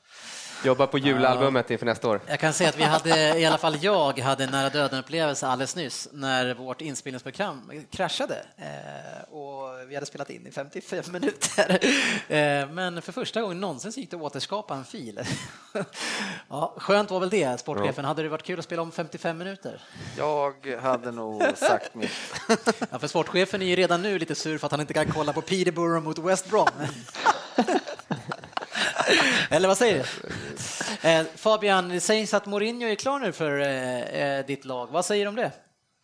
Jobbar 0.65 0.87
på 0.87 0.99
julalbumet 0.99 1.71
inför 1.71 1.87
nästa 1.87 2.09
år. 2.09 2.21
Jag 2.27 2.41
kan 2.41 2.53
säga 2.53 2.69
att 2.71 2.79
vi 2.79 2.83
hade, 2.85 3.39
i 3.39 3.47
alla 3.47 3.59
fall 3.59 3.77
jag, 3.81 4.19
hade 4.19 4.45
en 4.45 4.51
nära 4.51 4.69
döden-upplevelse 4.69 5.47
alldeles 5.47 5.77
nyss 5.77 6.09
när 6.13 6.55
vårt 6.55 6.81
inspelningsprogram 6.81 7.73
kraschade. 7.91 8.45
Eh, 8.57 9.35
och 9.35 9.89
vi 9.89 9.95
hade 9.95 10.07
spelat 10.07 10.31
in 10.31 10.47
i 10.47 10.51
55 10.51 11.05
minuter. 11.13 11.79
Eh, 12.29 12.71
men 12.71 13.03
för 13.03 13.13
första 13.13 13.41
gången 13.41 13.61
någonsin 13.61 13.91
gick 13.91 14.11
det 14.11 14.17
att 14.17 14.23
återskapa 14.23 14.75
en 14.75 14.85
fil. 14.85 15.21
ja, 16.49 16.75
skönt 16.77 17.11
var 17.11 17.21
väl 17.21 17.31
det, 17.31 17.61
sportchefen. 17.61 18.05
Hade 18.05 18.23
det 18.23 18.29
varit 18.29 18.43
kul 18.43 18.59
att 18.59 18.65
spela 18.65 18.83
om 18.83 18.93
55 18.93 19.39
minuter? 19.39 19.83
Jag 20.17 20.55
hade 20.83 21.11
nog 21.11 21.43
sagt 21.57 21.95
mitt. 21.95 22.11
Ja, 22.91 22.99
för 22.99 23.07
sportchefen 23.07 23.63
är 23.63 23.67
ju 23.67 23.77
redan 23.77 24.03
nu 24.03 24.19
lite 24.19 24.35
sur 24.35 24.59
för 24.59 24.67
att 24.67 24.71
han 24.71 24.81
inte 24.81 24.95
kan 24.95 25.13
kolla 25.13 25.33
på 25.33 25.41
Peterborough 25.41 26.05
mot 26.05 26.19
West 26.19 26.51
Brom. 26.51 26.69
Eller 29.51 29.68
vad 29.68 29.78
säger 29.78 30.07
du? 31.03 31.09
Eh, 31.09 31.24
Fabian, 31.36 31.88
det 31.88 32.01
sägs 32.01 32.34
att 32.34 32.46
Mourinho 32.46 32.88
är 32.88 32.94
klar 32.94 33.18
nu 33.18 33.32
för 33.32 33.61
eh, 33.61 34.22
eh, 34.22 34.46
ditt 34.46 34.64
lag. 34.64 34.88
Vad 34.92 35.05
säger 35.05 35.24
du 35.24 35.28
om 35.28 35.36
det? 35.36 35.53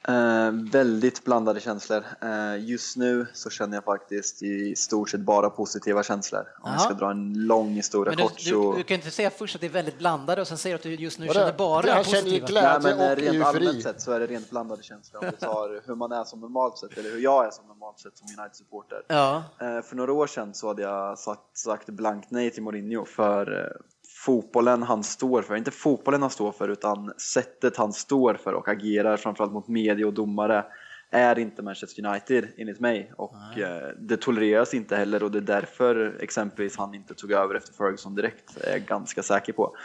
Eh, 0.09 0.51
väldigt 0.73 1.25
blandade 1.25 1.61
känslor. 1.61 2.05
Eh, 2.21 2.65
just 2.65 2.97
nu 2.97 3.27
så 3.33 3.51
känner 3.51 3.77
jag 3.77 3.85
faktiskt 3.85 4.43
i 4.43 4.77
stort 4.77 5.11
sett 5.11 5.21
bara 5.21 5.51
positiva 5.51 6.03
känslor. 6.03 6.41
Om 6.41 6.47
jag 6.65 6.73
Jaha. 6.73 6.79
ska 6.79 6.95
dra 6.95 7.11
en 7.11 7.47
lång 7.47 7.69
historia 7.69 8.11
Men 8.11 8.17
du, 8.17 8.23
kort 8.23 8.41
så... 8.41 8.73
du, 8.73 8.79
du 8.79 8.85
kan 8.85 8.95
inte 8.95 9.11
säga 9.11 9.31
först 9.31 9.55
att 9.55 9.61
det 9.61 9.67
är 9.67 9.71
väldigt 9.71 9.99
blandade 9.99 10.41
och 10.41 10.49
sen 10.49 10.59
säger 10.59 10.77
att 10.77 10.83
du 10.83 10.95
just 10.95 11.19
nu 11.19 11.27
Vadå? 11.27 11.39
känner 11.41 11.53
bara 11.53 12.05
känner 12.05 12.31
ju 12.31 12.41
positiva. 12.41 12.47
glädje. 12.47 12.79
Nej, 12.79 12.97
men 12.97 13.07
eh, 13.07 13.11
och 13.13 13.17
rent 13.19 13.35
eufori. 13.35 13.45
allmänt 13.67 13.83
sett 13.83 14.01
så 14.01 14.13
är 14.13 14.21
det 14.21 14.27
rent 14.27 14.51
blandade 14.51 14.83
känslor 14.83 15.25
om 15.25 15.31
du 15.31 15.37
tar 15.47 15.83
hur 15.87 15.95
man 15.95 16.13
är 16.13 16.25
som 16.25 16.41
normalt 16.41 16.79
sett 16.79 16.99
eller 16.99 17.11
hur 17.11 17.19
jag 17.21 17.47
är 17.47 17.51
som 17.51 17.67
normalt 17.67 17.99
sett 17.99 18.19
som 18.19 18.29
United-supporter. 18.39 19.03
Ja, 19.09 19.45
Eh, 19.61 19.83
För 19.83 19.97
några 19.97 20.13
år 20.13 20.27
sedan 20.27 20.55
så 20.55 20.69
hade 20.69 20.83
jag 20.83 21.19
sagt, 21.19 21.59
sagt 21.59 21.87
blankt 21.89 22.31
nej 22.31 22.51
till 22.51 22.63
Mourinho 22.63 23.05
för 23.05 23.61
eh, 23.65 23.71
fotbollen 24.25 24.83
han 24.83 25.05
står 25.05 25.43
för, 25.43 25.57
inte 25.57 25.71
fotbollen 25.71 26.21
han 26.23 26.31
står 26.31 26.53
för 26.53 26.69
utan 26.69 27.13
sättet 27.17 27.77
han 27.77 27.93
står 27.93 28.35
för 28.35 28.53
och 28.53 28.69
agerar 28.69 29.17
framförallt 29.17 29.53
mot 29.53 29.69
media 29.69 30.07
och 30.07 30.15
domare 30.15 30.65
är 31.11 31.39
inte 31.39 31.63
Manchester 31.63 32.07
United 32.07 32.49
enligt 32.57 32.81
mig 32.81 33.13
och 33.17 33.59
eh, 33.59 33.89
det 33.99 34.17
tolereras 34.17 34.75
inte 34.75 34.97
heller 34.97 35.23
och 35.23 35.31
det 35.31 35.39
är 35.39 35.43
därför 35.61 36.17
exempelvis 36.21 36.77
han 36.77 36.95
inte 36.95 37.15
tog 37.15 37.33
över 37.33 37.55
efter 37.55 37.73
Ferguson 37.73 38.15
direkt, 38.15 38.57
är 38.61 38.71
jag 38.71 38.81
ganska 38.81 39.23
säker 39.23 39.53
på. 39.53 39.77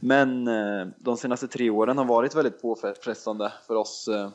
Men 0.00 0.48
eh, 0.48 0.86
de 0.98 1.16
senaste 1.16 1.48
tre 1.48 1.70
åren 1.70 1.98
har 1.98 2.04
varit 2.04 2.34
väldigt 2.34 2.62
påfrestande 2.62 3.52
för 3.66 3.74
oss. 3.74 4.08
Eh, 4.08 4.30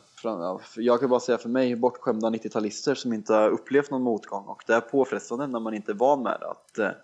Jag 0.76 1.00
kan 1.00 1.10
bara 1.10 1.20
säga 1.20 1.38
för 1.38 1.50
mig, 1.50 1.76
bortskämda 1.76 2.30
90-talister 2.30 2.96
som 2.96 3.14
inte 3.14 3.34
har 3.34 3.50
upplevt 3.50 3.92
någon 3.92 4.02
motgång 4.02 4.46
och 4.46 4.64
det 4.68 4.74
är 4.74 4.82
påfrestande 4.82 5.48
när 5.48 5.60
man 5.60 5.74
inte 5.74 5.92
är 5.92 5.96
van 5.96 6.24
med 6.24 6.38
det, 6.40 6.50
att 6.50 6.98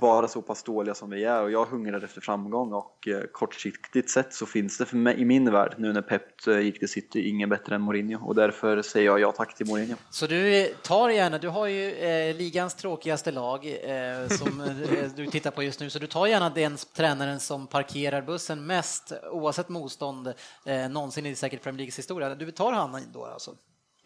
vara 0.00 0.28
så 0.28 0.42
pass 0.42 0.62
dåliga 0.62 0.94
som 0.94 1.10
vi 1.10 1.24
är 1.24 1.42
och 1.42 1.50
jag 1.50 1.64
hungrar 1.64 2.04
efter 2.04 2.20
framgång 2.20 2.72
och 2.72 3.08
eh, 3.08 3.22
kortsiktigt 3.32 4.10
sett 4.10 4.34
så 4.34 4.46
finns 4.46 4.78
det 4.78 4.86
för 4.86 4.96
mig 4.96 5.20
i 5.20 5.24
min 5.24 5.52
värld 5.52 5.74
nu 5.78 5.92
när 5.92 6.02
Pep 6.02 6.46
eh, 6.46 6.58
gick 6.58 6.78
till 6.78 6.88
City 6.88 7.28
ingen 7.28 7.48
bättre 7.48 7.74
än 7.74 7.80
Mourinho 7.80 8.26
och 8.26 8.34
därför 8.34 8.82
säger 8.82 9.06
jag 9.06 9.20
ja 9.20 9.32
tack 9.32 9.54
till 9.56 9.66
Mourinho. 9.66 9.96
Så 10.10 10.26
du 10.26 10.54
eh, 10.54 10.66
tar 10.82 11.08
gärna, 11.08 11.38
du 11.38 11.48
har 11.48 11.66
ju 11.66 11.92
eh, 11.92 12.36
ligans 12.36 12.74
tråkigaste 12.74 13.32
lag 13.32 13.66
eh, 13.66 14.28
som 14.28 14.60
eh, 14.60 15.10
du 15.16 15.26
tittar 15.26 15.50
på 15.50 15.62
just 15.62 15.80
nu, 15.80 15.90
så 15.90 15.98
du 15.98 16.06
tar 16.06 16.26
gärna 16.26 16.50
den 16.50 16.76
tränaren 16.96 17.40
som 17.40 17.66
parkerar 17.66 18.22
bussen 18.22 18.66
mest 18.66 19.12
oavsett 19.32 19.68
motstånd 19.68 20.32
eh, 20.64 20.88
någonsin 20.88 21.26
i 21.26 21.34
säkert 21.34 21.62
Premier 21.62 21.78
Leagues 21.78 21.98
historia. 21.98 22.34
Du 22.34 22.50
tar 22.50 22.72
han 22.72 23.00
då 23.12 23.24
alltså? 23.24 23.54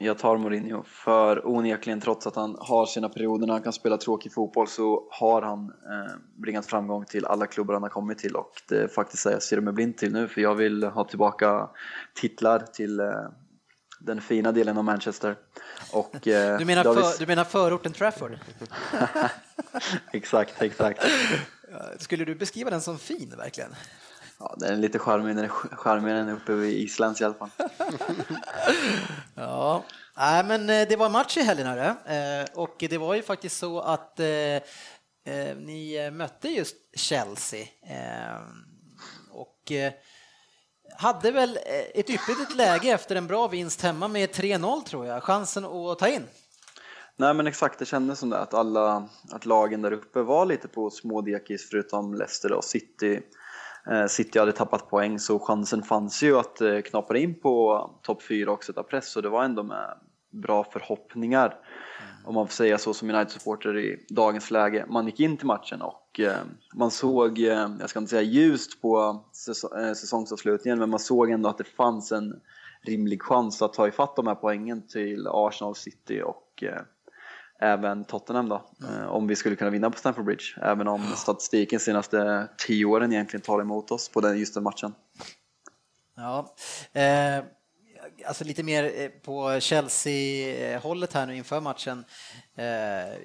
Jag 0.04 0.18
tar 0.18 0.36
Mourinho 0.36 0.82
för 0.82 1.48
onekligen 1.48 2.00
trots 2.00 2.26
att 2.26 2.36
han 2.36 2.56
har 2.60 2.86
sina 2.86 3.08
perioder 3.08 3.46
när 3.46 3.54
han 3.54 3.62
kan 3.62 3.72
spela 3.72 3.96
tråkig 3.96 4.32
fotboll 4.32 4.68
så 4.68 5.08
har 5.10 5.42
han 5.42 5.64
eh, 5.64 6.12
bringat 6.36 6.66
framgång 6.66 7.04
till 7.04 7.26
alla 7.26 7.46
klubbar 7.46 7.74
han 7.74 7.82
har 7.82 7.90
kommit 7.90 8.18
till 8.18 8.36
och 8.36 8.50
det 8.68 8.82
är 8.82 8.88
faktiskt 8.88 9.24
det 9.24 9.32
jag 9.32 9.42
ser 9.42 9.60
mig 9.60 9.72
blind 9.72 9.96
till 9.96 10.12
nu 10.12 10.28
för 10.28 10.40
jag 10.40 10.54
vill 10.54 10.84
ha 10.84 11.04
tillbaka 11.04 11.68
titlar 12.14 12.58
till 12.58 13.00
eh, 13.00 13.06
den 14.00 14.20
fina 14.20 14.52
delen 14.52 14.78
av 14.78 14.84
Manchester. 14.84 15.36
Och, 15.92 16.28
eh, 16.28 16.58
Du 16.58 16.64
menar, 16.64 16.94
vi 16.94 17.02
för, 17.02 17.18
du 17.18 17.26
menar 17.26 17.44
förorten 17.44 17.92
Trafford? 17.92 18.38
exakt, 20.12 20.62
exakt. 20.62 21.02
Skulle 21.98 22.24
du 22.24 22.34
beskriva 22.34 22.70
den 22.70 22.80
som 22.80 22.98
fin 22.98 23.34
verkligen? 23.38 23.70
Ja, 24.38 24.54
den 24.58 24.72
är 24.72 24.76
lite 24.76 24.98
charmig, 24.98 25.50
charmigare 25.50 26.18
än 26.18 26.28
uppe 26.28 26.52
vid 26.52 26.76
Islands 26.78 27.20
i 27.20 27.24
alla 27.24 27.34
fall. 27.34 27.50
Ja, 29.34 29.84
Nej, 30.16 30.44
men 30.44 30.70
eh, 30.70 30.88
det 30.88 30.96
var 30.96 31.10
match 31.10 31.36
i 31.36 31.42
helgen 31.42 31.66
hörru. 31.66 31.94
Eh, 32.14 32.46
och 32.54 32.76
det 32.78 32.98
var 32.98 33.14
ju 33.14 33.22
faktiskt 33.22 33.58
så 33.58 33.80
att 33.80 34.20
eh, 34.20 34.26
eh, 34.26 35.56
ni 35.56 36.10
mötte 36.12 36.48
just 36.48 36.76
Chelsea 36.96 37.60
eh, 37.82 38.40
och 39.30 39.72
eh, 39.72 39.92
hade 40.98 41.30
väl 41.30 41.58
ett 41.94 42.10
ypperligt 42.10 42.56
läge 42.56 42.88
efter 42.88 43.16
en 43.16 43.26
bra 43.26 43.48
vinst 43.48 43.82
hemma 43.82 44.08
med 44.08 44.30
3-0 44.30 44.84
tror 44.84 45.06
jag, 45.06 45.22
chansen 45.22 45.64
att 45.64 45.98
ta 45.98 46.08
in. 46.08 46.22
Nej 47.16 47.34
men 47.34 47.46
exakt, 47.46 47.78
det 47.78 47.84
kändes 47.84 48.18
som 48.18 48.30
det 48.30 48.38
att 48.38 48.54
alla, 48.54 49.08
att 49.30 49.46
lagen 49.46 49.82
där 49.82 49.92
uppe 49.92 50.22
var 50.22 50.46
lite 50.46 50.68
på 50.68 50.90
smådekis 50.90 51.68
förutom 51.70 52.14
Leicester 52.14 52.52
och 52.52 52.64
City. 52.64 53.20
Eh, 53.90 54.06
City 54.06 54.38
hade 54.38 54.52
tappat 54.52 54.90
poäng 54.90 55.18
så 55.18 55.38
chansen 55.38 55.82
fanns 55.82 56.22
ju 56.22 56.38
att 56.38 56.60
eh, 56.60 56.80
knappa 56.80 57.16
in 57.16 57.40
på 57.40 57.90
topp 58.02 58.22
4 58.22 58.52
och 58.52 58.64
sätta 58.64 58.82
press 58.82 59.10
så 59.10 59.20
det 59.20 59.28
var 59.28 59.44
ändå 59.44 59.62
med 59.62 59.98
bra 60.30 60.64
förhoppningar. 60.64 61.56
Om 62.24 62.34
man 62.34 62.46
får 62.46 62.52
säga 62.52 62.78
så 62.78 62.94
som 62.94 63.10
United-supporter 63.10 63.78
i 63.78 64.06
dagens 64.08 64.50
läge. 64.50 64.86
Man 64.88 65.06
gick 65.06 65.20
in 65.20 65.36
till 65.36 65.46
matchen 65.46 65.82
och 65.82 66.20
eh, 66.20 66.36
man 66.74 66.90
såg, 66.90 67.38
jag 67.38 67.90
ska 67.90 67.98
inte 67.98 68.10
säga 68.10 68.22
ljust 68.22 68.82
på 68.82 69.24
säsong, 69.32 69.94
säsongsavslutningen, 69.94 70.78
men 70.78 70.90
man 70.90 71.00
såg 71.00 71.30
ändå 71.30 71.48
att 71.48 71.58
det 71.58 71.64
fanns 71.64 72.12
en 72.12 72.40
rimlig 72.82 73.22
chans 73.22 73.62
att 73.62 73.72
ta 73.72 73.88
ifatt 73.88 74.16
de 74.16 74.26
här 74.26 74.34
poängen 74.34 74.86
till 74.86 75.26
Arsenal, 75.26 75.74
City 75.74 76.22
och 76.24 76.64
även 77.64 78.04
Tottenham 78.04 78.48
då, 78.48 78.62
eh, 78.88 79.06
om 79.06 79.26
vi 79.26 79.36
skulle 79.36 79.56
kunna 79.56 79.70
vinna 79.70 79.90
på 79.90 79.98
Stamford 79.98 80.24
Bridge. 80.24 80.44
Även 80.62 80.88
om 80.88 81.02
statistiken 81.16 81.80
senaste 81.80 82.48
tio 82.58 82.84
åren 82.84 83.12
egentligen 83.12 83.42
tar 83.42 83.60
emot 83.60 83.90
oss 83.90 84.08
på 84.08 84.20
den, 84.20 84.38
just 84.38 84.54
den 84.54 84.62
matchen. 84.62 84.94
Ja, 86.16 86.54
eh, 86.92 87.44
alltså 88.26 88.44
lite 88.44 88.62
mer 88.62 88.84
eh, 88.84 89.08
på 89.08 89.60
Chelsea-hållet 89.60 91.12
här 91.12 91.26
nu 91.26 91.36
inför 91.36 91.60
matchen. 91.60 92.04
Eh, 92.56 92.64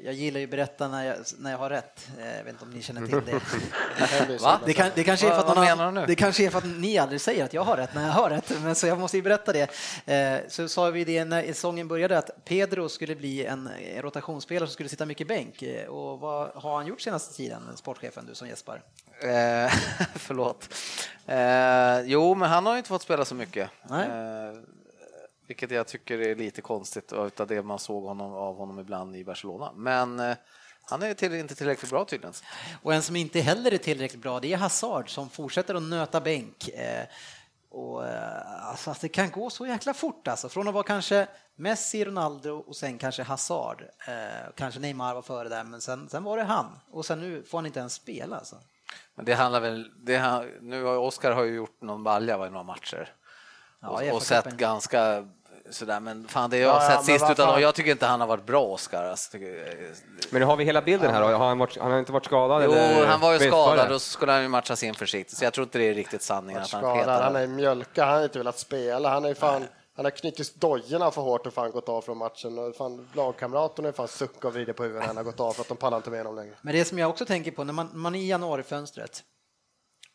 jag 0.06 0.14
gillar 0.14 0.40
ju 0.40 0.44
att 0.44 0.50
berätta 0.52 0.88
när 0.88 1.06
jag, 1.06 1.18
när 1.38 1.52
jag 1.52 1.58
har 1.58 1.70
rätt. 1.70 2.08
Eh, 2.20 2.38
jag 2.38 2.44
vet 2.44 2.54
inte 2.54 2.64
om 2.66 2.72
ni 2.72 2.82
känner 2.82 3.08
till 3.08 3.22
det. 3.26 3.40
Det, 4.66 4.74
kan, 4.74 4.90
det, 4.96 5.04
kanske 5.04 5.28
är 5.28 5.32
för 5.32 5.40
att 5.40 5.46
Vad 5.48 5.56
någon 5.56 5.66
menar 5.66 5.84
annan- 5.84 5.94
du 5.94 6.00
nu? 6.02 6.06
det 6.08 6.16
kanske 6.16 6.46
är 6.46 6.50
för 6.50 6.58
att 6.58 6.66
ni 6.66 6.98
aldrig 6.98 7.22
säger 7.22 7.46
att 7.46 7.54
jag 7.54 7.62
har 7.62 7.78
rätt 7.78 7.94
när 7.96 8.06
jag 8.06 8.14
har 8.14 8.30
rätt, 8.30 8.52
men 8.64 8.76
så 8.76 8.88
jag 8.88 9.00
måste 9.00 9.18
ju 9.18 9.24
berätta 9.24 9.54
det. 9.54 9.70
Eh, 10.14 10.40
så 10.48 10.68
sa 10.68 10.90
vi 10.90 11.04
det 11.04 11.26
när 11.26 11.44
säsongen 11.44 11.88
började 11.88 12.18
att 12.18 12.46
Pedro 12.46 12.90
skulle 12.90 13.16
bli 13.16 13.46
en 13.46 13.70
rotationsspelare 13.98 14.68
som 14.68 14.74
skulle 14.74 14.90
sitta 14.90 15.06
mycket 15.06 15.28
bänk. 15.28 15.64
Och 15.90 16.20
vad 16.20 16.50
har 16.50 16.76
han 16.76 16.88
gjort 16.88 17.02
senaste 17.02 17.36
tiden, 17.36 17.62
sportchefen, 17.76 18.26
du 18.26 18.36
som 18.36 18.48
gäspar? 18.48 18.82
Eh, 19.22 19.72
förlåt. 20.16 20.70
Eh, 21.28 22.02
jo, 22.06 22.36
men 22.36 22.50
han 22.50 22.66
har 22.66 22.74
ju 22.74 22.78
inte 22.78 22.90
fått 22.90 23.02
spela 23.02 23.26
så 23.26 23.36
mycket. 23.36 23.70
Nej. 23.90 24.08
Eh, 24.08 24.54
vilket 25.50 25.72
jag 25.72 25.88
tycker 25.88 26.20
är 26.20 26.36
lite 26.36 26.62
konstigt 26.62 27.14
utav 27.14 27.48
det 27.48 27.62
man 27.62 27.80
såg 27.80 28.04
honom, 28.04 28.34
av 28.34 28.56
honom 28.56 28.80
ibland 28.80 29.16
i 29.16 29.24
Barcelona. 29.24 29.72
Men 29.76 30.20
eh, 30.20 30.38
han 30.82 31.04
är 31.04 31.14
till, 31.14 31.34
inte 31.34 31.56
tillräckligt 31.56 31.92
bra 31.92 32.06
tydligen. 32.06 32.34
Och 32.82 32.94
en 32.94 33.02
som 33.02 33.16
inte 33.16 33.40
heller 33.40 33.74
är 33.74 33.78
tillräckligt 33.78 34.22
bra, 34.22 34.40
det 34.40 34.54
är 34.54 34.58
Hazard 34.58 35.10
som 35.10 35.30
fortsätter 35.30 35.76
att 35.76 35.84
nöta 35.84 36.22
bänk. 36.22 36.70
Eh, 36.70 37.06
och, 37.70 38.08
eh, 38.08 38.70
alltså, 38.70 38.92
att 38.92 39.02
det 39.02 39.10
kan 39.10 39.32
gå 39.32 39.50
så 39.50 39.68
jäkla 39.68 39.94
fort 39.94 40.28
alltså. 40.28 40.50
Från 40.50 40.68
att 40.68 40.74
vara 40.74 40.84
kanske 40.84 41.28
Messi, 41.56 42.06
Ronaldo 42.06 42.64
och 42.68 42.76
sen 42.76 42.98
kanske 42.98 43.24
Hazard. 43.24 43.84
Eh, 44.08 44.52
kanske 44.56 44.80
Neymar 44.80 45.16
var 45.16 45.22
före 45.22 45.50
där, 45.50 45.64
men 45.64 45.82
sen, 45.82 46.10
sen 46.10 46.24
var 46.24 46.38
det 46.38 46.44
han. 46.44 46.80
Och 46.92 47.06
sen 47.06 47.20
nu 47.20 47.44
får 47.44 47.58
han 47.58 47.66
inte 47.66 47.80
ens 47.80 47.94
spela 47.94 48.38
alltså. 48.38 48.56
Men 49.16 49.26
det 49.26 49.34
handlar 49.34 49.60
väl, 49.60 49.92
det, 50.06 50.46
nu 50.62 50.84
har 50.84 50.98
Oskar 50.98 51.32
har 51.32 51.44
ju 51.44 51.56
gjort 51.56 51.82
någon 51.82 52.04
balja 52.04 52.36
i 52.48 52.50
några 52.50 52.64
matcher. 52.64 53.16
Ja, 53.82 53.90
och, 53.90 54.16
och 54.16 54.24
sett 54.24 54.46
ganska 54.46 55.28
sådär, 55.72 56.00
men 56.00 56.28
fan 56.28 56.50
det 56.50 56.58
jag 56.58 56.70
har 56.74 56.82
Ja, 56.84 56.90
sett 56.98 57.06
sist 57.06 57.26
utan 57.32 57.48
fan. 57.48 57.62
jag 57.62 57.76
tycker 57.76 57.92
inte 57.92 58.06
han 58.06 58.20
har 58.20 58.28
varit 58.28 58.46
bra 58.46 58.66
Oskar. 58.66 59.04
Alltså, 59.04 59.32
tycker- 59.32 59.76
Men 60.30 60.40
nu 60.40 60.46
har 60.46 60.56
vi 60.56 60.64
hela 60.64 60.82
bilden 60.82 61.12
här. 61.14 61.22
Har 61.22 61.48
han, 61.48 61.58
varit, 61.60 61.78
han 61.78 61.92
har 61.92 62.00
inte 62.00 62.12
varit 62.12 62.26
skadad? 62.26 62.64
jo, 62.66 62.72
eller? 62.72 63.08
han 63.08 63.20
var 63.20 63.34
ju 63.34 63.40
skadad 63.40 63.92
och 63.92 64.02
så 64.02 64.10
skulle 64.12 64.32
han 64.32 64.42
ju 64.42 64.48
matchas 64.48 64.84
in 64.84 64.94
försiktigt, 64.96 65.38
så 65.38 65.44
jag 65.44 65.54
tror 65.54 65.64
inte 65.64 65.78
det 65.78 65.84
är 65.90 65.94
riktigt 65.94 66.22
sanningen 66.22 66.62
att 66.62 66.72
han 66.72 66.82
skadad, 66.82 66.98
han 67.10 67.18
petade. 67.34 67.40
är 67.40 67.48
mjölka, 67.48 68.06
han 68.06 68.16
har 68.16 68.24
inte 68.24 68.38
velat 68.38 68.60
spela. 68.60 69.10
Han 69.10 69.26
är 69.26 69.34
fan, 69.34 69.68
han 69.96 70.06
har 70.06 70.10
knutit 70.12 70.56
dojorna 70.62 71.12
för 71.12 71.22
hårt 71.22 71.48
och 71.48 71.54
fan 71.54 71.72
gått 71.72 71.90
av 71.90 72.02
från 72.02 72.18
matchen. 72.18 72.60
Och 72.60 72.76
fan, 72.76 73.08
lagkamraterna 73.14 73.88
är 73.88 73.92
fan 73.92 74.08
sucka 74.08 74.48
och 74.48 74.54
vrider 74.54 74.74
på 74.74 74.84
huvudet 74.84 75.02
när 75.02 75.08
han 75.08 75.18
har 75.18 75.24
gått 75.24 75.40
av 75.40 75.54
för 75.54 75.62
att 75.62 75.68
de 75.68 75.78
pallar 75.78 75.98
inte 75.98 76.10
med 76.10 76.20
honom 76.20 76.36
längre. 76.36 76.56
Men 76.62 76.74
det 76.76 76.86
som 76.86 76.98
jag 77.00 77.10
också 77.10 77.26
tänker 77.26 77.52
på, 77.52 77.64
när 77.64 77.74
man, 77.74 77.90
man 77.94 78.16
är 78.16 78.20
i 78.20 78.28
januarifönstret, 78.30 79.24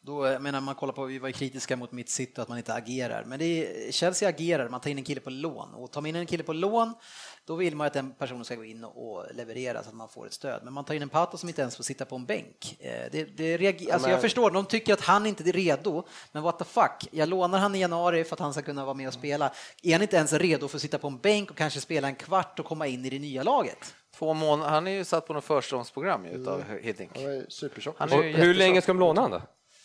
då 0.07 0.27
jag 0.27 0.43
menar 0.43 0.61
man 0.61 0.75
kollar 0.75 0.93
på, 0.93 1.05
vi 1.05 1.19
var 1.19 1.29
ju 1.29 1.33
kritiska 1.33 1.77
mot 1.77 1.93
mitt 1.93 2.09
City 2.09 2.41
att 2.41 2.49
man 2.49 2.59
inte 2.59 2.75
agerar, 2.75 3.25
men 3.25 3.39
det 3.39 3.45
är, 3.45 3.93
Chelsea 3.93 4.29
agerar, 4.29 4.69
man 4.69 4.81
tar 4.81 4.91
in 4.91 4.99
en 4.99 5.05
kille 5.05 5.21
på 5.21 5.31
lån 5.31 5.75
och 5.75 5.93
tar 5.93 6.01
man 6.01 6.09
in 6.09 6.17
en 6.17 6.27
kille 6.27 6.43
på 6.43 6.53
lån, 6.53 6.95
då 7.45 7.55
vill 7.55 7.77
man 7.77 7.87
att 7.87 7.93
den 7.93 8.13
personen 8.13 8.45
ska 8.45 8.55
gå 8.55 8.65
in 8.65 8.85
och, 8.85 9.13
och 9.13 9.35
leverera 9.35 9.83
så 9.83 9.89
att 9.89 9.95
man 9.95 10.09
får 10.09 10.27
ett 10.27 10.33
stöd. 10.33 10.61
Men 10.65 10.73
man 10.73 10.85
tar 10.85 10.95
in 10.95 11.03
en 11.03 11.09
Pato 11.09 11.37
som 11.37 11.49
inte 11.49 11.61
ens 11.61 11.77
får 11.77 11.85
sitta 11.85 12.05
på 12.05 12.17
en 12.17 12.25
bänk. 12.27 12.77
Eh, 12.81 13.11
Det, 13.13 13.25
det 13.25 13.57
reager, 13.57 13.93
alltså 13.93 14.11
jag 14.11 14.21
förstår, 14.21 14.51
de 14.51 14.65
tycker 14.65 14.93
att 14.93 15.01
han 15.01 15.27
inte 15.27 15.43
är 15.49 15.53
redo, 15.53 16.05
men 16.33 16.43
what 16.43 16.59
the 16.59 16.65
fuck, 16.65 17.09
jag 17.11 17.29
lånar 17.29 17.59
han 17.59 17.75
i 17.75 17.81
januari 17.81 18.25
för 18.25 18.37
att 18.37 18.41
han 18.41 18.53
ska 18.53 18.63
kunna 18.63 18.85
vara 18.85 18.95
med 18.95 19.09
och 19.09 19.15
spela. 19.15 19.53
Är 19.83 19.93
han 19.93 20.03
inte 20.03 20.17
ens 20.17 20.33
redo 20.33 20.69
för 20.69 20.79
att 20.79 20.83
sitta 20.83 20.99
på 20.99 21.09
en 21.09 21.19
bänk 21.19 21.51
och 21.51 21.57
kanske 21.57 21.81
spela 21.81 22.09
en 22.09 22.15
kvart 22.15 22.59
och 22.59 22.67
komma 22.67 22.87
in 22.87 23.05
i 23.05 23.11
det 23.11 23.19
nya 23.19 23.43
laget? 23.43 23.95
Två 24.19 24.35
månader, 24.35 24.71
han 24.71 24.87
är 24.87 24.91
ju 24.91 25.05
satt 25.05 25.27
på 25.27 25.33
något 25.33 25.45
förståndsprogram 25.45 26.27
ju 26.27 26.31
utav 26.33 26.65
Hiddink. 26.83 27.11
Han 27.15 27.25
är 27.25 27.47
supertjock. 27.49 28.01
Och 28.01 28.09
hur 28.23 28.55
länge 28.55 28.83
ska 28.83 28.93
de 28.93 28.99
låna 29.01 29.21
han 29.21 29.31
då? 29.31 29.43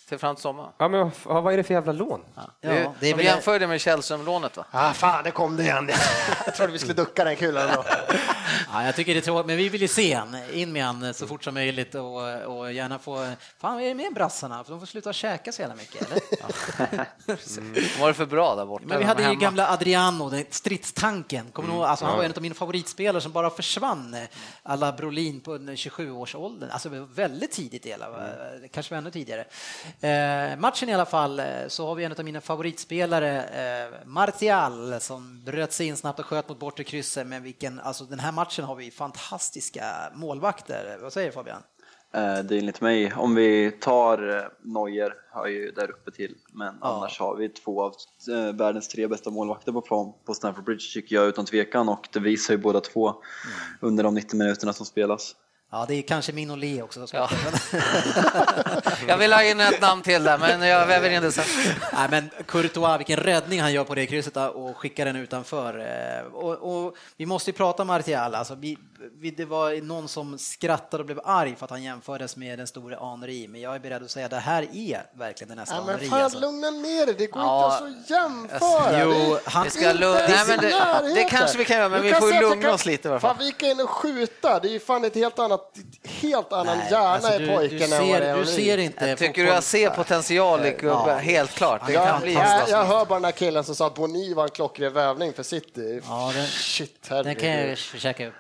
Till 0.10 0.18
fram 0.18 0.36
till 0.36 0.42
sommaren. 0.42 0.70
Ja, 0.78 0.88
men 0.88 1.12
vad, 1.24 1.44
vad 1.44 1.54
är 1.54 1.58
det 1.58 1.64
för 1.64 1.74
jävla 1.74 1.92
lån? 1.92 2.22
Ja, 2.36 2.42
det 2.62 2.68
är, 2.68 2.74
det 2.74 2.80
är 3.08 3.12
de 3.12 3.14
väl- 3.14 3.26
jämför 3.26 3.60
det 3.60 3.68
med 3.68 3.82
Källström-lånet 3.82 4.58
va? 4.58 4.66
Ah, 4.72 4.94
fan, 4.94 5.24
det 5.24 5.32
kom 5.32 5.58
det 5.58 5.64
igen. 5.64 5.90
Jag 6.46 6.56
trodde 6.56 6.72
vi 6.74 6.80
skulle 6.80 6.94
ducka 6.94 7.24
den 7.24 7.36
kulan. 7.36 7.70
Ja, 8.74 8.86
jag 8.86 8.96
tycker 8.96 9.14
det 9.14 9.20
är 9.20 9.22
tråkigt, 9.22 9.46
men 9.48 9.58
vi 9.58 9.70
vill 9.70 9.82
ju 9.82 9.88
se 9.88 10.14
han, 10.14 10.38
in 10.54 10.72
med 10.72 10.84
han 10.86 11.14
så 11.14 11.28
fort 11.28 11.44
som 11.44 11.54
möjligt 11.54 11.96
och, 11.96 12.44
och 12.46 12.74
gärna 12.74 13.00
få... 13.00 13.32
Fan, 13.58 13.80
är 13.82 13.88
det 13.88 13.94
med 13.94 14.14
brassarna? 14.14 14.64
För 14.64 14.72
de 14.72 14.80
får 14.80 14.88
sluta 14.88 15.14
käka 15.14 15.52
så 15.52 15.62
jävla 15.62 15.76
mycket, 15.76 16.12
eller? 16.12 16.22
Var 18.00 18.08
det 18.08 18.14
för 18.14 18.26
bra 18.26 18.56
där 18.56 18.66
borta? 18.66 18.86
Men 18.88 19.00
vi 19.00 19.04
hade 19.04 19.22
ju 19.22 19.28
Hemma. 19.28 19.40
gamla 19.40 19.70
Adriano, 19.70 20.30
den 20.30 20.46
stridstanken. 20.50 21.52
Kommer 21.52 21.70
du 21.70 21.76
ihåg? 21.76 21.86
Alltså, 21.86 22.06
han 22.06 22.18
var 22.18 22.24
en 22.24 22.34
av 22.36 22.42
mina 22.42 22.56
favoritspelare 22.56 23.22
som 23.22 23.32
bara 23.32 23.50
försvann. 23.50 24.16
Alla 24.64 24.92
Brolin 24.92 25.42
på 25.42 25.58
27-årsåldern. 25.58 26.70
Alltså 26.72 26.90
väldigt 27.14 27.52
tidigt 27.52 27.86
i 27.86 27.90
hela, 27.90 28.08
kanske 28.72 28.94
var 28.94 28.98
ännu 28.98 29.12
tidigare. 29.12 29.46
Eh, 30.02 30.58
matchen 30.60 30.90
i 30.90 30.94
alla 30.94 31.06
fall, 31.06 31.40
eh, 31.40 31.46
så 31.68 31.88
har 31.88 31.96
vi 31.96 32.04
en 32.04 32.12
av 32.12 32.26
mina 32.26 32.42
favoritspelare, 32.42 33.44
eh, 33.44 34.08
Martial, 34.08 35.00
som 35.00 35.42
bröt 35.46 35.74
sig 35.74 35.88
in 35.88 35.98
snabbt 35.98 36.20
och 36.20 36.26
sköt 36.26 36.50
mot 36.50 36.60
bortre 36.60 36.84
krysset. 36.84 37.28
Men 37.28 37.44
vilken, 37.44 37.80
alltså 37.80 38.04
den 38.04 38.20
här 38.20 38.32
matchen 38.32 38.66
har 38.66 38.76
vi 38.76 38.92
fantastiska 38.92 39.84
målvakter. 40.14 40.98
Vad 41.02 41.14
säger 41.14 41.32
Fabian? 41.32 41.64
Eh, 42.14 42.40
Det 42.44 42.56
är 42.56 42.60
enligt 42.60 42.82
mig, 42.82 43.14
om 43.14 43.36
vi 43.36 43.72
tar 43.72 44.38
eh, 44.38 44.44
Neuer, 44.62 45.14
hör 45.32 45.48
ju 45.48 45.72
där 45.72 45.92
uppe 45.92 46.12
till, 46.12 46.36
men 46.54 46.76
annars 46.82 47.20
har 47.20 47.36
vi 47.36 47.50
två 47.50 47.84
av 47.84 47.94
eh, 48.32 48.56
världens 48.56 48.88
tre 48.88 49.08
bästa 49.08 49.30
målvakter 49.30 49.72
på 49.72 49.82
plan 49.82 50.14
på 50.26 50.34
Stamford 50.34 50.64
Bridge 50.64 50.94
tycker 50.94 51.16
jag 51.16 51.28
utan 51.28 51.46
tvekan 51.46 51.90
och 51.90 52.08
det 52.14 52.20
visar 52.20 52.54
ju 52.54 52.58
båda 52.58 52.82
två 52.82 53.16
under 53.80 54.04
de 54.04 54.14
90 54.16 54.38
minuterna 54.38 54.74
som 54.74 54.86
spelas. 54.86 55.36
Ja, 55.72 55.86
det 55.88 55.96
är 55.96 56.02
kanske 56.02 56.32
min 56.32 56.52
och 56.52 56.58
Le 56.58 56.82
också. 56.82 57.08
Ja. 57.14 57.30
Jag 59.08 59.18
vill 59.18 59.34
ha 59.34 59.44
in 59.44 59.60
ett 59.60 59.82
namn 59.82 60.02
till 60.02 60.24
där, 60.24 60.38
men 60.38 60.62
jag 60.68 60.88
väver 60.88 61.10
in 61.10 61.22
det 61.22 61.32
sen. 61.32 61.46
Nej, 61.94 62.08
men 62.10 62.30
Courtois, 62.48 63.00
vilken 63.00 63.18
räddning 63.18 63.62
han 63.62 63.74
gör 63.74 63.84
på 63.84 63.96
det 63.96 64.06
krysset 64.06 64.38
och 64.38 64.78
skickar 64.78 65.06
den 65.06 65.16
utanför. 65.16 65.80
Eh, 65.80 66.34
Och, 66.34 66.86
och 66.86 66.96
vi 67.18 67.26
måste 67.26 67.50
ju 67.52 67.58
prata 67.58 67.84
Martial. 67.84 68.36
Alltså, 68.36 68.56
vi, 68.56 68.78
det 69.38 69.46
var 69.46 69.82
någon 69.82 70.08
som 70.08 70.38
skrattade 70.38 71.02
och 71.02 71.06
blev 71.06 71.20
arg 71.24 71.56
för 71.56 71.66
att 71.66 71.70
han 71.72 71.84
jämfördes 71.84 72.36
med 72.38 72.60
den 72.60 72.68
store 72.68 72.96
Henri, 73.02 73.48
men 73.48 73.62
jag 73.62 73.76
är 73.76 73.80
beredd 73.80 74.04
att 74.04 74.12
säga 74.12 74.26
att 74.26 74.32
det 74.32 74.38
här 74.40 74.68
är 74.74 75.04
verkligen 75.14 75.50
den 75.50 75.58
nästa 75.58 75.76
Ja, 75.76 75.82
men 75.86 75.96
Henri. 75.96 76.10
fan, 76.10 76.22
Alltså. 76.22 76.40
lugna 76.40 76.70
ner 76.70 77.06
dig, 77.06 77.16
det 77.18 77.28
går 77.28 77.42
Ja. 77.42 77.66
inte 77.88 78.00
att 78.00 78.08
så 78.08 78.14
jämföra. 78.14 79.02
Jo, 79.04 79.12
Det 79.12 79.50
han- 79.50 79.64
Vi 79.64 79.70
ska 79.70 79.94
lugna- 79.94 80.20
Nej, 80.28 80.44
men 80.48 80.60
i 80.60 81.14
det- 81.14 81.14
det 81.16 81.24
kanske 81.24 81.58
vi 81.58 81.66
kan 81.66 81.78
göra, 81.78 81.90
men 81.90 82.02
Du 82.02 82.08
vi 82.08 82.14
får 82.14 82.28
säga 82.30 82.42
lugna 82.42 82.68
du 82.68 82.74
oss 82.74 82.86
lite 82.86 83.08
i 83.08 83.12
alla 83.12 83.20
fall. 83.20 83.36
Fan, 83.36 83.46
vi 83.46 83.52
kan 83.52 83.70
in 83.70 83.80
och 83.82 83.90
skjuta, 83.90 84.60
det 84.60 84.68
är 84.68 84.72
ju 84.72 84.80
fan 84.80 85.04
ett 85.06 85.16
helt 85.16 85.40
annat, 85.40 85.78
helt 86.04 86.54
annan 86.54 86.78
Nej, 86.78 86.88
hjärna 86.92 87.08
alltså, 87.10 87.34
i 87.34 87.38
du, 87.38 87.48
pojken 87.56 87.78
du, 87.78 87.84
än 87.86 87.90
vad 87.92 88.00
det 88.00 88.06
ser, 88.16 88.22
är 88.22 88.38
du 88.38 88.46
ser 88.46 88.78
inte 88.78 89.06
Jag 89.06 89.18
tycker 89.18 89.34
fotboll- 89.44 89.54
jag 89.54 89.64
ser 89.64 89.90
potential 89.90 90.66
i 90.66 90.72
gubben, 90.72 91.20
helt 91.20 91.52
klart. 91.52 91.88
Det 91.88 91.94
Ja, 91.94 92.06
kan 92.06 92.22
bli 92.22 92.34
jag, 92.34 92.70
jag 92.70 92.86
hör 92.86 93.06
bara 93.06 93.20
den 93.20 93.26
här 93.26 93.32
killen 93.32 93.64
som 93.64 93.76
sa 93.76 93.88
att 93.88 93.96
Boni 93.96 94.34
var 94.34 94.44
en 94.44 94.50
klockren 94.50 94.94
värvning 94.94 95.34
för 95.34 95.44
City. 95.44 96.02
Ja, 96.08 96.32
den- 96.36 96.46
Shit, 96.48 97.10
Den 97.10 97.24
kan 97.36 97.50
jag 97.50 97.56
herregud. 97.58 97.78
försöka 97.78 98.28
upp. 98.28 98.34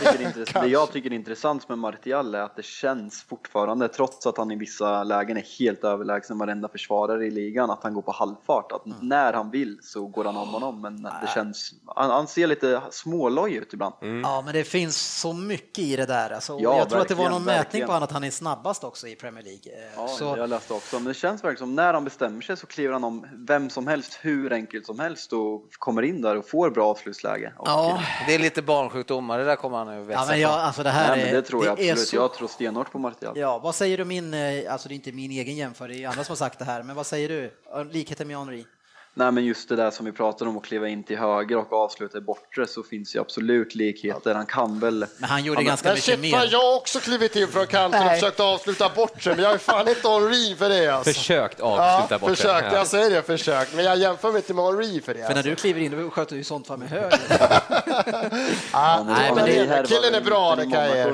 Det 0.00 0.04
jag, 0.04 0.12
tycker 0.12 0.24
är 0.24 0.26
intressant, 0.26 0.64
det 0.64 0.68
jag 0.70 0.92
tycker 0.92 1.10
är 1.10 1.14
intressant 1.14 1.68
med 1.68 1.78
Martial 1.78 2.34
är 2.34 2.38
att 2.40 2.56
det 2.56 2.64
känns 2.64 3.22
fortfarande, 3.22 3.88
trots 3.88 4.26
att 4.26 4.38
han 4.38 4.50
i 4.50 4.56
vissa 4.56 5.04
lägen 5.04 5.36
är 5.36 5.44
helt 5.58 5.84
överlägsen 5.84 6.38
varenda 6.38 6.68
försvarare 6.68 7.26
i 7.26 7.30
ligan, 7.30 7.70
att 7.70 7.82
han 7.82 7.94
går 7.94 8.02
på 8.02 8.12
halvfart. 8.12 8.72
Att 8.72 8.82
när 9.02 9.32
han 9.32 9.50
vill 9.50 9.78
så 9.82 10.06
går 10.06 10.24
han 10.24 10.36
om 10.36 10.48
honom, 10.48 10.80
men 10.80 11.02
det 11.02 11.28
känns, 11.34 11.74
han, 11.86 12.10
han 12.10 12.26
ser 12.26 12.46
lite 12.46 12.80
småloj 12.90 13.54
ut 13.54 13.72
ibland. 13.72 13.94
Ja, 14.24 14.42
men 14.44 14.54
det 14.54 14.64
finns 14.64 15.20
så 15.20 15.32
mycket 15.32 15.78
i 15.78 15.96
det 15.96 16.06
där. 16.06 16.30
Alltså, 16.30 16.58
Ja, 16.60 16.78
jag 16.78 16.88
tror 16.90 17.00
att 17.00 17.08
det 17.08 17.14
var 17.14 17.30
någon 17.30 17.44
mätning 17.44 17.56
verkligen. 17.62 17.86
på 17.86 17.92
honom 17.92 18.04
att 18.04 18.12
han 18.12 18.24
är 18.24 18.30
snabbast 18.30 18.84
också 18.84 19.08
i 19.08 19.16
Premier 19.16 19.44
League. 19.44 19.72
Eh, 19.86 19.92
Ja, 19.96 20.08
så, 20.08 20.34
jag 20.36 20.48
läste 20.50 20.74
också, 20.74 20.96
men 20.96 21.04
det 21.04 21.14
känns 21.14 21.44
verkligen 21.44 21.58
som 21.58 21.74
när 21.74 21.94
han 21.94 22.04
bestämmer 22.04 22.40
sig 22.40 22.56
så 22.56 22.66
kliver 22.66 22.92
han 22.92 23.04
om 23.04 23.26
vem 23.32 23.70
som 23.70 23.86
helst, 23.86 24.18
hur 24.22 24.52
enkelt 24.52 24.86
som 24.86 24.98
helst 24.98 25.32
och 25.32 25.62
kommer 25.78 26.02
in 26.02 26.22
där 26.22 26.36
och 26.36 26.48
får 26.48 26.70
bra 26.70 26.86
avslutsläge. 26.90 27.52
Och, 27.58 27.68
ja, 27.68 28.02
Det 28.26 28.34
är 28.34 28.38
lite 28.38 28.62
barnsjukdomar, 28.62 29.38
det 29.38 29.44
där 29.44 29.56
kommer 29.56 29.78
han 29.78 29.81
att 29.88 30.06
växa 30.06 30.22
ja, 30.22 30.26
men 30.30 30.40
jag, 30.40 30.50
alltså 30.50 30.82
det 30.82 30.90
här 30.90 31.08
nej, 31.08 31.18
men 31.18 31.28
är, 31.28 31.32
det 31.34 31.42
tror 31.42 31.66
jag 31.66 31.80
är 31.80 31.90
absolut, 31.92 32.08
så- 32.08 32.16
jag 32.16 32.34
tror 32.34 32.48
stenhårt 32.48 32.92
på 32.92 32.98
Martial. 32.98 33.38
Ja, 33.38 33.58
vad 33.58 33.74
säger 33.74 33.98
du 33.98 34.04
min, 34.04 34.34
eh, 34.34 34.72
alltså 34.72 34.88
det 34.88 34.94
är 34.94 34.96
inte 34.96 35.12
min 35.12 35.30
egen 35.30 35.56
jämförelse, 35.56 35.98
det 35.98 36.04
är 36.04 36.08
andra 36.08 36.24
som 36.24 36.32
har 36.32 36.36
sagt 36.36 36.58
det 36.58 36.64
här, 36.64 36.82
men 36.82 36.96
vad 36.96 37.06
säger 37.06 37.28
du? 37.28 37.52
Likheten 37.92 38.28
med 38.28 38.36
Henri? 38.36 38.66
Nej 39.14 39.32
men 39.32 39.44
just 39.44 39.68
det 39.68 39.76
där 39.76 39.90
som 39.90 40.06
vi 40.06 40.12
pratade 40.12 40.50
om 40.50 40.56
att 40.56 40.64
kliva 40.64 40.88
in 40.88 41.02
till 41.02 41.18
höger 41.18 41.56
och 41.58 41.72
avsluta 41.72 42.18
i 42.18 42.20
bortre 42.20 42.66
så 42.66 42.82
finns 42.82 43.14
ju 43.16 43.20
absolut 43.20 43.74
likheter. 43.74 44.34
Han 44.34 44.46
kan 44.46 44.78
väl... 44.80 45.06
Men 45.18 45.30
han 45.30 45.44
gjorde 45.44 45.56
Ja, 45.60 45.60
men- 45.60 45.66
ganska 45.66 45.88
Men 45.88 45.94
mycket 45.94 46.04
shit, 46.04 46.14
fan, 46.32 46.40
mer. 46.40 46.48
jag 46.52 46.58
har 46.58 46.76
också 46.76 47.00
klivit 47.00 47.36
in 47.36 47.48
från 47.48 47.66
kanten 47.66 48.02
och 48.06 48.12
försökt 48.12 48.40
avsluta 48.40 48.88
bort 48.88 49.22
sig, 49.22 49.34
men 49.36 49.44
jag 49.44 49.54
är 49.54 49.58
fan 49.58 49.88
inte 49.88 50.08
Henri 50.08 50.54
för 50.58 50.68
det 50.68 50.88
alltså. 50.88 51.12
Försökt 51.12 51.58
Ja, 51.58 51.96
avsluta 52.00 52.18
bort 52.18 52.30
försökt, 52.36 52.70
det. 52.70 52.76
jag 52.76 52.86
säger 52.86 53.10
det, 53.10 53.22
försökt. 53.22 53.74
Men 53.74 53.84
jag 53.84 53.98
jämför 53.98 54.28
mig 54.32 54.36
inte 54.38 54.54
med 54.54 54.64
Henri 54.64 55.00
för 55.00 55.14
det. 55.14 55.20
För 55.20 55.28
när 55.28 55.36
Alltså. 55.36 55.50
du 55.50 55.56
kliver 55.56 55.80
in, 55.80 56.02
då 56.02 56.10
sköter 56.10 56.32
du 56.32 56.38
ju 56.38 56.44
sånt 56.44 56.66
för 56.66 56.76
med 56.76 56.88
höger. 56.88 57.18
Ah, 58.72 59.02
Nej, 59.02 59.30
men 59.34 59.38
Henry 59.38 59.66
det- 59.66 59.84
killen 59.88 60.14
är 60.14 60.20
bra, 60.20 60.56
det 60.56 60.62
kan 60.62 60.72
jag 60.72 60.96
ge. 60.96 61.12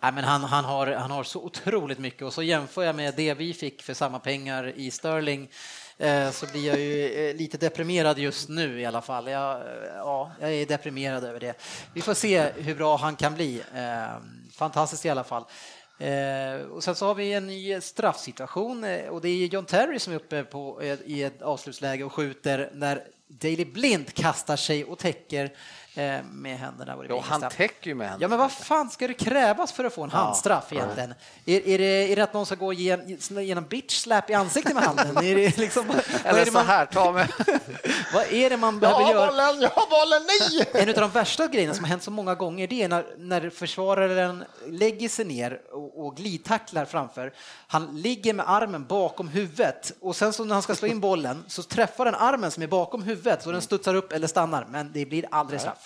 Nej, 0.00 0.12
men 0.12 0.24
han, 0.24 0.44
han, 0.44 0.64
har, 0.64 0.86
han 0.86 1.10
har 1.10 1.24
så 1.24 1.40
otroligt 1.40 1.98
mycket 1.98 2.22
och 2.22 2.32
så 2.32 2.42
jämför 2.42 2.82
jag 2.82 2.96
med 2.96 3.14
det 3.16 3.34
vi 3.34 3.54
fick 3.54 3.82
för 3.82 3.94
samma 3.94 4.18
pengar 4.18 4.72
i 4.76 4.90
Sterling 4.90 5.48
Eh, 5.98 6.30
så 6.30 6.46
blir 6.46 6.66
jag 6.66 6.80
ju 6.80 7.28
eh, 7.28 7.36
lite 7.36 7.58
deprimerad 7.58 8.18
just 8.18 8.48
nu 8.48 8.80
i 8.80 8.84
alla 8.84 9.02
fall. 9.02 9.28
Jag, 9.28 9.60
eh, 9.60 9.66
ja, 9.96 10.32
jag 10.40 10.52
är 10.52 10.66
deprimerad 10.66 11.24
över 11.24 11.40
det. 11.40 11.54
Vi 11.94 12.00
får 12.00 12.14
se 12.14 12.50
hur 12.56 12.74
bra 12.74 12.96
han 12.96 13.16
kan 13.16 13.34
bli. 13.34 13.62
Ehm, 13.74 14.50
fantastiskt 14.52 15.06
i 15.06 15.08
alla 15.08 15.24
fall. 15.24 15.44
Eh, 15.98 16.66
och 16.70 16.84
sen 16.84 16.94
så 16.94 17.06
har 17.06 17.14
vi 17.14 17.32
en 17.32 17.46
ny 17.46 17.80
straffsituation 17.80 18.84
eh, 18.84 19.08
och 19.08 19.20
det 19.20 19.28
är 19.28 19.46
John 19.46 19.64
Terry 19.64 19.98
som 19.98 20.12
är 20.12 20.16
uppe 20.16 20.44
på, 20.44 20.80
eh, 20.82 20.98
i 21.04 21.22
ett 21.22 21.42
avslutsläge 21.42 22.04
och 22.04 22.12
skjuter 22.12 22.70
när 22.74 23.02
Daley 23.28 23.64
Blind 23.64 24.14
kastar 24.14 24.56
sig 24.56 24.84
och 24.84 24.98
täcker 24.98 25.52
med 26.32 26.58
händerna. 26.58 26.96
Var 26.96 27.04
det 27.04 27.12
ingen 27.14 27.24
han 27.24 27.50
täcker 27.50 27.88
ju 27.90 27.94
med 27.94 28.04
Ja, 28.06 28.10
händerna. 28.10 28.28
men 28.28 28.38
vad 28.38 28.52
fan 28.52 28.90
ska 28.90 29.08
det 29.08 29.14
krävas 29.14 29.72
för 29.72 29.84
att 29.84 29.94
få 29.94 30.02
en 30.04 30.10
handstraff 30.10 30.72
egentligen? 30.72 31.14
Är, 31.46 31.68
är, 31.68 31.78
det, 31.78 32.12
är 32.12 32.16
det 32.16 32.22
att 32.22 32.34
någon 32.34 32.46
ska 32.46 32.54
gå 32.54 32.72
igen- 32.72 33.18
genom 33.30 33.64
bitch 33.64 33.94
slap 33.96 34.30
i 34.30 34.34
ansiktet 34.34 34.74
med 34.74 34.82
handen? 34.84 35.16
Är 35.16 35.34
det 35.34 35.56
liksom, 35.58 35.86
vad, 35.88 35.96
är 35.96 36.02
Eller 36.24 36.40
det 36.40 36.46
så 36.46 36.52
man, 36.52 36.66
här, 36.66 36.86
ta 36.86 37.12
med. 37.12 37.28
vad 38.14 38.32
är 38.32 38.50
det 38.50 38.56
man 38.56 38.74
Jag 38.74 38.80
behöver 38.80 39.04
har 39.04 39.12
göra? 39.12 39.26
bollen, 39.26 39.60
jag 39.62 39.70
har 39.70 39.90
bollen, 39.90 40.22
nej! 40.26 40.68
En 40.82 40.88
av 40.88 40.94
de 40.94 41.10
värsta 41.10 41.46
grejerna 41.48 41.74
som 41.74 41.84
har 41.84 41.88
hänt 41.88 42.02
så 42.02 42.10
många 42.10 42.34
gånger 42.34 42.66
det 42.66 42.82
är 42.82 42.88
när, 42.88 43.06
när 43.18 43.50
försvararen 43.50 44.44
lägger 44.66 45.08
sig 45.08 45.24
ner 45.24 45.60
och, 45.72 46.06
och 46.06 46.16
glidtacklar 46.16 46.84
framför. 46.84 47.32
Han 47.66 48.00
ligger 48.00 48.34
med 48.34 48.50
armen 48.50 48.84
bakom 48.86 49.28
huvudet 49.28 49.92
och 50.00 50.16
sen 50.16 50.32
så 50.32 50.44
när 50.44 50.54
han 50.54 50.62
ska 50.62 50.74
slå 50.74 50.88
in 50.88 51.00
bollen 51.00 51.44
så 51.48 51.62
träffar 51.62 52.04
den 52.04 52.14
armen 52.14 52.50
som 52.50 52.62
är 52.62 52.66
bakom 52.66 53.02
huvudet 53.02 53.42
så 53.42 53.52
den 53.52 53.62
studsar 53.62 53.94
upp 53.94 54.12
eller 54.12 54.26
stannar, 54.26 54.66
men 54.70 54.90
det 54.92 55.06
blir 55.06 55.24
aldrig 55.30 55.60
straff. 55.60 55.83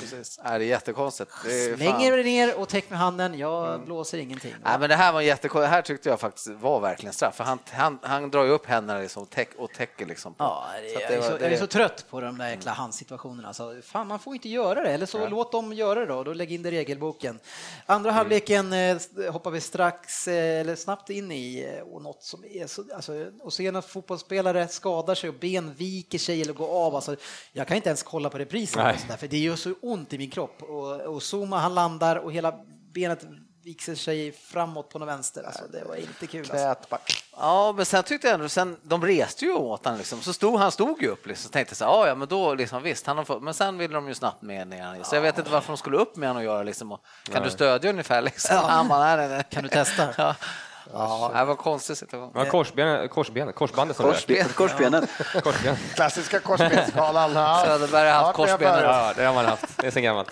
Precis. 0.00 0.40
Nej, 0.44 0.58
det 0.58 0.64
är 0.64 0.66
jättekonstigt. 0.66 1.30
Det 1.44 1.64
är 1.64 1.68
fan- 1.68 1.76
Slänger 1.78 2.16
det 2.16 2.22
ner 2.22 2.58
och 2.58 2.68
täck 2.68 2.90
med 2.90 2.98
handen, 2.98 3.38
jag 3.38 3.80
blåser 3.84 4.18
ingenting. 4.18 4.54
Nej, 4.64 4.78
men 4.78 4.88
det 4.88 4.96
här 4.96 5.12
var 5.12 5.20
jättekonstigt. 5.20 5.62
Det 5.70 5.74
här 5.74 5.82
tyckte 5.82 6.08
jag 6.08 6.20
faktiskt 6.20 6.48
var 6.48 6.80
verkligen 6.80 7.12
straff. 7.12 7.34
För 7.36 7.44
han, 7.44 7.58
han, 7.70 7.98
han 8.02 8.30
drar 8.30 8.44
ju 8.44 8.50
upp 8.50 8.66
händerna 8.66 9.00
liksom 9.00 9.22
och, 9.22 9.30
täck, 9.30 9.50
och 9.58 9.72
täcker 9.72 10.06
liksom. 10.06 10.34
På. 10.34 10.44
Ja, 10.44 10.64
Så 10.92 10.96
att 10.96 11.02
jag, 11.02 11.10
det 11.10 11.16
är 11.16 11.22
så, 11.22 11.36
det- 11.36 11.44
jag 11.44 11.52
är 11.52 11.56
så 11.58 11.66
trött 11.66 12.04
på 12.10 12.20
de 12.20 12.38
där 12.38 12.48
jäkla 12.48 12.72
handsituationerna. 12.72 13.48
Alltså, 13.48 13.74
fan, 13.82 14.06
man 14.06 14.18
får 14.18 14.34
inte 14.34 14.48
göra 14.48 14.82
det, 14.82 14.88
eller 14.90 15.06
så 15.06 15.28
låt 15.28 15.52
dem 15.52 15.72
göra 15.72 16.00
det 16.00 16.06
då. 16.06 16.24
Då 16.24 16.32
lägg 16.32 16.52
in 16.52 16.62
det 16.62 16.68
i 16.68 16.72
regelboken. 16.72 17.38
Andra 17.86 18.10
Mm. 18.10 18.16
halvleken 18.18 18.72
eh, 18.72 18.96
hoppar 19.32 19.50
vi 19.50 19.60
strax, 19.60 20.28
eh, 20.28 20.60
eller 20.60 20.76
snabbt 20.76 21.10
in 21.10 21.32
i, 21.32 21.74
eh, 21.78 21.82
och 21.92 22.02
något 22.02 22.22
som 22.22 22.44
är 22.44 22.66
så, 22.66 22.84
alltså, 22.94 23.12
och 23.40 23.52
se 23.52 23.70
när 23.70 23.80
fotbollsspelare 23.80 24.68
skadar 24.68 25.14
sig 25.14 25.28
och 25.28 25.34
ben 25.40 25.74
viker 25.74 26.18
sig 26.18 26.42
eller 26.42 26.52
går 26.52 26.68
av. 26.86 26.94
Alltså, 26.94 27.16
jag 27.52 27.66
kan 27.68 27.76
inte 27.76 27.88
ens 27.88 28.02
kolla 28.02 28.30
på 28.30 28.38
reprisen, 28.38 28.98
sådär, 28.98 29.16
för 29.16 29.28
det 29.28 29.38
gör 29.38 29.56
så 29.64 29.74
ont 29.82 30.12
i 30.12 30.18
min 30.18 30.30
kropp. 30.30 30.62
Och, 30.62 31.00
och 31.00 31.22
Zuma, 31.22 31.58
han 31.58 31.74
landar 31.74 32.16
och 32.16 32.32
hela 32.32 32.54
benet 32.94 33.24
viker 33.64 33.94
sig 33.94 34.32
framåt 34.32 34.88
på 34.88 34.98
den 34.98 35.06
vänster. 35.08 35.42
Alltså, 35.42 35.62
det 35.72 35.84
var 35.84 35.94
inte 35.94 36.26
kul. 36.26 36.50
Alltså. 36.50 36.56
Ja, 37.36 37.72
men 37.76 37.86
sen 37.86 38.02
tyckte 38.02 38.26
jag 38.26 38.34
ändå, 38.34 38.48
sen, 38.48 38.76
de 38.82 39.06
reste 39.06 39.44
ju 39.44 39.52
åt 39.52 39.86
han 39.86 39.98
liksom, 39.98 40.20
så 40.20 40.32
stod, 40.32 40.58
han 40.58 40.72
stod 40.72 41.02
ju 41.02 41.08
upp 41.08 41.26
liksom, 41.26 41.42
så 41.42 41.52
tänkte 41.52 41.72
jag 41.72 41.76
så 41.76 41.84
här, 41.84 41.92
"Ja, 41.92 42.08
ja 42.08 42.14
men 42.14 42.28
då 42.28 42.54
liksom 42.54 42.82
visst, 42.82 43.06
han 43.06 43.16
har 43.16 43.24
fått, 43.24 43.42
men 43.42 43.54
sen 43.54 43.78
ville 43.78 43.94
de 43.94 44.08
ju 44.08 44.14
snabbt 44.14 44.42
med 44.42 44.68
ner. 44.68 45.02
Så 45.02 45.14
jag 45.14 45.22
vet 45.22 45.38
inte 45.38 45.50
varför 45.50 45.68
de 45.72 45.76
skulle 45.76 45.96
upp 45.96 46.16
med 46.16 46.28
han 46.28 46.36
och 46.36 46.44
göra 46.44 46.62
liksom, 46.62 46.92
och, 46.92 47.00
kan 47.32 47.42
du 47.42 47.50
stödja 47.50 47.90
ungefär 47.90 48.22
liksom? 48.22 48.56
Han 48.56 48.88
bara, 48.88 49.00
nej, 49.00 49.16
nej, 49.16 49.28
nej. 49.28 49.44
Kan 49.50 49.62
du 49.62 49.68
testa? 49.68 50.08
Ja, 50.18 50.34
ja 50.92 51.30
det 51.34 51.44
var 51.44 51.50
en 51.50 51.56
konstig 51.56 51.96
situation. 51.96 52.30
Ja, 52.34 52.44
korsbenet, 52.44 53.10
korsbenet, 53.10 53.54
korsbandet 53.54 53.96
som. 53.96 54.06
Korsben, 54.06 54.48
korsbenet. 54.54 55.10
Korsben. 55.42 55.76
Klassiska 55.94 56.40
korsbensskalan. 56.40 57.30
Söderberg 57.64 58.08
har 58.10 58.22
haft 58.24 58.36
korsbenet. 58.36 58.82
Ja, 58.82 59.12
det 59.16 59.24
har 59.24 59.34
man 59.34 59.44
haft. 59.44 59.64
Det 59.78 59.86
är 59.86 59.90
sen 59.90 60.02
gammalt. 60.02 60.28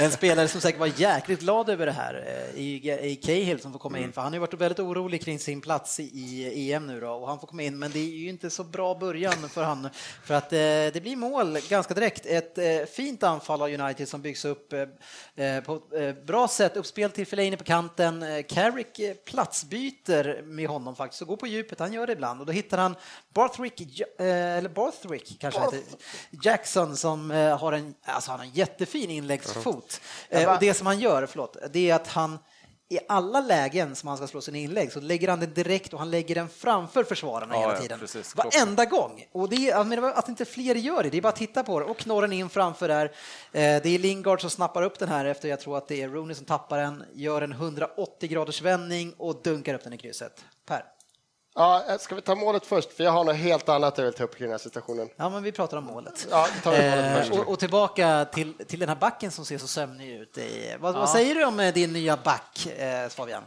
En 0.00 0.10
spelare 0.10 0.48
som 0.48 0.60
säkert 0.60 0.80
var 0.80 0.90
jäkligt 0.96 1.40
glad 1.40 1.68
över 1.70 1.86
det 1.86 1.92
här 1.92 2.24
eh, 2.54 2.60
i, 2.60 3.20
Cahill 3.24 3.60
som 3.60 3.72
får 3.72 3.78
komma 3.78 3.96
Mm. 3.96 4.08
in, 4.08 4.12
för 4.12 4.20
han 4.20 4.32
har 4.32 4.36
ju 4.36 4.40
varit 4.40 4.54
väldigt 4.54 4.78
orolig 4.78 5.24
kring 5.24 5.38
sin 5.38 5.60
plats 5.60 6.00
i, 6.00 6.02
i 6.02 6.72
EM 6.72 6.86
nu 6.86 7.00
då 7.00 7.08
och 7.10 7.28
han 7.28 7.40
får 7.40 7.46
komma 7.46 7.62
in, 7.62 7.78
men 7.78 7.90
det 7.90 7.98
är 7.98 8.16
ju 8.16 8.28
inte 8.28 8.50
så 8.50 8.64
bra 8.64 8.94
början 8.94 9.48
för 9.48 9.62
han 9.62 9.88
för 10.24 10.34
att 10.34 10.52
eh, 10.52 10.58
det 10.58 11.02
blir 11.02 11.16
mål 11.16 11.58
ganska 11.68 11.94
direkt. 11.94 12.26
Ett 12.26 12.58
eh, 12.58 12.64
fint 12.96 13.22
anfall 13.22 13.62
av 13.62 13.68
United 13.68 14.08
som 14.08 14.22
byggs 14.22 14.44
upp 14.44 14.68
på 15.66 15.80
eh, 15.96 16.12
bra 16.26 16.48
sätt, 16.48 16.76
uppspel 16.76 17.10
till 17.10 17.26
Fellaini 17.26 17.56
på 17.56 17.64
kanten. 17.64 18.22
Eh, 18.22 18.42
Carrick 18.76 18.98
eh, 18.98 19.14
platsbyter 19.14 20.42
med 20.42 20.68
honom 20.68 20.96
faktiskt. 20.96 21.22
Och 21.22 21.28
går 21.28 21.36
på 21.36 21.46
djupet, 21.46 21.78
han 21.78 21.92
gör 21.92 22.06
det 22.06 22.12
ibland. 22.12 22.40
Och 22.40 22.46
då 22.46 22.52
hittar 22.52 22.78
han 22.78 22.96
Barthwick, 23.34 24.00
eh, 24.00 24.26
eller 24.26 24.68
Barthwick 24.68 25.40
kanske 25.40 25.60
han 25.60 25.74
heter, 25.74 25.98
Jackson 26.42 26.96
som 26.96 27.30
eh, 27.30 27.58
har 27.58 27.72
en, 27.72 27.94
alltså 28.04 28.30
han 28.30 28.40
har 28.40 28.46
en 28.46 28.52
jättefin 28.52 29.10
inläggsfot. 29.10 30.00
Eh, 30.28 30.52
och 30.52 30.60
det 30.60 30.74
som 30.74 30.86
han 30.86 31.00
gör, 31.00 31.26
förlåt, 31.26 31.56
det 31.72 31.90
är 31.90 31.94
att 31.94 32.08
han 32.08 32.38
i 32.88 32.98
alla 33.08 33.40
lägen 33.40 33.94
som 33.96 34.08
han 34.08 34.16
ska 34.16 34.26
slå 34.26 34.40
sina 34.40 34.58
inlägg 34.58 34.92
så 34.92 35.00
lägger 35.00 35.28
han 35.28 35.40
den 35.40 35.54
direkt 35.54 35.92
och 35.92 35.98
han 35.98 36.10
lägger 36.10 36.34
den 36.34 36.48
framför 36.48 37.04
försvararna 37.04 37.54
Ja, 37.54 37.60
hela 37.60 37.72
ja, 37.74 37.80
tiden. 37.80 37.98
precis. 37.98 38.36
Varenda 38.36 38.84
gång. 38.84 39.24
Och 39.32 39.48
det 39.48 39.70
är, 39.70 39.84
menar, 39.84 40.10
att 40.12 40.28
inte 40.28 40.44
fler 40.44 40.74
gör 40.74 41.02
det, 41.02 41.10
det 41.10 41.16
är 41.16 41.22
bara 41.22 41.28
att 41.28 41.36
titta 41.36 41.62
på 41.64 41.80
det 41.80 41.86
och 41.86 41.96
knorren 41.98 42.32
in 42.32 42.48
framför 42.48 42.88
där. 42.88 43.04
Eh, 43.06 43.12
Det 43.52 43.86
är 43.86 43.98
Lingard 43.98 44.40
som 44.40 44.50
snappar 44.50 44.82
upp 44.82 44.98
den 44.98 45.08
här 45.08 45.24
efter, 45.24 45.48
jag 45.48 45.60
tror 45.60 45.76
att 45.76 45.88
det 45.88 46.02
är 46.02 46.08
Rooney 46.08 46.34
som 46.34 46.46
tappar 46.46 46.78
den, 46.78 47.04
gör 47.14 47.42
en 47.42 47.52
180 47.52 48.28
graders 48.28 48.62
vändning 48.62 49.14
och 49.16 49.42
dunkar 49.42 49.74
upp 49.74 49.84
den 49.84 49.92
i 49.92 49.98
krysset. 49.98 50.44
Per? 50.66 50.84
Ja, 51.56 51.84
eh, 51.88 51.98
ska 51.98 52.14
vi 52.14 52.20
ta 52.22 52.34
målet 52.34 52.66
först? 52.66 52.92
För 52.92 53.04
jag 53.04 53.10
har 53.10 53.24
något 53.24 53.36
helt 53.36 53.68
annat 53.68 53.98
jag 53.98 54.04
vill 54.04 54.14
ta 54.14 54.24
upp 54.24 54.36
kring 54.36 54.46
den 54.46 54.50
här 54.50 54.58
situationen. 54.58 55.08
Ja, 55.16 55.28
men 55.30 55.42
vi 55.42 55.52
pratar 55.52 55.76
om 55.76 55.84
målet. 55.84 56.26
Ja, 56.30 56.46
vi 56.54 56.60
tar 56.60 56.70
målet 56.70 57.18
först. 57.18 57.32
Eh, 57.32 57.40
och, 57.40 57.48
och 57.52 57.58
tillbaka 57.58 58.24
till, 58.32 58.54
till 58.66 58.78
den 58.80 58.88
här 58.88 58.96
backen 58.96 59.30
som 59.30 59.44
ser 59.44 59.58
så 59.58 59.66
sömnig 59.66 60.12
ut. 60.12 60.38
I, 60.38 60.76
vad, 60.80 60.94
vad 60.94 61.08
säger 61.10 61.34
du 61.34 61.44
om 61.44 61.60
eh, 61.60 61.74
din 61.74 61.92
nya 61.92 62.16
back, 62.16 62.66
eh, 62.78 63.08
Fabian? 63.08 63.42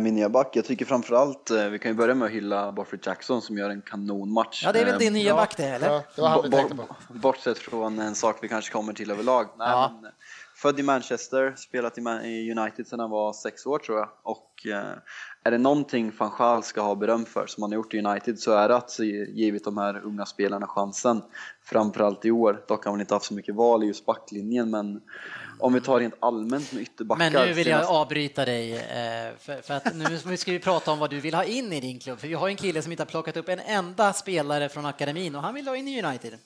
Min 0.00 0.14
nya 0.14 0.28
back, 0.28 0.48
jag 0.56 0.64
tycker 0.64 0.84
framförallt, 0.84 1.50
vi 1.50 1.78
kan 1.78 1.90
ju 1.90 1.94
börja 1.94 2.14
med 2.14 2.26
att 2.26 2.32
hylla 2.32 2.72
Buffett 2.72 3.06
Jackson 3.06 3.42
som 3.42 3.58
gör 3.58 3.70
en 3.70 3.82
kanonmatch. 3.82 4.62
Ja, 4.64 4.72
det 4.72 4.80
är 4.80 4.84
väl 4.84 4.98
din 4.98 5.12
nya 5.12 5.34
back 5.34 5.56
det, 5.56 5.64
eller? 5.64 5.90
Ja, 5.90 6.02
det 6.14 6.20
var 6.22 6.28
han 6.28 6.42
vi 6.42 6.50
tänkte 6.50 6.76
på. 6.76 6.82
bo- 7.08 7.14
Bortsett 7.18 7.58
från 7.58 7.98
en 7.98 8.14
sak 8.14 8.36
vi 8.42 8.48
kanske 8.48 8.72
kommer 8.72 8.92
till 8.92 9.10
överlag. 9.10 9.46
Nej, 9.58 9.68
Ja. 9.70 9.98
men, 10.02 10.12
född 10.56 10.80
i 10.80 10.82
Manchester, 10.82 11.54
spelat 11.56 11.98
i 11.98 12.52
United 12.58 12.86
sedan 12.86 13.00
han 13.00 13.10
var 13.10 13.32
sex 13.32 13.66
år 13.66 13.78
tror 13.78 13.98
jag. 13.98 14.08
Och 14.22 14.66
eh, 14.66 14.98
är 15.44 15.50
det 15.50 15.58
någonting 15.58 16.12
van 16.18 16.32
Gaal 16.38 16.62
ska 16.62 16.80
ha 16.80 16.94
beröm 16.94 17.24
för 17.24 17.46
som 17.46 17.62
han 17.62 17.72
har 17.72 17.76
gjort 17.76 17.94
i 17.94 17.98
United 17.98 18.38
så 18.38 18.52
är 18.52 18.68
det 18.68 18.76
att 18.76 18.98
givit 18.98 19.64
de 19.64 19.78
här 19.78 20.04
unga 20.04 20.26
spelarna 20.26 20.66
chansen. 20.66 21.22
Framförallt 21.64 22.24
i 22.24 22.30
år. 22.30 22.64
Dock 22.68 22.84
har 22.84 22.92
han 22.92 23.00
inte 23.00 23.14
haft 23.14 23.26
så 23.26 23.34
mycket 23.34 23.54
val 23.54 23.84
i 23.84 23.86
just 23.86 24.06
backlinjen 24.06 24.70
men 24.70 25.00
om 25.58 25.72
vi 25.72 25.80
tar 25.80 26.00
rent 26.00 26.14
allmänt 26.20 26.72
med 26.72 26.82
ytterbackar. 26.82 27.30
Men 27.30 27.46
nu 27.46 27.52
vill 27.52 27.66
jag 27.66 27.84
avbryta 27.90 28.44
dig, 28.44 28.72
eh, 28.72 29.36
för, 29.38 29.62
för 29.62 29.74
att 29.74 29.94
nu 29.94 30.36
ska 30.36 30.52
vi 30.52 30.58
prata 30.58 30.90
om 30.90 30.98
vad 30.98 31.10
du 31.10 31.20
vill 31.20 31.34
ha 31.34 31.44
in 31.44 31.72
i 31.72 31.80
din 31.80 31.98
klubb. 31.98 32.18
För 32.18 32.28
vi 32.28 32.34
har 32.34 32.48
en 32.48 32.56
kille 32.56 32.82
som 32.82 32.92
inte 32.92 33.02
har 33.02 33.08
plockat 33.08 33.36
upp 33.36 33.48
en 33.48 33.60
enda 33.60 34.12
spelare 34.12 34.68
från 34.68 34.86
akademin 34.86 35.34
och 35.34 35.42
han 35.42 35.54
vill 35.54 35.68
ha 35.68 35.76
in 35.76 35.88
i 35.88 36.02
United. 36.02 36.38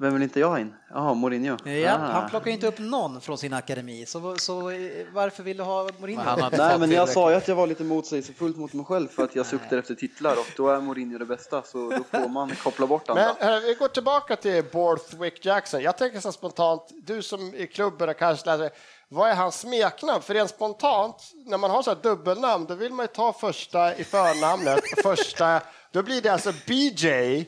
Vem 0.00 0.12
vill 0.12 0.22
inte 0.22 0.40
jag 0.40 0.48
ha 0.48 0.58
in? 0.58 0.74
Jaha, 0.90 1.14
Mourinho. 1.14 1.56
Ja, 1.70 1.94
Ah. 1.94 1.98
han 1.98 2.30
plockar 2.30 2.46
ju 2.46 2.52
inte 2.52 2.66
upp 2.66 2.78
någon 2.78 3.20
från 3.20 3.38
sin 3.38 3.52
akademi, 3.54 4.06
så, 4.06 4.36
så 4.36 4.70
eh, 4.70 4.78
varför 5.12 5.42
vill 5.42 5.56
du 5.56 5.62
ha 5.62 5.88
Mourinho? 5.98 6.22
Men 6.24 6.28
han 6.28 6.40
har- 6.42 6.50
Nej, 6.58 6.78
men 6.78 6.90
jag 6.90 7.08
sa 7.08 7.30
ju 7.30 7.36
att 7.36 7.48
jag 7.48 7.54
var 7.56 7.66
lite 7.66 7.84
motsägelsefullt 7.84 8.56
mot 8.56 8.72
mig 8.72 8.84
själv 8.84 9.08
för 9.08 9.24
att 9.24 9.36
jag 9.36 9.46
suktar 9.46 9.78
efter 9.78 9.94
titlar 9.94 10.32
och 10.32 10.46
då 10.56 10.68
är 10.68 10.80
Mourinho 10.80 11.18
det 11.18 11.24
bästa 11.26 11.62
så 11.62 11.78
då 11.90 12.18
får 12.20 12.28
man 12.38 12.50
koppla 12.62 12.86
bort 12.86 13.08
andra. 13.08 13.34
Men 13.40 13.48
hörru, 13.48 13.60
vi 13.66 13.74
går 13.74 13.88
tillbaka 13.88 14.36
till 14.36 14.64
Borthwick 14.72 15.44
Jackson. 15.44 15.82
Jag 15.82 15.98
tänker 15.98 16.20
så 16.20 16.32
spontant, 16.32 16.82
du 17.06 17.22
som 17.22 17.54
i 17.54 17.66
klubben 17.66 18.08
och 18.08 18.16
kanske 18.18 18.46
läser, 18.56 18.70
vad 19.08 19.30
är 19.30 19.34
hans 19.34 19.60
smeknamn? 19.60 20.22
För 20.22 20.34
rent 20.34 20.50
spontant, 20.50 21.16
när 21.46 21.58
man 21.58 21.70
har 21.70 21.82
så 21.82 21.90
här 21.90 21.98
dubbelnamn, 22.02 22.66
då 22.68 22.74
vill 22.74 22.92
man 22.92 23.04
ju 23.04 23.06
ta 23.08 23.32
första 23.32 23.94
i 23.96 24.04
förnamnet, 24.04 24.80
första, 25.02 25.60
då 25.92 26.02
blir 26.02 26.22
det 26.22 26.28
alltså 26.28 26.52
BJ. 26.66 27.44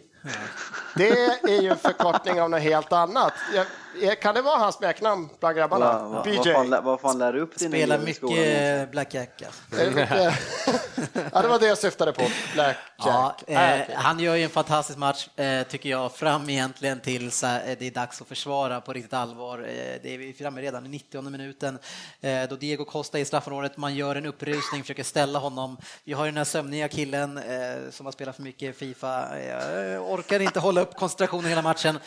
Det 0.95 1.11
är 1.43 1.63
ju 1.63 1.71
en 1.71 1.77
förkortning 1.77 2.41
av 2.41 2.51
något 2.51 2.63
helt 2.63 2.93
annat. 2.93 3.33
Kan 4.23 4.35
det 4.35 4.43
vara 4.43 4.59
hans 4.59 4.75
smeknamn 4.77 5.29
bland 5.41 5.57
grabbarna? 5.57 5.85
va, 5.99 6.09
vad, 6.09 6.25
BJ? 6.25 6.53
fan, 6.53 6.85
vad 6.85 7.01
fan 7.01 7.19
lär 7.19 7.33
du 7.33 7.41
upp 7.41 7.59
din 7.59 7.71
Spelar 7.71 7.99
mycket 7.99 8.91
Blackjack. 8.91 9.43
Är 9.43 9.85
det 9.85 9.91
mycket- 9.95 10.35
ja, 11.33 11.43
det 11.43 11.49
var 11.49 11.59
det 11.59 11.67
jag 11.67 11.79
syftade 11.79 12.13
på. 12.13 12.23
Blackjack. 12.55 12.77
Ja, 12.99 13.37
Ah, 13.49 13.53
eh, 13.53 13.83
okej. 13.83 13.95
han 13.99 14.21
gör 14.21 14.35
ju 14.35 14.45
en 14.45 14.51
fantastisk 14.51 14.99
match, 14.99 15.29
eh, 15.37 15.63
tycker 15.63 15.89
jag, 15.91 16.13
fram 16.13 16.51
egentligen 16.51 17.01
tills 17.01 17.45
eh, 17.45 17.77
det 17.79 17.87
är 17.87 17.91
dags 17.91 18.21
att 18.21 18.29
försvara 18.29 18.81
på 18.81 18.93
riktigt 18.93 19.13
allvar. 19.15 19.59
Eh, 19.59 19.65
det 20.03 20.15
är 20.15 20.19
vi 20.19 20.33
framme 20.33 20.63
redan 20.63 20.87
i 20.87 20.89
90 20.89 21.23
minuten 21.23 21.79
eh, 22.21 22.43
då 22.49 22.57
Diego 22.57 22.85
Costa 22.85 23.19
i 23.19 23.25
straffområdet, 23.25 23.77
man 23.77 23.95
gör 23.95 24.17
en 24.17 24.27
upprusning, 24.27 24.83
försöker 24.83 25.03
ställa 25.05 25.39
honom. 25.39 25.77
Vi 26.05 26.13
har 26.13 26.25
ju 26.25 26.31
den 26.31 26.37
här 26.39 26.45
sömniga 26.45 26.89
killen 26.89 27.39
eh, 27.39 27.91
som 27.91 28.07
har 28.07 28.13
spelat 28.13 28.37
för 28.37 28.43
mycket 28.43 28.77
Fifa, 28.79 29.39
eh, 29.39 30.03
orkar 30.03 30.41
inte 30.41 30.61
hålla 30.61 30.81
upp 30.81 30.95
koncentrationen 30.95 31.45
hela 31.49 31.63
matchen. 31.63 31.99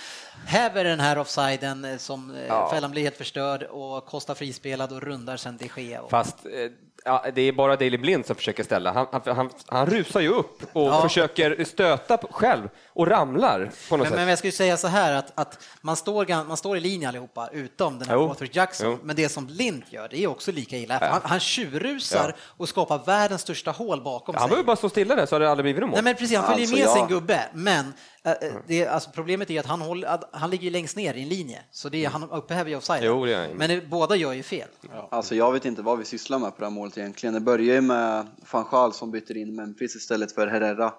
Häver 0.45 0.83
den 0.83 0.99
här 0.99 1.17
offsiden 1.17 1.72
eh, 1.85 1.97
som 1.97 2.35
eh, 2.35 2.69
fällan 2.69 2.91
blir 2.91 3.03
helt 3.03 3.17
förstörd 3.17 3.63
och 3.63 4.05
Costa 4.05 4.35
frispelad 4.35 4.91
och 4.91 5.01
rundar 5.01 5.37
sen 5.37 5.57
de 5.57 5.81
Gea. 5.81 6.01
Och- 6.01 6.09
Fast 6.09 6.45
eh, 6.45 6.71
ja, 7.05 7.25
det 7.35 7.41
är 7.41 7.51
bara 7.51 7.75
Daley 7.75 7.97
Blind 7.97 8.25
som 8.25 8.35
försöker 8.35 8.63
ställa. 8.63 8.91
Han, 8.93 9.07
han, 9.11 9.35
han, 9.35 9.49
han 9.67 9.85
rusar 9.87 10.19
ju 10.21 10.29
upp 10.29 10.61
och 10.73 10.81
Ja. 10.87 11.01
försöker 11.01 11.63
stöta 11.65 12.17
själv 12.31 12.69
och 12.95 13.07
ramlar 13.07 13.71
på 13.89 13.97
något 13.97 14.03
Men, 14.03 14.11
sätt. 14.11 14.19
men 14.19 14.27
jag 14.27 14.37
skulle 14.37 14.51
säga 14.53 14.77
så 14.77 14.87
här 14.87 15.13
att, 15.13 15.31
att 15.35 15.63
man, 15.81 15.95
står, 15.95 16.43
man 16.47 16.57
står 16.57 16.77
i 16.77 16.79
linje 16.79 17.07
allihopa 17.07 17.49
utom 17.51 17.99
den 17.99 18.07
här 18.07 18.15
Jo. 18.15 18.27
Walter 18.27 18.49
Jackson. 18.51 18.87
Jo. 18.91 18.97
Men 19.03 19.15
det 19.15 19.29
som 19.29 19.47
Lind 19.47 19.83
gör, 19.89 20.07
det 20.11 20.23
är 20.23 20.27
också 20.27 20.51
lika 20.51 20.77
illa. 20.77 20.97
Han, 21.11 21.21
han 21.23 21.39
tjurrusar 21.39 22.35
och 22.57 22.69
skapar 22.69 23.01
världens 23.05 23.41
största 23.41 23.71
hål 23.71 24.01
bakom 24.03 24.35
han 24.35 24.41
sig. 24.41 24.49
behöver 24.49 24.65
bara 24.67 24.75
stå 24.75 24.89
stilla 24.89 25.15
där 25.15 25.25
så 25.25 25.35
hade 25.35 25.45
det 25.45 25.51
aldrig 25.51 25.63
blivit 25.65 25.81
något 25.81 25.89
mål. 25.89 25.95
Nej, 25.95 26.03
men 26.03 26.15
precis, 26.15 26.37
han 26.37 26.45
följer 26.47 26.61
Alltså, 26.63 26.75
med 26.75 26.85
jag- 26.85 26.97
sin 26.97 27.07
gubbe, 27.07 27.39
men 27.53 27.93
äh, 28.23 28.31
äh, 28.31 28.37
det, 28.67 28.87
alltså, 28.87 29.09
problemet 29.13 29.49
är 29.49 29.59
att 29.59 29.65
han, 29.65 29.81
håller, 29.81 30.07
att 30.07 30.29
han 30.31 30.49
ligger 30.49 30.63
ju 30.63 30.69
längst 30.69 30.95
ner 30.97 31.13
i 31.13 31.21
en 31.23 31.29
linje, 31.29 31.59
så 31.71 31.89
det 31.89 32.05
är, 32.05 32.09
han 32.09 32.23
upphäver 32.31 32.69
ju 32.69 32.75
offside. 32.75 33.03
Jo, 33.03 33.25
det 33.25 33.35
han. 33.35 33.49
Men 33.49 33.69
det, 33.69 33.81
båda 33.81 34.15
gör 34.15 34.33
ju 34.33 34.43
fel. 34.43 34.67
Alltså 35.09 35.35
jag 35.35 35.51
vet 35.51 35.65
inte 35.65 35.81
vad 35.81 35.97
vi 35.99 36.05
sysslar 36.05 36.39
med 36.39 36.49
på 36.55 36.59
det 36.59 36.65
här 36.65 36.71
målet 36.71 36.97
egentligen. 36.97 37.33
Det 37.33 37.39
börjar 37.39 37.75
ju 37.75 37.81
med 37.81 38.27
van 38.51 38.65
Gaal 38.71 38.93
som 38.93 39.11
byter 39.11 39.37
in 39.37 39.55
Memphis 39.55 39.95
istället 39.95 40.31
för 40.31 40.47
Herrera. 40.47 40.93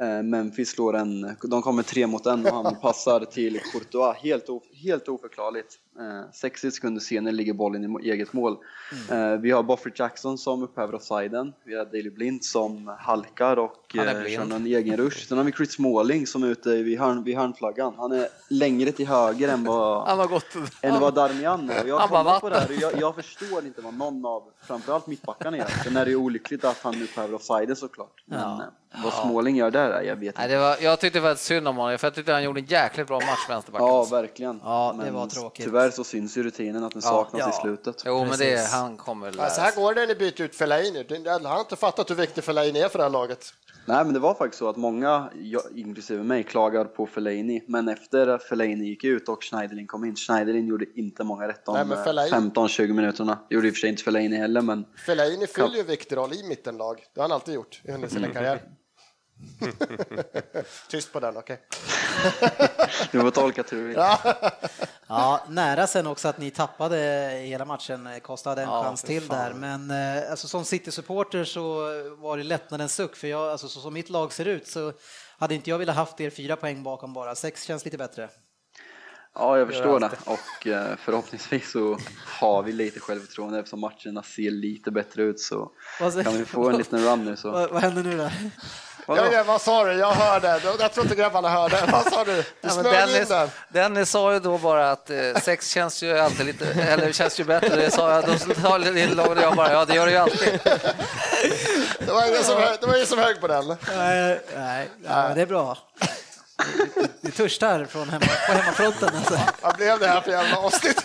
Eh, 0.00 0.22
Memphis 0.22 0.68
slår 0.70 0.96
en, 0.96 1.36
de 1.42 1.62
kommer 1.62 1.82
tre 1.82 2.06
mot 2.06 2.26
en 2.26 2.46
och 2.46 2.64
han 2.64 2.76
passar 2.80 3.24
till 3.24 3.60
Courtois, 3.72 4.16
helt, 4.16 4.48
helt 4.82 5.08
oförklarligt. 5.08 5.74
Eh, 5.98 6.30
60 6.32 6.70
sekunder 6.70 7.00
senare 7.00 7.34
ligger 7.34 7.52
bollen 7.52 8.00
i 8.02 8.10
eget 8.10 8.32
mål. 8.32 8.56
Mm. 9.10 9.32
Eh, 9.32 9.38
vi 9.40 9.50
har 9.50 9.62
Buffett 9.62 9.98
Jackson 9.98 10.38
som 10.38 10.62
upphäver 10.62 10.94
offsiden, 10.94 11.52
vi 11.64 11.74
har 11.74 11.84
Daley 11.84 12.10
Blind 12.10 12.44
som 12.44 12.96
halkar 12.98 13.56
och 13.56 13.96
eh, 13.96 14.04
kör 14.04 14.44
någon 14.44 14.66
egen 14.66 14.96
rush. 14.96 15.26
Sen 15.28 15.38
har 15.38 15.44
vi 15.44 15.52
Chris 15.52 15.72
Smalling 15.72 16.26
som 16.26 16.42
är 16.42 16.46
ute 16.48 16.82
vid, 16.82 16.98
hörn, 16.98 17.24
vid 17.24 17.36
hörnflaggan. 17.36 17.94
Han 17.96 18.12
är 18.12 18.28
längre 18.48 18.92
till 18.92 19.06
höger 19.06 19.48
än 19.48 19.64
vad 19.64 20.02
Han 20.08 20.18
har 20.18 20.26
gått... 20.26 20.54
än 20.82 21.00
vad 21.00 21.14
Darmian 21.14 21.70
är. 21.70 21.82
Och 21.82 21.88
Jag 21.88 21.98
Han 21.98 22.40
på 22.40 22.48
det 22.48 22.56
här 22.58 22.66
och 22.68 22.82
jag, 22.82 23.00
jag 23.00 23.14
förstår 23.14 23.66
inte 23.66 23.80
vad 23.80 23.94
någon 23.94 24.26
av, 24.26 24.42
framförallt 24.66 25.06
mittbackarna 25.06 25.56
gör. 25.56 25.66
Sen 25.84 25.96
är 25.96 26.04
det 26.04 26.10
ju 26.10 26.16
olyckligt 26.16 26.64
att 26.64 26.78
han 26.82 27.02
upphäver 27.02 27.34
offsiden 27.34 27.76
såklart. 27.76 28.22
Men 28.24 28.40
Ja. 28.40 28.62
eh, 28.94 29.02
vad 29.04 29.12
Småling 29.12 29.56
gör 29.56 29.70
där, 29.70 30.02
jag 30.02 30.16
vet 30.16 30.36
Nej, 30.36 30.44
inte. 30.44 30.54
det 30.54 30.58
var, 30.60 30.76
jag 30.80 31.00
tyckte 31.00 31.20
var 31.20 31.30
ett 31.32 31.38
synd 31.38 31.68
om 31.68 31.76
honom, 31.76 31.98
för 31.98 32.06
jag 32.06 32.14
tyckte 32.14 32.32
han 32.32 32.42
gjorde 32.44 32.60
en 32.60 32.66
jäkligt 32.66 33.06
bra 33.06 33.16
match, 33.16 33.48
vänsterbacken. 33.48 33.86
Ja, 33.86 34.04
verkligen. 34.04 34.60
Ja, 34.68 34.94
det 34.98 35.04
Men 35.04 35.14
var 35.14 35.26
tråkigt. 35.26 35.64
Tyvärr 35.64 35.90
så 35.90 36.04
syns 36.04 36.36
ju 36.38 36.42
rutinen 36.42 36.84
att 36.84 36.92
den 36.92 37.02
saknas 37.02 37.40
Ja. 37.40 37.50
i 37.50 37.52
slutet. 37.52 38.02
Jo, 38.06 38.18
men 38.20 38.30
det, 38.30 38.36
Precis. 38.36 38.72
han 38.72 38.96
kommer 38.96 39.30
väl 39.30 39.40
Alltså, 39.40 39.60
lära 39.60 39.70
här 39.70 39.76
går 39.76 39.94
det 39.94 40.00
när 40.00 40.06
ni 40.06 40.14
byter 40.14 40.40
ut 40.42 40.54
Fellaini. 40.54 41.02
Det- 41.08 41.30
Han 41.30 41.44
har 41.44 41.60
inte 41.60 41.76
fattat 41.76 42.10
hur 42.10 42.14
viktig 42.14 42.44
Fellaini 42.44 42.80
är 42.80 42.88
för 42.88 42.98
det 42.98 43.04
här 43.04 43.10
laget. 43.10 43.46
Nej, 43.86 44.04
men 44.04 44.14
det 44.14 44.20
var 44.20 44.34
faktiskt 44.34 44.58
så 44.58 44.68
att 44.68 44.76
många, 44.76 45.30
jag, 45.40 45.62
inklusive 45.74 46.22
mig, 46.22 46.42
klagar 46.44 46.84
på 46.84 47.06
Fellaini. 47.06 47.64
Men 47.68 47.88
efter 47.88 48.26
att 48.26 48.42
Fellaini 48.42 48.84
gick 48.84 49.04
ut 49.04 49.28
och 49.28 49.44
Schneiderlin 49.44 49.86
kom 49.86 50.04
in, 50.04 50.16
Schneiderlin 50.16 50.66
gjorde 50.66 50.84
inte 50.94 51.24
många 51.24 51.48
rätt 51.48 51.64
de 51.66 51.72
men 51.88 51.92
eh, 51.98 52.04
Fellaini- 52.04 52.50
15-20 52.52 52.92
minuterna. 52.92 53.38
Gjorde 53.50 53.68
i 53.68 53.70
och 53.70 53.74
för 53.74 53.80
sig 53.80 53.90
inte 53.90 54.02
Fellaini 54.02 54.36
heller, 54.36 54.60
men 54.60 54.84
Fellaini 55.06 55.46
fyller 55.46 55.74
ju 55.74 55.80
en 55.80 55.86
viktig 55.86 56.16
roll 56.16 56.32
i 56.32 56.48
mittenlag. 56.48 57.04
Det 57.14 57.20
har 57.20 57.28
han 57.28 57.32
alltid 57.34 57.54
gjort 57.54 57.82
under 57.88 58.08
sin 58.08 58.22
karriär. 58.34 58.62
Tyst 60.88 61.12
på 61.12 61.20
den, 61.20 61.36
okej. 61.36 61.60
du 63.12 63.20
får 63.20 63.30
tolka 63.30 63.64
hur 63.70 63.78
du 63.78 63.84
vill. 63.88 63.96
Ja, 65.10 65.44
nära 65.48 65.86
sen 65.86 66.06
också 66.06 66.28
att 66.28 66.38
ni 66.38 66.50
tappade 66.50 66.96
hela 67.44 67.64
matchen. 67.64 68.08
Costa 68.22 68.50
hade 68.50 68.62
en 68.62 68.68
Ja, 68.68 68.82
chans 68.82 69.02
till 69.02 69.22
fan. 69.22 69.38
där, 69.38 69.54
men 69.54 69.90
eh, 70.20 70.30
alltså, 70.30 70.48
som 70.48 70.64
City-supporter 70.64 71.44
så 71.44 71.74
var 72.18 72.36
det 72.36 72.42
lättnadens 72.42 72.94
suck, 72.94 73.16
för 73.16 73.28
jag, 73.28 73.48
alltså, 73.50 73.68
så 73.68 73.80
som 73.80 73.94
mitt 73.94 74.10
lag 74.10 74.32
ser 74.32 74.44
ut 74.44 74.68
så 74.68 74.92
hade 75.38 75.54
inte 75.54 75.70
jag 75.70 75.78
velat 75.78 75.96
haft 75.96 76.20
er 76.20 76.30
fyra 76.30 76.56
poäng 76.56 76.82
bakom 76.82 77.12
bara. 77.12 77.34
Sex 77.34 77.62
känns 77.64 77.84
lite 77.84 77.98
bättre. 77.98 78.28
Ja, 79.34 79.58
jag 79.58 79.68
förstår 79.68 80.00
det. 80.00 80.10
Och 80.26 80.66
eh, 80.66 80.96
förhoppningsvis 80.98 81.70
så 81.72 81.98
har 82.26 82.62
vi 82.62 82.72
lite 82.72 83.00
självförtroende 83.00 83.58
eftersom 83.58 83.80
matcherna 83.80 84.22
ser 84.22 84.50
lite 84.50 84.90
bättre 84.90 85.22
ut 85.22 85.40
så 85.40 85.70
kan 86.24 86.32
vi 86.34 86.44
få 86.44 86.68
en 86.68 86.76
liten 86.76 87.04
run 87.04 87.24
nu 87.24 87.36
så. 87.36 87.50
Vad, 87.50 87.70
vad 87.70 87.82
händer 87.82 88.02
nu 88.02 88.16
då? 88.18 88.30
Vadå? 89.08 89.24
Ja, 89.24 89.32
ja, 89.32 89.42
vad 89.44 89.60
sa 89.60 89.84
du? 89.84 89.92
Jag 89.92 90.10
hörde. 90.12 90.60
Jag 90.78 90.92
tror 90.92 91.06
inte 91.06 91.16
grabbarna 91.16 91.48
hörde. 91.48 91.76
Vad 91.92 92.12
sa 92.12 92.24
du? 92.24 92.34
Du 92.34 92.38
Ja, 92.38 92.44
men 92.60 92.70
smög 92.70 92.86
in 92.86 92.92
Dennis, 92.92 93.28
den. 93.28 93.50
Dennis 93.68 94.10
sa 94.10 94.32
ju 94.32 94.38
då 94.40 94.58
bara 94.58 94.90
att 94.90 95.10
eh, 95.10 95.16
sex 95.42 95.70
känns 95.70 96.02
ju 96.02 96.18
alltid 96.18 96.46
lite, 96.46 96.66
eller 96.82 97.12
känns 97.12 97.40
ju 97.40 97.44
bättre. 97.44 97.76
Det 97.76 97.90
sa 97.90 98.14
jag, 98.14 98.24
då 98.26 98.38
sa 98.38 98.78
jag 99.40 99.56
bara, 99.56 99.72
ja 99.72 99.84
det 99.84 99.94
gör 99.94 100.06
det 100.06 100.12
ju 100.12 100.18
alltid. 100.18 100.60
Det 101.98 102.12
var 102.12 102.28
ingen 102.28 102.44
som, 102.44 102.60
det 102.80 102.86
var 102.86 102.94
ingen 102.94 103.06
som 103.06 103.18
hög 103.18 103.40
på 103.40 103.46
den. 103.48 103.76
Nej, 103.96 104.40
nej, 104.56 104.88
men 105.04 105.34
det 105.34 105.42
är 105.42 105.46
bra. 105.46 105.78
Du, 107.20 107.30
törstar 107.30 107.84
från 107.84 108.08
hemma, 108.08 108.26
på 108.46 108.52
hemmafronten. 108.52 109.08
Alltså. 109.16 109.38
Vad 109.62 109.76
blev 109.76 109.98
det 109.98 110.06
här 110.06 110.20
för 110.20 110.30
jävla 110.30 110.58
avsnitt? 110.58 111.02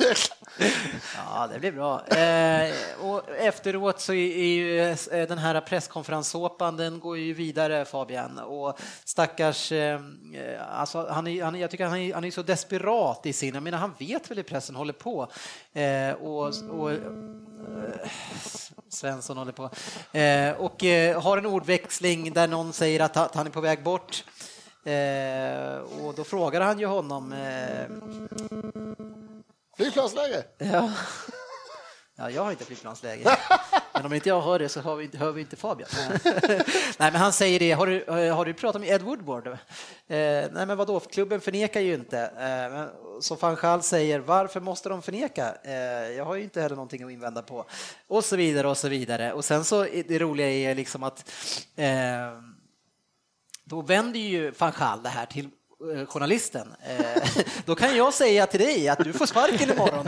Ja, 1.16 1.50
det 1.54 1.60
blir 1.60 1.72
bra. 1.72 2.08
Eh, 2.08 2.74
och 3.00 3.30
efteråt 3.30 4.02
så 4.02 4.14
är 4.14 4.46
ju 4.46 4.82
eh, 4.82 5.28
den 5.28 5.38
här 5.38 5.62
presskonferenssåpan, 5.62 6.78
den 6.78 7.00
går 7.00 7.18
ju 7.18 7.34
vidare 7.34 7.86
Fabian. 7.86 8.40
Och 8.40 8.80
stackars, 9.06 9.72
eh, 9.72 10.00
alltså 10.72 11.08
han 11.10 11.28
är, 11.28 11.44
han 11.44 11.60
jag 11.60 11.72
tycker 11.72 11.86
han 11.86 11.98
är, 11.98 12.14
han 12.14 12.24
är 12.24 12.32
så 12.32 12.42
desperat 12.42 13.26
i 13.26 13.34
sin, 13.34 13.54
jag 13.54 13.64
menar 13.64 13.78
han 13.78 13.94
vet 14.00 14.32
väl 14.32 14.38
hur 14.38 14.44
pressen 14.44 14.76
håller 14.76 14.94
på. 14.94 15.28
Eh, 15.74 16.12
och, 16.12 16.54
och 16.70 16.92
eh, 16.92 17.00
Svensson 18.90 19.38
håller 19.38 19.52
på. 19.52 19.70
Eh, 20.18 20.52
och 20.52 20.84
har 21.24 21.38
en 21.38 21.46
ordväxling 21.46 22.34
där 22.34 22.48
någon 22.48 22.74
säger 22.74 23.00
att 23.00 23.36
han 23.36 23.48
är 23.48 23.52
på 23.52 23.62
väg 23.62 23.84
bort. 23.84 24.24
Eh, 24.86 26.06
och 26.06 26.14
då 26.16 26.24
frågar 26.24 26.62
han 26.62 26.80
ju 26.80 26.86
honom 26.86 27.34
eh, 27.34 27.86
Flygplansläge. 29.78 30.44
Ja. 30.58 30.92
Ja, 32.16 32.30
jag 32.30 32.44
har 32.44 32.52
inte 32.52 32.66
flygplansläge. 32.66 33.38
Men 33.94 34.06
om 34.06 34.14
inte 34.14 34.30
jag 34.30 34.42
hör 34.42 34.60
det 34.60 34.70
så 34.70 34.82
hör 34.82 34.96
vi 34.96 35.04
inte, 35.04 35.18
hör 35.18 35.32
vi 35.32 35.42
inte 35.42 35.56
Fabian. 35.56 35.90
nej, 36.98 37.12
men 37.12 37.16
han 37.16 37.34
säger 37.34 37.60
det. 37.60 37.72
Har 37.72 37.88
du, 37.88 38.04
eh, 38.04 38.36
har 38.36 38.46
du 38.46 38.54
pratat 38.54 38.82
med 38.82 38.90
Ed 38.90 39.02
Woodward? 39.02 39.48
Eh, 39.48 39.56
nej, 40.08 40.50
men 40.52 40.78
vadå? 40.78 41.00
Klubben 41.00 41.42
förnekar 41.42 41.82
ju 41.82 41.94
inte. 41.94 42.20
Eh, 43.30 43.36
van 43.40 43.56
Gaal 43.56 43.84
säger, 43.84 44.20
varför 44.20 44.60
måste 44.60 44.90
de 44.90 45.02
förneka? 45.02 45.56
Eh, 45.64 45.74
jag 46.18 46.26
har 46.26 46.36
ju 46.36 46.44
inte 46.44 46.62
heller 46.62 46.76
någonting 46.76 47.04
att 47.04 47.12
invända 47.12 47.42
på. 47.42 47.66
Och 48.08 48.26
så 48.26 48.36
vidare 48.36 48.68
och 48.68 48.78
så 48.78 48.88
vidare. 48.88 49.34
Och 49.34 49.46
sen 49.46 49.64
så, 49.64 49.84
det 49.84 50.20
roliga 50.20 50.50
är 50.50 50.76
liksom 50.76 51.04
att 51.04 51.32
eh, 51.76 51.86
då 53.64 53.81
vänder 53.81 54.19
ju 54.19 54.52
van 54.52 54.72
Gaal 54.80 55.03
det 55.03 55.10
här 55.10 55.26
till 55.26 55.49
eh, 55.95 56.06
journalisten. 56.06 56.68
Eh, 56.88 57.23
då 57.65 57.76
kan 57.76 57.98
jag 57.98 58.14
säga 58.14 58.45
till 58.45 58.60
dig 58.60 58.90
att 58.90 59.03
du 59.03 59.14
får 59.14 59.26
sparken 59.26 59.72
imorgon. 59.72 60.07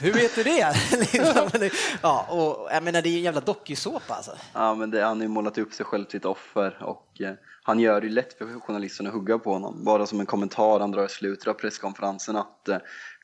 Hur 0.00 0.12
vet 0.12 0.34
du 0.34 0.42
det? 0.42 0.74
Liksom, 0.98 1.70
ja, 2.02 2.26
och, 2.30 2.68
jag 2.72 2.82
menar, 2.82 3.02
det 3.02 3.08
är 3.08 3.10
ju 3.10 3.16
en 3.16 3.24
jävla 3.24 3.40
dokusåpa 3.40 4.14
alltså. 4.14 4.32
Ja, 4.52 4.74
men 4.74 4.90
det, 4.90 5.02
han 5.02 5.16
har 5.16 5.22
ju 5.22 5.28
målat 5.28 5.58
upp 5.58 5.72
sig 5.72 5.86
själv 5.86 6.04
till 6.04 6.16
ett 6.16 6.24
offer 6.24 6.82
och 6.82 7.20
eh, 7.20 7.34
han 7.62 7.80
gör 7.80 8.00
det 8.00 8.06
ju 8.06 8.12
lätt 8.12 8.38
för 8.38 8.60
journalisterna 8.60 9.08
att 9.08 9.14
hugga 9.14 9.38
på 9.38 9.52
honom. 9.52 9.84
Bara 9.84 10.06
som 10.06 10.20
en 10.20 10.26
kommentar 10.26 10.80
han 10.80 10.90
drar 10.90 11.04
i 11.04 11.08
slutet 11.08 11.46
av 11.46 11.54
presskonferensen 11.54 12.36
att 12.36 12.68
eh, 12.68 12.78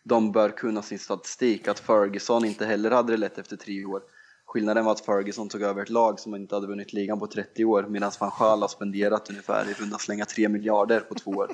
de 0.05 0.33
bör 0.33 0.51
kunna 0.51 0.83
sin 0.83 0.99
statistik, 0.99 1.69
att 1.69 1.79
Ferguson 1.79 2.45
inte 2.45 2.67
heller 2.67 2.91
hade 2.91 3.13
det 3.13 3.17
lätt 3.17 3.39
efter 3.39 3.57
tre 3.57 3.85
år. 3.85 4.03
Skillnaden 4.49 4.85
var 4.85 4.93
att 4.93 5.01
Ferguson 5.01 5.49
tog 5.49 5.63
över 5.63 5.83
ett 5.83 5.91
lag 5.91 6.21
som 6.21 6.35
inte 6.35 6.55
hade 6.55 6.67
vunnit 6.67 6.93
ligan 6.93 7.19
på 7.19 7.27
30 7.27 7.65
år 7.65 7.83
medan 7.89 8.13
van 8.21 8.33
Gaal 8.39 8.61
har 8.61 8.69
spenderat 8.69 9.31
ungefär 9.31 9.71
i 9.71 9.73
runda 9.73 9.99
slänga 9.99 10.25
3 10.25 10.49
miljarder 10.49 11.01
på 11.01 11.15
två 11.15 11.31
år. 11.31 11.53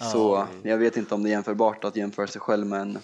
Så 0.12 0.46
jag 0.62 0.78
vet 0.78 0.96
inte 0.96 1.14
om 1.14 1.22
det 1.22 1.28
är 1.28 1.30
jämförbart 1.30 1.84
att 1.84 1.96
jämföra 1.96 2.26
sig 2.26 2.40
själv 2.40 2.66
med 2.66 2.80
en, 2.80 2.98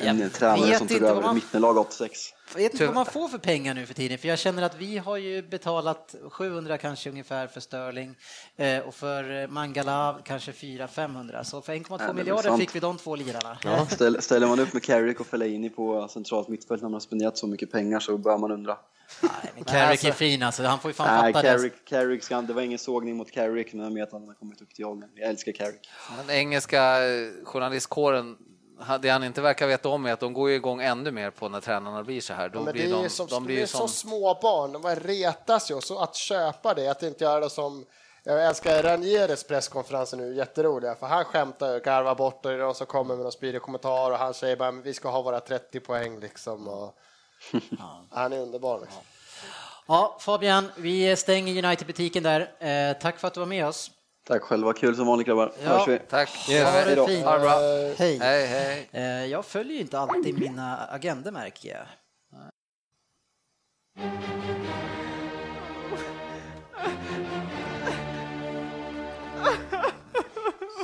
en 0.00 0.18
Jag 0.18 0.32
tränare 0.32 0.66
vet 0.70 0.78
som 0.78 0.88
tog 0.88 1.02
över 1.02 1.22
man- 1.22 1.34
mittenlag 1.34 1.78
86. 1.78 2.18
Jag 2.52 2.62
vet 2.62 2.72
inte 2.72 2.86
vad 2.86 2.94
man 2.94 3.06
får 3.06 3.28
för 3.28 3.38
pengar 3.38 3.74
nu 3.74 3.86
för 3.86 3.94
tiden, 3.94 4.18
för 4.18 4.28
jag 4.28 4.38
känner 4.38 4.62
att 4.62 4.74
vi 4.78 4.98
har 4.98 5.16
ju 5.16 5.42
betalat 5.42 6.14
700 6.30 6.78
kanske 6.78 7.10
ungefär 7.10 7.46
för 7.46 7.60
Sterling 7.60 8.14
eh, 8.56 8.78
och 8.78 8.94
för 8.94 9.42
eh, 9.42 9.48
Mangala 9.48 10.18
kanske 10.24 10.52
400-500. 10.52 11.42
Så 11.42 11.60
för 11.60 11.72
1,2 11.72 11.98
det 11.98 12.02
är 12.04 12.06
väl 12.06 12.16
miljarder 12.16 12.48
sant. 12.48 12.60
fick 12.60 12.74
vi 12.74 12.80
de 12.80 12.98
två 12.98 13.16
lirarna. 13.16 13.86
Ställ, 13.90 14.22
ställer 14.22 14.46
man 14.46 14.60
upp 14.60 14.72
med 14.72 14.82
Carrick 14.82 15.20
och 15.20 15.26
Fellaini 15.26 15.70
på 15.70 16.08
centralt 16.08 16.48
mittfält 16.48 16.80
när 16.82 16.88
man 16.88 16.92
har 16.92 17.00
spenderat 17.00 17.38
så 17.38 17.46
mycket 17.46 17.72
pengar 17.72 18.00
så 18.00 18.18
bör 18.18 18.38
man 18.38 18.50
undra. 18.52 18.76
Nej, 19.22 19.30
men 19.54 19.64
Carrick 19.64 20.04
är 20.04 20.12
fin 20.12 20.42
alltså, 20.42 20.62
han 20.62 20.78
får 20.78 20.88
ju 20.88 20.94
fan 20.94 21.22
Nej, 21.22 21.32
fatta 21.32 21.46
det. 21.52 21.56
Carrick, 21.58 21.72
Carrick 21.84 22.22
ska, 22.22 22.40
det 22.42 22.52
var 22.52 22.62
ingen 22.62 22.78
sågning 22.78 23.16
mot 23.16 23.30
Carrick 23.30 23.72
men 23.72 23.84
jag 23.84 23.94
vet 23.94 24.02
att 24.08 24.12
han 24.12 24.26
har 24.26 24.34
kommit 24.34 24.62
upp 24.62 24.74
till 24.74 24.84
åldern. 24.84 25.10
Jag 25.14 25.28
älskar 25.30 25.52
Carrick. 25.52 25.88
Den 26.26 26.36
engelska 26.36 27.04
eh, 27.06 27.28
journalistkåren, 27.44 28.36
det 29.00 29.08
han 29.08 29.24
inte 29.24 29.40
verkar 29.40 29.66
veta 29.66 29.88
om 29.88 30.06
är 30.06 30.12
att 30.12 30.20
de 30.20 30.32
går 30.32 30.50
igång 30.50 30.82
ännu 30.82 31.10
mer 31.10 31.30
på 31.30 31.48
när 31.48 31.60
tränarna 31.60 32.02
blir 32.02 32.20
så 32.20 32.34
här. 32.34 32.48
Då 32.48 32.58
Ja, 32.58 32.62
men 32.64 32.72
blir 32.72 32.82
det 32.82 32.98
är 32.98 33.02
de, 33.02 33.08
som, 33.08 33.26
de 33.26 33.44
blir 33.44 33.54
det 33.54 33.60
ju 33.60 33.62
är 33.62 33.66
så 33.66 33.78
som... 33.78 33.88
små 33.88 34.38
barn, 34.42 34.72
de 34.72 34.94
retas 34.94 35.70
ju. 35.70 35.80
Så 35.80 35.98
att 35.98 36.14
köpa 36.14 36.74
det, 36.74 36.88
att 36.88 37.02
inte 37.02 37.24
göra 37.24 37.40
det 37.40 37.50
som 37.50 37.86
jag 38.26 38.46
älskar 38.46 38.82
Ranieres 38.82 39.44
presskonferenser 39.44 40.16
nu, 40.16 40.34
jätteroliga, 40.34 40.94
för 40.94 41.06
han 41.06 41.24
skämtar 41.24 41.76
och 41.76 41.82
garvar 41.82 42.14
bort 42.14 42.46
och 42.46 42.52
det 42.52 42.64
är 42.64 42.72
som 42.72 42.86
kommer 42.86 43.14
med 43.14 43.22
någon 43.22 43.32
spydig 43.32 43.62
kommentar 43.62 44.10
och 44.10 44.18
han 44.18 44.34
säger 44.34 44.56
bara 44.56 44.72
men 44.72 44.82
vi 44.82 44.94
ska 44.94 45.10
ha 45.10 45.22
våra 45.22 45.40
30 45.40 45.80
poäng 45.80 46.20
liksom. 46.20 46.68
Och... 46.68 46.98
Han 48.10 48.32
är 48.32 48.38
underbar. 48.38 48.80
Liksom. 48.80 49.02
Ja, 49.86 50.16
Fabian, 50.20 50.70
vi 50.76 51.16
stänger 51.16 51.64
United-butiken 51.64 52.22
där. 52.22 52.40
Eh, 52.58 52.96
tack 53.00 53.18
för 53.18 53.28
att 53.28 53.34
du 53.34 53.40
var 53.40 53.46
med 53.46 53.66
oss. 53.66 53.90
Tack 54.26 54.42
själva, 54.42 54.72
kul 54.72 54.96
som 54.96 55.06
vanligt 55.06 55.26
grabbar. 55.26 55.52
Ja. 55.62 55.68
Hörs 55.68 55.88
vi. 55.88 55.98
Tack. 55.98 56.28
Ha 56.28 56.54
Hej 56.54 56.96
det 56.96 57.06
fint. 57.06 57.24
Ha 57.24 57.34
det 57.34 57.40
bra. 57.40 57.58
Hej. 57.98 58.18
Hej, 58.18 58.46
hej. 58.46 58.88
Eh, 58.92 59.26
jag 59.26 59.44
följer 59.44 59.74
ju 59.74 59.80
inte 59.80 59.98
alltid 59.98 60.38
mina 60.38 60.76
agender 60.76 61.30
märker 61.32 61.68
jag. 61.68 61.86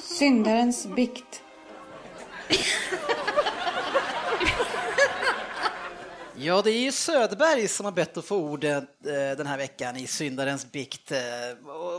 Syndarens 0.03 0.87
bikt. 0.87 1.43
Ja, 6.43 6.63
det 6.63 6.71
är 6.71 6.91
Söderberg 6.91 7.69
som 7.69 7.85
har 7.85 7.93
bett 7.93 8.17
att 8.17 8.25
få 8.25 8.37
ordet 8.37 8.85
eh, 9.07 9.37
den 9.37 9.47
här 9.47 9.57
veckan 9.57 9.97
i 9.97 10.07
Syndarens 10.07 10.73
bikt. 10.73 11.13
Eh, 11.13 11.19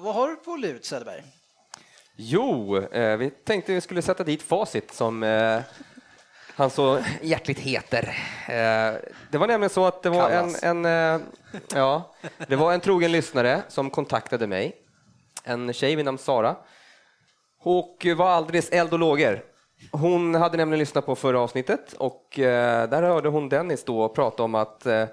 vad 0.02 0.16
har 0.16 0.30
du 0.30 0.36
på 0.36 0.56
lut, 0.56 0.86
Söderberg? 0.86 1.24
Jo, 2.16 2.78
eh, 2.78 3.18
vi 3.18 3.30
tänkte 3.30 3.74
vi 3.74 3.82
skulle 3.82 4.02
sätta 4.02 4.24
dit 4.24 4.42
facit 4.42 4.94
som 4.94 5.24
han 6.56 6.70
så 6.70 7.00
hjärtligt 7.22 7.60
heter. 7.60 8.18
Det 9.32 9.38
var 9.38 9.48
nämligen 9.48 9.70
så 9.70 9.86
att 9.86 10.04
det 10.04 10.10
var 10.10 10.30
en, 10.30 10.86
en, 10.86 11.22
ja, 11.74 12.16
det 12.48 12.56
var 12.56 12.74
en 12.74 12.80
trogen 12.80 13.12
lyssnare 13.12 13.62
som 13.68 13.90
kontaktade 13.90 14.48
mig, 14.48 14.76
en 15.44 15.74
tjej 15.74 15.96
vid 15.96 16.06
namn 16.06 16.18
Sara, 16.18 16.56
och 17.60 18.08
var 18.18 18.30
alldeles 18.30 18.70
eld 18.70 18.94
och 18.94 19.00
lågor. 19.00 19.51
Hon 19.92 20.36
hade 20.36 20.58
nämligen 20.58 20.80
lyssnat 20.80 21.06
på 21.06 21.16
förra 21.16 21.40
avsnittet 21.40 21.94
och 21.94 22.40
eh, 22.40 22.90
där 22.90 23.04
hörde 23.04 23.30
hon 23.30 23.50
Dennis 23.50 23.84
då 23.84 24.10
prata 24.10 24.44
om 24.44 24.56
att 24.56 24.86
eh, 24.86 25.06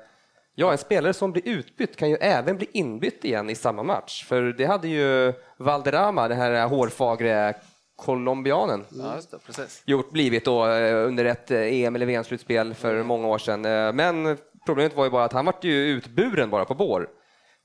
Ja, 0.54 0.72
en 0.72 0.78
spelare 0.78 1.12
som 1.12 1.32
blir 1.32 1.48
utbytt 1.48 1.96
kan 1.96 2.10
ju 2.10 2.16
även 2.16 2.56
bli 2.56 2.68
inbytt 2.72 3.24
igen 3.24 3.50
i 3.50 3.54
samma 3.54 3.82
match. 3.82 4.24
För 4.24 4.42
det 4.42 4.64
hade 4.64 4.88
ju 4.88 5.32
Valderrama, 5.56 6.28
den 6.28 6.38
här 6.38 6.66
hårfagre 6.68 7.54
colombianen, 7.96 8.84
Ja, 8.90 9.14
just 9.14 9.30
det, 9.30 9.38
precis. 9.46 9.82
gjort, 9.86 10.10
blivit 10.10 10.44
då 10.44 10.66
eh, 10.66 11.06
under 11.06 11.24
ett 11.24 11.50
EM 11.50 11.96
eller 11.96 12.06
VM-slutspel 12.06 12.74
för 12.74 13.02
många 13.02 13.28
år 13.28 13.38
sedan. 13.38 13.60
Men 13.96 14.38
problemet 14.66 14.96
var 14.96 15.04
ju 15.04 15.10
bara 15.10 15.24
att 15.24 15.32
han 15.32 15.44
vart 15.44 15.64
ju 15.64 15.86
utburen 15.86 16.50
bara 16.50 16.64
på 16.64 16.74
bår. 16.74 17.08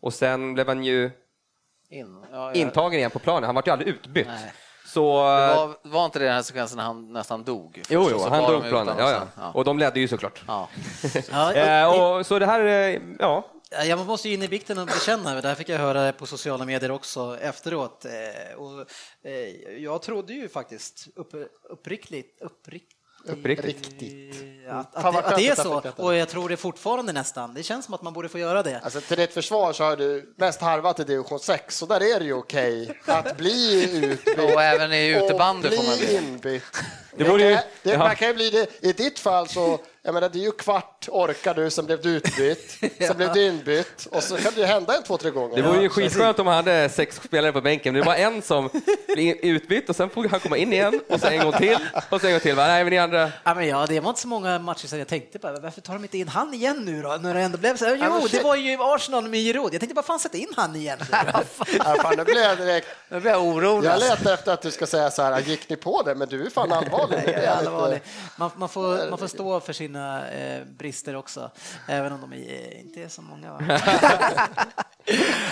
Och 0.02 0.14
sen 0.14 0.54
blev 0.54 0.68
han 0.68 0.84
ju 0.84 1.12
In. 1.90 2.26
Ja, 2.32 2.38
ja. 2.38 2.54
intagen 2.54 3.00
igen 3.00 3.12
på 3.12 3.20
planen. 3.20 3.44
Han 3.44 3.56
vart 3.56 3.68
ju 3.68 3.72
aldrig 3.72 3.90
utbytt. 3.90 4.28
Nej. 4.28 4.54
Så... 4.86 5.28
Det 5.28 5.52
eh, 5.52 5.56
var, 5.56 5.76
var 5.82 6.06
inte 6.06 6.20
det 6.20 6.26
den 6.26 6.34
här 6.34 6.42
sekvensen 6.42 6.78
när 6.78 6.84
han 6.84 7.14
nästan 7.14 7.44
dog? 7.44 7.84
Jo, 7.90 8.02
Först, 8.02 8.12
jo, 8.12 8.18
och 8.18 8.22
så 8.22 8.30
han 8.30 8.56
ut 8.64 8.70
planen. 8.70 8.96
Ja, 8.98 9.28
ja. 9.38 9.52
Och 9.52 9.64
de 9.64 9.80
ledde 9.80 10.00
ju 10.00 10.08
såklart. 10.08 10.44
Ja. 10.48 10.70
Ja, 11.32 11.54
Eh, 11.64 11.90
och, 11.90 12.20
och, 12.20 12.26
så 12.26 12.40
det 12.40 12.46
här, 12.46 12.66
eh, 12.66 13.02
ja, 13.20 13.50
jag 13.86 14.06
måste 14.06 14.30
ju 14.30 14.34
in 14.34 14.44
i 14.44 14.48
bikten 14.48 14.78
och 14.78 14.86
bekänna, 14.86 15.42
det 15.42 15.48
här 15.48 15.56
fick 15.56 15.70
jag 15.70 15.80
höra 15.80 16.12
på 16.12 16.26
sociala 16.26 16.66
medier 16.66 16.92
också 16.92 17.38
efteråt. 17.42 18.06
Och 18.58 18.88
jag 19.78 20.02
trodde 20.02 20.34
ju 20.34 20.50
faktiskt 20.50 21.08
upp, 21.16 21.34
uppriktigt, 21.70 22.42
uppriktigt 22.42 22.93
Uppriktigt. 23.26 24.36
Att, 24.70 25.02
Fan, 25.02 25.16
att, 25.16 25.24
det, 25.24 25.30
att 25.30 25.36
det 25.38 25.48
är 25.48 25.52
att 25.52 25.58
så, 25.58 25.92
och 26.04 26.16
jag 26.16 26.30
tror 26.30 26.50
det 26.50 26.58
fortfarande 26.58 27.14
nästan. 27.14 27.54
Det 27.54 27.64
känns 27.64 27.86
som 27.86 27.94
att 27.94 28.02
man 28.02 28.14
borde 28.14 28.30
få 28.30 28.40
göra 28.40 28.64
det. 28.64 28.80
Alltså, 28.84 29.02
till 29.02 29.18
ditt 29.18 29.34
försvar 29.34 29.74
så 29.74 29.84
har 29.84 29.96
du 29.96 30.34
mest 30.38 30.62
harvat 30.62 31.00
i 31.00 31.04
division 31.04 31.40
6 31.40 31.82
och 31.82 31.88
där 31.88 32.16
är 32.16 32.20
det 32.20 32.26
ju 32.26 32.34
okej 32.34 33.00
att 33.06 33.38
bli 33.38 33.84
utbytt. 34.06 34.38
Och 34.40 34.62
även 34.64 34.94
i 34.94 35.08
utebandy 35.08 35.70
får 35.70 35.84
man 35.84 35.98
bli 35.98 36.16
inbytt. 36.18 36.64
Det 37.18 37.24
vore 37.24 37.44
ju- 37.50 37.56
kan- 37.56 37.64
det, 37.84 37.92
ja. 37.92 37.98
Man 37.98 38.16
kan 38.16 38.28
ju 38.28 38.34
bli 38.34 38.50
det. 38.50 38.68
I 38.88 38.94
ditt 38.94 39.20
fall 39.20 39.48
så, 39.48 39.80
jag 40.06 40.14
menar, 40.14 40.30
det 40.30 40.40
är 40.40 40.44
ju 40.44 40.52
kvart 40.52 41.08
orkar 41.12 41.54
du, 41.54 41.70
sen 41.70 41.86
blev 41.86 42.02
du 42.02 42.10
utbytt, 42.10 42.78
sen 43.08 43.18
blev 43.18 43.34
du 43.34 43.46
inbytt 43.48 44.06
och 44.12 44.24
så 44.24 44.38
kan 44.38 44.54
det 44.56 44.60
ju 44.62 44.66
hända 44.68 44.96
en 44.98 45.04
två, 45.04 45.18
tre 45.18 45.30
gånger. 45.32 45.56
Det 45.56 45.62
vore 45.62 45.78
ju 45.78 45.84
Ja, 45.84 45.90
skitskönt 45.90 46.40
om 46.40 46.46
man 46.46 46.56
hade 46.56 46.90
sex 46.90 47.16
spelare 47.26 47.52
på 47.52 47.62
bänken. 47.62 47.94
men 47.94 48.02
Det 48.02 48.06
var 48.08 48.16
en 48.16 48.42
som 48.42 48.70
blev 49.14 49.36
utbytt 49.38 49.90
och 49.90 49.96
sen 49.96 50.10
får 50.10 50.28
han 50.30 50.40
komma 50.40 50.58
in 50.58 50.74
igen 50.74 51.02
och 51.10 51.20
så 51.20 51.28
en 51.28 51.40
gång 51.44 51.52
till 51.54 51.78
och 52.10 52.22
så 52.22 52.28
en 52.28 52.34
gång 52.34 52.40
till. 52.42 52.56
Va? 52.56 52.68
Nej, 52.68 52.84
men 52.84 52.92
ni 52.92 52.98
andra... 53.00 53.32
Ja, 53.44 53.54
men 53.56 53.68
ja, 53.68 53.86
det 53.90 54.00
var 54.00 54.10
inte 54.10 54.22
så 54.22 54.28
många 54.28 54.60
matcher 54.60 54.88
sedan 54.88 55.00
jag 55.00 55.08
tänkte 55.08 55.40
bara, 55.40 55.60
varför 55.60 55.82
tar 55.82 55.94
de 55.94 56.04
inte 56.04 56.18
in 56.18 56.28
han 56.28 56.54
igen 56.54 56.86
nu 56.86 57.02
då? 57.02 57.18
När 57.22 57.34
det 57.34 57.42
ändå 57.42 57.58
blev 57.58 57.78
så 57.78 57.86
här, 57.86 57.96
jo, 58.22 58.28
det 58.32 58.44
var 58.44 58.56
ju 58.56 58.78
Arsenal 58.82 59.28
med 59.30 59.40
Giroud. 59.40 59.74
Jag 59.74 59.80
tänkte 59.82 59.96
bara, 59.96 60.04
fan 60.06 60.20
sätt 60.20 60.34
in 60.36 60.48
han 60.56 60.76
igen. 60.76 61.00
Ja, 61.80 61.96
fan, 62.02 62.14
nu 62.18 62.24
blir 62.24 62.44
jag 62.44 62.58
direkt... 62.58 62.88
Nu 63.10 63.20
blir 63.20 63.32
jag 63.32 63.44
orolig. 63.44 63.90
Jag 63.90 64.00
letar 64.00 64.34
efter 64.34 64.54
att 64.54 64.62
du 64.62 64.72
ska 64.72 64.88
säga 64.88 65.12
så 65.12 65.22
här, 65.24 65.40
gick 65.42 65.70
ni 65.70 65.76
på 65.76 66.02
det? 66.02 66.16
Men 66.16 66.28
du 66.28 66.46
är 66.46 66.50
fan 66.50 66.72
allvarlig. 66.72 67.20
Nej, 67.26 67.42
jag 67.44 67.58
allvarlig. 67.58 67.94
lite- 67.96 68.06
Man, 68.38 68.52
man, 68.56 68.70
får, 68.70 69.10
man 69.10 69.20
får 69.20 69.28
stå 69.28 69.60
för 69.60 69.74
sina 69.94 70.30
eh, 70.30 70.66
brister 70.66 71.16
också, 71.16 71.52
även 71.88 72.14
om 72.14 72.22
de 72.22 72.34
är, 72.34 72.78
inte 72.78 73.04
är 73.04 73.08
så 73.08 73.22
många. 73.22 73.80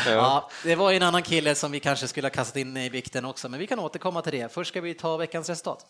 Ja, 0.06 0.50
det 0.64 0.76
var 0.76 0.92
ju 0.92 0.98
en 0.98 1.04
annan 1.04 1.24
kille 1.24 1.56
som 1.56 1.72
vi 1.72 1.80
kanske 1.80 2.08
skulle 2.08 2.26
ha 2.26 2.32
kastat 2.32 2.56
in 2.56 2.78
i 2.78 2.90
vikten 2.90 3.26
också, 3.26 3.50
men 3.50 3.60
vi 3.60 3.68
kan 3.68 3.80
återkomma 3.80 4.22
till 4.22 4.32
det. 4.32 4.54
Först 4.54 4.70
ska 4.70 4.82
vi 4.82 4.94
ta 4.94 5.18
veckans 5.18 5.50
resultat. 5.50 5.86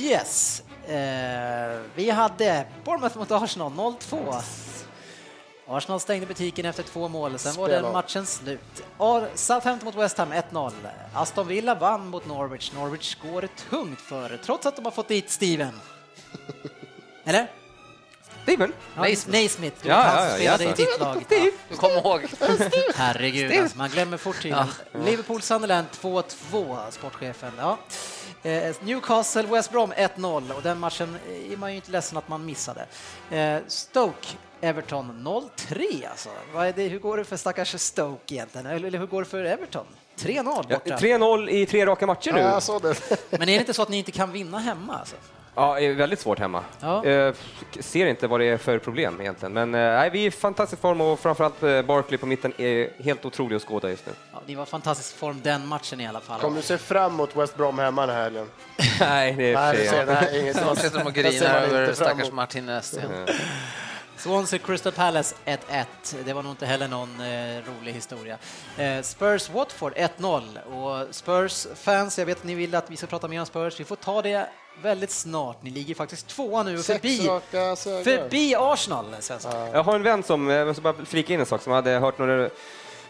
Yes, 0.00 0.62
eh, 0.86 1.80
vi 1.94 2.10
hade 2.10 2.66
Bournemouth 2.84 3.18
mot 3.18 3.30
Arsenal 3.30 3.72
0-2. 3.72 4.42
Arsenal 5.66 6.00
stängde 6.00 6.26
butiken 6.26 6.66
efter 6.66 6.82
två 6.82 7.08
mål, 7.08 7.38
sen 7.38 7.54
var 7.54 7.68
den 7.68 7.92
matchen 7.92 8.26
slut. 8.26 8.84
Southampton 9.34 9.84
mot 9.84 9.94
West 9.94 10.18
Ham 10.18 10.32
1-0. 10.32 10.72
Aston 11.14 11.48
Villa 11.48 11.74
vann 11.74 12.08
mot 12.08 12.26
Norwich. 12.26 12.72
Norwich 12.72 13.16
går 13.22 13.48
tungt 13.70 14.00
för 14.00 14.40
trots 14.44 14.66
att 14.66 14.76
de 14.76 14.84
har 14.84 14.92
fått 14.92 15.08
dit 15.08 15.30
Steven. 15.30 15.80
Eller? 17.24 17.50
Steven? 18.42 18.72
Ja, 18.96 19.02
Naismith, 19.26 19.86
Ja, 19.86 19.94
han 19.94 20.28
ja, 20.28 20.34
spelade 20.34 20.64
i 20.64 20.72
ditt 20.72 21.00
lag. 21.00 21.22
Steve. 21.26 21.50
Du 21.68 21.76
kommer 21.76 21.96
ihåg. 21.96 22.26
Herregud, 22.94 23.60
alltså, 23.60 23.78
man 23.78 23.90
glömmer 23.90 24.16
fort 24.16 24.42
tiden. 24.42 24.66
Liverpool 25.04 25.42
Sunderland 25.42 25.86
2-2, 26.00 26.90
sportchefen. 26.90 27.52
Ja. 27.58 27.78
Eh, 28.42 28.74
Newcastle 28.80 29.42
West 29.42 29.70
Brom 29.70 29.92
1-0 29.92 30.52
och 30.52 30.62
den 30.62 30.78
matchen 30.78 31.16
är 31.52 31.56
man 31.56 31.70
ju 31.70 31.76
inte 31.76 31.90
ledsen 31.90 32.18
att 32.18 32.28
man 32.28 32.44
missade. 32.44 32.86
Eh, 33.30 33.58
Stoke 33.66 34.28
Everton 34.62 35.12
0-3 35.58 36.08
alltså. 36.10 36.28
Vad 36.54 36.66
är 36.66 36.72
det, 36.72 36.82
hur 36.88 36.98
går 36.98 37.16
det 37.16 37.24
för 37.24 37.36
stackars 37.36 37.80
Stoke 37.80 38.34
egentligen? 38.34 38.66
Eller 38.66 38.86
eller 38.88 38.98
hur 38.98 39.06
går 39.06 39.22
det 39.22 39.28
för 39.28 39.44
Everton? 39.44 39.86
3-0 40.18 40.36
Ja, 40.44 40.62
borta. 40.68 40.96
3-0 40.96 41.48
i 41.50 41.66
tre 41.66 41.86
raka 41.86 42.06
matcher 42.06 42.32
nu. 42.32 42.40
Ja, 42.40 42.52
jag 42.52 42.62
såg 42.62 42.82
det. 42.82 42.94
Men 43.30 43.42
är 43.42 43.46
det 43.46 43.52
inte 43.54 43.74
så 43.74 43.82
att 43.82 43.88
ni 43.88 43.96
inte 43.96 44.12
kan 44.12 44.32
vinna 44.32 44.58
hemma? 44.58 44.98
Alltså? 44.98 45.16
Ja, 45.54 45.74
det 45.74 45.86
är 45.86 45.94
väldigt 45.94 46.20
svårt 46.20 46.38
hemma. 46.38 46.64
Ja. 46.80 47.04
Eh, 47.04 47.34
ser 47.80 48.06
inte 48.06 48.26
vad 48.26 48.40
det 48.40 48.46
är 48.46 48.56
för 48.56 48.78
problem 48.78 49.20
egentligen. 49.20 49.52
Men 49.52 49.74
eh, 49.74 50.10
vi 50.12 50.22
är 50.22 50.26
i 50.26 50.30
fantastisk 50.30 50.82
form 50.82 51.00
och 51.00 51.20
framförallt 51.20 51.62
eh, 51.62 51.82
Barkley 51.82 52.18
på 52.18 52.26
mitten 52.26 52.52
är 52.58 53.02
helt 53.02 53.24
otrolig 53.24 53.56
att 53.56 53.62
skåda 53.62 53.90
just 53.90 54.06
nu. 54.06 54.12
Ja, 54.32 54.40
ni 54.46 54.54
var 54.54 54.64
fantastisk 54.64 55.16
form 55.16 55.40
den 55.42 55.66
matchen 55.66 56.00
i 56.00 56.06
alla 56.06 56.20
fall. 56.20 56.40
Kommer 56.40 56.56
du 56.56 56.62
se 56.62 56.78
fram 56.78 57.12
emot 57.12 57.36
West 57.36 57.56
Brom 57.56 57.78
hemma 57.78 58.06
den 58.06 58.16
här 58.16 58.22
helgen? 58.22 58.46
nej, 59.00 59.32
det 59.32 59.52
är 59.52 59.54
Nej, 59.54 59.76
för 59.76 59.82
det 59.84 59.88
sent. 59.90 60.10
nej, 60.30 60.40
inget 60.40 60.66
De 60.66 60.76
sitter 60.76 61.06
och 61.06 61.12
Det 61.12 61.22
grinar 61.22 61.60
över 61.62 61.92
stackars 61.92 62.20
emot. 62.20 62.32
Martinez. 62.32 62.98
Swansea 64.22 64.58
Crystal 64.58 64.92
Palace 64.92 65.34
1-1. 65.44 65.84
Det 66.24 66.32
var 66.32 66.42
nog 66.42 66.52
inte 66.52 66.66
heller 66.66 66.88
någon 66.88 67.20
eh, 67.20 67.62
rolig 67.66 67.92
historia. 67.92 68.38
Eh, 68.78 69.02
Spurs 69.02 69.50
Watford 69.50 69.92
1-0 69.92 70.62
och 70.64 71.14
Spurs 71.14 71.66
fans, 71.74 72.18
jag 72.18 72.26
vet 72.26 72.38
att 72.38 72.44
ni 72.44 72.54
vill 72.54 72.74
att 72.74 72.90
vi 72.90 72.96
ska 72.96 73.06
prata 73.06 73.28
mer 73.28 73.40
om 73.40 73.46
Spurs. 73.46 73.80
Vi 73.80 73.84
får 73.84 73.96
ta 73.96 74.22
det 74.22 74.48
väldigt 74.82 75.10
snart. 75.10 75.62
Ni 75.62 75.70
ligger 75.70 75.94
faktiskt 75.94 76.26
tvåa 76.28 76.62
nu 76.62 76.78
och 76.78 76.84
förbi, 76.84 77.30
förbi 78.04 78.54
Arsenal, 78.58 79.06
Svensson. 79.20 79.52
Jag 79.72 79.82
har 79.82 79.94
en 79.94 80.02
vän 80.02 80.22
som, 80.22 80.48
jag 80.48 80.66
måste 80.66 80.82
bara 80.82 81.04
flika 81.04 81.34
in 81.34 81.40
en 81.40 81.46
sak, 81.46 81.62
som 81.62 81.72
hade 81.72 81.90
hört 81.90 82.18
några 82.18 82.50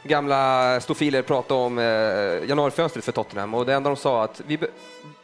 gamla 0.03 0.81
stofiler 0.81 1.23
prata 1.23 1.55
om 1.55 1.79
eh, 1.79 1.85
januarifönstret 2.49 3.05
för 3.05 3.13
Tottenham 3.13 3.55
och 3.55 3.67
det 3.67 3.75
enda 3.75 3.91
de 3.91 3.97
sa 3.97 4.25
att 4.25 4.43
vi, 4.47 4.59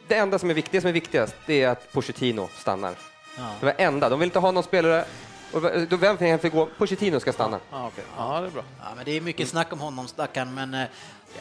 det 0.07 0.15
enda 0.15 0.39
som 0.39 0.49
är 0.49 0.53
viktigt, 0.53 0.81
som 0.81 0.89
är 0.89 0.93
viktigast, 0.93 1.35
det 1.45 1.63
är 1.63 1.69
att 1.69 1.91
Pochettino 1.91 2.49
stannar. 2.57 2.95
Ja. 3.37 3.43
Det 3.59 3.65
var 3.65 3.75
enda, 3.77 4.09
de 4.09 4.19
vill 4.19 4.27
inte 4.27 4.39
ha 4.39 4.51
någon 4.51 4.63
spelare, 4.63 5.05
och 5.53 5.61
då 5.89 5.97
vem 5.97 6.39
fick 6.39 6.53
gå? 6.53 6.65
Pochettino 6.77 7.19
ska 7.19 7.33
stanna. 7.33 7.59
Ja, 7.71 7.87
okej. 7.87 8.03
ja, 8.17 8.41
det 8.41 8.47
är 8.47 8.51
bra. 8.51 8.63
Ja, 8.79 8.85
men 8.95 9.05
det 9.05 9.11
är 9.11 9.21
mycket 9.21 9.49
snack 9.49 9.73
om 9.73 9.79
honom, 9.79 10.07
stackaren, 10.07 10.53
men 10.53 10.73
eh, 10.73 10.83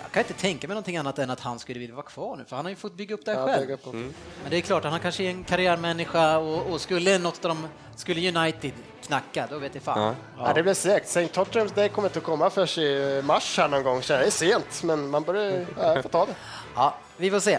jag 0.02 0.12
kan 0.12 0.20
inte 0.22 0.32
tänka 0.34 0.68
mig 0.68 0.74
någonting 0.74 0.96
annat 0.96 1.18
än 1.18 1.30
att 1.30 1.40
han 1.40 1.58
skulle 1.58 1.78
vilja 1.78 1.94
vara 1.94 2.06
kvar 2.06 2.36
nu, 2.36 2.44
för 2.44 2.56
han 2.56 2.64
har 2.64 2.70
ju 2.70 2.76
fått 2.76 2.94
bygga 2.94 3.14
upp 3.14 3.24
det 3.24 3.34
här 3.34 3.40
Ja, 3.40 3.46
själv. 3.54 3.76
på. 3.76 3.92
Men 3.92 4.12
det 4.50 4.56
är 4.56 4.60
klart, 4.60 4.84
han 4.84 5.00
kanske 5.00 5.24
är 5.24 5.30
en 5.30 5.44
karriärmänniska 5.44 6.38
och, 6.38 6.72
och 6.72 6.80
skulle 6.80 7.18
något 7.18 7.44
av 7.44 7.48
dem, 7.48 7.66
skulle 7.96 8.38
United 8.38 8.72
knacka, 9.06 9.46
då 9.50 9.58
vet 9.58 9.74
jag 9.74 9.82
fan. 9.84 10.00
Ja. 10.02 10.14
Ja, 10.46 10.52
det 10.52 10.62
blir 10.62 10.74
segt. 10.74 11.06
St. 11.06 11.28
Tottenhams 11.28 11.72
Day 11.72 11.88
kommer 11.88 12.08
inte 12.08 12.18
att 12.18 12.24
komma 12.24 12.50
förrän 12.50 12.84
i 12.84 13.22
mars 13.22 13.58
här 13.58 13.68
någon 13.68 13.82
gång. 13.82 14.02
Så 14.02 14.12
Det 14.12 14.24
är 14.24 14.30
sent, 14.30 14.82
men 14.82 15.10
man 15.10 15.22
börjar, 15.22 15.66
ja, 15.76 15.94
jag 15.94 16.02
får 16.02 16.10
ta 16.10 16.26
det. 16.26 16.34
Ja, 16.74 16.94
vi 17.16 17.30
får 17.30 17.40
se. 17.40 17.58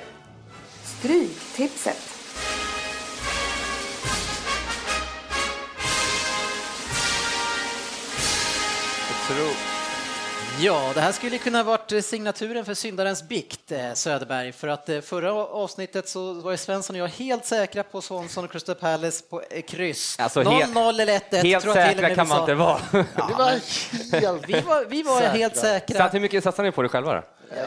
Stryktipset. 0.83 2.08
Tror- 9.29 9.55
Ja, 10.61 10.91
det 10.93 11.01
här 11.01 11.11
skulle 11.11 11.37
kunna 11.37 11.63
varit 11.63 11.91
eh, 11.91 12.01
signaturen 12.01 12.65
för 12.65 12.73
syndarens 12.73 13.23
bikt, 13.23 13.71
eh, 13.71 13.93
Söderberg, 13.93 14.51
för 14.51 14.67
att 14.67 14.89
eh, 14.89 15.01
förra 15.01 15.33
avsnittet 15.33 16.09
så 16.09 16.33
var 16.33 16.55
Svensson 16.55 16.95
och 16.95 16.99
jag 17.01 17.07
helt 17.07 17.45
säkra 17.45 17.83
på 17.83 18.01
Swansson 18.01 18.43
och 18.45 18.51
Crystal 18.51 18.75
Palace 18.75 19.23
på 19.29 19.41
kryss. 19.67 20.15
Alltså, 20.19 20.41
0-0 20.43 20.51
helt- 20.51 20.99
eller 20.99 21.19
1-1. 21.19 21.43
Helt 21.43 21.63
tror 21.63 21.77
jag 21.77 21.87
säkra 21.89 22.15
kan 22.15 22.25
vi 22.25 22.29
man 22.29 22.39
inte 22.39 22.53
vara. 22.53 22.79
Var 23.37 23.49
helt... 24.19 24.43
Vi 24.49 24.61
var, 24.61 24.85
vi 24.85 25.03
var 25.03 25.19
Säkra. 25.19 25.31
helt 25.37 25.55
Så 25.55 25.61
säkra. 25.61 26.03
att 26.03 26.13
hur 26.13 26.19
mycket 26.19 26.43
satsar 26.43 26.63
ni 26.63 26.71
på 26.71 26.81
det 26.81 26.89
själva 26.89 27.13
då? 27.13 27.23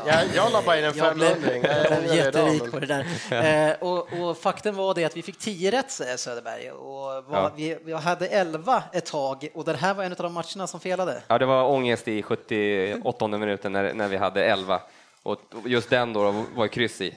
Jag, 0.06 0.24
jag 0.34 0.52
la 0.52 0.62
bara 0.62 0.78
in 0.78 0.84
en 0.84 0.96
Jag 0.96 1.14
blev 1.14 1.28
500 1.28 1.68
Jag 1.84 2.00
idag, 2.02 2.16
jätterik 2.16 2.70
på 2.70 2.78
det 2.80 2.86
där. 2.86 3.06
Eh, 3.70 3.76
och, 3.80 4.12
och 4.12 4.38
faktum 4.38 4.74
var 4.76 4.94
det 4.94 5.04
att 5.04 5.16
vi 5.16 5.22
fick 5.22 5.38
10 5.38 5.70
rätt, 5.70 5.90
säger 5.90 6.16
Söderberg. 6.16 6.70
Och 6.70 7.24
var, 7.24 7.24
Ja. 7.32 7.50
vi, 7.56 7.78
vi 7.84 7.92
hade 7.92 8.26
11 8.26 8.82
ett 8.92 9.06
tag 9.06 9.48
och 9.54 9.64
det 9.64 9.76
här 9.76 9.94
var 9.94 10.04
en 10.04 10.12
av 10.12 10.16
de 10.18 10.32
matcherna 10.32 10.66
som 10.66 10.80
felade. 10.80 11.22
Ja, 11.28 11.38
det 11.38 11.46
var 11.46 11.64
ångest 11.64 12.08
i 12.08 12.22
78 12.22 13.26
minuten 13.28 13.72
när, 13.72 13.94
när 13.94 14.08
vi 14.08 14.16
hade 14.16 14.44
11 14.44 14.80
och 15.22 15.38
just 15.64 15.90
den 15.90 16.12
då 16.12 16.44
var 16.54 16.66
kryss 16.66 17.00
i. 17.00 17.14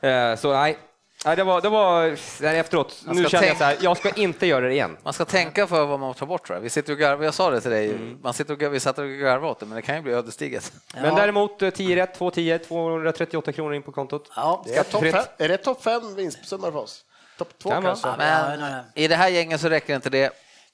Eh, 0.00 0.36
Så 0.36 0.52
nej, 0.52 0.78
nej, 1.24 1.36
det 1.36 1.44
var, 1.44 1.60
det 1.60 1.68
var 1.68 2.18
nej, 2.42 2.58
efteråt, 2.58 3.02
Man 3.06 3.16
nu 3.16 3.28
känner 3.28 3.46
jag 3.48 3.56
så 3.56 3.64
här, 3.64 3.76
jag 3.80 3.96
ska 3.96 4.10
inte 4.10 4.46
göra 4.46 4.66
det 4.66 4.72
igen. 4.72 4.96
Man 5.02 5.12
ska 5.12 5.24
tänka 5.24 5.66
för 5.66 5.84
vad 5.86 6.00
man 6.00 6.14
tar 6.14 6.26
bort 6.26 6.46
tror 6.46 6.56
jag. 6.56 6.62
Vi 6.62 6.70
sitter 6.70 6.92
och 6.92 6.98
garvar, 6.98 7.24
jag 7.24 7.34
sa 7.34 7.50
det 7.50 7.60
till 7.60 7.70
dig, 7.70 7.98
man 8.22 8.34
sitter 8.34 8.52
och, 8.54 8.60
gar- 8.60 8.68
vi 8.68 8.80
satt 8.80 8.98
och 8.98 9.04
garvade 9.08 9.46
åt 9.52 9.60
det, 9.60 9.66
men 9.66 9.76
det 9.76 9.82
kan 9.82 9.96
ju 9.96 10.02
bli 10.02 10.12
ödesdigert. 10.12 10.72
Men 10.94 11.04
Ja. 11.04 11.14
däremot 11.14 11.62
eh, 11.62 11.70
10 11.70 11.96
rätt, 11.96 12.14
2 12.14 12.30
10, 12.30 12.58
238 12.58 13.52
kronor 13.52 13.74
in 13.74 13.82
på 13.82 13.92
kontot. 13.92 14.30
Ja, 14.36 14.62
Det 14.66 14.76
är, 14.76 15.12
fem, 15.12 15.22
är 15.38 15.48
det 15.48 15.56
topp 15.56 15.82
fem 15.82 16.14
vinstsumma 16.14 16.72
för 16.72 16.78
oss? 16.78 17.04
Topp 17.38 17.48
två 17.62 17.70
kanske? 17.70 18.08
Ja, 18.08 18.14
Men 18.18 18.82
i 18.94 19.08
det 19.08 19.16
här 19.16 19.28
gänget 19.28 19.60
så 19.60 19.68
räcker 19.68 19.94
inte 19.94 20.10
det. 20.10 20.30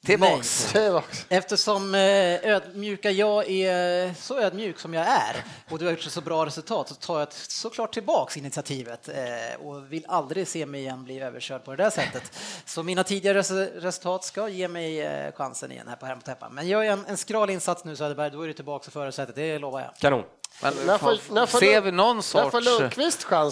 Tillbaks. 0.06 0.74
Också. 0.74 1.02
Eftersom 1.28 1.94
eh, 1.94 2.01
ödmjuka 2.44 3.10
jag 3.10 3.51
är 3.51 4.14
så 4.14 4.39
ödmjuk 4.40 4.78
som 4.78 4.94
jag 4.94 5.06
är 5.06 5.44
och 5.70 5.78
du 5.78 5.85
har 5.85 5.93
gjort 5.93 6.01
så 6.02 6.20
bra 6.20 6.47
resultat 6.47 6.89
så 6.89 6.94
tar 6.94 7.18
jag 7.18 7.32
såklart 7.32 7.93
tillbaks 7.94 8.36
initiativet 8.36 9.09
eh, 9.09 9.66
och 9.66 9.93
vill 9.93 10.05
aldrig 10.09 10.48
se 10.48 10.66
mig 10.66 10.81
igen 10.81 11.05
bli 11.05 11.20
överkörd 11.20 11.64
på 11.64 11.70
det 11.70 11.82
där 11.82 11.90
sättet. 11.90 12.32
Så 12.64 12.82
mina 12.82 13.05
tidigare 13.05 13.39
res- 13.39 13.51
resultat 13.82 14.24
ska 14.24 14.48
ge 14.48 14.68
mig 14.68 15.01
eh, 15.01 15.32
chansen 15.32 15.72
igen 15.72 15.89
här 15.89 15.97
på 15.97 16.06
Hem. 16.06 16.18
Men 16.51 16.68
gör 16.68 16.82
jag 16.82 16.93
en, 16.93 17.06
en 17.06 17.16
skral 17.16 17.51
insats 17.51 17.85
nu 17.85 17.97
Söderberg, 17.97 18.31
då 18.31 18.43
är 18.43 18.47
du 18.47 18.52
tillbaka 18.52 18.85
i 18.89 18.90
förarsätet, 18.90 19.35
det 19.35 19.59
lovar 19.59 19.81
jag. 19.81 19.90
Kanon. 19.98 20.24
Men, 20.62 20.74
När 20.87 20.99
får- 20.99 21.35
när 21.35 21.47
får 21.47 21.59
ser 21.59 21.81
vi 21.81 21.93
någon 21.93 22.23
sorts... 22.23 22.57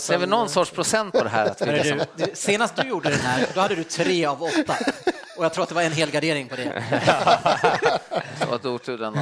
Ser 0.00 0.18
vi 0.18 0.26
någon 0.26 0.48
sorts 0.48 0.70
procent 0.70 1.12
på 1.14 1.22
det 1.24 1.28
här? 1.30 1.46
Att 1.46 1.62
vi 1.62 1.72
liksom, 1.72 1.98
Du, 2.16 2.24
du, 2.24 2.30
senast 2.34 2.76
du 2.76 2.88
gjorde 2.88 3.10
den 3.10 3.20
här, 3.20 3.46
då 3.54 3.60
hade 3.60 3.74
du 3.74 3.84
tre 3.84 4.24
av 4.26 4.42
åtta. 4.42 4.76
Och 5.36 5.44
jag 5.44 5.52
tror 5.52 5.62
att 5.62 5.68
det 5.68 5.74
var 5.74 5.82
en 5.82 5.92
helgardering 5.92 6.48
på 6.48 6.56
det. 6.56 6.84
det 8.40 8.46
var 8.46 8.56
ett 8.56 8.64
otur 8.66 8.98
den. 8.98 9.12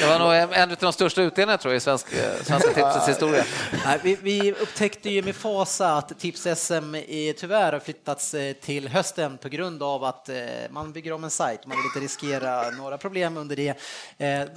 Det 0.00 0.06
var 0.06 0.18
nog 0.18 0.34
en, 0.34 0.52
en 0.52 0.70
av 0.70 0.76
de 0.80 0.92
största 0.92 1.22
utdelningarna 1.22 1.58
tror 1.58 1.72
jag 1.74 1.76
i 1.76 1.80
svensk, 1.80 2.12
eh, 2.12 2.42
Svenska 2.44 2.68
tipsets 2.74 3.08
historia. 3.08 3.44
Nej, 3.86 3.98
vi, 4.02 4.18
vi 4.22 4.52
upptäckte 4.52 5.10
ju 5.10 5.22
med 5.22 5.36
fasa 5.36 5.92
att 5.96 6.12
Tips-SM 6.20 6.94
är- 6.94 7.32
tyvärr 7.32 7.72
har 7.72 7.80
flyttats 7.80 8.34
eh, 8.34 8.52
till 8.52 8.88
hösten 8.88 9.38
på 9.38 9.48
grund 9.48 9.82
av 9.82 10.04
att 10.04 10.28
eh, 10.28 10.34
man 10.70 10.92
bygger 10.92 11.12
om 11.12 11.24
en 11.24 11.30
sajt. 11.30 11.66
Man 11.66 11.76
vill 11.76 11.86
inte 11.86 12.00
riskera 12.00 12.70
några 12.70 12.98
problem 12.98 13.36
under 13.36 13.56
det. 13.56 13.74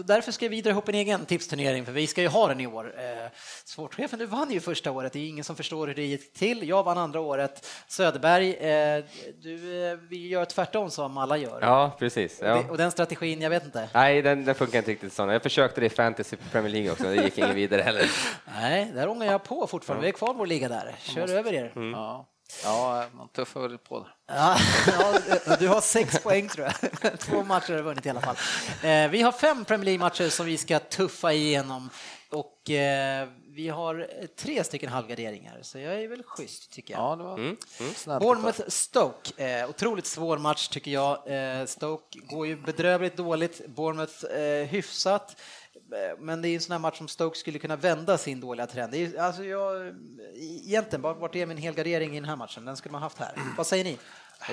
Därför 0.06 0.32
ska 0.32 0.48
vi 0.50 0.62
dra 0.62 0.70
ihop 0.70 0.90
en 0.90 0.96
egen 0.96 1.26
tipsturnering, 1.26 1.86
för 1.86 1.92
vi 1.94 2.07
ska 2.07 2.22
ju 2.22 2.28
ha 2.28 2.48
den 2.48 2.60
i 2.60 2.68
år. 2.68 2.94
Eh, 2.98 3.30
Sportchefen, 3.65 4.20
du 4.20 4.26
vann 4.26 4.52
ju 4.52 4.60
första 4.60 4.91
året. 4.91 5.14
Det 5.14 5.20
är 5.20 5.28
ingen 5.30 5.44
som 5.44 5.56
förstår 5.56 5.88
hur 5.88 5.94
det 5.95 6.03
gick 6.03 6.34
till. 6.34 6.70
Jag 6.70 6.84
vann 6.84 6.98
andra 6.98 7.20
året. 7.20 7.68
Söderberg, 7.88 8.53
eh, 8.53 9.03
du 9.41 9.86
eh, 9.91 9.98
vill 9.98 10.32
göra 10.32 10.45
tvärtom 10.45 10.90
som 10.91 11.18
alla 11.18 11.38
gör. 11.38 11.60
Ja, 11.61 11.91
precis. 11.99 12.40
Och, 12.41 12.48
Ja. 12.48 12.53
det, 12.56 12.70
och 12.70 12.78
den 12.78 12.91
strategin, 12.91 13.41
jag 13.41 13.49
vet 13.49 13.65
inte. 13.65 13.90
Nej, 13.94 14.22
den, 14.22 14.45
den 14.45 14.56
funkar 14.56 14.78
inte 14.78 14.91
riktigt 14.91 15.14
så. 15.14 15.22
Jag 15.32 15.44
försökte 15.44 15.82
det 15.82 15.86
i 15.88 15.90
Fantasy 15.90 16.36
Premier 16.52 16.72
League 16.72 16.91
också, 16.91 17.03
det 17.03 17.15
gick 17.15 17.38
ingen 17.38 17.56
vidare 17.56 17.82
heller. 17.82 18.11
Nej, 18.61 18.91
där 18.95 19.07
ångar 19.10 19.26
jag 19.26 19.44
på 19.44 19.68
fortfarande. 19.68 20.02
Vi 20.03 20.07
är 20.07 20.14
kvar 20.14 20.34
vår 20.34 20.45
liga 20.48 20.70
där. 20.70 20.95
Kör 20.99 21.30
över 21.38 21.53
er. 21.53 21.72
Ja, 21.76 22.26
ja 22.64 23.06
man 23.14 23.28
tuffar 23.30 23.61
väl 23.61 23.78
på 23.78 23.99
det. 23.99 24.34
Ja, 24.34 24.57
du 25.60 25.68
har 25.68 25.82
sex 25.82 26.20
poäng 26.24 26.49
tror 26.49 26.68
jag. 27.02 27.20
Två 27.20 27.44
matcher 27.44 27.70
har 27.70 27.78
du 27.78 27.84
vunnit 27.84 28.06
i 28.06 28.10
alla 28.10 28.22
fall. 28.22 28.36
Eh, 28.84 29.07
Vi 29.11 29.22
har 29.22 29.32
fem 29.32 29.65
Premier 29.65 29.86
League-matcher 29.86 30.30
som 30.30 30.45
vi 30.45 30.57
ska 30.57 30.80
tuffa 30.80 31.34
igenom 31.34 31.90
och 32.30 32.70
eh, 32.70 33.28
vi 33.56 33.70
har 33.70 34.07
tre 34.38 34.64
stycken 34.64 34.90
halvgarderingar, 34.90 35.60
så 35.61 35.80
jag 35.80 36.02
är 36.02 36.07
väl 36.07 36.24
schysst 36.24 36.72
tycker 36.72 36.94
jag. 36.94 37.02
Ja, 37.03 37.15
det 37.15 37.24
var 37.24 37.56
snällt. 37.95 38.24
Bournemouth-Stoke, 38.24 39.61
eh, 39.61 39.70
otroligt 39.70 40.06
svår 40.06 40.38
match 40.38 40.68
tycker 40.68 40.91
jag. 40.91 41.18
Stoke 41.70 42.20
går 42.20 42.48
ju 42.48 42.56
bedrövligt 42.56 43.18
dåligt, 43.18 43.68
Bournemouth 43.68 44.26
hyfsat. 44.70 45.36
Eh, 45.94 46.20
men 46.20 46.41
det 46.41 46.49
är 46.49 46.56
en 46.56 46.61
sån 46.61 46.72
här 46.72 46.80
match 46.80 46.98
som 46.98 47.07
Stoke 47.07 47.38
skulle 47.38 47.60
kunna 47.60 47.76
vända 47.76 48.18
sin 48.18 48.40
dåliga 48.40 48.68
trend. 48.68 48.91
Det 48.91 48.98
är, 48.98 49.20
alltså 49.20 49.44
jag, 49.44 49.95
egentligen, 50.36 51.02
vart 51.02 51.36
är 51.36 51.45
min 51.45 51.57
helgardering 51.57 52.11
i 52.11 52.20
den 52.20 52.30
här 52.30 52.36
matchen? 52.36 52.65
Den 52.65 52.78
skulle 52.78 52.91
man 52.91 53.02
haft 53.02 53.18
här. 53.18 53.34
Vad 53.57 53.68
säger 53.68 53.84
ni? 53.84 53.98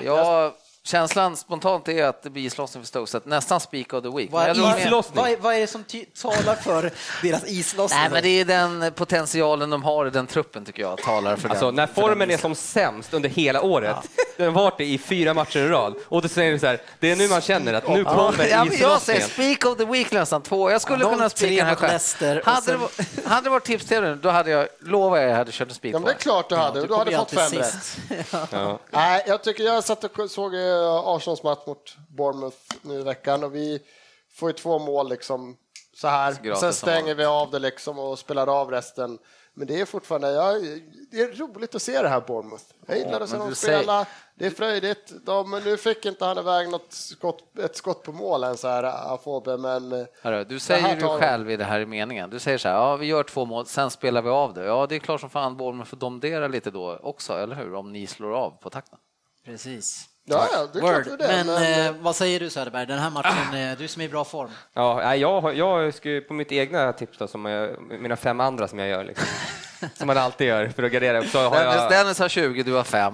Jag 0.03 0.53
känslan 0.83 1.37
spontant 1.37 1.87
är 1.87 2.03
att 2.03 2.23
det 2.23 2.29
blir 2.29 2.43
islossning 2.43 2.83
för 2.83 2.87
Stoke, 2.87 3.11
så 3.11 3.17
att 3.17 3.25
nästan 3.25 3.59
speak 3.59 3.93
of 3.93 4.03
the 4.03 4.09
week. 4.09 4.29
Vad, 4.31 4.57
vad, 4.57 5.39
vad, 5.39 5.53
är- 5.55 5.59
det 5.59 5.67
som 5.67 5.83
talar 6.21 6.55
för 6.55 6.91
deras 7.21 7.47
islossning? 7.47 7.99
Nej, 8.01 8.09
men 8.11 8.23
det 8.23 8.29
är 8.29 8.45
den 8.45 8.91
potentialen 8.95 9.69
de 9.69 9.83
har 9.83 10.07
i 10.07 10.09
den 10.09 10.27
truppen 10.27 10.65
tycker 10.65 10.81
jag 10.83 10.97
talar 10.97 11.35
för 11.35 11.49
Alltså 11.49 11.65
den. 11.65 11.75
när 11.75 11.87
för 11.87 12.01
den 12.01 12.09
formen 12.09 12.31
är 12.31 12.37
som 12.37 12.55
sämst 12.55 13.13
under 13.13 13.29
hela 13.29 13.61
året, 13.61 13.95
den 14.37 14.45
har 14.55 14.63
varit 14.63 14.77
det 14.77 14.85
i 14.85 14.97
fyra 14.97 15.33
matcher 15.33 15.59
i 15.59 15.67
rad, 15.67 15.95
och 16.05 16.21
då 16.21 16.27
säger 16.27 16.51
du 16.51 16.59
så 16.59 16.67
här, 16.67 16.81
det 16.99 17.11
är 17.11 17.15
nu 17.15 17.27
man 17.27 17.41
känner 17.41 17.73
att 17.73 17.89
nu 17.89 18.03
kommer 18.03 18.15
Ja, 18.15 18.33
men 18.37 18.49
jag 18.49 18.67
säger 18.67 18.73
islossningen. 18.75 19.21
speak 19.27 19.65
of 19.65 19.77
the 19.77 19.85
week 19.85 20.11
nästan, 20.11 20.41
två. 20.41 20.71
Jag 20.71 20.81
skulle 20.81 21.03
Ja, 21.03 21.09
kunna 21.11 21.27
0-3 21.27 21.29
spika 21.29 21.65
den 21.65 21.75
själv. 21.75 22.39
Och 22.39 22.45
Hade, 22.45 22.61
sen- 22.61 22.73
det 22.73 22.77
varit, 22.77 23.25
hade 23.25 23.43
det 23.43 23.49
varit 23.49 23.63
tips 23.65 23.85
till 23.85 24.01
nu, 24.01 24.15
då 24.15 24.29
hade 24.29 24.51
jag, 24.51 24.67
lovar 24.79 25.17
jag, 25.17 25.29
jag 25.31 25.35
hade 25.35 25.51
kört 25.51 25.67
en 25.67 25.73
spik 25.75 25.93
Ja, 25.95 25.99
men 25.99 26.05
det 26.05 26.11
är 26.11 26.17
klart 26.17 26.49
du 26.49 26.55
hade, 26.55 26.81
du 26.81 26.87
du 26.87 26.95
hade 26.95 27.17
fått 27.17 27.31
fem 27.31 27.51
rätt. 27.51 27.97
Nej, 28.91 29.23
jag 29.27 29.43
tycker 29.43 29.63
jag 29.63 29.83
satt 29.83 30.03
och 30.03 30.31
såg 30.31 30.55
eh, 30.55 30.61
Arsenals 31.05 31.43
match 31.43 31.67
mot 31.67 31.97
Bournemouth 32.09 32.57
nu 32.81 32.99
i 32.99 33.03
veckan 33.03 33.43
och 33.43 33.55
vi 33.55 33.81
får 34.33 34.49
ju 34.49 34.53
två 34.53 34.79
mål 34.79 35.09
liksom 35.09 35.57
så 35.93 36.07
här. 36.07 36.55
Sen 36.55 36.73
stänger 36.73 37.15
vi 37.15 37.25
av 37.25 37.51
det 37.51 37.59
liksom 37.59 37.99
och 37.99 38.19
spelar 38.19 38.61
av 38.61 38.71
resten. 38.71 39.19
Men 39.53 39.67
det 39.67 39.81
är 39.81 39.85
fortfarande, 39.85 40.31
ja, 40.31 40.53
det 41.11 41.21
är 41.21 41.35
roligt 41.35 41.75
att 41.75 41.81
se 41.81 42.01
det 42.01 42.09
här 42.09 42.21
Bournemouth. 42.21 42.63
Jag 42.85 42.97
gillar 42.97 43.21
att 43.21 43.29
se 43.29 43.37
dem 43.37 43.55
spela. 43.55 44.05
Det 44.35 44.45
är 44.45 44.49
fröjdigt. 44.49 45.13
De, 45.25 45.61
nu 45.65 45.77
fick 45.77 46.05
inte 46.05 46.25
han 46.25 46.37
iväg 46.37 46.69
något 46.69 46.93
skott, 46.93 47.59
ett 47.59 47.75
skott 47.75 48.03
på 48.03 48.11
mål 48.11 48.43
än 48.43 48.57
så 48.57 48.67
här, 48.67 48.83
Afobe, 48.83 49.57
men 49.57 49.91
eh, 49.91 50.05
Hörru, 50.21 50.43
du 50.43 50.59
säger 50.59 50.95
ju 50.95 51.07
själv 51.19 51.51
i 51.51 51.57
det 51.57 51.63
här 51.63 51.79
i 51.79 51.85
meningen. 51.85 52.29
Du 52.29 52.39
säger 52.39 52.57
så 52.57 52.67
här, 52.67 52.75
ja 52.75 52.95
vi 52.95 53.05
gör 53.05 53.23
två 53.23 53.45
mål, 53.45 53.65
sen 53.65 53.91
spelar 53.91 54.21
vi 54.21 54.29
av 54.29 54.53
det. 54.53 54.65
Ja, 54.65 54.87
det 54.89 54.95
är 54.95 54.99
klart 54.99 55.21
som 55.21 55.29
fan 55.29 55.57
Bournemouth 55.57 55.89
får 55.89 55.97
domdera 55.97 56.47
lite 56.47 56.71
då 56.71 56.97
också, 56.97 57.33
eller 57.33 57.55
hur? 57.55 57.73
Om 57.73 57.91
ni 57.91 58.07
slår 58.07 58.33
av 58.33 58.51
på 58.51 58.69
takten. 58.69 58.99
Precis. 59.45 60.09
Ja, 60.25 60.47
ja, 60.53 60.67
det 60.73 60.79
är 60.79 60.81
klart 60.81 61.05
det 61.05 61.11
är 61.11 61.17
det. 61.17 61.43
Men, 61.43 61.47
men, 61.47 61.87
eh, 61.87 62.01
vad 62.01 62.15
säger 62.15 62.39
du 62.39 62.49
Söderberg, 62.49 62.85
den 62.85 62.99
här 62.99 63.09
matchen, 63.09 63.53
eh, 63.53 63.77
du 63.77 63.87
som 63.87 64.01
är 64.01 64.05
i 64.05 64.09
bra 64.09 64.25
form. 64.25 64.49
Ja, 64.73 65.15
jag, 65.15 65.55
jag 65.55 65.93
ska 65.93 66.09
ju 66.09 66.21
på 66.21 66.33
mitt 66.33 66.51
egna 66.51 66.93
tips 66.93 67.17
då, 67.17 67.27
som 67.27 67.45
jag, 67.45 67.81
mina 67.81 68.15
fem 68.15 68.39
andra 68.39 68.67
som 68.67 68.79
jag 68.79 68.87
gör, 68.87 69.03
liksom. 69.03 69.27
som 69.95 70.07
man 70.07 70.17
alltid 70.17 70.47
gör 70.47 70.67
för 70.67 70.83
att 70.83 70.91
gardera. 70.91 71.23
Så, 71.23 71.39
har 71.39 71.55
Dennis, 71.55 71.75
jag, 71.75 71.91
Dennis 71.91 72.19
har 72.19 72.29
20, 72.29 72.63
du 72.63 72.73
har 72.73 72.83
5. 72.83 73.13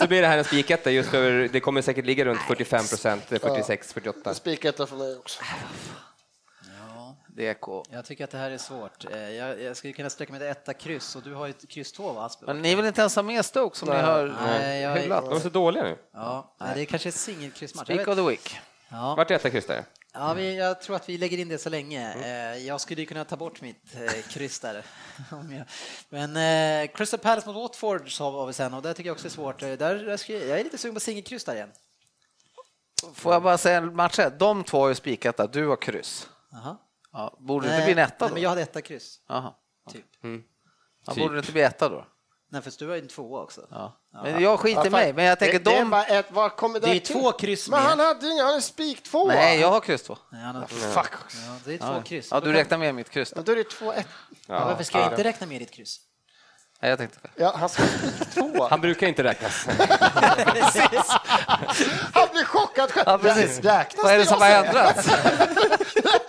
så 0.00 0.06
blir 0.06 0.22
det 0.22 0.26
här 0.26 0.38
en 0.38 0.44
spiketta 0.44 0.90
just 0.90 1.10
för 1.10 1.48
det 1.52 1.60
kommer 1.60 1.82
säkert 1.82 2.04
ligga 2.04 2.24
runt 2.24 2.40
45 2.40 2.78
procent, 2.78 3.22
46, 3.28 3.92
48. 3.92 4.34
Spiketta 4.34 4.86
för 4.86 4.96
mig 4.96 5.16
också. 5.16 5.40
DK. 7.54 7.82
jag 7.90 8.04
tycker 8.04 8.24
att 8.24 8.30
det 8.30 8.38
här 8.38 8.50
är 8.50 8.58
svårt. 8.58 9.04
Eh, 9.12 9.30
Jag, 9.30 9.62
jag 9.62 9.76
skulle 9.76 9.92
kunna 9.92 10.10
sträcka 10.10 10.32
mig 10.32 10.40
till 10.40 10.48
etta 10.48 10.74
kryss 10.74 11.16
och 11.16 11.22
du 11.22 11.34
har 11.34 11.46
ju 11.46 11.50
ett 11.50 11.68
kryss 11.68 11.92
två 11.92 12.12
va 12.12 12.24
Asper? 12.24 12.46
Men 12.46 12.62
ni 12.62 12.74
vill 12.74 12.84
inte 12.86 13.00
ens 13.00 13.16
ha 13.16 13.22
med 13.22 13.44
Stoke 13.44 13.76
som 13.76 13.88
ni 13.88 13.96
har 13.96 14.36
Nej, 14.46 14.80
jag, 14.80 14.96
hyllat? 14.96 15.24
De 15.24 15.36
är 15.36 15.40
så 15.40 15.48
dåliga 15.48 15.82
nu. 15.82 15.98
ja, 16.14 16.54
nej, 16.60 16.72
det 16.74 16.80
är 16.80 16.84
kanske 16.84 17.08
ett 17.08 17.14
singelkryssmatch. 17.14 17.86
Speak 17.86 18.08
of 18.08 18.14
the 18.16 18.22
week. 18.22 18.58
Ja. 18.88 19.14
Vart 19.14 19.30
är 19.30 19.34
etta 19.34 19.50
kryss 19.50 19.66
där? 19.66 19.84
Ja, 20.12 20.34
vi, 20.34 20.56
jag 20.56 20.80
tror 20.82 20.96
att 20.96 21.08
vi 21.08 21.18
lägger 21.18 21.38
in 21.38 21.48
det 21.48 21.58
så 21.58 21.68
länge. 21.70 22.14
Eh, 22.54 22.66
Jag 22.66 22.80
skulle 22.80 23.00
ju 23.00 23.06
kunna 23.06 23.24
ta 23.24 23.36
bort 23.36 23.60
mitt 23.60 23.94
eh, 23.94 24.22
kryss 24.30 24.60
där. 24.60 24.84
Men 26.08 26.36
eh, 26.36 26.90
Crystal 26.94 27.20
Palace 27.20 27.46
mot 27.46 27.56
Watford 27.56 28.08
har 28.18 28.46
vi 28.46 28.52
sen 28.52 28.74
och 28.74 28.82
det 28.82 28.94
tycker 28.94 29.08
jag 29.08 29.14
också 29.14 29.26
är 29.26 29.30
svårt. 29.30 29.60
Där, 29.60 29.76
där 29.76 30.16
ska, 30.16 30.32
jag 30.32 30.60
är 30.60 30.64
lite 30.64 30.78
sugen 30.78 30.94
på 30.94 31.00
singelkryss 31.00 31.44
där 31.44 31.54
igen. 31.54 31.70
Får 33.14 33.32
jag 33.32 33.42
bara 33.42 33.58
säga 33.58 33.80
match 33.80 34.18
ett? 34.18 34.38
De 34.38 34.64
två 34.64 34.80
har 34.80 34.88
ju 34.88 34.94
spikat 34.94 35.36
där, 35.36 35.48
du 35.52 35.66
har 35.66 35.76
kryss. 35.76 36.28
Aha. 36.54 36.76
Ja, 37.12 37.36
borde 37.40 37.66
det 37.68 37.72
inte 37.74 37.84
bli 37.84 37.92
en 37.92 37.98
etta 37.98 38.14
nej, 38.24 38.28
då? 38.28 38.34
men 38.34 38.42
jag 38.42 38.50
hade 38.50 38.62
etta 38.62 38.82
kryss. 38.82 39.20
Jaha. 39.28 39.54
Typ. 39.92 40.04
Ja, 41.06 41.14
borde 41.14 41.34
det 41.34 41.38
inte 41.38 41.52
bli 41.52 41.62
etta 41.62 41.88
då? 41.88 42.06
Nej, 42.52 42.62
för 42.62 42.72
du 42.78 42.88
har 42.88 42.94
ju 42.94 43.02
en 43.02 43.08
tvåa 43.08 43.42
också. 43.42 43.66
Ja. 43.70 43.96
Men 44.22 44.42
jag 44.42 44.60
skiter 44.60 44.80
i 44.82 44.84
Ja, 44.84 44.90
mig, 44.90 45.12
men 45.12 45.24
jag 45.24 45.38
tänker 45.38 45.58
det, 45.58 45.64
det 45.70 45.76
är 45.76 45.80
de... 45.80 45.90
bara 45.90 46.04
ett, 46.04 46.26
vad 46.30 46.56
kommer 46.56 46.80
det, 46.80 46.86
Det 46.86 46.96
är 46.96 47.00
två 47.00 47.32
kryss 47.32 47.68
Men 47.68 47.80
med. 47.80 47.88
han 47.88 48.00
hade 48.00 48.26
ju 48.26 48.42
han 48.42 48.54
är 48.54 48.60
spik 48.60 49.02
två. 49.02 49.28
Nej, 49.28 49.60
jag 49.60 49.70
har 49.70 49.80
kryss 49.80 50.02
två. 50.02 50.18
Nej, 50.32 50.42
han 50.42 50.54
har... 50.54 50.66
Fuck. 50.66 51.12
ja, 51.46 51.56
det 51.64 51.74
är 51.74 51.78
två 51.78 51.86
Ja, 51.86 52.02
kryss. 52.02 52.28
ja, 52.30 52.40
du 52.40 52.52
räknar 52.52 52.78
med 52.78 52.94
mitt 52.94 53.10
kryss 53.10 53.30
då? 53.30 53.36
Men 53.36 53.44
då 53.44 53.52
är 53.52 53.56
det 53.56 53.64
två 53.64 53.92
ett. 53.92 54.06
Ja, 54.46 54.64
varför 54.64 54.84
ska 54.84 55.00
jag 55.00 55.12
inte 55.12 55.24
räkna 55.24 55.46
med 55.46 55.60
ditt 55.60 55.70
kryss? 55.70 56.00
Nej, 56.82 56.90
jag 56.90 56.98
tänkte 56.98 57.18
Ja, 57.36 57.54
han 57.56 57.68
ska. 57.68 57.82
Han 58.70 58.80
brukar 58.80 59.06
inte 59.06 59.24
räknas. 59.24 59.66
Han 62.12 62.28
blir 62.32 62.44
chockad 62.44 62.90
själv. 62.90 63.04
Ja, 63.06 63.18
precis. 63.18 63.60
Räknas 63.60 64.04
Vad 64.04 64.12
är 64.12 64.18
det 64.18 64.26
som 64.26 64.40
har 64.40 64.50
ändrats? 64.50 65.08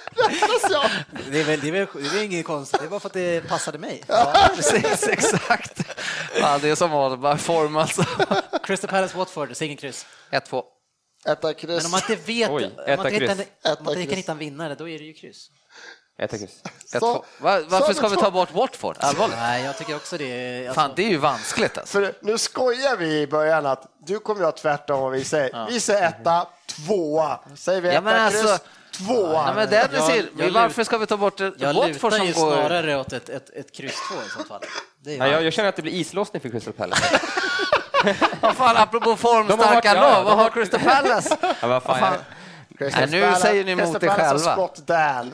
Jag? 0.70 0.90
Det 1.32 1.40
är 1.40 1.44
väl, 1.44 1.60
det 1.60 1.68
är 1.68 1.72
väl, 1.72 1.88
det 2.12 2.20
är 2.20 2.24
inget 2.24 2.46
konstigt, 2.46 2.80
det 2.80 2.86
är 2.86 2.90
bara 2.90 3.00
för 3.00 3.10
att 3.10 3.14
det 3.14 3.48
passade 3.48 3.78
mig. 3.78 4.04
Precis, 4.56 5.08
exakt. 5.08 5.82
Ja, 6.40 6.58
det 6.62 6.70
är 6.70 6.76
som 6.76 6.92
var 6.92 7.18
bara 7.18 7.38
form 7.38 7.76
alltså. 7.78 8.04
Crystal 8.64 8.90
Palace 8.90 9.18
Watford, 9.18 9.56
singelkryss. 9.56 10.06
1-2. 10.32 10.64
Etta 11.26 11.54
kryss. 11.54 11.68
Men 11.78 11.86
om 11.86 11.92
man 11.92 12.02
inte 12.10 12.16
vet, 12.26 12.50
Oj, 12.50 12.64
om 12.66 12.72
man 12.88 13.08
inte, 13.08 13.10
kryss. 13.10 13.22
hittar- 13.30 13.34
om 13.36 13.72
Etta 13.72 13.84
man 13.84 13.94
inte 13.94 14.02
kan 14.04 14.08
kryss. 14.08 14.18
hitta 14.20 14.32
en 14.32 14.38
vinnare, 14.38 14.76
då 14.76 14.90
är 14.90 15.00
det 15.00 15.06
ju 15.06 15.14
kryss. 15.14 15.48
Etta 16.20 16.38
kryss. 16.38 16.62
1-2. 16.94 17.00
Så- 17.00 17.26
Va, 17.40 17.62
varför 17.68 17.94
ska 17.94 18.08
vi 18.08 18.16
ta 18.16 18.32
bort 18.32 18.54
Watford? 18.54 18.96
Allvarligt? 19.00 19.36
Nej, 19.38 19.64
jag 19.64 19.78
tycker 19.78 19.96
också 19.96 20.18
det. 20.18 20.58
Alltså, 20.68 20.82
Fan, 20.82 20.94
det 20.96 21.04
är 21.04 21.10
ju 21.10 21.18
vanskligt 21.18 21.78
alltså. 21.78 21.92
För 22.00 22.14
nu 22.22 22.38
skojar 22.38 22.98
vi 22.98 23.20
i 23.22 23.28
början 23.28 23.66
att 23.66 23.86
du 24.06 24.20
kommer 24.20 24.42
göra 24.42 24.52
tvärtom 24.52 25.00
vad 25.02 25.12
vi 25.12 25.24
säger. 25.24 25.68
Vi 25.70 25.80
säger 25.80 26.08
etta, 26.08 26.48
tvåa. 26.68 27.40
Säger 27.56 27.82
vi 27.82 27.88
Ja, 27.88 27.94
etta, 27.94 28.02
men 28.02 28.32
kryss, 28.32 28.42
alltså- 28.46 28.66
tvåa. 28.98 29.34
Ja, 29.48 29.54
men 29.56 29.70
den 29.70 29.90
Jag- 29.94 30.04
ser, 30.04 30.26
jag 30.38 30.52
varför 30.52 30.84
ska 30.84 30.98
vi 30.98 31.06
ta 31.06 31.18
bort 31.18 31.38
det- 31.38 31.54
jag 31.58 31.74
Watford 31.74 31.88
lutar 31.88 32.10
som 32.18 32.26
ju 32.28 32.34
går... 32.34 32.52
snarare 32.56 32.98
åt 32.98 33.14
ett, 33.14 33.30
ett, 33.30 33.50
ett 33.50 33.72
kryss 33.72 33.96
två 34.12 34.16
i 34.28 34.30
så 34.30 34.44
fall. 34.48 34.62
Det 35.04 35.14
är 35.16 35.20
Nej, 35.20 35.32
jag, 35.32 35.44
jag 35.44 35.54
känner 35.54 35.70
att 35.70 35.76
det 35.76 35.82
blir 35.82 35.94
islossning 35.94 36.42
för 36.42 36.50
Crystal 36.50 36.74
Palace. 36.74 37.20
Vad 38.42 38.56
fan, 38.56 38.78
apropå 38.78 39.10
har 39.10 39.16
formstarka 39.18 39.88
ja, 39.96 40.02
lag, 40.02 40.24
vad 40.24 40.34
har- 40.34 40.44
har 40.44 40.50
Crystal 40.50 40.80
Palace? 40.80 41.38
Ja, 41.62 41.68
vad 41.68 41.84
fan, 41.84 42.00
fan. 42.00 42.14
Nej, 42.80 43.08
nu 43.12 43.36
säger 43.36 43.64
ni 43.64 43.72
emot 43.72 44.04
er 44.04 44.08
själva. 44.10 44.24
har 44.28 44.38
Scott 44.38 44.88
Dan. 44.88 45.32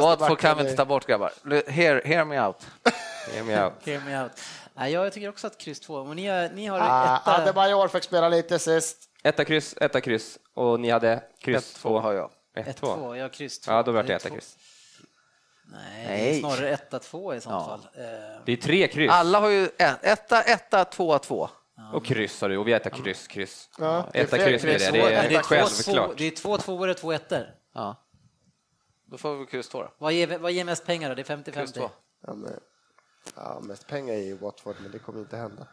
Watford 0.00 0.38
kan 0.38 0.56
vi 0.56 0.62
inte 0.64 0.76
ta 0.76 0.84
bort 0.84 1.06
grabbar. 1.06 1.32
Hear, 1.70 2.02
hear 2.04 2.24
me 2.24 2.40
out. 2.46 2.56
Ge 3.34 3.42
mig 3.42 3.62
out. 3.64 3.72
Hear 3.86 4.00
me 4.06 4.22
out. 4.22 4.32
Nej, 4.74 4.92
jag 4.92 5.12
tycker 5.12 5.28
också 5.28 5.46
att 5.46 5.58
kryss 5.58 5.80
två, 5.80 6.04
men 6.04 6.16
ni, 6.16 6.26
har- 6.26 6.48
ni 6.54 6.66
har 6.66 6.78
Ah, 6.82 7.16
etta. 7.16 7.36
Adebayor 7.42 7.88
fick 7.88 8.04
spela 8.04 8.28
lite 8.28 8.58
sist. 8.58 8.96
Etta 9.22 9.44
kryss, 9.44 9.74
etta 9.80 10.00
kryss 10.00 10.38
och 10.54 10.80
ni 10.80 10.90
hade 10.90 11.22
kryss 11.44 11.76
1-2 11.84 12.00
har 12.00 12.12
jag. 12.12 12.24
Ett, 12.24 12.30
två. 12.30 12.30
två, 12.30 12.30
jag 12.30 12.30
har 12.54 13.28
kryss 13.28 13.58
två. 13.60 13.72
Ja, 13.72 13.82
då 13.82 13.92
vart 13.92 14.06
det 14.06 14.12
är 14.12 14.16
etta 14.16 14.28
två. 14.28 14.34
kryss. 14.34 14.56
Nej, 15.72 16.06
det 16.06 16.12
är 16.12 16.18
Nej. 16.32 16.40
snarare 16.40 16.70
etta, 16.70 16.98
två 16.98 17.34
i 17.34 17.40
sånt 17.40 17.52
Ja. 17.52 17.66
fall. 17.66 18.04
Eh, 18.04 18.42
Det 18.46 18.52
är 18.52 18.56
tre 18.56 18.88
kryss. 18.88 19.10
Alla 19.10 19.40
har 19.40 19.48
ju 19.48 19.64
ett, 19.78 19.98
etta, 20.04 20.42
etta, 20.42 20.84
tvåa, 20.84 21.18
två. 21.18 21.48
Och 21.92 22.04
kryss 22.04 22.40
har 22.40 22.48
du, 22.48 22.56
och 22.56 22.68
vi 22.68 22.72
äter 22.72 22.90
kryss, 22.90 23.26
kryss. 23.26 23.70
Ja, 23.78 24.06
är 24.14 24.26
fler 24.26 24.48
kryss 24.48 24.62
blir 24.62 24.72
det, 24.78 24.90
det 24.90 25.00
är 25.00 25.28
det 25.28 25.34
är 25.36 25.42
två, 25.42 25.48
två, 25.48 25.54
självklart. 25.54 26.18
det 26.18 26.24
är 26.24 26.30
två 26.30 26.58
tvåor 26.58 26.88
och 26.88 26.96
två 26.96 27.12
ettor. 27.12 27.46
Ja. 27.74 27.96
Då 29.06 29.18
får 29.18 29.36
vi 29.36 29.46
kryss 29.46 29.68
två 29.68 29.82
då. 29.82 29.92
Vad 29.98 30.12
ger, 30.12 30.38
vad 30.38 30.52
ger 30.52 30.64
mest 30.64 30.86
pengar 30.86 31.08
då? 31.08 31.14
Det 31.14 31.30
är 31.30 31.42
Kryss 31.42 31.72
50-50. 31.72 31.72
två. 31.72 31.90
Ja, 32.26 32.34
men, 32.34 32.60
ja, 33.36 33.60
mest 33.62 33.86
pengar 33.86 34.14
i 34.14 34.32
Watford, 34.34 34.76
men 34.82 34.90
det 34.90 34.98
kommer 34.98 35.20
inte 35.20 35.36
hända. 35.36 35.66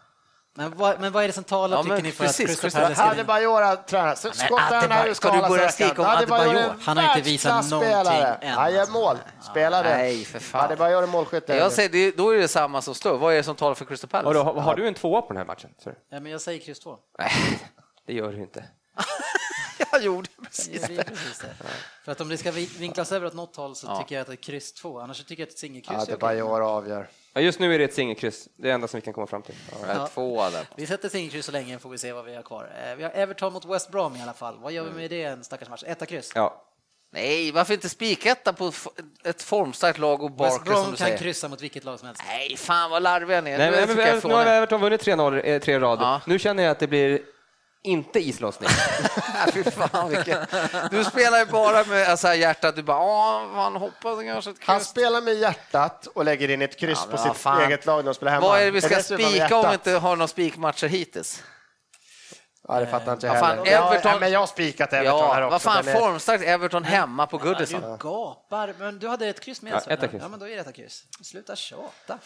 Men 0.58 0.78
vad, 0.78 1.00
men 1.00 1.12
vad 1.12 1.24
är 1.24 1.28
det 1.28 1.34
som 1.34 1.44
talar 1.44 1.78
Ja, 1.78 1.84
tycker 1.84 2.02
ni 2.02 2.12
för 2.12 2.24
precis, 2.26 2.46
att 2.46 2.62
Crystal 2.62 2.70
Crystal- 2.70 2.82
Palace 2.82 2.96
ska 2.96 3.04
vinna? 3.14 3.66
Har 3.66 3.76
tränat. 3.76 4.26
Adebayor- 4.26 4.90
har 4.98 5.08
ju 5.08 5.16
ska 5.16 5.32
du 5.32 5.42
börja 5.50 5.70
skrika 5.70 6.02
om 6.02 6.08
Adebayor 6.08 6.56
är 6.56 6.74
Han 6.82 6.98
har 6.98 7.18
inte 7.18 7.30
visat 7.30 7.70
någonting 7.70 7.94
än, 8.42 8.54
Han 8.54 8.74
gör 8.74 8.88
mål. 8.88 9.18
Spelare. 9.52 9.90
Nej, 9.98 10.26
för 10.26 10.40
fan. 10.40 10.66
Adebayor 10.66 11.04
är 11.04 11.08
målskytt. 11.08 11.44
Jag 11.50 11.72
säger, 11.72 11.90
det, 11.90 12.12
då 12.18 12.30
är 12.30 12.38
det 12.38 12.48
samma 12.48 12.82
som 12.82 12.96
står. 12.96 13.18
Vad 13.18 13.34
är 13.34 13.38
det 13.38 13.44
som 13.44 13.56
talar 13.56 13.76
för 13.76 13.86
Crystal 13.86 14.10
Palace? 14.10 14.40
Har, 14.40 14.54
har 14.62 14.76
du 14.76 14.88
en 14.88 14.94
tvåa 14.94 15.22
på 15.22 15.28
den 15.28 15.38
här 15.38 15.46
matchen? 15.46 15.70
Sorry. 15.84 15.96
Ja, 16.10 16.20
men 16.20 16.32
jag 16.32 16.42
säger 16.42 16.60
kryss 16.60 16.80
två. 16.80 16.98
Nej, 17.20 17.32
det 18.08 18.14
gör 18.14 18.32
du 18.32 18.38
inte. 18.42 18.64
Jag 19.92 20.02
gjorde 20.04 20.30
precis. 20.44 20.82
Det 20.88 21.04
precis 21.04 21.40
det. 21.40 21.66
För 22.06 22.12
att 22.12 22.22
om 22.22 22.30
det 22.30 22.38
ska 22.38 22.52
vi- 22.52 22.70
vinklas 22.78 23.12
över 23.12 23.28
åt 23.28 23.34
något 23.34 23.56
håll 23.56 23.76
så 23.76 23.88
Ja. 23.88 23.98
tycker 24.00 24.16
jag 24.16 24.22
att 24.22 24.28
det 24.28 24.34
är 24.34 24.36
kryss 24.36 24.74
två. 24.74 25.00
Annars 25.00 25.26
tycker 25.26 25.44
jag 25.44 25.48
att 25.48 25.54
ett 25.54 25.60
singelkryss 25.60 25.98
är 25.98 26.02
okej. 26.04 26.14
Adebayor 26.14 26.62
avgör. 26.78 27.10
Ja, 27.38 27.42
just 27.42 27.60
nu 27.60 27.74
är 27.76 27.80
det 27.80 27.84
ett 27.86 27.94
singelkryss, 27.94 28.48
det 28.56 28.64
är 28.64 28.68
det 28.68 28.74
enda 28.74 28.88
som 28.88 28.98
vi 28.98 29.02
kan 29.02 29.14
komma 29.14 29.28
fram 29.28 29.42
till. 29.42 29.56
Ja. 29.88 30.08
Tvåa 30.08 30.50
där. 30.50 30.66
Vi 30.76 30.86
sätter 30.88 31.10
singelkryss 31.10 31.46
så 31.46 31.52
länge 31.52 31.80
får 31.80 31.90
vi 31.90 31.98
se 31.98 32.14
vad 32.14 32.26
vi 32.26 32.36
har 32.36 32.44
kvar. 32.44 32.70
Eh, 32.90 32.96
Vi 32.96 33.04
har 33.04 33.12
Everton 33.12 33.54
mot 33.54 33.66
West 33.66 33.92
Brom 33.92 34.16
i 34.16 34.22
alla 34.22 34.34
fall. 34.34 34.58
Vad 34.62 34.72
gör 34.72 34.84
vi 34.84 34.92
med 34.92 35.10
det 35.10 35.24
en 35.24 35.44
stackars 35.44 35.70
match? 35.70 35.84
Etta 35.88 36.06
kryss. 36.06 36.32
Ja, 36.36 36.64
Nej, 37.14 37.52
varför 37.52 37.74
inte 37.74 37.90
spiketta 37.90 38.54
på 38.54 38.72
ett 39.24 39.42
formstarkt 39.42 40.00
lag 40.00 40.24
och 40.24 40.32
West 40.32 40.38
Barkley 40.38 40.58
som 40.58 40.64
Brom 40.74 40.92
du 40.92 40.98
kan 40.98 41.06
säger? 41.06 41.18
kryssa 41.18 41.48
mot 41.48 41.62
vilket 41.62 41.84
lag 41.84 42.00
som 42.00 42.08
helst. 42.08 42.22
Nej, 42.28 42.58
fan 42.58 42.92
vad 42.92 43.02
larviga 43.04 43.42
ni 43.42 43.52
är. 43.52 43.58
Nej, 43.58 43.72
Nu 43.72 43.78
men, 43.78 43.96
men, 43.96 44.08
jag 44.08 44.26
nu 44.26 44.34
har 44.34 44.46
er. 44.46 44.52
Everton 44.52 44.82
vunnit 44.82 45.02
3-0, 45.06 45.42
eh, 45.46 45.60
tre 45.62 45.80
rader. 45.80 46.04
Ja. 46.06 46.22
Nu 46.28 46.40
känner 46.40 46.64
jag 46.64 46.72
att 46.72 46.80
det 46.80 46.88
blir 46.88 47.22
inte 47.82 48.20
islossning. 48.20 48.70
Fy 49.54 49.64
fan, 49.64 50.10
vilken... 50.10 50.46
Du 50.92 51.04
spelar 51.04 51.40
ju 51.40 51.46
bara 51.46 51.84
med 51.84 52.08
alltså, 52.10 52.34
hjärtat, 52.34 52.76
du 52.76 52.84
bara 52.84 53.00
åh, 53.00 53.56
man 53.56 53.76
hoppas 53.76 54.20
kanske 54.24 54.52
ett 54.52 54.58
Han 54.62 54.78
kryss. 54.80 54.88
spelar 54.88 55.22
med 55.22 55.34
hjärtat 55.36 56.08
och 56.08 56.26
lägger 56.26 56.50
in 56.50 56.62
ett 56.62 56.80
kryss 56.80 57.00
Ja, 57.12 57.18
på 57.18 57.24
sitt 57.24 57.38
fan. 57.38 57.62
eget 57.62 57.86
lag 57.86 57.98
när 57.98 58.04
de 58.04 58.14
spelar 58.14 58.32
hemma. 58.32 58.48
Vad 58.48 58.60
är 58.60 58.66
det 58.66 58.72
vi 58.72 58.82
ska 58.82 59.04
spika 59.04 59.56
om 59.58 59.68
vi 59.68 59.74
inte 59.74 59.92
har 59.92 60.16
några 60.16 60.28
spikmatcher 60.28 60.88
hittills? 60.88 61.44
Ja, 62.68 62.80
det 62.80 62.88
fattar 62.88 63.14
inte 63.14 63.28
jag 63.28 63.34
heller. 63.34 63.66
Everton- 63.66 64.00
ja, 64.12 64.20
men 64.20 64.32
jag 64.32 64.40
har 64.40 64.48
spikat 64.48 64.94
Everton 64.94 65.20
här 65.34 65.42
Ja, 65.42 65.56
också. 65.56 65.70
vad 65.70 65.86
fan, 65.86 65.94
formstarkt 66.00 66.44
Everton 66.44 66.84
hemma 66.84 67.28
på 67.28 67.38
Ja, 67.38 67.44
Goodison. 67.44 67.82
du 67.82 67.98
gapar, 67.98 68.74
men 68.80 69.00
du 69.00 69.08
hade 69.08 69.28
ett 69.28 69.40
kryss 69.40 69.62
med 69.62 69.74
Ja, 69.74 69.80
Sören. 69.80 69.98
etta 69.98 70.08
kryss. 70.08 70.22
Ja, 70.22 70.28
men 70.28 70.40
då 70.40 70.46
är 70.48 70.50
det 70.56 70.62
etta 70.62 70.72
kryss. 70.72 71.04
Sluta 71.24 71.56
tjata. 71.56 72.20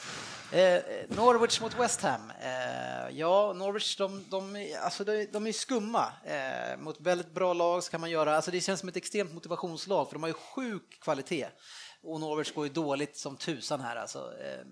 Eh, 0.52 0.82
Norwich 1.08 1.62
mot 1.62 1.80
West 1.80 2.02
Ham. 2.02 2.32
Eh, 2.42 3.10
ja, 3.18 3.54
Norwich, 3.54 3.98
de, 3.98 4.26
de, 4.30 4.56
är- 4.56 4.80
alltså, 4.80 5.04
de, 5.04 5.26
de 5.26 5.48
är 5.48 5.52
skumma. 5.52 6.14
Eh, 6.26 6.78
mot 6.78 7.02
väldigt 7.02 7.32
bra 7.34 7.54
lag 7.54 7.84
så 7.84 7.92
kan 7.92 8.02
man 8.02 8.10
göra, 8.10 8.36
alltså 8.36 8.52
det 8.52 8.62
känns 8.62 8.80
som 8.80 8.90
ett 8.90 8.98
extremt 8.98 9.34
motivationslag 9.34 10.08
för 10.08 10.14
de 10.16 10.24
har 10.24 10.28
ju 10.30 10.34
sjuk 10.34 11.00
kvalitet. 11.02 11.48
Och 12.04 12.20
Norwich 12.20 12.54
går 12.54 12.68
ju 12.68 12.74
dåligt 12.74 13.18
som 13.18 13.38
tusan 13.38 13.82
här 13.82 13.96
alltså. 13.96 14.20
Eh, 14.20 14.66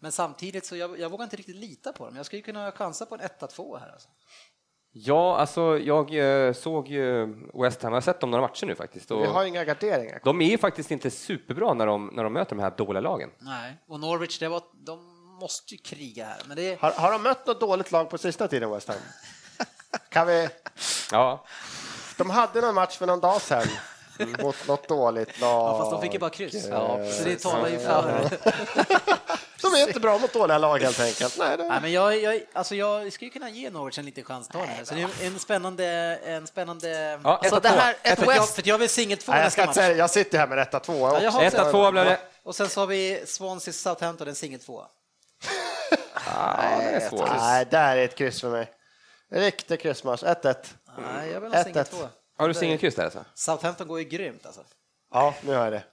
men 0.00 0.12
samtidigt 0.12 0.66
så 0.66 0.76
jag, 0.76 1.00
jag 1.00 1.10
vågar 1.10 1.24
inte 1.24 1.36
riktigt 1.36 1.56
lita 1.56 1.92
på 1.92 2.06
dem. 2.06 2.16
Jag 2.16 2.26
skulle 2.26 2.42
kunna 2.42 2.72
chansa 2.72 3.06
på 3.06 3.14
en 3.14 3.20
1-2 3.20 3.78
här 3.78 3.88
alltså. 3.92 4.08
Ja, 4.96 5.36
alltså 5.36 5.78
jag 5.78 6.14
eh, 6.46 6.52
såg 6.52 6.88
ju 6.88 7.26
West 7.54 7.82
Ham, 7.82 7.92
jag 7.92 7.96
har 7.96 8.00
sett 8.00 8.20
dem 8.20 8.30
några 8.30 8.42
matcher 8.42 8.66
nu 8.66 8.74
faktiskt. 8.74 9.10
Och 9.10 9.22
Vi 9.22 9.26
har 9.26 9.44
inga 9.44 9.64
garderingar. 9.64 10.20
de 10.24 10.40
är 10.42 10.50
ju 10.50 10.58
faktiskt 10.58 10.90
inte 10.90 11.10
superbra 11.10 11.74
när 11.74 11.86
de, 11.86 12.10
när 12.12 12.24
de 12.24 12.32
möter 12.32 12.56
de 12.56 12.62
här 12.62 12.72
dåliga 12.76 13.00
lagen. 13.00 13.30
Nej, 13.38 13.76
och 13.88 14.00
Norwich, 14.00 14.38
det 14.38 14.48
var, 14.48 14.62
de 14.72 14.98
måste 15.40 15.74
ju 15.74 15.78
kriga 15.78 16.24
här. 16.24 16.36
Men 16.46 16.56
det, 16.56 16.80
Har, 16.80 16.90
har 16.90 17.12
de 17.12 17.22
mött 17.22 17.46
något 17.46 17.60
dåligt 17.60 17.92
lag 17.92 18.10
på 18.10 18.18
sista 18.18 18.48
tiden, 18.48 18.70
West 18.70 18.88
Ham? 18.88 18.96
Kan 20.08 20.26
vi... 20.26 20.48
Ja. 21.12 21.44
De 22.18 22.30
hade 22.30 22.60
någon 22.60 22.74
match 22.74 22.98
för 22.98 23.06
någon 23.06 23.20
dag 23.20 23.40
sedan 23.40 23.66
mot 24.42 24.68
något 24.68 24.88
dåligt 24.88 25.40
lag. 25.40 25.50
Ja, 25.50 25.78
fast 25.78 25.90
de 25.90 26.00
fick 26.02 26.12
ju 26.12 26.18
bara 26.18 26.30
kryss. 26.30 26.66
Ja, 26.70 26.98
så 27.10 27.24
det 27.24 27.36
talar 27.42 27.68
ju 27.68 27.78
för... 27.78 28.28
De 29.70 29.74
är 29.82 29.86
inte 29.86 30.00
bra 30.00 30.18
mot 30.18 30.32
dåliga 30.32 30.58
lag 30.58 30.78
helt 30.78 31.00
enkelt. 31.00 31.38
Nej, 31.38 31.56
det... 31.56 31.68
Nej, 31.68 31.78
men 31.82 31.92
jag, 31.92 32.18
jag, 32.20 32.40
alltså 32.52 32.74
jag 32.74 33.12
skulle 33.12 33.30
kunna 33.30 33.50
ge 33.50 33.70
Norwich 33.70 33.98
en 33.98 34.04
liten 34.04 34.24
chans 34.24 34.48
här. 34.54 34.84
Så 34.84 34.94
det 34.94 35.00
är 35.02 35.26
en 35.26 35.38
spännande... 35.38 35.84
En 36.24 36.46
spännande... 36.46 37.20
Ja, 37.24 37.36
Alltså, 37.36 37.60
det 37.60 37.68
två. 37.68 37.76
här, 37.76 37.96
ett 38.02 38.18
för, 38.18 38.26
jag, 38.32 38.40
West, 38.40 38.54
för 38.54 38.62
jag 38.68 38.78
vill 38.78 38.88
singel 38.88 39.18
två 39.18 39.32
Nej, 39.32 39.40
jag, 39.40 39.44
nästa 39.46 39.66
match. 39.66 39.74
säga, 39.74 39.96
jag 39.96 40.10
sitter 40.10 40.38
här 40.38 40.46
med 40.46 40.56
rätta 40.58 40.80
två 40.80 40.92
Ja, 40.98 41.08
jag 41.22 41.26
också. 41.26 41.38
har 41.38 41.42
Ett 41.44 41.54
också- 41.54 41.66
av 41.66 41.70
två 41.70 41.90
blev 41.92 42.04
det. 42.04 42.18
Och 42.42 42.56
sen 42.56 42.68
så 42.68 42.80
har 42.80 42.86
vi 42.86 43.22
Swansea 43.26 43.72
Southampton, 43.74 44.28
en 44.28 44.34
singel 44.34 44.60
två. 44.60 44.84
Ja, 46.26 46.56
det 46.78 46.84
är 46.84 47.08
svårt. 47.08 47.28
Nej, 47.38 47.66
där 47.70 47.96
är 47.96 48.04
ett 48.04 48.14
kryss 48.14 48.40
för 48.40 48.50
mig. 48.50 48.70
Riktig 49.32 49.80
kryssmatch. 49.80 50.22
1-1. 50.22 50.54
Nej, 50.98 51.30
jag 51.30 51.40
vill 51.40 51.54
ha 51.54 51.64
singel 51.64 51.80
Ett, 51.80 51.86
ett. 51.92 51.98
två. 52.00 52.08
Har 52.38 52.48
du 52.48 52.54
singelkryss 52.54 52.94
där 52.94 53.04
alltså? 53.04 53.24
Southampton 53.34 53.88
går 53.88 53.98
ju 53.98 54.04
grymt 54.04 54.46
alltså. 54.46 54.60
Ja, 55.14 55.34
nu 55.40 55.54
har 55.54 55.64
jag 55.64 55.72
det. 55.72 55.84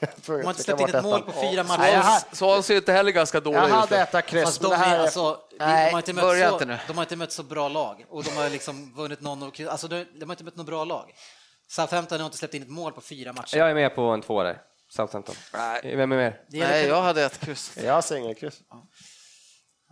De 0.26 0.32
har 0.32 0.50
inte 0.50 0.62
släppt 0.62 0.80
in 0.80 0.94
ett 0.94 1.02
mål 1.02 1.22
på 1.22 1.32
fyra 1.32 1.64
matcher. 1.64 1.96
Ha- 1.96 2.20
Swansea 2.32 2.76
är 2.76 2.78
inte 2.80 2.92
heller 2.92 3.10
ganska 3.10 3.40
dåliga 3.40 3.68
Jag 3.68 3.68
hade 3.68 3.98
ett 4.00 4.26
kryss, 4.26 4.60
men 4.60 4.70
de, 4.70 4.76
det 4.76 4.84
här 4.84 4.94
är, 4.94 4.98
är... 4.98 5.02
alltså, 5.02 5.38
de, 5.50 5.56
Nej, 5.58 5.92
har 5.92 5.98
inte 5.98 6.12
mött 6.12 6.24
så, 6.24 6.52
inte 6.52 6.64
nu. 6.64 6.78
de 6.86 6.96
har 6.96 7.04
inte 7.04 7.16
mött 7.16 7.32
så 7.32 7.42
bra 7.42 7.68
lag 7.68 8.04
och 8.08 8.24
de 8.24 8.30
har 8.30 8.48
liksom 8.50 8.94
vunnit 8.94 9.20
någon 9.20 9.42
och, 9.42 9.60
alltså 9.60 9.88
de, 9.88 10.04
de 10.20 10.24
har 10.24 10.32
inte 10.32 10.44
mött 10.44 10.56
något 10.56 10.66
bra 10.66 10.84
lag. 10.84 11.10
Southampton 11.68 12.20
har 12.20 12.26
inte 12.26 12.38
släppt 12.38 12.54
in 12.54 12.62
ett 12.62 12.68
mål 12.68 12.92
på 12.92 13.00
fyra 13.00 13.32
matcher. 13.32 13.56
Jag 13.58 13.70
är 13.70 13.74
med 13.74 13.94
på 13.94 14.02
en 14.02 14.22
två 14.22 14.42
där. 14.42 14.58
Southampton. 14.96 15.34
Nej. 15.54 15.96
Vem 15.96 16.12
är 16.12 16.16
mer? 16.16 16.40
Nej, 16.48 16.86
jag 16.86 17.02
hade 17.02 17.24
ett 17.24 17.38
kryss. 17.40 17.78
Jag 17.84 17.92
har 17.94 18.02
singelkryss. 18.02 18.58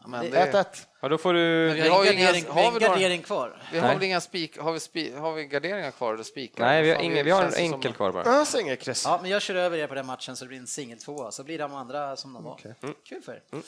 Men 0.07 0.31
det, 0.31 0.53
1-1. 0.53 0.65
Ja, 1.01 1.09
då 1.09 1.19
får 1.19 1.33
du... 1.35 1.41
Men 1.66 1.75
vi 1.77 1.83
Vi 1.83 1.89
har, 1.89 2.05
ingen 2.05 2.15
inga- 2.19 2.25
gardering, 2.27 2.47
har 2.49 2.55
vi 2.62 2.66
ingen 2.66 2.79
gardering 2.81 3.23
kvar. 3.23 3.62
vi 3.73 3.79
har 3.79 3.87
Nej. 3.87 3.97
väl 3.97 4.05
inga 4.05 4.20
spik, 4.20 4.59
har 4.59 4.73
vi, 4.73 4.81
spi, 4.81 5.15
har 5.16 5.33
vi 5.33 5.45
garderingar 5.45 5.91
kvar 5.91 6.15
eller 6.15 6.25
spikar? 6.25 6.65
Nej, 6.65 6.83
vi 6.83 6.91
har, 6.91 7.03
ingen, 7.03 7.25
vi 7.25 7.31
har 7.31 7.43
en 7.43 7.51
det 7.51 7.57
som- 7.57 7.65
enkel 7.65 7.93
kvar 7.93 8.12
bara. 8.12 8.25
Jag 8.25 8.33
har 8.33 8.45
singelkryss. 8.45 9.05
Ja, 9.05 9.19
men 9.23 9.31
jag 9.31 9.43
kör 9.43 9.55
över 9.55 9.79
er 9.79 9.87
på 9.87 9.95
den 9.95 10.07
matchen 10.07 10.37
så 10.37 10.45
det 10.45 10.49
blir 10.49 10.59
en 10.59 10.66
singel 10.66 10.99
tvåa, 10.99 11.31
så 11.31 11.45
blir 11.45 11.59
de 11.59 11.75
andra 11.75 12.16
som 12.16 12.33
de 12.33 12.45
var. 12.45 12.61
Kul 13.09 13.23
för 13.23 13.33
er. 13.33 13.43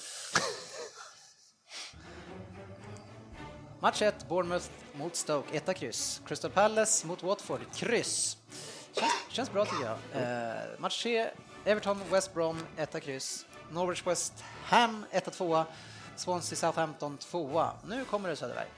Match 3.80 4.02
1, 4.02 4.28
Bournemouth 4.28 4.66
mot 4.94 5.16
Stoke, 5.16 5.56
etta 5.56 5.74
kryss. 5.74 6.20
Crystal 6.26 6.50
Palace 6.50 7.06
mot 7.06 7.22
Watford, 7.22 7.60
kryss. 7.74 8.36
Känns, 8.92 9.12
känns 9.28 9.52
bra 9.52 9.64
tycker 9.64 9.84
jag. 9.84 10.22
Eh, 10.22 10.54
match 10.78 11.02
3, 11.02 11.30
Everton, 11.64 12.00
West 12.10 12.34
Brom, 12.34 12.58
etta 12.76 13.00
kryss. 13.00 13.46
Norwich 13.70 14.06
West 14.06 14.32
Ham, 14.64 15.04
etta 15.10 15.30
tvåa. 15.30 15.66
Swansea 16.20 16.56
Southampton, 16.56 17.18
tvåa. 17.18 17.72
Nu 17.84 18.04
kommer 18.04 18.28
det 18.28 18.36
Söderberg. 18.36 18.68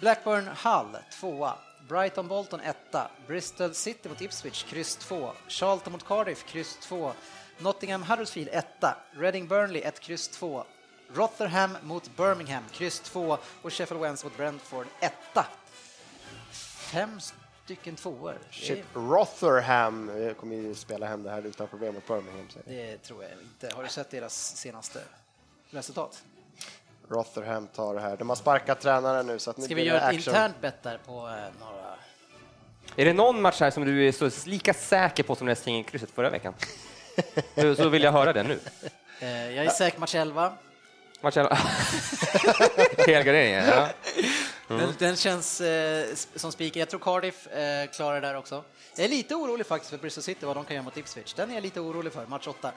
Blackburn 0.00 0.46
Hull, 0.46 0.96
tvåa. 1.20 1.58
Brighton 1.88 2.28
Bolton, 2.28 2.60
etta. 2.60 3.10
Bristol 3.26 3.74
City 3.74 4.08
mot 4.08 4.20
Ipswich, 4.20 4.64
kryss 4.64 4.96
2. 4.96 5.30
Charlton 5.48 5.92
mot 5.92 6.04
Cardiff, 6.04 6.44
kryss 6.46 6.76
2. 6.80 7.12
Nottingham 7.58 8.02
Huddersfield, 8.02 8.48
etta. 8.52 8.96
Reading 9.12 9.48
Burnley, 9.48 9.82
ett 9.82 10.00
kryss 10.00 10.28
2. 10.28 10.64
Rotherham 11.14 11.76
mot 11.82 12.16
Birmingham, 12.16 12.62
kryss 12.72 13.00
2. 13.00 13.38
Och 13.62 13.72
Sheffield 13.72 14.02
Wednesday 14.02 14.30
mot 14.30 14.36
Brentford, 14.36 14.86
etta. 15.00 15.46
Fem 16.50 17.20
stycken 17.64 17.96
tvåor. 17.96 18.38
Chip 18.50 18.84
Rotherham 18.94 20.10
eh, 20.10 20.32
kommer 20.34 20.56
ju 20.56 20.74
spela 20.74 21.06
hem 21.06 21.22
det 21.22 21.30
här 21.30 21.46
utan 21.46 21.68
problem 21.68 21.94
mot 21.94 22.06
Birmingham. 22.06 22.48
säger 22.50 22.80
jag. 22.80 22.98
det 22.98 22.98
tror 22.98 23.22
jag 23.22 23.32
inte. 23.32 23.76
Har 23.76 23.82
du 23.82 23.88
sett 23.88 24.10
deras 24.10 24.56
senaste 24.56 25.02
resultat? 25.70 26.24
Rotherham 27.10 27.66
tar 27.66 27.94
det 27.94 28.00
här. 28.00 28.16
De 28.16 28.28
har 28.28 28.36
sparkat 28.36 28.80
tränaren 28.80 29.26
nu 29.26 29.38
så 29.38 29.50
att 29.50 29.56
nu 29.56 29.64
Ska 29.64 29.74
vi 29.74 29.82
göra 29.84 29.98
ett 29.98 30.04
action. 30.04 30.18
internt 30.18 30.60
bet 30.60 30.82
där 30.82 30.98
på 31.06 31.12
eh, 31.12 31.60
några... 31.60 31.88
Är 32.96 33.04
det 33.04 33.12
någon 33.12 33.42
match 33.42 33.60
här 33.60 33.70
som 33.70 33.84
du 33.84 34.08
är 34.08 34.12
så 34.12 34.30
lika 34.50 34.74
säker 34.74 35.22
på 35.22 35.34
som 35.34 35.46
det 35.46 35.50
här 35.50 35.62
singelkrysset 35.62 36.10
förra 36.10 36.30
veckan? 36.30 36.54
så, 37.76 37.88
vill 37.88 38.02
jag 38.02 38.12
höra 38.12 38.32
det 38.32 38.42
nu. 38.42 38.58
Eh, 39.20 39.50
jag 39.50 39.64
är 39.64 39.70
säker 39.70 40.00
match 40.00 40.14
11. 40.14 40.52
Matchen... 41.20 41.46
Helgarderingen, 43.06 43.64
ja. 43.68 43.88
Den, 44.68 44.94
den 44.98 45.16
känns 45.16 45.60
eh, 45.60 46.06
som 46.34 46.52
spiken. 46.52 46.80
Jag 46.80 46.88
tror 46.88 47.00
Cardiff 47.00 47.46
eh, 47.46 47.90
klarar 47.90 48.20
det 48.20 48.26
där 48.26 48.36
också. 48.36 48.64
Jag 48.96 49.04
är 49.04 49.08
lite 49.08 49.34
orolig 49.34 49.66
faktiskt 49.66 49.90
för 49.90 49.98
Bristol 49.98 50.22
City, 50.24 50.46
vad 50.46 50.56
de 50.56 50.64
kan 50.64 50.76
göra 50.76 50.84
mot 50.84 50.96
Ipswich. 50.96 51.34
Den 51.34 51.50
är 51.50 51.54
jag 51.54 51.62
lite 51.62 51.80
orolig 51.80 52.12
för, 52.12 52.26
match 52.26 52.46
8. 52.46 52.72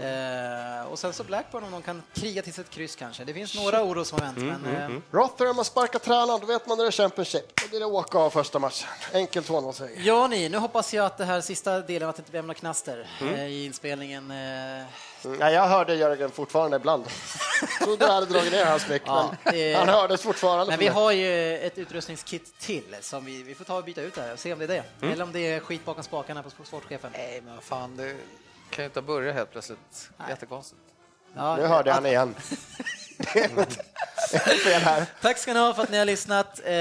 Eh, 0.00 0.86
och 0.92 0.98
sen 0.98 1.12
så 1.12 1.24
Blackburn 1.24 1.64
om 1.64 1.70
de 1.70 1.82
kan 1.82 2.02
kriga 2.14 2.42
till 2.42 2.60
ett 2.60 2.70
kryss 2.70 2.96
kanske. 2.96 3.24
Det 3.24 3.34
finns 3.34 3.54
några 3.54 3.82
orosmoment, 3.82 4.38
men 4.38 4.76
eh, 4.76 5.00
Rotherham 5.10 5.56
har 5.56 5.64
sparkat 5.64 6.02
tränaren, 6.02 6.40
då 6.40 6.46
vet 6.46 6.66
man 6.66 6.78
när 6.78 6.84
det 6.84 6.88
är 6.88 6.92
Championship. 6.92 7.60
Då 7.62 7.68
blir 7.68 7.80
det 7.80 7.86
åka 7.86 8.18
av 8.18 8.30
första 8.30 8.58
matchen. 8.58 8.88
Enkelt 9.12 9.48
2-0 9.48 9.72
seger. 9.72 10.02
Ja 10.02 10.26
ni, 10.26 10.48
nu 10.48 10.58
hoppas 10.58 10.94
jag 10.94 11.06
att 11.06 11.18
det 11.18 11.24
här 11.24 11.40
sista 11.40 11.80
delen, 11.80 12.08
att 12.08 12.16
det 12.16 12.20
inte 12.20 12.30
blir 12.30 12.42
några 12.42 12.54
knaster 12.54 13.06
eh, 13.20 13.46
i 13.46 13.64
inspelningen. 13.64 14.32
Mm, 15.24 15.38
Nej, 15.38 15.54
jag 15.54 15.66
hörde 15.68 15.94
Jörgen 15.94 16.30
fortfarande 16.30 16.76
ibland. 16.76 17.04
Trodde 17.82 18.04
jag 18.04 18.12
hade 18.12 18.26
dragit 18.26 18.52
ner 18.52 18.64
hans 18.64 18.88
mick, 18.88 19.02
Ja, 19.06 19.34
men 19.44 19.54
det- 19.54 19.74
han 19.74 19.88
hördes 19.88 20.22
fortfarande. 20.22 20.66
men 20.72 20.78
vi 20.78 20.84
mig. 20.84 20.94
har 20.94 21.12
ju 21.12 21.58
ett 21.58 21.78
utrustningskit 21.78 22.58
till 22.58 22.96
som 23.00 23.24
vi, 23.24 23.42
vi 23.42 23.54
får 23.54 23.64
ta 23.64 23.76
och 23.76 23.84
byta 23.84 24.00
ut 24.02 24.14
där 24.14 24.32
och 24.32 24.38
se 24.38 24.52
om 24.52 24.58
det 24.58 24.64
är 24.64 24.68
det. 25.00 25.06
Eller 25.12 25.24
om 25.24 25.32
det 25.32 25.40
är 25.40 25.60
skit 25.60 25.84
bakom 25.84 26.02
spakarna 26.02 26.42
på 26.42 26.64
sportchefen. 26.64 27.10
Nej, 27.12 27.40
men 27.44 27.54
vad 27.54 27.64
fan, 27.64 27.96
det 27.96 28.16
kan 28.70 28.82
ju 28.82 28.86
inte 28.86 29.02
börja 29.02 29.32
helt 29.32 29.50
plötsligt. 29.50 30.10
Jättekonstigt. 30.28 30.80
Ja, 31.36 31.56
Nu 31.56 31.66
hörde 31.66 31.90
jag 31.90 31.94
han 31.94 32.06
igen. 32.06 32.34
Fel 34.64 34.80
här. 34.82 35.06
Tack 35.22 35.38
ska 35.38 35.52
ni 35.52 35.60
ha 35.60 35.74
för 35.74 35.82
att 35.82 35.90
ni 35.90 35.98
har 35.98 36.04
lyssnat. 36.04 36.60
Eh, 36.64 36.72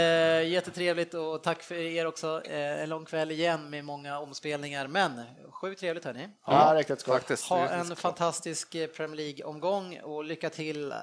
jättetrevligt 0.50 1.14
och 1.14 1.44
tack 1.44 1.64
för 1.64 1.76
er 1.76 2.06
också. 2.06 2.42
Eh, 2.46 2.84
en 2.84 2.90
lång 2.90 3.06
kväll 3.06 3.32
igen 3.32 3.70
med 3.70 3.86
många 3.86 4.20
omspelningar, 4.20 4.88
men 4.88 5.22
sjukt 5.50 5.80
trevligt 5.80 6.06
hörni. 6.06 6.30
Ja, 6.48 6.74
riktigt 6.76 7.00
skoj. 7.00 7.20
Ha 7.50 7.58
det 7.68 7.74
en 7.74 7.96
fantastisk 7.96 8.76
eh, 8.76 8.88
Premier 8.88 9.16
League-omgång 9.16 10.00
och 10.04 10.24
lycka 10.24 10.50
till 10.50 10.92
eh, 10.92 10.98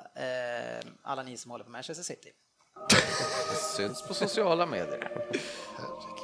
alla 1.02 1.22
ni 1.22 1.36
som 1.36 1.50
håller 1.50 1.64
på 1.64 1.70
Manchester 1.70 2.04
City. 2.04 2.30
Syns 3.76 4.02
på 4.02 4.14
sociala 4.14 4.66
medier. 4.66 5.10